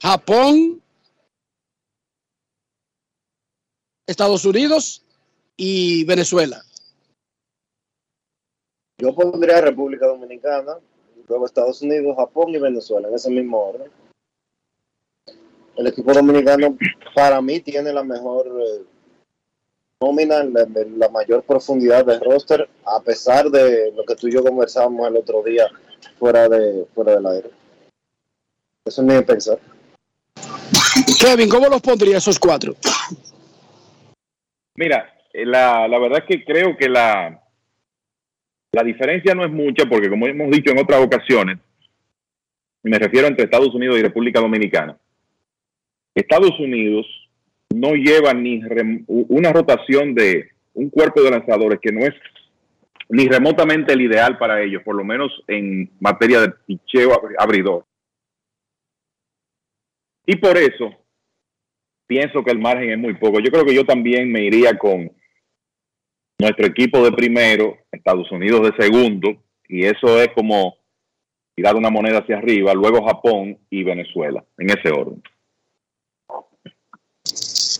Japón, 0.00 0.80
Estados 4.06 4.44
Unidos 4.44 5.04
y 5.56 6.04
Venezuela. 6.04 6.62
Yo 8.98 9.14
pondría 9.14 9.60
República 9.60 10.06
Dominicana, 10.06 10.78
luego 11.28 11.46
Estados 11.46 11.82
Unidos, 11.82 12.16
Japón 12.16 12.50
y 12.50 12.58
Venezuela, 12.58 13.08
en 13.08 13.14
ese 13.14 13.30
mismo 13.30 13.58
orden. 13.58 13.90
El 15.76 15.86
equipo 15.86 16.12
dominicano 16.12 16.76
para 17.14 17.40
mí 17.40 17.60
tiene 17.60 17.92
la 17.92 18.02
mejor 18.02 18.46
eh, 18.60 18.84
nómina, 20.00 20.42
la, 20.44 21.08
mayor 21.08 21.42
profundidad 21.42 22.04
de 22.04 22.18
roster, 22.18 22.68
a 22.84 23.00
pesar 23.00 23.50
de 23.50 23.92
lo 23.92 24.04
que 24.04 24.16
tú 24.16 24.28
y 24.28 24.32
yo 24.32 24.42
conversábamos 24.42 25.08
el 25.08 25.16
otro 25.16 25.42
día 25.42 25.68
fuera, 26.18 26.48
de, 26.48 26.84
fuera 26.94 27.16
del 27.16 27.26
aire. 27.26 27.50
Eso 28.84 29.02
es 29.02 29.06
mi 29.06 29.22
pensar. 29.22 29.58
Kevin, 31.20 31.48
¿cómo 31.48 31.68
los 31.68 31.80
pondría 31.80 32.18
esos 32.18 32.38
cuatro? 32.38 32.74
Mira, 34.76 35.12
eh, 35.32 35.44
la, 35.44 35.88
la 35.88 35.98
verdad 35.98 36.20
es 36.20 36.24
que 36.36 36.44
creo 36.44 36.76
que 36.76 36.88
la, 36.88 37.42
la 38.72 38.82
diferencia 38.84 39.34
no 39.34 39.44
es 39.44 39.50
mucha 39.50 39.86
porque 39.86 40.08
como 40.08 40.26
hemos 40.26 40.50
dicho 40.50 40.70
en 40.70 40.78
otras 40.78 41.02
ocasiones, 41.02 41.58
me 42.84 42.98
refiero 42.98 43.26
entre 43.26 43.44
Estados 43.44 43.74
Unidos 43.74 43.98
y 43.98 44.02
República 44.02 44.40
Dominicana, 44.40 44.96
Estados 46.14 46.58
Unidos 46.60 47.06
no 47.74 47.92
lleva 47.94 48.32
ni 48.32 48.62
una 49.06 49.52
rotación 49.52 50.14
de 50.14 50.50
un 50.74 50.88
cuerpo 50.90 51.22
de 51.22 51.30
lanzadores 51.30 51.80
que 51.80 51.92
no 51.92 52.00
es 52.06 52.14
ni 53.10 53.26
remotamente 53.26 53.92
el 53.92 54.02
ideal 54.02 54.38
para 54.38 54.62
ellos, 54.62 54.82
por 54.84 54.94
lo 54.94 55.04
menos 55.04 55.32
en 55.48 55.90
materia 55.98 56.40
de 56.40 56.50
picheo 56.50 57.10
ab- 57.10 57.34
abridor. 57.38 57.84
Y 60.26 60.36
por 60.36 60.56
eso 60.58 60.94
pienso 62.08 62.42
que 62.42 62.50
el 62.50 62.58
margen 62.58 62.90
es 62.90 62.98
muy 62.98 63.14
poco. 63.14 63.38
Yo 63.38 63.52
creo 63.52 63.64
que 63.64 63.74
yo 63.74 63.84
también 63.84 64.32
me 64.32 64.42
iría 64.42 64.76
con 64.76 65.12
nuestro 66.40 66.66
equipo 66.66 67.04
de 67.04 67.12
primero, 67.12 67.76
Estados 67.92 68.30
Unidos 68.32 68.62
de 68.62 68.82
segundo, 68.82 69.40
y 69.68 69.84
eso 69.84 70.20
es 70.20 70.28
como 70.34 70.76
tirar 71.54 71.76
una 71.76 71.90
moneda 71.90 72.18
hacia 72.18 72.38
arriba, 72.38 72.72
luego 72.72 73.04
Japón 73.04 73.58
y 73.70 73.84
Venezuela, 73.84 74.44
en 74.58 74.70
ese 74.70 74.90
orden. 74.90 75.22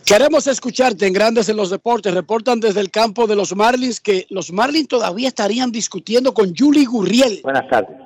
Queremos 0.05 0.47
escucharte 0.47 1.07
en 1.07 1.13
Grandes 1.13 1.49
en 1.49 1.57
los 1.57 1.69
Deportes. 1.69 2.15
Reportan 2.15 2.61
desde 2.61 2.81
el 2.81 2.91
campo 2.91 3.27
de 3.27 3.37
los 3.37 3.55
Marlins 3.55 4.01
que 4.01 4.27
los 4.31 4.51
Marlins 4.51 4.89
todavía 4.89 5.29
estarían 5.29 5.71
discutiendo 5.71 6.33
con 6.33 6.55
Juli 6.57 6.87
Gurriel 6.87 7.41
Buenas 7.43 7.69
tardes. 7.69 7.97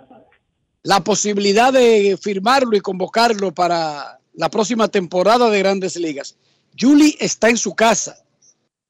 la 0.82 1.00
posibilidad 1.04 1.72
de 1.72 2.18
firmarlo 2.20 2.76
y 2.76 2.80
convocarlo 2.80 3.52
para 3.52 4.18
la 4.34 4.48
próxima 4.48 4.88
temporada 4.88 5.50
de 5.50 5.58
Grandes 5.58 5.96
Ligas. 5.96 6.36
Juli 6.78 7.16
está 7.20 7.48
en 7.48 7.56
su 7.56 7.74
casa, 7.74 8.16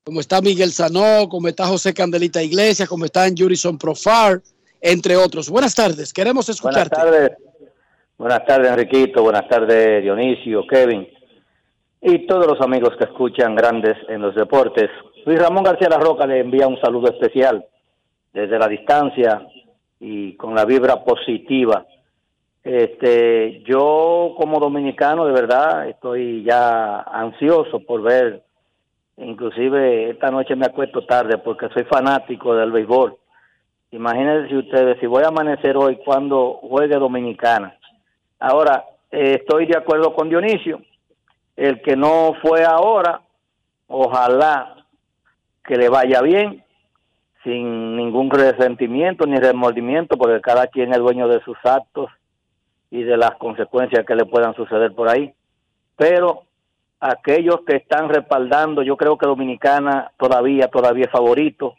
como 0.05 0.21
está 0.21 0.41
Miguel 0.41 0.71
Sanó, 0.71 1.29
como 1.29 1.49
está 1.49 1.67
José 1.67 1.93
Candelita 1.93 2.43
Iglesias, 2.43 2.89
como 2.89 3.05
está 3.05 3.27
Jurison 3.37 3.79
Profar, 3.79 4.41
entre 4.81 5.17
otros. 5.17 5.49
Buenas 5.49 5.75
tardes, 5.75 6.13
queremos 6.13 6.47
Buenas 6.47 6.57
escucharte. 6.57 6.97
tardes. 6.97 7.31
Buenas 8.19 8.45
tardes, 8.47 8.71
Enriquito. 8.71 9.23
Buenas 9.23 9.49
tardes, 9.49 10.03
Dionisio, 10.03 10.65
Kevin. 10.67 11.09
Y 12.01 12.27
todos 12.27 12.47
los 12.47 12.61
amigos 12.61 12.91
que 12.97 13.05
escuchan 13.05 13.57
Grandes 13.57 13.97
en 14.09 14.23
los 14.23 14.35
Deportes. 14.35 14.91
Luis 15.27 15.41
Ramón 15.41 15.65
García 15.65 15.89
La 15.89 15.99
Roca 15.99 16.27
le 16.27 16.41
envía 16.41 16.69
un 16.69 16.81
saludo 16.81 17.11
especial 17.11 17.65
desde 18.33 18.59
la 18.59 18.69
distancia 18.69 19.47
y 19.99 20.37
con 20.37 20.55
la 20.55 20.65
vibra 20.65 21.03
positiva. 21.05 21.87
Este, 22.65 23.61
yo 23.65 24.35
como 24.37 24.61
dominicano 24.61 25.27
de 25.27 25.33
verdad 25.33 25.89
estoy 25.89 26.45
ya 26.45 27.01
ansioso 27.01 27.81
por 27.81 28.03
ver, 28.03 28.45
inclusive 29.17 30.11
esta 30.11 30.31
noche 30.31 30.55
me 30.55 30.67
acuesto 30.67 31.05
tarde 31.05 31.39
porque 31.39 31.69
soy 31.71 31.85
fanático 31.85 32.55
del 32.55 32.71
béisbol. 32.71 33.17
Imagínense 33.91 34.57
ustedes, 34.57 34.99
si 35.01 35.07
voy 35.07 35.25
a 35.25 35.29
amanecer 35.29 35.77
hoy 35.77 35.97
cuando 36.05 36.61
juegue 36.63 36.97
Dominicana. 36.97 37.77
Ahora, 38.39 38.85
eh, 39.11 39.39
estoy 39.41 39.67
de 39.67 39.77
acuerdo 39.77 40.15
con 40.15 40.29
Dionisio. 40.29 40.81
El 41.57 41.83
que 41.83 41.95
no 41.97 42.35
fue 42.41 42.65
ahora, 42.65 43.21
ojalá 43.89 44.77
que 45.65 45.77
le 45.77 45.91
vaya 45.91 46.23
bien, 46.23 46.65
sin 47.45 47.97
ningún 47.97 48.31
resentimiento 48.31 49.27
ni 49.27 49.37
remordimiento, 49.37 50.17
porque 50.17 50.41
cada 50.41 50.69
quien 50.69 50.93
es 50.93 50.99
dueño 50.99 51.29
de 51.29 51.41
sus 51.41 51.59
actos 51.65 52.09
y 52.93 53.05
de 53.05 53.17
las 53.17 53.33
consecuencias 53.37 54.05
que 54.05 54.15
le 54.15 54.27
puedan 54.27 54.55
suceder 54.55 54.95
por 54.95 55.09
ahí. 55.09 55.33
Pero 55.97 56.43
aquellos 57.01 57.63
que 57.67 57.77
están 57.77 58.11
respaldando, 58.11 58.83
yo 58.83 58.99
creo 58.99 59.17
que 59.17 59.27
Dominicana 59.27 60.13
todavía, 60.19 60.69
todavía 60.69 61.07
es 61.07 61.11
favorito, 61.11 61.75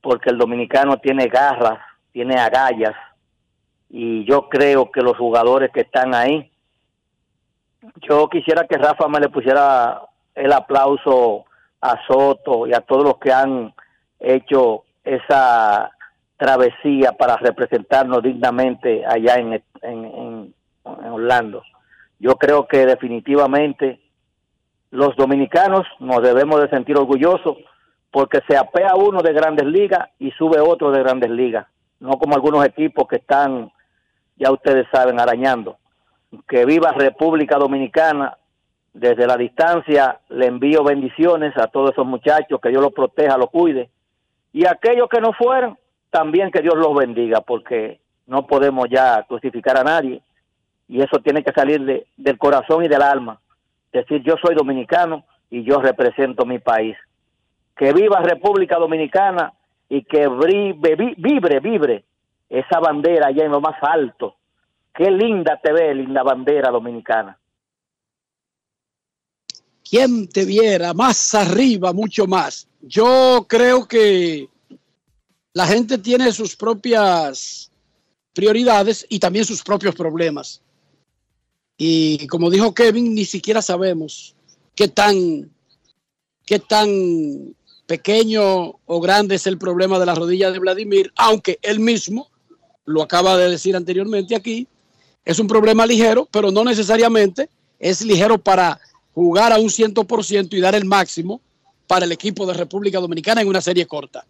porque 0.00 0.30
el 0.30 0.38
dominicano 0.38 0.98
tiene 0.98 1.26
garras, 1.26 1.80
tiene 2.12 2.36
agallas, 2.36 2.94
y 3.90 4.24
yo 4.24 4.48
creo 4.48 4.92
que 4.92 5.00
los 5.00 5.16
jugadores 5.16 5.72
que 5.72 5.80
están 5.80 6.14
ahí, 6.14 6.48
yo 8.08 8.28
quisiera 8.28 8.68
que 8.68 8.78
Rafa 8.78 9.08
me 9.08 9.18
le 9.18 9.28
pusiera 9.28 10.00
el 10.32 10.52
aplauso 10.52 11.44
a 11.80 11.96
Soto 12.06 12.68
y 12.68 12.72
a 12.72 12.82
todos 12.82 13.02
los 13.02 13.18
que 13.18 13.32
han 13.32 13.74
hecho 14.20 14.84
esa 15.02 15.90
travesía 16.36 17.12
para 17.12 17.36
representarnos 17.36 18.22
dignamente 18.22 19.04
allá 19.06 19.34
en, 19.36 19.52
en, 19.54 19.62
en- 20.04 20.54
en 20.84 21.10
Orlando. 21.10 21.62
Yo 22.18 22.36
creo 22.36 22.66
que 22.66 22.86
definitivamente 22.86 24.00
los 24.90 25.16
dominicanos 25.16 25.86
nos 25.98 26.22
debemos 26.22 26.60
de 26.60 26.68
sentir 26.68 26.96
orgullosos 26.96 27.56
porque 28.10 28.40
se 28.48 28.56
apea 28.56 28.94
uno 28.94 29.20
de 29.20 29.32
grandes 29.32 29.66
ligas 29.66 30.08
y 30.18 30.30
sube 30.32 30.60
otro 30.60 30.90
de 30.90 31.02
grandes 31.02 31.30
ligas, 31.30 31.66
no 32.00 32.12
como 32.12 32.34
algunos 32.34 32.64
equipos 32.64 33.06
que 33.08 33.16
están, 33.16 33.70
ya 34.36 34.50
ustedes 34.52 34.86
saben, 34.92 35.18
arañando. 35.20 35.76
Que 36.48 36.64
viva 36.64 36.92
República 36.92 37.56
Dominicana, 37.58 38.36
desde 38.94 39.26
la 39.26 39.36
distancia 39.36 40.20
le 40.30 40.46
envío 40.46 40.82
bendiciones 40.84 41.54
a 41.58 41.66
todos 41.66 41.90
esos 41.90 42.06
muchachos, 42.06 42.60
que 42.62 42.70
Dios 42.70 42.82
los 42.82 42.92
proteja, 42.92 43.36
los 43.36 43.50
cuide, 43.50 43.90
y 44.52 44.66
aquellos 44.66 45.08
que 45.10 45.20
no 45.20 45.32
fueron, 45.34 45.76
también 46.16 46.50
que 46.50 46.62
Dios 46.62 46.76
los 46.76 46.94
bendiga, 46.94 47.42
porque 47.42 48.00
no 48.26 48.46
podemos 48.46 48.86
ya 48.90 49.22
crucificar 49.28 49.76
a 49.76 49.84
nadie, 49.84 50.22
y 50.88 51.02
eso 51.02 51.18
tiene 51.22 51.42
que 51.44 51.52
salir 51.52 51.84
de- 51.84 52.06
del 52.16 52.38
corazón 52.38 52.82
y 52.84 52.88
del 52.88 53.02
alma. 53.02 53.38
Decir, 53.92 54.22
yo 54.22 54.34
soy 54.42 54.54
dominicano 54.54 55.24
y 55.50 55.62
yo 55.62 55.78
represento 55.78 56.46
mi 56.46 56.58
país. 56.58 56.96
Que 57.76 57.92
viva 57.92 58.22
República 58.22 58.78
Dominicana 58.78 59.52
y 59.90 60.04
que 60.04 60.26
vibre, 60.26 61.14
vibre, 61.18 61.60
vibre 61.60 62.04
esa 62.48 62.80
bandera 62.80 63.26
allá 63.26 63.44
en 63.44 63.52
lo 63.52 63.60
más 63.60 63.76
alto. 63.82 64.36
Qué 64.94 65.10
linda 65.10 65.60
te 65.62 65.70
ve, 65.70 65.94
linda 65.94 66.22
bandera 66.22 66.70
dominicana. 66.70 67.36
¿Quién 69.88 70.28
te 70.28 70.46
viera 70.46 70.94
más 70.94 71.34
arriba, 71.34 71.92
mucho 71.92 72.26
más? 72.26 72.66
Yo 72.80 73.44
creo 73.46 73.86
que 73.86 74.48
la 75.56 75.66
gente 75.66 75.96
tiene 75.96 76.32
sus 76.32 76.54
propias 76.54 77.70
prioridades 78.34 79.06
y 79.08 79.18
también 79.18 79.46
sus 79.46 79.62
propios 79.62 79.94
problemas. 79.94 80.60
Y 81.78 82.26
como 82.26 82.50
dijo 82.50 82.74
Kevin, 82.74 83.14
ni 83.14 83.24
siquiera 83.24 83.62
sabemos 83.62 84.34
qué 84.74 84.88
tan, 84.88 85.50
qué 86.44 86.58
tan 86.58 87.56
pequeño 87.86 88.74
o 88.84 89.00
grande 89.00 89.36
es 89.36 89.46
el 89.46 89.56
problema 89.56 89.98
de 89.98 90.04
la 90.04 90.14
rodilla 90.14 90.50
de 90.50 90.58
Vladimir, 90.58 91.10
aunque 91.16 91.58
él 91.62 91.80
mismo 91.80 92.30
lo 92.84 93.00
acaba 93.00 93.38
de 93.38 93.48
decir 93.48 93.74
anteriormente 93.76 94.36
aquí, 94.36 94.68
es 95.24 95.38
un 95.38 95.46
problema 95.46 95.86
ligero, 95.86 96.28
pero 96.30 96.50
no 96.50 96.64
necesariamente 96.64 97.48
es 97.78 98.02
ligero 98.02 98.36
para 98.36 98.78
jugar 99.14 99.54
a 99.54 99.58
un 99.58 99.70
100% 99.70 100.52
y 100.52 100.60
dar 100.60 100.74
el 100.74 100.84
máximo 100.84 101.40
para 101.86 102.04
el 102.04 102.12
equipo 102.12 102.44
de 102.44 102.52
República 102.52 103.00
Dominicana 103.00 103.40
en 103.40 103.48
una 103.48 103.62
serie 103.62 103.86
corta. 103.86 104.26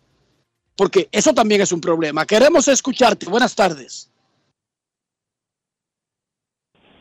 Porque 0.76 1.08
eso 1.10 1.32
también 1.32 1.62
es 1.62 1.72
un 1.72 1.80
problema. 1.80 2.26
Queremos 2.26 2.68
escucharte. 2.68 3.26
Buenas 3.26 3.54
tardes. 3.54 4.10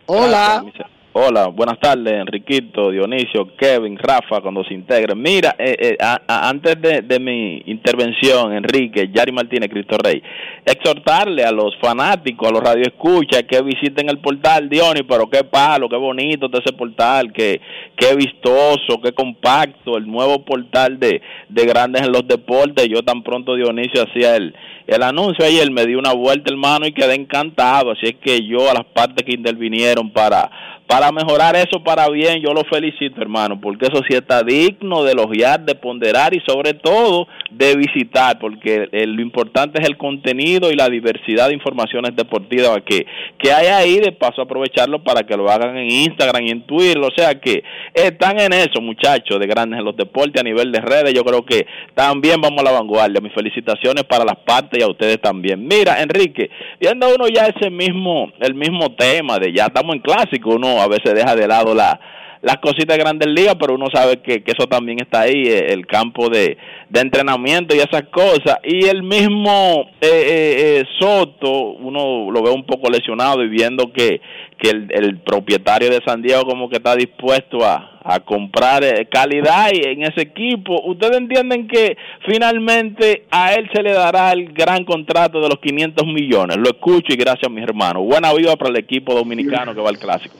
Hola. 0.05 0.61
Gracias, 0.63 0.94
Hola, 1.17 1.47
buenas 1.47 1.79
tardes, 1.79 2.11
Enriquito, 2.11 2.91
Dionisio, 2.91 3.55
Kevin, 3.55 3.97
Rafa, 3.97 4.41
cuando 4.41 4.65
se 4.65 4.73
integren. 4.73 5.17
Mira, 5.17 5.55
eh, 5.57 5.73
eh, 5.79 5.97
a- 5.97 6.49
antes 6.49 6.75
de, 6.81 7.19
mi 7.21 7.63
intervención, 7.67 8.51
Enrique, 8.51 9.09
Yari 9.13 9.31
Martínez, 9.31 9.69
Cristo 9.69 9.95
Rey, 9.97 10.21
exhortarle 10.65 11.45
a 11.45 11.53
los 11.53 11.73
fanáticos, 11.77 12.49
a 12.49 12.51
los 12.51 12.61
radioescuchas, 12.61 13.43
que 13.43 13.61
visiten 13.61 14.09
el 14.09 14.17
portal 14.17 14.67
Dionis, 14.67 15.03
pero 15.07 15.29
qué 15.29 15.45
palo, 15.45 15.87
qué 15.87 15.95
bonito 15.95 16.47
está 16.47 16.57
ese 16.57 16.73
portal, 16.73 17.31
qué, 17.31 17.61
qué 17.95 18.13
vistoso, 18.13 18.99
qué 19.01 19.13
compacto, 19.13 19.95
el 19.95 20.05
nuevo 20.05 20.43
portal 20.43 20.99
de, 20.99 21.21
de 21.47 21.65
Grandes 21.65 22.01
en 22.01 22.11
los 22.11 22.27
Deportes. 22.27 22.89
Yo 22.89 23.03
tan 23.03 23.23
pronto 23.23 23.55
Dionisio 23.55 24.03
hacía 24.03 24.35
el, 24.35 24.53
el 24.85 25.01
anuncio 25.01 25.45
ayer, 25.45 25.71
me 25.71 25.85
di 25.85 25.95
una 25.95 26.11
vuelta, 26.11 26.51
hermano, 26.51 26.85
y 26.85 26.91
quedé 26.91 27.15
encantado. 27.15 27.91
Así 27.91 28.05
es 28.07 28.15
que 28.15 28.45
yo 28.45 28.69
a 28.69 28.73
las 28.73 28.85
partes 28.85 29.25
que 29.25 29.33
intervinieron 29.33 30.11
para, 30.11 30.51
para 30.87 31.11
mejorar 31.11 31.55
eso 31.55 31.83
para 31.83 32.09
bien, 32.09 32.41
yo 32.41 32.53
lo 32.53 32.63
felicito, 32.63 33.21
hermano, 33.21 33.59
porque 33.59 33.87
eso 33.87 34.01
sí 34.07 34.15
está 34.15 34.43
digno 34.43 35.03
de 35.03 35.13
elogiar, 35.13 35.65
de 35.65 35.75
ponderar 35.75 36.35
y 36.35 36.41
sobre 36.45 36.73
todo 36.73 37.27
de 37.49 37.75
visitar, 37.75 38.37
porque 38.39 38.87
lo 38.91 39.21
importante 39.21 39.81
es 39.81 39.87
el 39.87 39.97
contenido 39.97 40.71
y 40.71 40.75
la 40.75 40.89
diversidad 40.89 41.47
de 41.47 41.53
informaciones 41.53 42.15
deportivas 42.15 42.81
que, 42.85 43.05
que 43.37 43.51
hay 43.51 43.67
ahí, 43.67 43.99
de 43.99 44.11
paso 44.11 44.41
aprovecharlo 44.41 45.03
para 45.03 45.23
que 45.23 45.35
lo 45.35 45.49
hagan 45.49 45.77
en 45.77 45.89
Instagram 45.89 46.43
y 46.43 46.51
en 46.51 46.65
Twitter, 46.65 46.99
o 46.99 47.11
sea 47.15 47.39
que 47.39 47.63
están 47.93 48.39
en 48.39 48.53
eso, 48.53 48.81
muchachos, 48.81 49.39
de 49.39 49.47
grandes 49.47 49.79
en 49.79 49.85
los 49.85 49.95
deportes 49.95 50.39
a 50.39 50.43
nivel 50.43 50.71
de 50.71 50.81
redes, 50.81 51.13
yo 51.13 51.23
creo 51.23 51.45
que 51.45 51.65
también 51.93 52.39
vamos 52.41 52.59
a 52.59 52.63
la 52.63 52.71
vanguardia. 52.71 53.21
Mis 53.21 53.33
felicitaciones 53.33 54.03
para 54.03 54.25
las 54.25 54.37
partes 54.37 54.79
y 54.79 54.83
a 54.83 54.87
ustedes 54.87 55.19
también. 55.21 55.65
Mira, 55.65 56.01
Enrique, 56.01 56.49
viendo 56.79 57.07
uno 57.13 57.27
ya 57.27 57.45
ese 57.45 57.69
mismo, 57.69 58.31
el 58.39 58.53
mismo 58.53 58.95
tema 58.95 59.39
de 59.39 59.53
ya 59.53 59.65
estamos 59.65 59.95
en 59.95 60.01
clásico, 60.01 60.55
uno 60.55 60.74
a 60.81 60.87
veces 60.87 61.13
deja 61.13 61.35
de 61.35 61.47
lado 61.47 61.73
la 61.73 61.99
las 62.45 62.57
cositas 62.57 62.95
de 62.95 63.03
grandes 63.03 63.27
ligas, 63.27 63.55
pero 63.59 63.73
uno 63.73 63.87
sabe 63.91 64.21
que, 64.21 64.43
que 64.43 64.51
eso 64.51 64.67
también 64.67 64.99
está 65.01 65.21
ahí, 65.21 65.45
eh, 65.47 65.73
el 65.73 65.87
campo 65.87 66.29
de, 66.29 66.55
de 66.89 66.99
entrenamiento 66.99 67.75
y 67.75 67.79
esas 67.79 68.03
cosas. 68.11 68.59
Y 68.63 68.85
el 68.85 69.01
mismo 69.01 69.89
eh, 69.99 70.07
eh, 70.07 70.79
eh, 70.79 70.83
Soto, 70.99 71.71
uno 71.73 72.29
lo 72.29 72.43
ve 72.43 72.51
un 72.51 72.63
poco 72.63 72.91
lesionado 72.91 73.43
y 73.43 73.49
viendo 73.49 73.91
que, 73.91 74.21
que 74.59 74.69
el, 74.69 75.19
propietario 75.21 75.89
de 75.89 76.01
San 76.05 76.21
Diego 76.21 76.43
como 76.45 76.69
que 76.69 76.77
está 76.77 76.95
dispuesto 76.95 77.65
a, 77.65 77.99
a 78.03 78.19
comprar 78.19 78.83
calidad 79.09 79.71
en 79.73 80.03
ese 80.03 80.21
equipo. 80.21 80.83
¿Ustedes 80.83 81.17
entienden 81.17 81.67
que 81.67 81.97
finalmente 82.27 83.25
a 83.31 83.55
él 83.55 83.67
se 83.73 83.81
le 83.81 83.93
dará 83.93 84.31
el 84.33 84.53
gran 84.53 84.85
contrato 84.85 85.41
de 85.41 85.49
los 85.49 85.57
500 85.59 86.05
millones? 86.05 86.57
Lo 86.57 86.69
escucho 86.69 87.11
y 87.11 87.15
gracias 87.15 87.51
mis 87.51 87.63
hermanos. 87.63 88.03
Buena 88.05 88.31
vida 88.33 88.55
para 88.55 88.69
el 88.69 88.77
equipo 88.77 89.15
dominicano 89.15 89.73
que 89.73 89.81
va 89.81 89.89
al 89.89 89.97
clásico. 89.97 90.35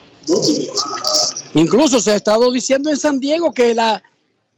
Incluso 1.54 2.00
se 2.00 2.10
ha 2.12 2.16
estado 2.16 2.50
diciendo 2.52 2.90
en 2.90 2.96
San 2.96 3.18
Diego 3.18 3.52
que 3.52 3.74
la, 3.74 4.02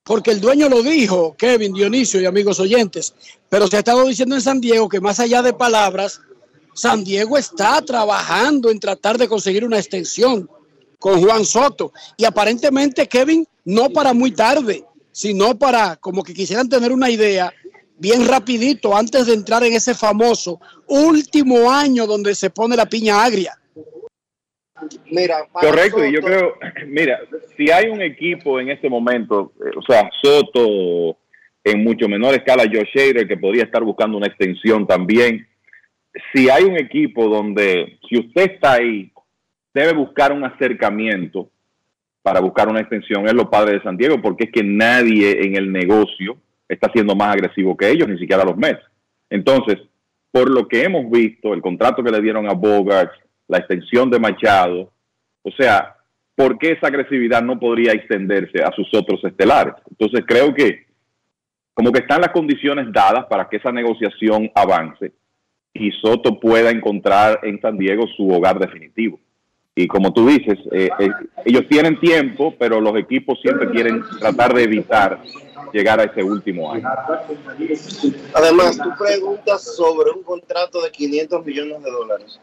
porque 0.03 0.31
el 0.31 0.41
dueño 0.41 0.69
lo 0.69 0.83
dijo, 0.83 1.37
Kevin, 1.37 1.73
Dionisio 1.73 2.21
y 2.21 2.27
amigos 2.27 2.59
oyentes, 2.61 3.15
pero 3.49 3.69
se 3.69 3.77
ha 3.77 3.81
estado 3.81 4.07
diciendo 4.07 4.35
en 4.35 4.41
San 4.41 4.61
Diego 4.61 4.89
que 4.89 5.01
más 5.01 5.21
allá 5.21 5.43
de 5.43 5.53
palabras, 5.53 6.21
San 6.75 7.05
Diego 7.05 7.37
está 7.37 7.83
trabajando 7.83 8.71
en 8.71 8.81
tratar 8.81 9.19
de 9.19 9.29
conseguir 9.29 9.65
una 9.65 9.79
extensión 9.79 10.49
con 10.99 11.21
Juan 11.21 11.45
Soto. 11.45 11.93
Y 12.17 12.25
aparentemente, 12.25 13.07
Kevin, 13.07 13.47
no 13.65 13.91
para 13.91 14.15
muy 14.15 14.33
tarde, 14.33 14.85
sino 15.13 15.59
para 15.59 15.97
como 15.97 16.23
que 16.23 16.35
quisieran 16.35 16.69
tener 16.69 16.93
una 16.93 17.11
idea 17.11 17.53
bien 17.99 18.27
rapidito 18.27 18.97
antes 18.97 19.27
de 19.27 19.35
entrar 19.35 19.65
en 19.65 19.75
ese 19.75 19.95
famoso 19.95 20.61
último 20.87 21.71
año 21.71 22.07
donde 22.07 22.35
se 22.35 22.51
pone 22.51 22.77
la 22.77 22.89
piña 22.89 23.25
agria. 23.25 23.59
Mira, 25.11 25.47
Correcto, 25.53 26.05
y 26.05 26.13
yo 26.13 26.21
creo, 26.21 26.55
mira, 26.87 27.21
si 27.57 27.71
hay 27.71 27.89
un 27.89 28.03
equipo 28.03 28.61
en 28.61 28.71
este 28.71 28.89
momento, 28.89 29.53
eh, 29.61 29.71
o 29.77 29.83
sea, 29.83 30.11
Soto, 30.23 31.19
en 31.65 31.85
mucho 31.85 32.09
menor 32.09 32.35
escala, 32.35 32.65
Josh 32.65 32.91
Hader, 32.95 33.27
que 33.27 33.37
podría 33.37 33.65
estar 33.65 33.83
buscando 33.83 34.17
una 34.17 34.27
extensión 34.27 34.87
también. 34.87 35.47
Si 36.33 36.49
hay 36.49 36.65
un 36.65 36.77
equipo 36.77 37.29
donde, 37.29 37.99
si 38.09 38.19
usted 38.19 38.53
está 38.53 38.75
ahí, 38.75 39.13
debe 39.75 39.93
buscar 39.93 40.33
un 40.33 40.45
acercamiento 40.45 41.51
para 42.23 42.41
buscar 42.41 42.69
una 42.69 42.81
extensión, 42.81 43.27
es 43.27 43.35
los 43.35 43.49
padres 43.49 43.75
de 43.75 43.83
San 43.83 43.97
Diego, 43.97 44.21
porque 44.21 44.45
es 44.45 44.53
que 44.53 44.63
nadie 44.63 45.47
en 45.47 45.57
el 45.57 45.71
negocio 45.73 46.37
está 46.69 46.91
siendo 46.93 47.15
más 47.15 47.35
agresivo 47.35 47.77
que 47.77 47.91
ellos, 47.91 48.09
ni 48.09 48.19
siquiera 48.19 48.45
los 48.45 48.57
Mets. 48.57 48.83
Entonces, 49.31 49.79
por 50.31 50.51
lo 50.51 50.69
que 50.69 50.85
hemos 50.85 51.11
visto, 51.11 51.55
el 51.55 51.63
contrato 51.63 52.03
que 52.03 52.11
le 52.11 52.21
dieron 52.21 52.49
a 52.49 52.53
Bogart, 52.53 53.13
la 53.49 53.59
extensión 53.59 54.11
de 54.11 54.19
Machado, 54.19 54.93
o 55.43 55.51
sea, 55.51 55.97
¿por 56.37 56.59
qué 56.59 56.73
esa 56.73 56.87
agresividad 56.87 57.43
no 57.43 57.59
podría 57.59 57.93
extenderse 57.93 58.63
a 58.63 58.71
sus 58.73 58.93
otros 58.95 59.25
estelares? 59.25 59.75
Entonces 59.91 60.25
creo 60.27 60.55
que 60.55 60.87
como 61.75 61.93
que 61.93 62.01
están 62.01 62.21
las 62.21 62.33
condiciones 62.33 62.93
dadas 62.93 63.27
para 63.27 63.49
que 63.49 63.57
esa 63.57 63.73
negociación 63.73 64.51
avance 64.55 65.13
y 65.73 65.93
Soto 65.93 66.39
pueda 66.39 66.71
encontrar 66.71 67.41
en 67.45 67.61
San 67.61 67.79
Diego 67.79 68.05
su 68.17 68.29
hogar 68.29 68.59
definitivo. 68.59 69.21
Y 69.77 69.87
como 69.87 70.13
tú 70.13 70.27
dices, 70.27 70.59
eh, 70.73 70.89
eh, 70.99 71.09
ellos 71.45 71.63
tienen 71.69 72.01
tiempo, 72.01 72.53
pero 72.59 72.81
los 72.81 72.97
equipos 72.97 73.41
siempre 73.41 73.71
quieren 73.71 74.03
tratar 74.19 74.53
de 74.53 74.65
evitar 74.65 75.21
llegar 75.73 76.01
a 76.01 76.05
ese 76.05 76.21
último 76.23 76.73
año. 76.73 76.89
Además, 78.35 78.77
tú 78.77 78.91
preguntas 78.99 79.77
sobre 79.77 80.11
un 80.11 80.25
contrato 80.25 80.83
de 80.83 80.91
500 80.91 81.47
millones 81.47 81.83
de 81.85 81.91
dólares. 81.93 82.41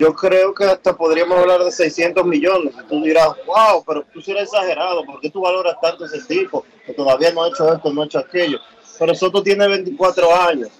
Yo 0.00 0.14
creo 0.14 0.54
que 0.54 0.64
hasta 0.64 0.96
podríamos 0.96 1.36
hablar 1.38 1.62
de 1.62 1.70
600 1.70 2.24
millones. 2.24 2.72
Tú 2.88 3.02
dirás, 3.02 3.28
wow, 3.46 3.84
pero 3.86 4.02
tú 4.14 4.22
eres 4.28 4.44
exagerado. 4.44 5.04
¿Por 5.04 5.20
qué 5.20 5.28
tú 5.28 5.42
valoras 5.42 5.76
tanto 5.78 6.06
ese 6.06 6.22
tipo? 6.22 6.64
Que 6.86 6.94
todavía 6.94 7.30
no 7.34 7.42
ha 7.44 7.48
hecho 7.48 7.70
esto, 7.70 7.92
no 7.92 8.00
ha 8.00 8.06
hecho 8.06 8.18
aquello. 8.18 8.58
Pero 8.98 9.14
Soto 9.14 9.42
tiene 9.42 9.68
24 9.68 10.34
años. 10.34 10.70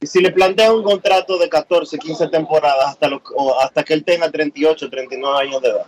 Y 0.00 0.06
si 0.06 0.20
le 0.22 0.32
planteas 0.32 0.70
un 0.70 0.82
contrato 0.82 1.36
de 1.36 1.50
14, 1.50 1.98
15 1.98 2.28
temporadas 2.28 2.86
hasta, 2.86 3.06
lo- 3.08 3.20
hasta 3.60 3.82
que 3.82 3.92
él 3.92 4.02
tenga 4.02 4.30
38, 4.30 4.88
39 4.88 5.38
años 5.38 5.60
de 5.60 5.68
edad. 5.68 5.84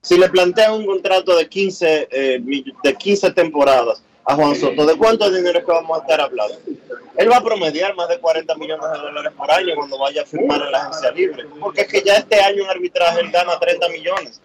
Si 0.00 0.16
le 0.16 0.30
planteas 0.30 0.70
un 0.72 0.86
contrato 0.86 1.36
de 1.36 1.50
15, 1.50 2.08
eh, 2.10 2.40
de 2.82 2.94
15 2.94 3.30
temporadas 3.32 4.02
a 4.24 4.34
Juan 4.34 4.54
Soto, 4.54 4.86
¿de 4.86 4.96
cuánto 4.96 5.30
dinero 5.30 5.58
es 5.58 5.64
que 5.64 5.72
vamos 5.72 5.98
a 5.98 6.02
estar 6.02 6.20
hablando? 6.20 6.58
Él 7.16 7.30
va 7.30 7.38
a 7.38 7.44
promediar 7.44 7.94
más 7.94 8.08
de 8.08 8.18
40 8.18 8.54
millones 8.54 8.90
de 8.90 8.98
dólares 8.98 9.32
por 9.36 9.50
año 9.50 9.74
cuando 9.74 9.98
vaya 9.98 10.22
a 10.22 10.26
firmar 10.26 10.62
en 10.62 10.72
la 10.72 10.82
agencia 10.82 11.10
libre. 11.10 11.44
Porque 11.60 11.82
es 11.82 11.88
que 11.88 12.02
ya 12.02 12.16
este 12.16 12.40
año 12.40 12.62
en 12.62 12.70
arbitraje 12.70 13.20
él 13.20 13.30
gana 13.30 13.58
30 13.58 13.88
millones. 13.88 14.40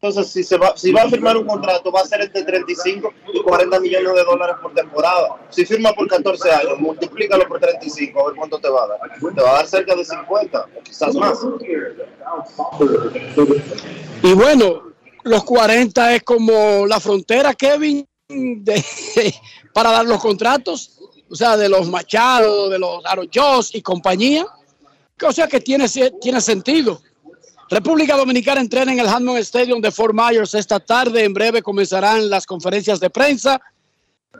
Entonces, 0.00 0.30
si, 0.30 0.44
se 0.44 0.58
va, 0.58 0.76
si 0.76 0.92
va 0.92 1.02
a 1.02 1.08
firmar 1.08 1.36
un 1.36 1.46
contrato, 1.46 1.90
va 1.90 2.00
a 2.00 2.04
ser 2.04 2.20
entre 2.20 2.44
35 2.44 3.12
y 3.32 3.42
40 3.42 3.80
millones 3.80 4.14
de 4.14 4.24
dólares 4.24 4.56
por 4.60 4.74
temporada. 4.74 5.36
Si 5.48 5.64
firma 5.64 5.92
por 5.94 6.06
14 6.06 6.50
años, 6.50 6.78
multiplícalo 6.78 7.48
por 7.48 7.58
35, 7.58 8.20
a 8.20 8.26
ver 8.26 8.36
cuánto 8.36 8.58
te 8.58 8.68
va 8.68 8.84
a 8.84 8.86
dar. 8.88 8.98
Te 9.18 9.42
va 9.42 9.50
a 9.50 9.54
dar 9.54 9.66
cerca 9.66 9.94
de 9.94 10.04
50, 10.04 10.60
o 10.60 10.82
quizás 10.82 11.14
más. 11.14 11.40
Y 14.22 14.32
bueno, 14.34 14.92
los 15.22 15.44
40 15.44 16.14
es 16.14 16.22
como 16.22 16.86
la 16.86 17.00
frontera, 17.00 17.54
Kevin, 17.54 18.06
para 19.72 19.92
dar 19.92 20.06
los 20.06 20.20
contratos, 20.20 20.98
o 21.28 21.34
sea, 21.34 21.56
de 21.56 21.68
los 21.68 21.88
Machado, 21.88 22.68
de 22.68 22.78
los 22.78 23.04
Arroyos 23.04 23.74
y 23.74 23.82
compañía. 23.82 24.46
O 25.22 25.32
sea 25.32 25.46
que 25.46 25.60
tiene, 25.60 25.86
tiene 26.20 26.40
sentido. 26.40 27.00
República 27.70 28.16
Dominicana 28.16 28.60
entrena 28.60 28.92
en 28.92 29.00
el 29.00 29.08
Hammond 29.08 29.38
Stadium 29.38 29.80
de 29.80 29.90
Fort 29.90 30.14
Myers 30.14 30.54
esta 30.54 30.78
tarde. 30.78 31.24
En 31.24 31.34
breve 31.34 31.62
comenzarán 31.62 32.28
las 32.28 32.46
conferencias 32.46 33.00
de 33.00 33.10
prensa. 33.10 33.60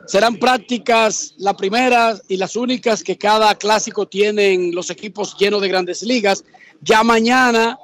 Serán 0.05 0.37
prácticas 0.37 1.33
la 1.37 1.55
primera 1.55 2.17
y 2.29 2.37
las 2.37 2.55
únicas 2.55 3.03
que 3.03 3.17
cada 3.17 3.53
clásico 3.55 4.07
tienen 4.07 4.73
los 4.73 4.89
equipos 4.89 5.35
llenos 5.37 5.61
de 5.61 5.67
grandes 5.67 6.03
ligas. 6.03 6.43
Ya 6.81 7.03
mañana 7.03 7.77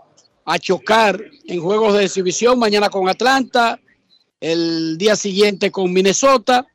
a 0.46 0.60
chocar 0.60 1.20
en 1.46 1.62
juegos 1.62 1.96
de 1.96 2.06
exhibición, 2.06 2.60
mañana 2.60 2.90
con 2.90 3.10
Atlanta, 3.10 3.80
el 4.44 4.98
día 4.98 5.15
siguiente 5.15 5.72
con 5.72 5.94
Minnesota, 5.94 6.68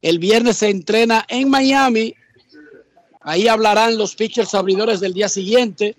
el 0.00 0.20
viernes 0.20 0.58
se 0.58 0.68
entrena 0.68 1.24
en 1.28 1.50
Miami, 1.50 2.14
ahí 3.20 3.48
hablarán 3.48 3.98
los 3.98 4.14
pitchers 4.14 4.54
abridores 4.54 5.00
del 5.00 5.12
día 5.12 5.28
siguiente, 5.28 5.96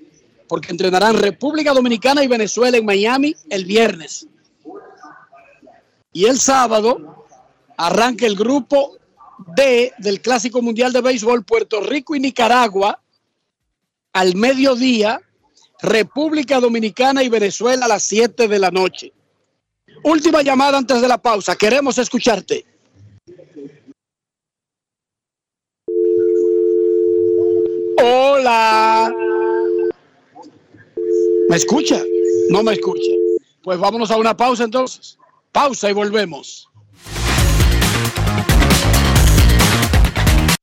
porque 0.47 0.71
entrenarán 0.71 1.17
República 1.17 1.73
Dominicana 1.73 2.23
y 2.23 2.29
Venezuela 2.29 2.77
en 2.77 2.85
Miami 2.85 3.35
el 3.49 3.65
viernes. 3.65 4.25
Y 6.13 6.27
el 6.27 6.39
sábado 6.39 7.25
arranca 7.75 8.25
el 8.25 8.37
grupo 8.37 8.97
D 9.53 9.91
del 9.97 10.21
Clásico 10.21 10.61
Mundial 10.61 10.93
de 10.93 11.01
Béisbol 11.01 11.43
Puerto 11.43 11.81
Rico 11.81 12.15
y 12.15 12.21
Nicaragua 12.21 13.01
al 14.13 14.35
mediodía, 14.35 15.19
República 15.81 16.61
Dominicana 16.61 17.21
y 17.21 17.27
Venezuela 17.27 17.83
a 17.83 17.89
las 17.89 18.03
7 18.03 18.47
de 18.47 18.59
la 18.59 18.71
noche. 18.71 19.11
Última 20.03 20.41
llamada 20.41 20.77
antes 20.77 21.01
de 21.01 21.07
la 21.07 21.17
pausa. 21.17 21.55
Queremos 21.55 21.97
escucharte. 21.97 22.65
Hola. 28.01 29.13
¿Me 31.49 31.55
escucha? 31.55 32.01
No 32.49 32.63
me 32.63 32.73
escucha. 32.73 33.11
Pues 33.63 33.77
vámonos 33.77 34.09
a 34.09 34.17
una 34.17 34.35
pausa 34.35 34.63
entonces. 34.63 35.17
Pausa 35.51 35.89
y 35.89 35.93
volvemos. 35.93 36.67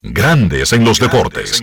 Grandes 0.02 0.72
en 0.72 0.84
los 0.84 0.98
deportes. 0.98 1.62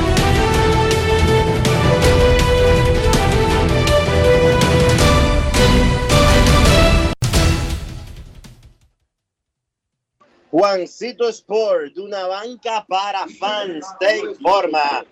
Juancito 10.51 11.29
Sport, 11.29 11.93
de 11.93 12.01
una 12.01 12.27
banca 12.27 12.85
para 12.87 13.25
fans, 13.39 13.85
te 13.99 14.19
informa. 14.19 15.05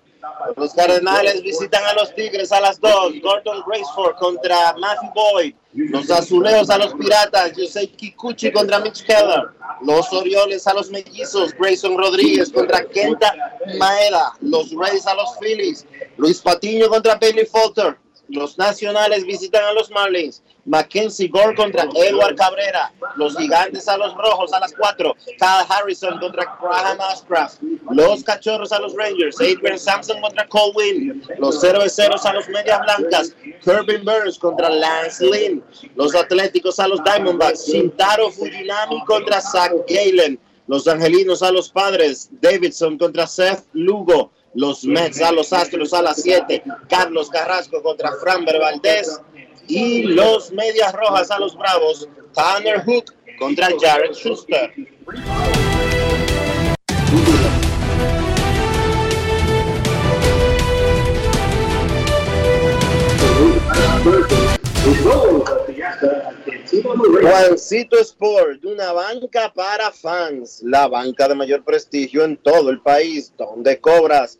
Los 0.57 0.73
Cardenales 0.73 1.41
visitan 1.41 1.83
a 1.85 1.93
los 1.93 2.13
Tigres 2.13 2.51
a 2.51 2.59
las 2.59 2.79
2. 2.81 3.21
Gordon 3.21 3.63
Graceford 3.65 4.15
contra 4.17 4.75
Matthew 4.77 5.11
Boyd. 5.15 5.53
Los 5.73 6.11
Azuleos 6.11 6.69
a 6.69 6.77
los 6.77 6.93
Piratas. 6.93 7.53
Yosei 7.55 7.87
Kikuchi 7.87 8.51
contra 8.51 8.79
Mitch 8.79 9.05
Keller. 9.05 9.51
Los 9.81 10.11
Orioles 10.11 10.67
a 10.67 10.73
los 10.73 10.89
Mellizos. 10.89 11.53
Grayson 11.57 11.97
Rodríguez 11.97 12.51
contra 12.51 12.83
Kenta 12.85 13.33
Maeda. 13.77 14.33
Los 14.41 14.73
Rays 14.75 15.07
a 15.07 15.13
los 15.13 15.37
Phillies. 15.39 15.85
Luis 16.17 16.41
Patiño 16.41 16.89
contra 16.89 17.15
Bailey 17.15 17.45
Falter. 17.45 17.97
Los 18.27 18.57
Nacionales 18.57 19.25
visitan 19.25 19.63
a 19.63 19.73
los 19.73 19.89
Marlins. 19.89 20.43
Mackenzie 20.69 21.27
Gore 21.27 21.55
contra 21.55 21.89
Edward 21.95 22.35
Cabrera. 22.35 22.91
Los 23.15 23.35
Gigantes 23.35 23.87
a 23.87 23.97
los 23.97 24.13
Rojos 24.15 24.53
a 24.53 24.59
las 24.59 24.71
4. 24.73 25.15
Kyle 25.25 25.65
Harrison 25.67 26.19
contra 26.19 26.57
Graham 26.61 27.01
Ashcraft. 27.01 27.59
Los 27.89 28.23
Cachorros 28.23 28.71
a 28.71 28.79
los 28.79 28.93
Rangers. 28.95 29.41
Adrian 29.41 29.79
Sampson 29.79 30.21
contra 30.21 30.47
Cole. 30.47 31.15
Los 31.39 31.59
Cerveceros 31.59 32.23
a 32.23 32.33
los 32.33 32.47
Medias 32.49 32.81
Blancas. 32.81 33.35
Kirby 33.63 33.97
Burns 33.97 34.37
contra 34.37 34.69
Lance 34.69 35.25
Lynn. 35.25 35.63
Los 35.95 36.13
Atléticos 36.13 36.79
a 36.79 36.87
los 36.87 37.03
Diamondbacks. 37.03 37.65
Shintaro 37.65 38.29
Fujinami 38.29 39.03
contra 39.05 39.41
Zach 39.41 39.71
Galen. 39.87 40.39
Los 40.67 40.87
Angelinos 40.87 41.41
a 41.41 41.51
los 41.51 41.69
Padres. 41.69 42.29
Davidson 42.41 42.99
contra 42.99 43.25
Seth 43.25 43.65
Lugo. 43.73 44.31
Los 44.53 44.83
Mets 44.83 45.21
a 45.21 45.31
los 45.31 45.51
Astros 45.51 45.93
a 45.93 46.01
las 46.03 46.21
7. 46.21 46.63
Carlos 46.89 47.29
Carrasco 47.29 47.81
contra 47.81 48.11
Framber 48.21 48.59
Valdez. 48.59 49.19
Y 49.69 50.01
los 50.01 50.51
Medias 50.51 50.91
Rojas 50.93 51.29
a 51.29 51.39
los 51.39 51.55
Bravos. 51.55 52.09
Tanner 52.33 52.83
Hook 52.83 53.13
contra 53.37 53.69
Jared 53.79 54.13
Schuster. 54.13 54.73
Juancito 67.21 67.99
Sport, 67.99 68.65
una 68.65 68.91
banca 68.91 69.53
para 69.53 69.91
fans, 69.91 70.61
la 70.63 70.87
banca 70.87 71.27
de 71.27 71.35
mayor 71.35 71.63
prestigio 71.63 72.23
en 72.23 72.37
todo 72.37 72.71
el 72.71 72.81
país, 72.81 73.31
donde 73.37 73.79
cobras 73.79 74.39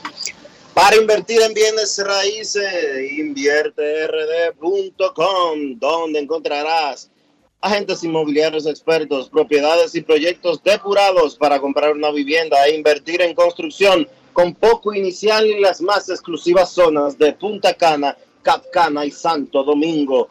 Para 0.73 0.95
invertir 0.95 1.41
en 1.41 1.53
bienes 1.53 2.01
raíces, 2.01 3.11
invierterd.com, 3.17 5.77
donde 5.77 6.19
encontrarás 6.19 7.11
agentes 7.59 8.05
inmobiliarios 8.05 8.65
expertos, 8.65 9.29
propiedades 9.29 9.93
y 9.95 10.01
proyectos 10.01 10.63
depurados 10.63 11.35
para 11.35 11.59
comprar 11.59 11.91
una 11.91 12.09
vivienda 12.11 12.65
e 12.65 12.75
invertir 12.75 13.21
en 13.21 13.35
construcción 13.35 14.07
con 14.31 14.55
poco 14.55 14.93
inicial 14.93 15.45
en 15.45 15.61
las 15.61 15.81
más 15.81 16.07
exclusivas 16.09 16.71
zonas 16.71 17.17
de 17.17 17.33
Punta 17.33 17.73
Cana, 17.73 18.17
Capcana 18.41 19.05
y 19.05 19.11
Santo 19.11 19.65
Domingo. 19.65 20.29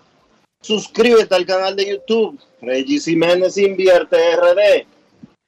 Suscríbete 0.63 1.35
al 1.35 1.45
canal 1.45 1.77
de 1.77 1.87
YouTube 1.87 2.41
Regis 2.63 3.05
Jiménez 3.05 3.59
Invierte 3.59 4.17
RD 4.37 4.87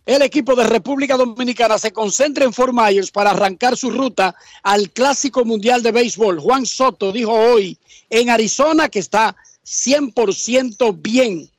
El 0.06 0.22
equipo 0.22 0.54
de 0.54 0.64
República 0.64 1.16
Dominicana 1.16 1.78
se 1.78 1.92
concentra 1.92 2.44
en 2.44 2.52
Fort 2.52 2.74
Myers 2.74 3.10
para 3.10 3.30
arrancar 3.30 3.76
su 3.76 3.90
ruta 3.90 4.34
al 4.62 4.90
Clásico 4.90 5.44
Mundial 5.44 5.82
de 5.82 5.92
Béisbol. 5.92 6.40
Juan 6.40 6.66
Soto 6.66 7.10
dijo 7.10 7.32
hoy 7.32 7.78
en 8.10 8.28
Arizona 8.28 8.88
que 8.88 8.98
está 8.98 9.34
100% 9.64 10.94
bien 11.00 11.50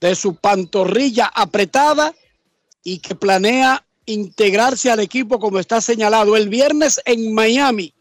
de 0.00 0.14
su 0.14 0.36
pantorrilla 0.36 1.26
apretada 1.34 2.14
y 2.82 2.98
que 2.98 3.14
planea 3.14 3.84
integrarse 4.06 4.90
al 4.90 5.00
equipo 5.00 5.38
como 5.38 5.58
está 5.58 5.80
señalado 5.80 6.36
el 6.36 6.48
viernes 6.48 7.00
en 7.04 7.34
Miami, 7.34 7.92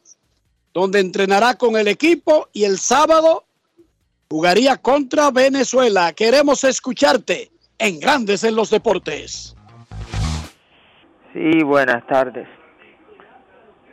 donde 0.74 1.00
entrenará 1.00 1.56
con 1.56 1.78
el 1.78 1.88
equipo 1.88 2.50
y 2.54 2.64
el 2.64 2.80
sábado 2.80 3.45
jugaría 4.30 4.78
contra 4.78 5.32
Venezuela. 5.32 6.14
Queremos 6.14 6.64
escucharte 6.64 7.50
en 7.78 8.00
Grandes 8.00 8.44
en 8.44 8.56
los 8.56 8.70
Deportes. 8.70 9.56
Sí, 11.34 11.64
buenas 11.64 12.06
tardes. 12.08 12.48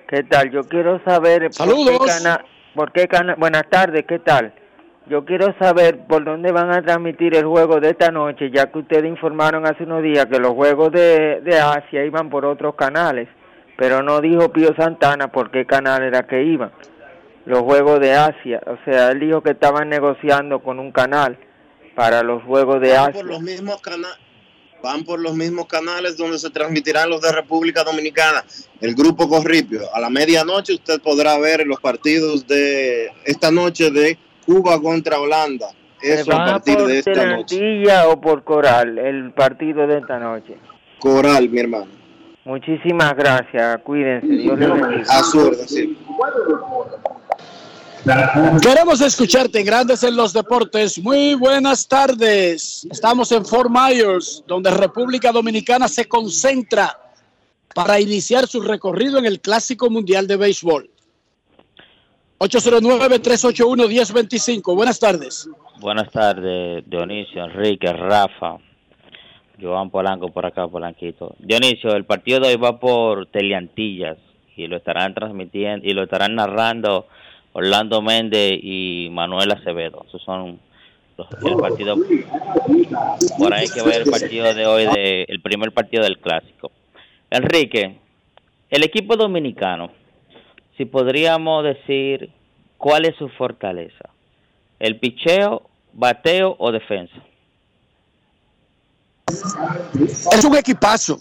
¿Qué 0.09 0.22
tal? 0.24 0.50
Yo 0.50 0.62
quiero 0.64 1.02
saber 1.04 1.42
por 1.44 1.52
Saludos. 1.54 1.98
qué 2.00 2.06
cana- 2.22 2.44
por 2.74 2.92
qué 2.92 3.09
cana- 3.09 3.34
buenas 3.36 3.64
tardes, 3.70 4.04
¿qué 4.06 4.18
tal? 4.18 4.54
Yo 5.09 5.24
quiero 5.24 5.52
saber 5.59 6.06
por 6.06 6.24
dónde 6.24 6.52
van 6.52 6.70
a 6.70 6.80
transmitir 6.82 7.34
el 7.34 7.44
juego 7.44 7.80
de 7.80 7.90
esta 7.90 8.10
noche, 8.12 8.50
ya 8.54 8.70
que 8.70 8.78
ustedes 8.78 9.04
informaron 9.06 9.66
hace 9.66 9.82
unos 9.82 10.02
días 10.02 10.26
que 10.26 10.38
los 10.38 10.52
juegos 10.52 10.92
de, 10.92 11.40
de 11.40 11.59
Asia 11.59 12.04
iban 12.04 12.30
por 12.30 12.44
otros 12.44 12.76
canales, 12.76 13.28
pero 13.76 14.02
no 14.02 14.20
dijo 14.20 14.52
Pío 14.52 14.72
Santana 14.76 15.28
por 15.28 15.50
qué 15.50 15.66
canal 15.66 16.02
era 16.04 16.22
que 16.26 16.42
iban. 16.44 16.70
Los 17.44 17.60
juegos 17.60 18.01
de 18.01 18.14
Asia, 18.14 18.60
o 18.66 18.77
sea, 18.85 19.10
él 19.10 19.20
dijo 19.20 19.43
que 19.43 19.51
estaban 19.51 19.89
negociando 19.89 20.60
con 20.60 20.78
un 20.78 20.93
canal 20.93 21.39
para 21.94 22.23
los 22.23 22.43
juegos 22.44 22.81
de 22.81 22.93
Van 22.93 23.10
Asia. 23.10 23.12
por 23.20 23.24
los 23.27 23.40
mismos. 23.40 23.81
Van 24.82 25.05
por 25.05 25.20
los 25.20 25.35
mismos 25.35 25.66
canales 25.66 26.16
donde 26.16 26.40
se 26.40 26.51
transmitirán 26.51 27.09
los 27.09 27.20
de 27.20 27.31
República 27.31 27.85
Dominicana. 27.85 28.44
El 28.81 28.97
grupo 28.97 29.28
Corripio. 29.28 29.82
A 29.94 30.01
la 30.01 30.10
medianoche 30.10 30.74
usted 30.74 31.01
podrá 31.01 31.39
ver 31.39 31.64
los 31.66 31.81
partidos 31.81 32.47
de 32.48 33.12
esta 33.24 33.52
noche 33.52 33.93
de 33.93 34.19
Cuba 34.44 34.81
contra 34.81 35.20
Holanda. 35.20 35.69
Eso 36.01 36.24
¿Se 36.24 36.32
a 36.32 36.36
partir 36.36 36.78
por 36.78 36.89
de 36.89 36.98
esta 36.98 37.27
noche. 37.27 37.86
O 38.09 38.20
por 38.20 38.43
Coral 38.43 38.98
el 38.98 39.32
partido 39.32 39.86
de 39.86 39.98
esta 39.98 40.19
noche? 40.19 40.56
Coral, 40.98 41.48
mi 41.48 41.60
hermano. 41.60 42.01
Muchísimas 42.44 43.16
gracias, 43.16 43.81
cuídense, 43.82 44.27
Dios 44.27 44.59
les 44.59 44.69
bendiga. 44.69 45.05
A 45.09 45.23
su 45.23 45.39
orden, 45.39 45.69
sí. 45.69 45.97
Queremos 48.60 49.01
escucharte 49.01 49.60
en 49.60 49.66
Grandes 49.66 50.02
en 50.02 50.16
los 50.16 50.32
Deportes. 50.32 50.98
Muy 50.98 51.35
buenas 51.35 51.86
tardes. 51.86 52.85
Estamos 52.90 53.31
en 53.31 53.47
Fort 53.47 53.70
Myers, 53.70 54.43
donde 54.48 54.73
República 54.73 55.31
Dominicana 55.31 55.86
se 55.86 56.09
concentra 56.09 56.98
para 57.74 58.01
iniciar 58.01 58.48
su 58.48 58.60
recorrido 58.60 59.19
en 59.19 59.27
el 59.27 59.40
Clásico 59.40 59.89
Mundial 59.89 60.27
de 60.27 60.36
Béisbol. 60.36 60.90
809-381-1025. 62.40 64.74
Buenas 64.74 64.98
tardes. 64.98 65.48
Buenas 65.78 66.10
tardes, 66.10 66.82
Dionisio, 66.86 67.44
Enrique, 67.44 67.93
Rafa, 67.93 68.56
Joan 69.62 69.90
Polanco 69.90 70.28
por 70.28 70.44
acá, 70.44 70.66
Polanquito. 70.66 71.34
Dionisio, 71.39 71.94
el 71.94 72.05
partido 72.05 72.40
de 72.40 72.48
hoy 72.48 72.56
va 72.56 72.80
por 72.80 73.26
Teleantillas 73.26 74.18
y 74.56 74.66
lo 74.66 74.76
estarán 74.76 75.14
transmitiendo 75.14 75.86
y 75.86 75.93
lo 75.93 76.02
estarán 76.02 76.34
narrando 76.34 77.06
Orlando 77.52 78.02
Méndez 78.02 78.59
y 78.62 79.09
Manuel 79.10 79.52
Acevedo. 79.52 80.05
Esos 80.09 80.22
son 80.22 80.59
los, 81.16 81.28
el 81.44 81.56
partido. 81.56 81.97
Por 83.39 83.55
ahí 83.55 83.66
que 83.72 83.82
va 83.82 83.94
el 83.94 84.10
partido 84.10 84.52
de 84.52 84.66
hoy, 84.66 84.86
de, 84.86 85.24
el 85.28 85.40
primer 85.40 85.72
partido 85.72 86.02
del 86.02 86.18
clásico. 86.18 86.72
Enrique, 87.30 87.97
el 88.70 88.82
equipo 88.82 89.16
dominicano, 89.16 89.90
si 90.76 90.84
podríamos 90.84 91.64
decir 91.64 92.30
cuál 92.78 93.05
es 93.05 93.14
su 93.16 93.28
fortaleza, 93.28 94.10
el 94.80 94.98
picheo, 94.98 95.62
bateo 95.93 96.56
o 96.59 96.72
defensa. 96.72 97.16
Es 100.32 100.44
un 100.44 100.56
equipazo. 100.56 101.20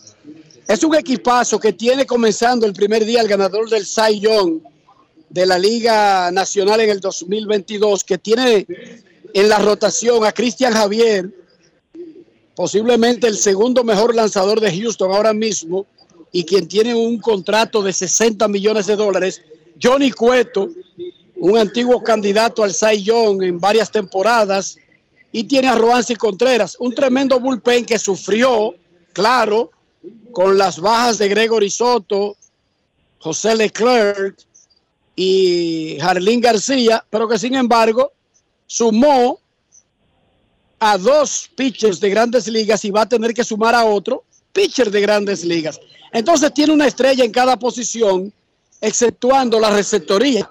Es 0.67 0.83
un 0.83 0.95
equipazo 0.95 1.59
que 1.59 1.73
tiene 1.73 2.05
comenzando 2.05 2.65
el 2.65 2.73
primer 2.73 3.05
día 3.05 3.21
el 3.21 3.27
ganador 3.27 3.69
del 3.69 3.85
Cy 3.85 4.21
de 5.29 5.45
la 5.45 5.57
Liga 5.57 6.31
Nacional 6.31 6.81
en 6.81 6.89
el 6.89 6.99
2022, 6.99 8.03
que 8.03 8.17
tiene 8.17 8.67
en 9.33 9.49
la 9.49 9.59
rotación 9.59 10.25
a 10.25 10.31
Cristian 10.31 10.73
Javier, 10.73 11.29
posiblemente 12.55 13.27
el 13.27 13.37
segundo 13.37 13.83
mejor 13.83 14.13
lanzador 14.13 14.59
de 14.59 14.71
Houston 14.71 15.11
ahora 15.11 15.33
mismo, 15.33 15.85
y 16.31 16.43
quien 16.43 16.67
tiene 16.67 16.93
un 16.93 17.19
contrato 17.19 17.81
de 17.81 17.93
60 17.93 18.47
millones 18.47 18.87
de 18.87 18.95
dólares, 18.95 19.41
Johnny 19.81 20.11
Cueto, 20.11 20.69
un 21.37 21.57
antiguo 21.57 22.03
candidato 22.03 22.63
al 22.63 22.73
Cy 22.73 23.09
en 23.41 23.59
varias 23.59 23.91
temporadas, 23.91 24.77
y 25.31 25.45
tiene 25.45 25.67
a 25.67 25.75
Roansi 25.75 26.15
Contreras, 26.15 26.77
un 26.79 26.93
tremendo 26.93 27.39
bullpen 27.39 27.85
que 27.85 27.97
sufrió, 27.97 28.75
claro, 29.13 29.71
con 30.31 30.57
las 30.57 30.79
bajas 30.79 31.17
de 31.17 31.29
Gregory 31.29 31.69
Soto, 31.69 32.35
José 33.19 33.55
Leclerc 33.55 34.37
y 35.15 35.97
Jarlín 35.99 36.41
García, 36.41 37.05
pero 37.09 37.27
que 37.27 37.37
sin 37.37 37.55
embargo 37.55 38.11
sumó 38.65 39.39
a 40.79 40.97
dos 40.97 41.49
pitchers 41.55 41.99
de 41.99 42.09
grandes 42.09 42.47
ligas 42.47 42.83
y 42.83 42.91
va 42.91 43.01
a 43.01 43.09
tener 43.09 43.33
que 43.33 43.43
sumar 43.43 43.75
a 43.75 43.85
otro 43.85 44.23
pitcher 44.51 44.89
de 44.89 45.01
grandes 45.01 45.45
ligas. 45.45 45.79
Entonces 46.11 46.53
tiene 46.53 46.73
una 46.73 46.87
estrella 46.87 47.23
en 47.23 47.31
cada 47.31 47.57
posición, 47.57 48.33
exceptuando 48.81 49.59
la 49.59 49.69
receptoría. 49.69 50.49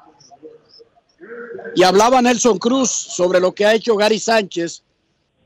Y 1.75 1.83
hablaba 1.83 2.23
Nelson 2.23 2.59
Cruz 2.59 2.91
sobre 2.91 3.41
lo 3.41 3.53
que 3.53 3.65
ha 3.65 3.75
hecho 3.75 3.97
Gary 3.97 4.19
Sánchez, 4.19 4.83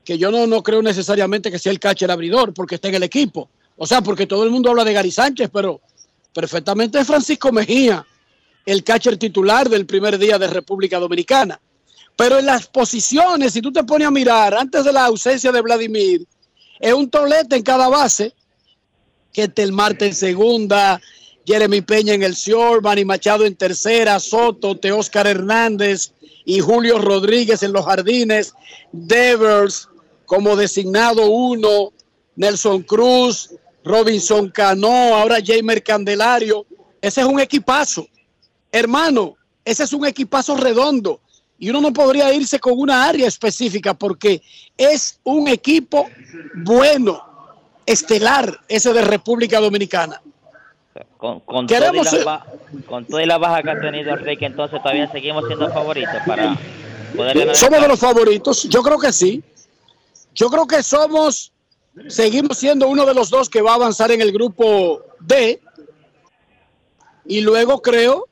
que 0.04 0.18
yo 0.18 0.30
no, 0.30 0.46
no 0.46 0.62
creo 0.62 0.82
necesariamente 0.82 1.50
que 1.50 1.58
sea 1.58 1.72
el 1.72 1.80
catcher 1.80 2.10
abridor, 2.10 2.52
porque 2.52 2.76
está 2.76 2.88
en 2.88 2.96
el 2.96 3.02
equipo. 3.02 3.48
O 3.76 3.86
sea, 3.86 4.02
porque 4.02 4.26
todo 4.26 4.44
el 4.44 4.50
mundo 4.50 4.70
habla 4.70 4.84
de 4.84 4.92
Gary 4.92 5.10
Sánchez, 5.10 5.50
pero 5.52 5.80
perfectamente 6.32 6.98
es 6.98 7.06
Francisco 7.06 7.52
Mejía, 7.52 8.06
el 8.66 8.84
catcher 8.84 9.16
titular 9.16 9.68
del 9.68 9.86
primer 9.86 10.18
día 10.18 10.38
de 10.38 10.46
República 10.46 10.98
Dominicana. 10.98 11.60
Pero 12.16 12.38
en 12.38 12.46
las 12.46 12.66
posiciones, 12.66 13.52
si 13.52 13.60
tú 13.60 13.72
te 13.72 13.82
pones 13.84 14.06
a 14.06 14.10
mirar, 14.10 14.54
antes 14.54 14.84
de 14.84 14.92
la 14.92 15.06
ausencia 15.06 15.50
de 15.50 15.60
Vladimir, 15.60 16.24
es 16.78 16.92
un 16.92 17.10
tolete 17.10 17.56
en 17.56 17.62
cada 17.62 17.88
base, 17.88 18.34
que 19.32 19.50
el 19.56 19.72
Marte 19.72 20.06
en 20.06 20.14
segunda, 20.14 21.00
Jeremy 21.46 21.80
Peña 21.82 22.14
en 22.14 22.22
el 22.22 22.34
short, 22.34 22.82
Manny 22.82 23.04
Machado 23.04 23.44
en 23.44 23.54
tercera, 23.54 24.18
Soto, 24.18 24.76
Teóscar 24.76 25.26
Hernández 25.26 26.12
y 26.44 26.60
Julio 26.60 26.98
Rodríguez 26.98 27.62
en 27.62 27.72
los 27.72 27.84
jardines, 27.84 28.54
Devers 28.92 29.88
como 30.26 30.56
designado 30.56 31.26
uno, 31.26 31.92
Nelson 32.36 32.82
Cruz, 32.82 33.50
Robinson 33.84 34.50
Cano, 34.50 35.14
ahora 35.14 35.38
Jamer 35.44 35.82
Candelario. 35.82 36.66
Ese 37.00 37.20
es 37.20 37.26
un 37.26 37.40
equipazo. 37.40 38.08
Hermano, 38.72 39.36
ese 39.64 39.84
es 39.84 39.92
un 39.92 40.06
equipazo 40.06 40.56
redondo. 40.56 41.20
Y 41.58 41.70
uno 41.70 41.80
no 41.80 41.92
podría 41.92 42.32
irse 42.34 42.58
con 42.58 42.72
una 42.76 43.06
área 43.06 43.28
específica 43.28 43.94
porque 43.94 44.42
es 44.76 45.20
un 45.22 45.48
equipo 45.48 46.08
bueno. 46.54 47.22
estelar 47.86 48.60
ese 48.66 48.94
de 48.94 49.02
República 49.02 49.60
Dominicana. 49.60 50.22
Con, 51.16 51.40
con, 51.40 51.66
toda 51.66 51.80
Queremos 51.80 52.04
la 52.04 52.10
ser- 52.10 52.24
ba- 52.24 52.46
con 52.86 53.04
toda 53.04 53.26
la 53.26 53.36
baja 53.38 53.62
que 53.62 53.70
ha 53.70 53.80
tenido 53.80 54.10
Enrique, 54.14 54.46
entonces 54.46 54.80
todavía 54.80 55.10
seguimos 55.10 55.44
siendo 55.46 55.68
favoritos 55.72 56.14
para 56.26 56.56
poder 57.16 57.36
ganar. 57.38 57.56
Somos 57.56 57.80
de 57.80 57.88
los 57.88 57.98
favoritos, 57.98 58.62
yo 58.68 58.82
creo 58.82 58.98
que 58.98 59.12
sí. 59.12 59.42
Yo 60.34 60.48
creo 60.50 60.66
que 60.66 60.82
somos, 60.82 61.52
seguimos 62.08 62.58
siendo 62.58 62.86
uno 62.88 63.04
de 63.06 63.14
los 63.14 63.28
dos 63.30 63.48
que 63.48 63.60
va 63.62 63.72
a 63.72 63.74
avanzar 63.74 64.12
en 64.12 64.20
el 64.20 64.30
grupo 64.32 65.02
D. 65.20 65.60
Y 67.26 67.40
luego 67.40 67.80
creo 67.82 68.28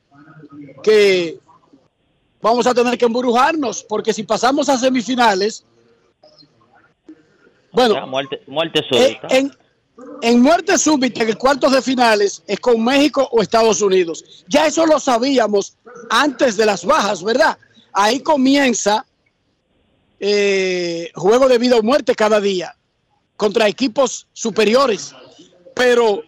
que 0.82 1.39
vamos 2.40 2.66
a 2.66 2.74
tener 2.74 2.97
que 2.98 3.06
embrujarnos, 3.06 3.82
porque 3.84 4.12
si 4.12 4.22
pasamos 4.22 4.68
a 4.68 4.76
semifinales, 4.78 5.64
bueno, 7.72 8.06
muerte, 8.06 8.43
muerte 8.47 8.82
súbita. 8.89 9.28
en, 9.30 9.51
en 10.22 10.40
muerte 10.40 10.78
súbita, 10.78 11.22
en 11.22 11.30
el 11.30 11.38
cuartos 11.38 11.72
de 11.72 11.82
finales, 11.82 12.42
es 12.46 12.60
con 12.60 12.82
México 12.82 13.28
o 13.32 13.42
Estados 13.42 13.82
Unidos. 13.82 14.44
Ya 14.48 14.66
eso 14.66 14.86
lo 14.86 15.00
sabíamos 15.00 15.76
antes 16.10 16.56
de 16.56 16.66
las 16.66 16.84
bajas, 16.84 17.22
¿verdad? 17.24 17.58
Ahí 17.92 18.20
comienza 18.20 19.04
eh, 20.20 21.10
juego 21.16 21.48
de 21.48 21.58
vida 21.58 21.76
o 21.76 21.82
muerte 21.82 22.14
cada 22.14 22.40
día 22.40 22.76
contra 23.36 23.66
equipos 23.66 24.28
superiores. 24.32 25.12
Pero 25.74 26.22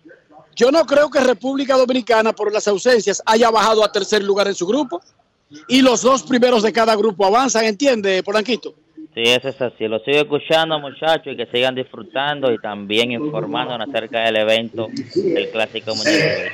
yo 0.56 0.72
no 0.72 0.84
creo 0.84 1.10
que 1.10 1.20
República 1.20 1.76
Dominicana, 1.76 2.32
por 2.32 2.52
las 2.52 2.66
ausencias, 2.66 3.22
haya 3.24 3.50
bajado 3.50 3.84
a 3.84 3.92
tercer 3.92 4.24
lugar 4.24 4.48
en 4.48 4.54
su 4.54 4.66
grupo. 4.66 5.00
Y 5.68 5.82
los 5.82 6.02
dos 6.02 6.24
primeros 6.24 6.64
de 6.64 6.72
cada 6.72 6.96
grupo 6.96 7.24
avanzan, 7.24 7.64
¿entiende, 7.64 8.22
Polanquito? 8.24 8.74
Sí, 9.14 9.22
eso 9.22 9.48
es 9.48 9.60
así. 9.60 9.86
Lo 9.86 10.00
sigo 10.00 10.18
escuchando, 10.18 10.80
muchachos, 10.80 11.32
y 11.32 11.36
que 11.36 11.46
sigan 11.46 11.76
disfrutando 11.76 12.52
y 12.52 12.58
también 12.58 13.12
informándonos 13.12 13.88
acerca 13.88 14.20
del 14.20 14.36
evento 14.36 14.88
del 15.14 15.50
Clásico 15.50 15.94
Mundial. 15.94 16.50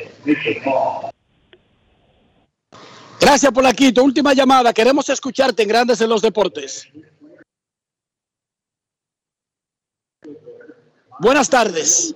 Gracias, 3.18 3.52
Polanquito. 3.52 4.04
Última 4.04 4.34
llamada. 4.34 4.74
Queremos 4.74 5.08
escucharte 5.08 5.62
en 5.62 5.68
Grandes 5.70 6.00
en 6.02 6.10
los 6.10 6.20
Deportes. 6.20 6.86
Buenas 11.18 11.48
tardes. 11.48 12.14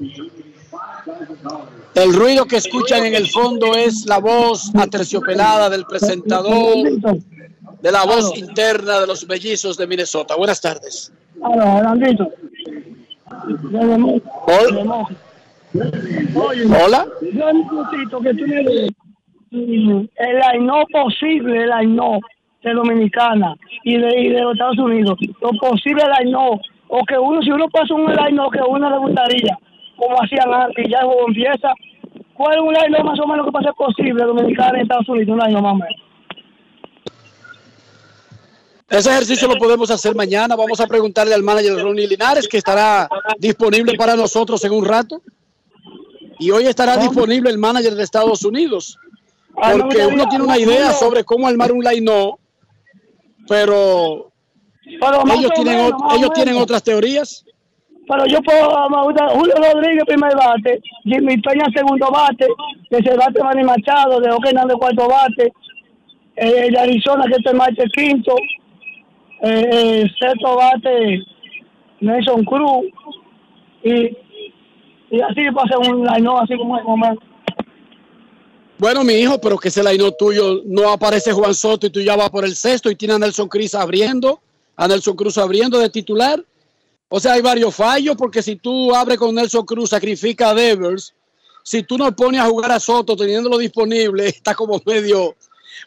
El 1.94 2.14
ruido 2.14 2.46
que 2.46 2.56
escuchan 2.56 3.04
en 3.06 3.14
el 3.14 3.30
fondo 3.30 3.74
es 3.74 4.04
la 4.06 4.18
voz 4.18 4.74
aterciopelada 4.74 5.70
del 5.70 5.84
presentador, 5.86 6.76
de 7.84 7.92
la 7.92 8.04
voz 8.04 8.34
interna 8.38 9.00
de 9.00 9.06
los 9.06 9.28
mellizos 9.28 9.76
de 9.76 9.86
Minnesota. 9.86 10.36
Buenas 10.36 10.58
tardes. 10.58 11.12
Hola. 11.38 11.92
Hola. 16.82 17.06
Yo 17.30 17.52
necesito 17.52 18.20
que 18.20 18.32
tú 18.32 18.44
mm, 19.50 20.08
el 20.16 20.42
AINO 20.42 20.84
posible, 20.90 21.64
el 21.64 21.72
AINO 21.72 22.20
de 22.62 22.72
Dominicana 22.72 23.54
y 23.84 23.98
de, 23.98 24.18
y 24.18 24.28
de 24.30 24.40
los 24.40 24.54
Estados 24.54 24.78
Unidos. 24.78 25.18
Lo 25.42 25.50
posible 25.50 26.04
el 26.04 26.26
AINO. 26.26 26.58
O 26.88 27.04
que 27.04 27.18
uno, 27.18 27.42
si 27.42 27.50
uno 27.50 27.68
pasa 27.68 27.92
un 27.92 28.08
AINO 28.18 28.48
que 28.48 28.60
uno 28.66 28.88
le 28.88 28.96
gustaría, 28.96 29.58
como 29.96 30.16
hacían 30.22 30.54
antes, 30.54 30.86
y 30.86 30.90
ya 30.90 31.00
el 31.00 31.06
juego 31.06 31.28
empieza. 31.28 31.74
¿Cuál 32.32 32.54
es 32.54 32.62
un 32.62 32.76
AINO 32.78 33.04
más 33.04 33.20
o 33.20 33.26
menos 33.26 33.44
que 33.44 33.52
pase 33.52 33.68
posible 33.76 34.24
Dominicana 34.24 34.78
y 34.78 34.82
Estados 34.82 35.08
Unidos? 35.10 35.34
Un 35.34 35.42
AINO 35.42 35.60
más 35.60 35.72
o 35.72 35.76
menos. 35.76 36.03
Ese 38.94 39.10
ejercicio 39.10 39.48
lo 39.48 39.56
podemos 39.56 39.90
hacer 39.90 40.14
mañana. 40.14 40.54
Vamos 40.54 40.78
a 40.78 40.86
preguntarle 40.86 41.34
al 41.34 41.42
manager 41.42 41.82
Ronnie 41.82 42.06
Linares, 42.06 42.46
que 42.46 42.58
estará 42.58 43.08
disponible 43.38 43.94
para 43.98 44.14
nosotros 44.14 44.64
en 44.64 44.72
un 44.72 44.84
rato. 44.84 45.20
Y 46.38 46.52
hoy 46.52 46.66
estará 46.66 46.96
disponible 46.96 47.50
el 47.50 47.58
manager 47.58 47.96
de 47.96 48.04
Estados 48.04 48.44
Unidos. 48.44 48.96
Porque 49.52 50.06
uno 50.06 50.28
tiene 50.28 50.44
una 50.44 50.58
idea 50.58 50.92
sobre 50.92 51.24
cómo 51.24 51.48
armar 51.48 51.72
un 51.72 51.82
line 51.82 52.34
pero 53.48 54.30
Pero 54.84 55.22
ellos 55.34 55.50
tienen, 55.54 55.92
ellos 56.16 56.30
tienen 56.32 56.56
otras 56.56 56.82
teorías. 56.82 57.44
Pero 58.06 58.26
yo 58.26 58.40
puedo, 58.42 58.70
Julio 59.30 59.54
Rodríguez, 59.56 60.04
primer 60.06 60.36
bate, 60.36 60.80
Jimmy 61.04 61.40
Peña, 61.40 61.64
segundo 61.74 62.10
bate, 62.12 62.46
de 62.90 63.02
Cervantes 63.02 63.42
Manny 63.42 63.64
Machado, 63.64 64.20
de 64.20 64.28
Hernández, 64.28 64.76
cuarto 64.78 65.08
bate, 65.08 65.52
eh, 66.36 66.70
de 66.70 66.78
Arizona, 66.78 67.24
que 67.26 67.40
es 67.40 67.46
el 67.46 67.56
Marte, 67.56 67.84
quinto, 67.94 68.36
eh, 69.44 69.68
eh, 69.72 70.10
sexto 70.18 70.56
bate, 70.56 71.22
Nelson 72.00 72.44
Cruz, 72.44 72.86
y, 73.82 74.16
y 75.10 75.20
así 75.20 75.42
pasa 75.54 75.78
un 75.78 76.04
line 76.04 76.28
así 76.40 76.56
como 76.56 76.78
el 76.78 76.84
momento. 76.84 77.22
Bueno, 78.78 79.04
mi 79.04 79.14
hijo, 79.14 79.40
pero 79.40 79.56
que 79.56 79.68
ese 79.68 79.84
line 79.84 80.10
tuyo 80.18 80.62
no 80.64 80.90
aparece 80.90 81.32
Juan 81.32 81.54
Soto 81.54 81.86
y 81.86 81.90
tú 81.90 82.00
ya 82.00 82.16
vas 82.16 82.30
por 82.30 82.44
el 82.44 82.56
sexto 82.56 82.90
y 82.90 82.96
tiene 82.96 83.14
a 83.14 83.18
Nelson 83.18 83.48
Cruz 83.48 83.74
abriendo, 83.74 84.40
a 84.76 84.88
Nelson 84.88 85.14
Cruz 85.14 85.38
abriendo 85.38 85.78
de 85.78 85.90
titular. 85.90 86.44
O 87.08 87.20
sea, 87.20 87.34
hay 87.34 87.42
varios 87.42 87.74
fallos 87.74 88.16
porque 88.16 88.42
si 88.42 88.56
tú 88.56 88.94
abres 88.94 89.18
con 89.18 89.34
Nelson 89.34 89.64
Cruz, 89.64 89.90
sacrifica 89.90 90.50
a 90.50 90.54
Devers. 90.54 91.14
Si 91.62 91.82
tú 91.84 91.96
no 91.96 92.14
pones 92.14 92.40
a 92.40 92.46
jugar 92.46 92.72
a 92.72 92.80
Soto 92.80 93.16
teniéndolo 93.16 93.58
disponible, 93.58 94.26
está 94.28 94.54
como 94.54 94.80
medio. 94.84 95.36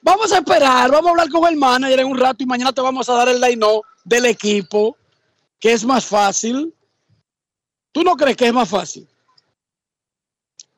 Vamos 0.01 0.31
a 0.31 0.37
esperar, 0.37 0.91
vamos 0.91 1.07
a 1.07 1.11
hablar 1.11 1.29
con 1.29 1.45
el 1.51 1.57
manager 1.57 1.99
en 1.99 2.07
un 2.07 2.17
rato 2.17 2.43
y 2.43 2.45
mañana 2.45 2.71
te 2.71 2.81
vamos 2.81 3.07
a 3.09 3.13
dar 3.13 3.29
el 3.29 3.41
line 3.41 3.65
del 4.03 4.25
equipo, 4.25 4.97
que 5.59 5.73
es 5.73 5.83
más 5.83 6.05
fácil. 6.05 6.73
¿Tú 7.91 8.03
no 8.03 8.15
crees 8.15 8.37
que 8.37 8.47
es 8.47 8.53
más 8.53 8.69
fácil? 8.69 9.07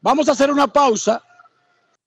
Vamos 0.02 0.30
a 0.30 0.32
hacer 0.32 0.50
una 0.52 0.68
pausa 0.68 1.22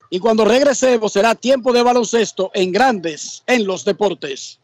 y 0.09 0.19
cuando 0.19 0.45
regresemos 0.45 1.13
será 1.13 1.35
tiempo 1.35 1.73
de 1.73 1.83
baloncesto 1.83 2.51
en 2.55 2.73
grandes 2.73 3.43
en 3.47 3.67
los 3.67 3.85
deportes. 3.85 4.59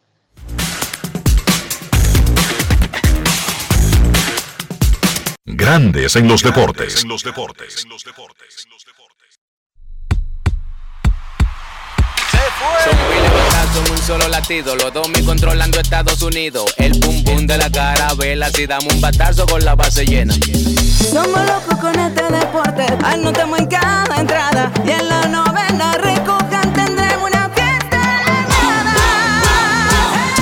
Grandes 5.44 6.16
en 6.16 6.28
los 6.28 6.42
deportes. 6.42 7.02
En 7.02 7.08
los 7.08 7.22
deportes. 7.22 7.86
Son 12.58 12.96
miles 13.08 13.30
de 13.30 13.78
en 13.78 13.92
un 13.92 13.98
solo 13.98 14.28
latido, 14.28 14.74
los 14.74 14.92
dos 14.92 15.08
mil 15.10 15.24
controlando 15.24 15.78
Estados 15.78 16.20
Unidos. 16.22 16.64
El 16.76 16.98
pum 16.98 17.22
pum 17.22 17.46
de 17.46 17.56
la 17.56 17.70
carabela, 17.70 18.50
si 18.50 18.66
damos 18.66 18.92
un 18.92 19.00
batazo 19.00 19.46
con 19.46 19.64
la 19.64 19.76
base 19.76 20.04
llena. 20.04 20.34
Somos 20.34 21.40
locos 21.46 21.78
con 21.80 21.96
este 21.96 22.22
deporte, 22.24 22.84
anotamos 23.04 23.60
en 23.60 23.66
cada 23.66 24.16
entrada. 24.16 24.72
Y 24.84 24.90
en 24.90 25.08
la 25.08 25.28
novena 25.28 25.92
recojan 25.98 26.72
tendremos 26.72 27.30
una 27.30 27.48
fiesta 27.50 28.00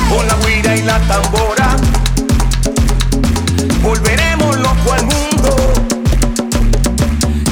Con 0.08 0.26
la 0.26 0.34
guira 0.46 0.76
y 0.76 0.82
la 0.82 0.98
tambora 1.00 1.76
Volveremos 3.82 4.56
loco 4.56 4.92
al 4.92 5.04
mundo. 5.04 5.72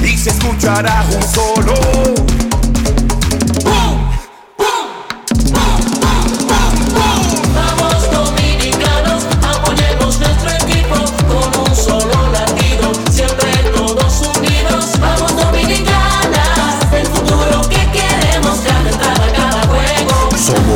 Y 0.02 0.16
se 0.16 0.30
escuchará 0.30 1.04
un 1.14 1.22
solo 1.22 1.74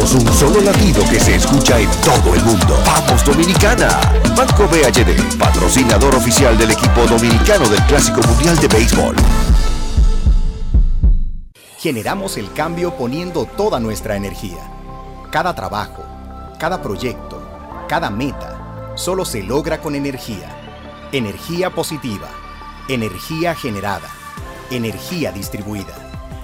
Somos 0.08 0.24
un 0.24 0.32
solo 0.32 0.60
latido 0.62 1.02
que 1.10 1.20
se 1.20 1.34
escucha 1.34 1.78
en 1.78 1.90
todo 2.00 2.34
el 2.34 2.42
mundo. 2.42 2.78
¡Vamos 2.86 3.22
Dominicana! 3.24 4.00
Banco 4.34 4.66
BHD, 4.66 5.38
patrocinador 5.38 6.14
oficial 6.14 6.56
del 6.56 6.70
equipo 6.70 7.06
dominicano 7.06 7.68
del 7.68 7.82
Clásico 7.82 8.20
Mundial 8.22 8.56
de 8.58 8.68
Béisbol. 8.68 9.16
Generamos 11.78 12.38
el 12.38 12.50
cambio 12.52 12.96
poniendo 12.96 13.44
toda 13.44 13.80
nuestra 13.80 14.16
energía. 14.16 14.70
Cada 15.30 15.54
trabajo, 15.54 16.02
cada 16.58 16.80
proyecto, 16.80 17.42
cada 17.86 18.08
meta, 18.08 18.92
solo 18.94 19.26
se 19.26 19.42
logra 19.42 19.80
con 19.80 19.94
energía. 19.94 20.48
Energía 21.12 21.70
positiva, 21.70 22.28
energía 22.88 23.54
generada, 23.54 24.08
energía 24.70 25.32
distribuida. 25.32 26.07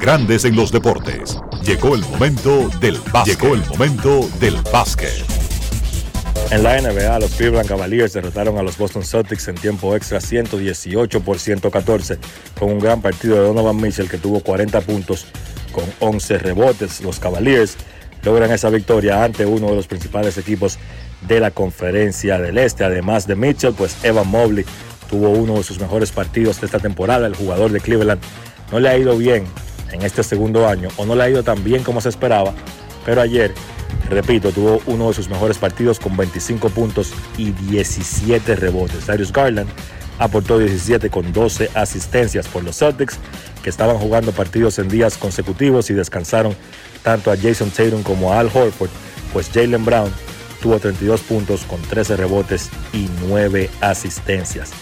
Grandes 0.00 0.44
en 0.46 0.56
los 0.56 0.72
deportes. 0.72 1.38
Llegó 1.62 1.94
el 1.94 2.00
momento 2.00 2.70
del 2.80 2.98
básquet. 3.12 3.38
Llegó 3.38 3.54
el 3.54 3.64
momento 3.66 4.28
del 4.40 4.56
básquet. 4.72 5.24
En 6.50 6.62
la 6.62 6.80
NBA, 6.80 7.18
los 7.18 7.32
Cleveland 7.34 7.68
Cavaliers 7.68 8.14
derrotaron 8.14 8.56
a 8.56 8.62
los 8.62 8.78
Boston 8.78 9.04
Celtics 9.04 9.46
en 9.48 9.56
tiempo 9.56 9.94
extra 9.94 10.20
118 10.20 11.20
por 11.20 11.38
114 11.38 12.18
con 12.58 12.72
un 12.72 12.78
gran 12.78 13.02
partido 13.02 13.36
de 13.36 13.42
Donovan 13.42 13.76
Mitchell 13.76 14.08
que 14.08 14.16
tuvo 14.16 14.40
40 14.40 14.80
puntos 14.80 15.26
con 15.72 15.84
11 16.00 16.38
rebotes. 16.38 17.02
Los 17.02 17.20
Cavaliers 17.20 17.76
logran 18.22 18.50
esa 18.50 18.70
victoria 18.70 19.22
ante 19.22 19.44
uno 19.44 19.68
de 19.68 19.76
los 19.76 19.86
principales 19.86 20.38
equipos 20.38 20.78
de 21.28 21.40
la 21.40 21.50
conferencia 21.50 22.38
del 22.38 22.56
Este. 22.56 22.84
Además 22.84 23.26
de 23.26 23.36
Mitchell, 23.36 23.74
pues 23.74 24.02
Evan 24.02 24.28
Mobley 24.28 24.64
tuvo 25.10 25.28
uno 25.28 25.56
de 25.56 25.62
sus 25.62 25.78
mejores 25.78 26.10
partidos 26.10 26.58
de 26.60 26.66
esta 26.66 26.78
temporada. 26.78 27.26
El 27.26 27.36
jugador 27.36 27.70
de 27.70 27.80
Cleveland 27.80 28.20
no 28.70 28.80
le 28.80 28.88
ha 28.88 28.98
ido 28.98 29.16
bien 29.16 29.44
en 29.92 30.02
este 30.02 30.22
segundo 30.22 30.68
año 30.68 30.88
o 30.96 31.06
no 31.06 31.14
le 31.14 31.22
ha 31.24 31.30
ido 31.30 31.42
tan 31.42 31.62
bien 31.64 31.82
como 31.82 32.00
se 32.00 32.08
esperaba, 32.08 32.52
pero 33.04 33.20
ayer, 33.20 33.52
repito, 34.10 34.52
tuvo 34.52 34.82
uno 34.86 35.08
de 35.08 35.14
sus 35.14 35.28
mejores 35.28 35.58
partidos 35.58 35.98
con 35.98 36.16
25 36.16 36.68
puntos 36.70 37.12
y 37.36 37.52
17 37.52 38.56
rebotes. 38.56 39.06
Darius 39.06 39.32
Garland 39.32 39.68
aportó 40.18 40.58
17 40.58 41.10
con 41.10 41.32
12 41.32 41.70
asistencias 41.74 42.46
por 42.48 42.64
los 42.64 42.78
Celtics, 42.78 43.18
que 43.62 43.70
estaban 43.70 43.96
jugando 43.98 44.32
partidos 44.32 44.78
en 44.78 44.88
días 44.88 45.16
consecutivos 45.16 45.90
y 45.90 45.94
descansaron 45.94 46.54
tanto 47.02 47.30
a 47.30 47.36
Jason 47.36 47.70
Tatum 47.70 48.02
como 48.02 48.32
a 48.32 48.40
Al 48.40 48.46
Horford, 48.46 48.90
pues 49.32 49.50
Jalen 49.52 49.84
Brown 49.84 50.10
tuvo 50.60 50.78
32 50.78 51.20
puntos 51.22 51.62
con 51.62 51.80
13 51.82 52.16
rebotes 52.16 52.70
y 52.92 53.08
9 53.26 53.70
asistencias. 53.80 54.72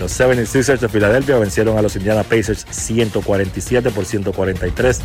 Los 0.00 0.18
76ers 0.18 0.78
de 0.78 0.88
Filadelfia 0.88 1.36
vencieron 1.36 1.76
a 1.76 1.82
los 1.82 1.94
Indiana 1.94 2.22
Pacers 2.22 2.64
147 2.70 3.90
por 3.90 4.06
143. 4.06 5.00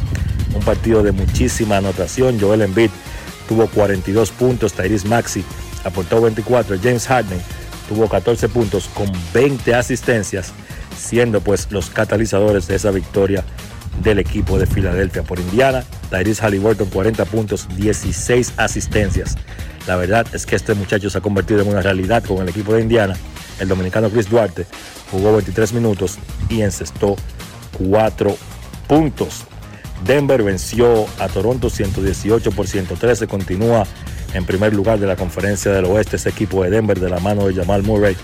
Un 0.54 0.62
partido 0.64 1.04
de 1.04 1.12
muchísima 1.12 1.76
anotación. 1.76 2.40
Joel 2.40 2.62
Embiid 2.62 2.90
tuvo 3.50 3.68
42 3.68 4.32
puntos. 4.32 4.72
Tyrese 4.72 5.10
Maxi 5.10 5.44
aportó 5.84 6.22
24. 6.22 6.78
James 6.82 7.08
Harden 7.08 7.42
tuvo 7.90 8.08
14 8.08 8.48
puntos 8.48 8.90
con 8.94 9.12
20 9.34 9.76
asistencias, 9.76 10.54
siendo 10.98 11.42
pues 11.42 11.70
los 11.72 11.90
catalizadores 11.90 12.66
de 12.68 12.76
esa 12.76 12.92
victoria 12.92 13.44
del 14.02 14.20
equipo 14.20 14.58
de 14.58 14.66
Filadelfia 14.66 15.24
por 15.24 15.42
Indiana. 15.42 15.84
Tyrese 16.10 16.42
Halliburton 16.42 16.90
40 16.90 17.26
puntos, 17.26 17.68
16 17.76 18.54
asistencias. 18.56 19.36
La 19.88 19.98
verdad 19.98 20.26
es 20.32 20.46
que 20.46 20.56
este 20.56 20.74
muchacho 20.74 21.10
se 21.10 21.18
ha 21.18 21.22
convertido 21.22 21.62
en 21.62 21.68
una 21.68 21.82
realidad 21.82 22.24
con 22.24 22.38
el 22.42 22.48
equipo 22.48 22.74
de 22.74 22.82
Indiana. 22.82 23.18
El 23.60 23.68
dominicano 23.68 24.10
Chris 24.10 24.30
Duarte 24.30 24.66
jugó 25.12 25.34
23 25.34 25.74
minutos 25.74 26.18
y 26.50 26.62
encestó 26.62 27.16
4 27.78 28.36
puntos. 28.88 29.44
Denver 30.06 30.44
venció 30.44 31.06
a 31.20 31.28
Toronto 31.28 31.70
118 31.70 32.52
por 32.52 32.68
113. 32.68 33.28
Continúa 33.28 33.86
en 34.34 34.46
primer 34.46 34.74
lugar 34.74 35.00
de 35.00 35.08
la 35.08 35.16
conferencia 35.16 35.72
del 35.72 35.86
oeste 35.86 36.18
ese 36.18 36.30
equipo 36.30 36.64
de 36.64 36.70
Denver 36.70 37.00
de 37.00 37.10
la 37.10 37.20
mano 37.20 37.48
de 37.48 37.56
Jamal 37.56 37.84
Murray 37.84 38.16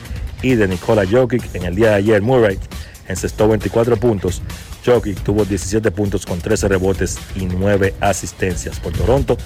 y 0.41 0.55
de 0.55 0.67
Nikola 0.67 1.05
Jokic. 1.09 1.55
En 1.55 1.63
el 1.63 1.75
día 1.75 1.89
de 1.89 1.95
ayer 1.95 2.21
Murray 2.21 2.59
encestó 3.07 3.47
24 3.47 3.97
puntos. 3.97 4.41
Jokic 4.85 5.21
tuvo 5.23 5.45
17 5.45 5.91
puntos 5.91 6.25
con 6.25 6.39
13 6.39 6.67
rebotes 6.67 7.17
y 7.35 7.45
9 7.45 7.95
asistencias. 8.01 8.79
Por 8.79 8.93
Toronto, 8.93 9.37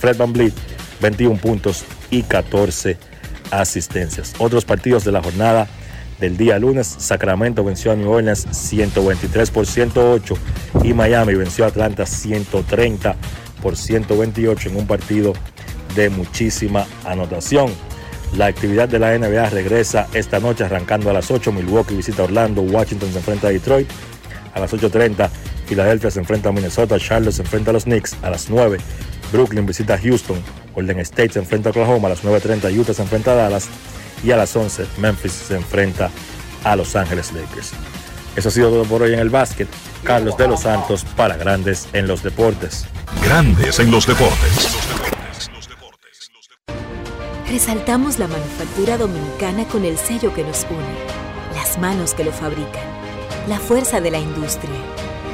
Fred 0.00 0.16
Van 0.16 0.32
21 1.00 1.40
puntos 1.40 1.84
y 2.10 2.22
14 2.22 2.96
asistencias. 3.50 4.34
Otros 4.38 4.64
partidos 4.64 5.04
de 5.04 5.12
la 5.12 5.22
jornada 5.22 5.68
del 6.20 6.36
día 6.36 6.58
lunes, 6.58 6.86
Sacramento 6.86 7.62
venció 7.62 7.92
a 7.92 7.96
New 7.96 8.10
Orleans 8.10 8.46
123 8.50 9.50
por 9.50 9.66
108 9.66 10.34
y 10.82 10.92
Miami 10.92 11.34
venció 11.34 11.64
a 11.64 11.68
Atlanta 11.68 12.06
130 12.06 13.16
por 13.62 13.76
128 13.76 14.68
en 14.68 14.76
un 14.76 14.86
partido 14.86 15.32
de 15.94 16.10
muchísima 16.10 16.86
anotación. 17.04 17.70
La 18.36 18.46
actividad 18.46 18.88
de 18.88 18.98
la 18.98 19.16
NBA 19.16 19.50
regresa 19.50 20.06
esta 20.12 20.38
noche 20.38 20.64
arrancando 20.64 21.08
a 21.08 21.12
las 21.12 21.30
8. 21.30 21.50
Milwaukee 21.52 21.94
visita 21.94 22.24
Orlando, 22.24 22.62
Washington 22.62 23.10
se 23.10 23.18
enfrenta 23.18 23.48
a 23.48 23.50
Detroit. 23.50 23.88
A 24.54 24.60
las 24.60 24.72
8.30 24.72 25.30
Filadelfia 25.66 26.10
se 26.10 26.18
enfrenta 26.18 26.48
a 26.48 26.52
Minnesota, 26.52 26.98
Charlotte 26.98 27.34
se 27.34 27.42
enfrenta 27.42 27.70
a 27.70 27.74
los 27.74 27.84
Knicks. 27.84 28.16
A 28.22 28.30
las 28.30 28.48
9 28.48 28.78
Brooklyn 29.32 29.66
visita 29.66 29.94
a 29.94 29.98
Houston, 29.98 30.42
Golden 30.74 31.00
State 31.00 31.30
se 31.30 31.38
enfrenta 31.38 31.68
a 31.68 31.72
Oklahoma, 31.72 32.08
a 32.08 32.10
las 32.10 32.24
9.30 32.24 32.78
Utah 32.78 32.94
se 32.94 33.02
enfrenta 33.02 33.32
a 33.32 33.34
Dallas 33.34 33.68
y 34.24 34.30
a 34.30 34.36
las 34.36 34.54
11 34.54 34.86
Memphis 34.98 35.32
se 35.32 35.56
enfrenta 35.56 36.10
a 36.64 36.76
Los 36.76 36.96
Ángeles 36.96 37.32
Lakers. 37.32 37.72
Eso 38.36 38.48
ha 38.48 38.52
sido 38.52 38.70
todo 38.70 38.84
por 38.84 39.02
hoy 39.02 39.14
en 39.14 39.18
el 39.18 39.30
básquet. 39.30 39.68
Carlos 40.04 40.36
de 40.36 40.46
los 40.46 40.60
Santos 40.60 41.04
para 41.16 41.36
Grandes 41.36 41.88
en 41.92 42.06
los 42.06 42.22
Deportes. 42.22 42.86
Grandes 43.22 43.78
en 43.80 43.90
los 43.90 44.06
Deportes. 44.06 44.76
Resaltamos 47.50 48.18
la 48.18 48.28
manufactura 48.28 48.98
dominicana 48.98 49.64
con 49.64 49.84
el 49.84 49.96
sello 49.96 50.34
que 50.34 50.44
nos 50.44 50.66
une, 50.70 51.56
las 51.56 51.78
manos 51.78 52.14
que 52.14 52.22
lo 52.22 52.30
fabrican, 52.30 52.84
la 53.48 53.58
fuerza 53.58 54.00
de 54.00 54.10
la 54.10 54.18
industria 54.18 54.78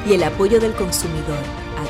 y 0.08 0.14
el 0.14 0.22
apoyo 0.22 0.60
del 0.60 0.74
consumidor, 0.74 1.42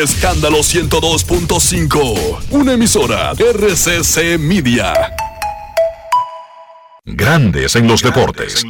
Escándalo 0.00 0.60
102.5. 0.60 2.46
Una 2.50 2.72
emisora 2.72 3.32
RCC 3.32 4.38
Media. 4.38 4.94
Grandes 7.04 7.76
en 7.76 7.86
los 7.86 8.02
deportes. 8.02 8.64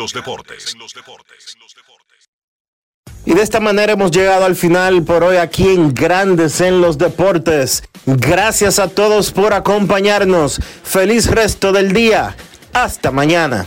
Y 3.25 3.35
de 3.35 3.43
esta 3.43 3.61
manera 3.61 3.93
hemos 3.93 4.11
llegado 4.11 4.45
al 4.45 4.57
final 4.57 5.05
por 5.05 5.23
hoy 5.23 5.37
aquí 5.37 5.69
en 5.69 5.95
Grandes 5.95 6.61
en 6.61 6.81
los 6.81 6.99
Deportes. 6.99 7.85
Gracias 8.05 8.81
a 8.81 8.89
todos 8.89 9.31
por 9.31 9.55
acompañarnos. 9.55 10.61
Feliz 10.83 11.31
resto 11.31 11.73
del 11.73 11.93
día. 11.93 12.37
Hasta 12.73 13.13
mañana. 13.13 13.65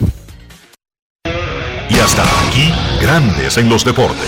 Y 1.90 2.00
hasta 2.00 2.24
aquí, 2.48 2.74
Grandes 3.00 3.58
en 3.58 3.70
los 3.70 3.86
Deportes. 3.86 4.28